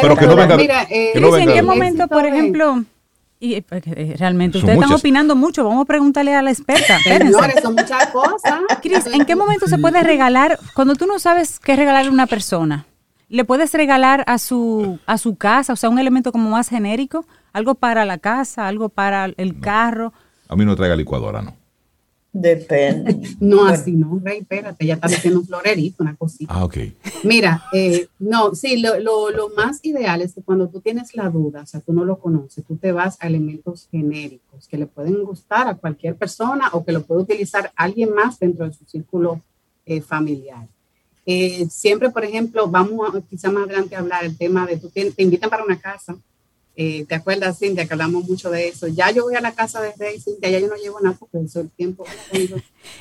pero 0.00 0.16
que 0.16 0.26
no 0.26 0.36
venga. 0.36 0.56
Mira, 0.56 0.82
eh, 0.90 1.12
¿en 1.14 1.52
qué 1.52 1.62
momento, 1.62 2.06
por 2.08 2.24
ejemplo, 2.24 2.84
y 3.42 3.54
eh, 3.54 3.64
eh, 3.70 4.14
realmente 4.16 4.58
ustedes 4.58 4.78
están 4.78 4.92
opinando 4.92 5.34
mucho. 5.34 5.64
Vamos 5.64 5.82
a 5.82 5.84
preguntarle 5.84 6.32
a 6.32 6.42
la 6.42 6.52
experta. 6.52 6.96
son 7.60 7.74
muchas 7.74 8.06
cosas. 8.10 8.60
Cris, 8.80 9.06
¿en 9.06 9.24
qué 9.24 9.34
momento 9.34 9.66
se 9.66 9.78
puede 9.78 10.00
regalar 10.04 10.60
cuando 10.74 10.94
tú 10.94 11.06
no 11.06 11.18
sabes 11.18 11.58
qué 11.58 11.74
regalarle 11.74 12.10
a 12.10 12.12
una 12.12 12.28
persona? 12.28 12.86
¿Le 13.28 13.44
puedes 13.44 13.74
regalar 13.74 14.22
a 14.28 14.38
su 14.38 15.00
a 15.06 15.18
su 15.18 15.34
casa, 15.34 15.72
o 15.72 15.76
sea, 15.76 15.90
un 15.90 15.98
elemento 15.98 16.30
como 16.30 16.50
más 16.50 16.68
genérico, 16.68 17.26
algo 17.52 17.74
para 17.74 18.04
la 18.04 18.18
casa, 18.18 18.68
algo 18.68 18.90
para 18.90 19.24
el 19.36 19.58
carro? 19.58 20.12
A 20.48 20.54
mí 20.54 20.64
no 20.64 20.76
traiga 20.76 20.94
licuadora, 20.94 21.42
no. 21.42 21.61
Depende. 22.32 23.20
no, 23.40 23.66
así 23.66 23.92
no, 23.92 24.18
Rey, 24.22 24.38
espérate, 24.38 24.86
ya 24.86 24.94
está 24.94 25.06
diciendo 25.06 25.40
un 25.40 25.46
florerito, 25.46 26.02
una 26.02 26.16
cosita. 26.16 26.54
Ah, 26.54 26.64
ok. 26.64 26.76
Mira, 27.24 27.64
eh, 27.74 28.08
no, 28.18 28.54
sí, 28.54 28.80
lo, 28.80 28.98
lo, 29.00 29.30
lo, 29.30 29.50
más 29.50 29.80
ideal 29.82 30.22
es 30.22 30.34
que 30.34 30.42
cuando 30.42 30.68
tú 30.68 30.80
tienes 30.80 31.14
la 31.14 31.28
duda, 31.28 31.62
o 31.62 31.66
sea, 31.66 31.80
tú 31.80 31.92
no 31.92 32.06
lo 32.06 32.18
conoces, 32.18 32.64
tú 32.64 32.76
te 32.76 32.90
vas 32.90 33.18
a 33.20 33.26
elementos 33.26 33.86
genéricos 33.90 34.66
que 34.66 34.78
le 34.78 34.86
pueden 34.86 35.22
gustar 35.24 35.68
a 35.68 35.74
cualquier 35.74 36.16
persona 36.16 36.70
o 36.72 36.82
que 36.84 36.92
lo 36.92 37.02
puede 37.02 37.22
utilizar 37.22 37.70
alguien 37.76 38.14
más 38.14 38.38
dentro 38.38 38.64
de 38.64 38.72
su 38.72 38.86
círculo 38.86 39.42
eh, 39.84 40.00
familiar. 40.00 40.66
Eh, 41.26 41.66
siempre, 41.68 42.08
por 42.10 42.24
ejemplo, 42.24 42.66
vamos 42.66 43.14
a, 43.14 43.20
quizá 43.20 43.50
más 43.50 43.64
adelante 43.64 43.94
a 43.94 43.98
hablar 43.98 44.24
el 44.24 44.38
tema 44.38 44.66
de, 44.66 44.78
tú 44.78 44.88
te, 44.88 45.10
te 45.10 45.22
invitan 45.22 45.50
para 45.50 45.64
una 45.64 45.78
casa, 45.78 46.16
eh, 46.74 47.04
¿Te 47.06 47.14
acuerdas, 47.14 47.58
Cintia, 47.58 47.86
que 47.86 47.92
hablamos 47.92 48.26
mucho 48.26 48.50
de 48.50 48.68
eso? 48.68 48.86
Ya 48.88 49.10
yo 49.10 49.24
voy 49.24 49.34
a 49.34 49.42
la 49.42 49.52
casa 49.52 49.82
de 49.82 49.92
Rey, 49.98 50.18
Cintia, 50.18 50.48
ya 50.48 50.58
yo 50.58 50.68
no 50.68 50.76
llevo 50.76 51.00
nada 51.00 51.16
porque 51.18 51.38
eso 51.44 51.60
el 51.60 51.70
tiempo. 51.70 52.04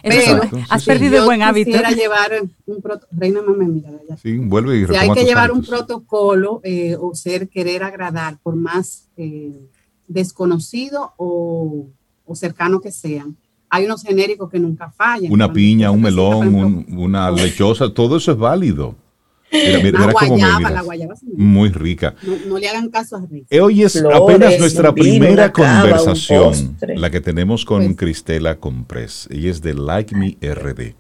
Pero 0.04 0.42
has 0.70 0.84
perdido 0.84 1.20
el 1.20 1.26
buen 1.26 1.42
hábito. 1.42 1.68
Quisiera 1.68 1.92
llevar 1.92 2.32
un 2.66 2.82
protocolo. 2.82 3.18
Reina, 3.18 3.42
mamá, 3.42 3.64
mira. 3.66 3.92
Ya. 4.10 4.18
Sí, 4.18 4.38
vuelve 4.38 4.78
y 4.82 4.88
si 4.88 4.96
hay 4.96 5.12
que 5.12 5.24
llevar 5.24 5.52
un 5.52 5.64
protocolo 5.64 6.60
eh, 6.64 6.98
o 7.00 7.16
ser, 7.16 7.48
querer 7.48 7.84
agradar, 7.84 8.40
por 8.44 8.56
más 8.56 9.08
eh, 9.16 9.54
desconocido 10.08 11.14
o, 11.18 11.88
o, 12.26 12.36
cercano 12.36 12.82
que 12.82 12.92
sean. 12.92 13.38
Hay 13.70 13.86
unos 13.86 14.04
genéricos 14.04 14.50
que 14.50 14.60
nunca 14.60 14.92
fallan. 14.92 15.32
Una 15.32 15.54
piña, 15.54 15.92
un 15.92 16.02
melón, 16.02 16.86
una 16.90 17.32
lechosa, 17.32 17.94
todo 17.94 18.18
eso 18.18 18.34
es 18.34 18.38
válido. 18.38 18.96
Mira, 19.52 19.80
mira, 19.84 20.00
la 20.08 20.12
guayaba, 20.12 20.72
la 20.72 20.82
guayaba 20.82 21.16
muy 21.36 21.70
rica. 21.70 22.16
No, 22.48 22.58
le 22.58 22.70
hagan 22.70 22.90
caso 22.90 23.18
a. 23.18 23.28
Eh, 23.50 23.60
hoy 23.60 23.84
es 23.84 24.02
apenas 24.02 24.58
nuestra 24.60 24.94
primera 24.94 25.52
conversación, 25.52 26.78
la 26.96 27.10
que 27.10 27.22
tenemos 27.22 27.66
con 27.66 27.84
pues. 27.84 27.98
Cristela 27.98 28.58
Comprés. 28.58 29.28
Ella 29.30 29.52
es 29.52 29.62
de 29.62 29.74
Like 29.74 30.16
Me 30.16 30.38
RD. 30.42 30.96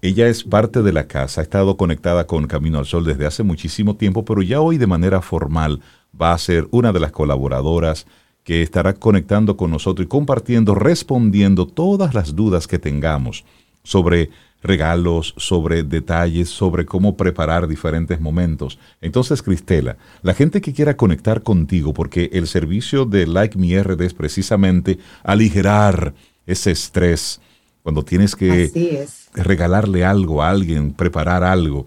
Ella 0.00 0.28
es 0.28 0.44
parte 0.44 0.82
de 0.82 0.92
la 0.92 1.08
casa, 1.08 1.40
ha 1.40 1.44
estado 1.44 1.76
conectada 1.76 2.26
con 2.26 2.46
Camino 2.46 2.78
al 2.78 2.86
Sol 2.86 3.04
desde 3.04 3.26
hace 3.26 3.42
muchísimo 3.42 3.96
tiempo, 3.96 4.24
pero 4.24 4.42
ya 4.42 4.60
hoy 4.60 4.78
de 4.78 4.86
manera 4.86 5.20
formal 5.22 5.80
va 6.20 6.32
a 6.32 6.38
ser 6.38 6.68
una 6.70 6.92
de 6.92 7.00
las 7.00 7.10
colaboradoras 7.10 8.06
que 8.44 8.62
estará 8.62 8.94
conectando 8.94 9.56
con 9.56 9.72
nosotros 9.72 10.06
y 10.06 10.08
compartiendo, 10.08 10.74
respondiendo 10.74 11.66
todas 11.66 12.14
las 12.14 12.36
dudas 12.36 12.68
que 12.68 12.78
tengamos 12.78 13.44
sobre 13.82 14.30
regalos, 14.62 15.34
sobre 15.36 15.82
detalles, 15.82 16.48
sobre 16.48 16.84
cómo 16.84 17.16
preparar 17.16 17.68
diferentes 17.68 18.20
momentos. 18.20 18.78
Entonces, 19.00 19.42
Cristela, 19.42 19.96
la 20.22 20.34
gente 20.34 20.60
que 20.60 20.72
quiera 20.72 20.96
conectar 20.96 21.42
contigo, 21.42 21.94
porque 21.94 22.30
el 22.32 22.46
servicio 22.46 23.04
de 23.04 23.26
Like 23.26 23.82
RD 23.82 24.00
es 24.02 24.14
precisamente 24.14 24.98
aligerar 25.22 26.14
ese 26.46 26.70
estrés 26.70 27.40
cuando 27.82 28.04
tienes 28.04 28.34
que 28.36 29.06
regalarle 29.34 30.04
algo 30.04 30.42
a 30.42 30.50
alguien, 30.50 30.92
preparar 30.92 31.44
algo. 31.44 31.86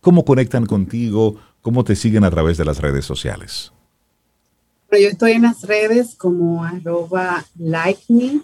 ¿Cómo 0.00 0.24
conectan 0.24 0.66
contigo? 0.66 1.36
¿Cómo 1.62 1.84
te 1.84 1.96
siguen 1.96 2.24
a 2.24 2.30
través 2.30 2.56
de 2.56 2.64
las 2.64 2.78
redes 2.78 3.04
sociales? 3.04 3.72
yo 4.92 5.08
estoy 5.08 5.32
en 5.32 5.42
las 5.42 5.62
redes 5.62 6.16
como 6.16 6.64
arroba 6.64 7.44
like 7.56 8.02
me, 8.08 8.40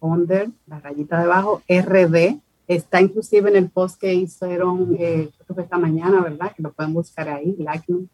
under, 0.00 0.48
la 0.66 0.80
rayita 0.80 1.20
debajo, 1.20 1.62
RD, 1.68 2.40
Está 2.70 3.00
inclusive 3.00 3.50
en 3.50 3.56
el 3.56 3.68
post 3.68 4.00
que 4.00 4.14
hicieron, 4.14 4.96
eh, 4.96 5.28
esta 5.58 5.76
mañana, 5.76 6.22
¿verdad? 6.22 6.52
Que 6.54 6.62
lo 6.62 6.72
pueden 6.72 6.92
buscar 6.92 7.28
ahí, 7.28 7.56
Like 7.58 7.92
Me. 7.92 8.06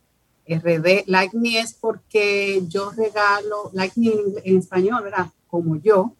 RD, 0.49 1.05
Like 1.09 1.37
Me 1.37 1.59
es 1.59 1.74
porque 1.74 2.62
yo 2.66 2.91
regalo, 2.93 3.70
Like 3.74 4.01
Me 4.01 4.12
en, 4.45 4.57
español, 4.57 5.03
¿verdad? 5.05 5.27
Como 5.47 5.77
yo, 5.77 6.15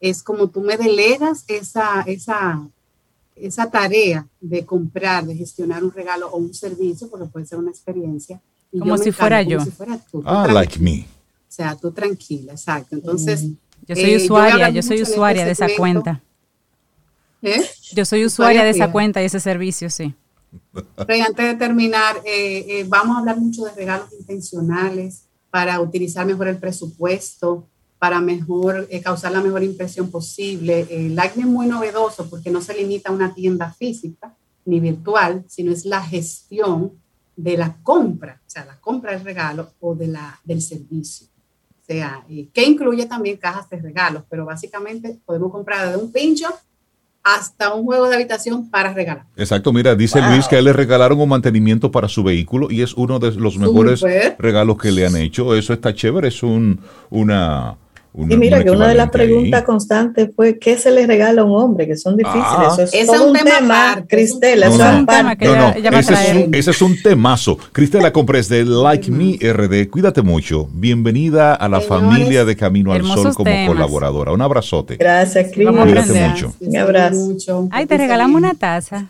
es 0.00 0.24
como 0.24 0.48
tú 0.48 0.60
me 0.60 0.76
delegas 0.76 1.44
esa, 1.46 2.02
esa, 2.02 2.66
esa 3.36 3.70
tarea 3.70 4.26
de 4.40 4.66
comprar, 4.66 5.24
de 5.24 5.36
gestionar 5.36 5.84
un 5.84 5.92
regalo 5.92 6.28
o 6.30 6.38
un 6.38 6.52
servicio, 6.52 7.08
porque 7.08 7.26
puede 7.26 7.46
ser 7.46 7.60
una 7.60 7.70
experiencia. 7.70 8.40
como 8.76 8.98
si 8.98 9.12
fuera 9.12 9.40
yo. 9.42 9.60
ah, 10.24 10.48
like 10.52 10.80
me. 10.80 11.02
O 11.02 11.46
sea, 11.46 11.76
tú 11.76 11.92
tranquila, 11.92 12.54
exacto. 12.54 12.96
Entonces, 12.96 13.46
yo 13.86 13.94
soy 13.94 14.14
eh, 14.14 14.16
usuaria, 14.16 14.68
yo, 14.70 14.82
soy 14.82 15.00
usuaria 15.00 15.44
de 15.44 15.52
esa 15.52 15.68
cuenta. 15.76 16.24
¿Eh? 17.42 17.62
Yo 17.92 18.04
soy 18.04 18.24
usuaria 18.24 18.64
de 18.64 18.70
esa 18.70 18.90
cuenta 18.90 19.22
y 19.22 19.26
ese 19.26 19.40
servicio, 19.40 19.90
sí. 19.90 20.14
Antes 20.96 21.46
de 21.46 21.54
terminar, 21.54 22.16
eh, 22.24 22.64
eh, 22.68 22.84
vamos 22.88 23.16
a 23.16 23.20
hablar 23.20 23.38
mucho 23.38 23.64
de 23.64 23.72
regalos 23.72 24.08
intencionales 24.18 25.24
para 25.50 25.80
utilizar 25.80 26.26
mejor 26.26 26.48
el 26.48 26.58
presupuesto, 26.58 27.66
para 27.98 28.20
mejor 28.20 28.88
causar 29.02 29.32
la 29.32 29.40
mejor 29.40 29.62
impresión 29.62 30.10
posible. 30.10 30.86
el 30.90 31.18
Acme 31.18 31.42
es 31.42 31.48
muy 31.48 31.66
novedoso 31.66 32.28
porque 32.28 32.50
no 32.50 32.60
se 32.60 32.74
limita 32.74 33.10
a 33.10 33.12
una 33.12 33.34
tienda 33.34 33.72
física 33.72 34.34
ni 34.64 34.80
virtual, 34.80 35.44
sino 35.48 35.72
es 35.72 35.84
la 35.84 36.02
gestión 36.02 36.92
de 37.34 37.56
la 37.56 37.76
compra, 37.82 38.40
o 38.46 38.50
sea, 38.50 38.64
la 38.64 38.78
compra 38.80 39.12
del 39.12 39.24
regalo 39.24 39.70
o 39.80 39.94
de 39.94 40.08
la, 40.08 40.38
del 40.44 40.60
servicio. 40.60 41.26
O 41.80 41.84
sea, 41.84 42.24
que 42.52 42.64
incluye 42.64 43.06
también 43.06 43.38
cajas 43.38 43.68
de 43.70 43.78
regalos, 43.78 44.24
pero 44.28 44.44
básicamente 44.44 45.18
podemos 45.24 45.50
comprar 45.50 45.86
desde 45.86 46.02
un 46.02 46.12
pincho 46.12 46.48
hasta 47.24 47.74
un 47.74 47.84
juego 47.84 48.08
de 48.08 48.16
habitación 48.16 48.70
para 48.70 48.92
regalar. 48.94 49.24
Exacto, 49.36 49.72
mira, 49.72 49.94
dice 49.94 50.20
Luis 50.22 50.48
que 50.48 50.56
a 50.56 50.58
él 50.60 50.64
le 50.64 50.72
regalaron 50.72 51.20
un 51.20 51.28
mantenimiento 51.28 51.90
para 51.90 52.08
su 52.08 52.22
vehículo 52.22 52.68
y 52.70 52.82
es 52.82 52.94
uno 52.94 53.18
de 53.18 53.32
los 53.32 53.58
mejores 53.58 54.02
regalos 54.38 54.78
que 54.78 54.90
le 54.90 55.06
han 55.06 55.16
hecho. 55.16 55.54
Eso 55.54 55.72
está 55.72 55.94
chévere, 55.94 56.28
es 56.28 56.42
un, 56.42 56.80
una, 57.10 57.76
y 58.18 58.36
mira 58.36 58.64
que 58.64 58.70
una 58.70 58.88
de 58.88 58.94
las 58.94 59.10
preguntas 59.10 59.62
constantes 59.62 60.30
fue 60.34 60.58
¿qué 60.58 60.76
se 60.76 60.90
le 60.90 61.06
regala 61.06 61.42
a 61.42 61.44
un 61.44 61.52
hombre? 61.52 61.86
Que 61.86 61.96
son 61.96 62.16
difíciles. 62.16 62.46
Ah. 62.46 62.76
eso 62.76 62.96
es, 62.96 63.06
todo 63.06 63.30
un 63.30 63.32
tema, 63.36 64.04
Cristela. 64.08 64.66
eso 64.66 64.82
es 64.84 64.98
un 64.98 65.06
tema 65.06 65.36
que 65.36 65.44
ese, 65.46 66.12
es 66.12 66.34
un, 66.34 66.54
ese, 66.54 66.70
es 66.72 66.82
un, 66.82 67.00
temazo. 67.00 67.56
Cristela 67.72 68.12
Compres 68.12 68.48
de 68.48 68.64
Like 68.64 69.10
Me 69.10 69.38
RD. 69.40 69.88
Cuídate 69.88 70.22
mucho. 70.22 70.68
Bienvenida 70.72 71.54
a 71.54 71.68
la 71.68 71.80
familia 71.80 72.44
de 72.44 72.56
Camino 72.56 72.92
al 72.92 73.04
Sol 73.04 73.34
como 73.34 73.66
colaboradora. 73.66 74.32
Un 74.32 74.42
abrazote. 74.42 74.96
Gracias, 74.96 75.52
Cristela. 75.52 75.82
Cuídate 75.82 76.28
mucho. 76.28 76.54
Un 76.60 76.76
abrazo. 76.76 77.68
Ay, 77.70 77.86
te 77.86 77.96
regalamos 77.96 78.36
una 78.36 78.54
taza. 78.54 79.06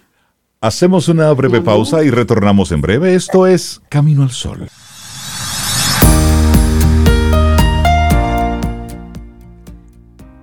Hacemos 0.61 1.09
una 1.09 1.33
breve 1.33 1.61
pausa 1.61 2.03
y 2.05 2.11
retornamos 2.11 2.73
en 2.73 2.81
breve. 2.81 3.15
Esto 3.15 3.47
es 3.47 3.81
Camino 3.89 4.23
al 4.23 4.31
Sol. 4.31 4.69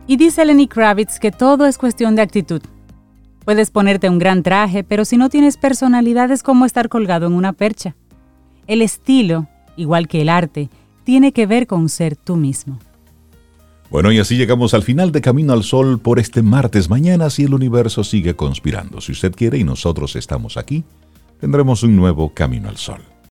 Y 0.08 0.18
dice 0.18 0.46
Lenny 0.46 0.68
Kravitz 0.68 1.20
que 1.20 1.32
todo 1.32 1.66
es 1.66 1.78
cuestión 1.78 2.16
de 2.16 2.22
actitud. 2.22 2.62
Puedes 3.44 3.72
ponerte 3.72 4.10
un 4.10 4.20
gran 4.20 4.44
traje, 4.44 4.84
pero 4.84 5.06
si 5.06 5.18
no 5.18 5.30
tienes 5.30 5.58
personalidad 5.58 6.32
es 6.32 6.44
como 6.44 6.66
estar 6.66 6.90
colgado 6.90 7.28
en 7.28 7.34
una 7.34 7.54
percha. 7.54 7.96
El 8.68 8.82
estilo, 8.82 9.48
igual 9.78 10.08
que 10.08 10.22
el 10.22 10.30
arte, 10.30 10.70
tiene 11.04 11.32
que 11.32 11.46
ver 11.46 11.68
con 11.68 11.90
ser 11.90 12.16
tú 12.16 12.36
mismo. 12.36 12.80
Bueno, 13.90 14.12
y 14.12 14.20
así 14.20 14.36
llegamos 14.36 14.74
al 14.74 14.82
final 14.82 15.12
de 15.12 15.22
Camino 15.22 15.54
al 15.54 15.64
Sol 15.64 16.00
por 16.00 16.20
este 16.20 16.42
martes. 16.42 16.90
Mañana, 16.90 17.30
si 17.30 17.44
el 17.44 17.54
universo 17.54 18.04
sigue 18.04 18.36
conspirando, 18.36 19.00
si 19.02 19.12
usted 19.12 19.34
quiere 19.34 19.60
y 19.60 19.64
nosotros 19.64 20.16
estamos 20.16 20.58
aquí, 20.58 20.84
tendremos 21.40 21.84
un 21.84 21.96
nuevo 21.96 22.30
Camino 22.34 22.70
al 22.70 22.78
Sol. 22.78 23.02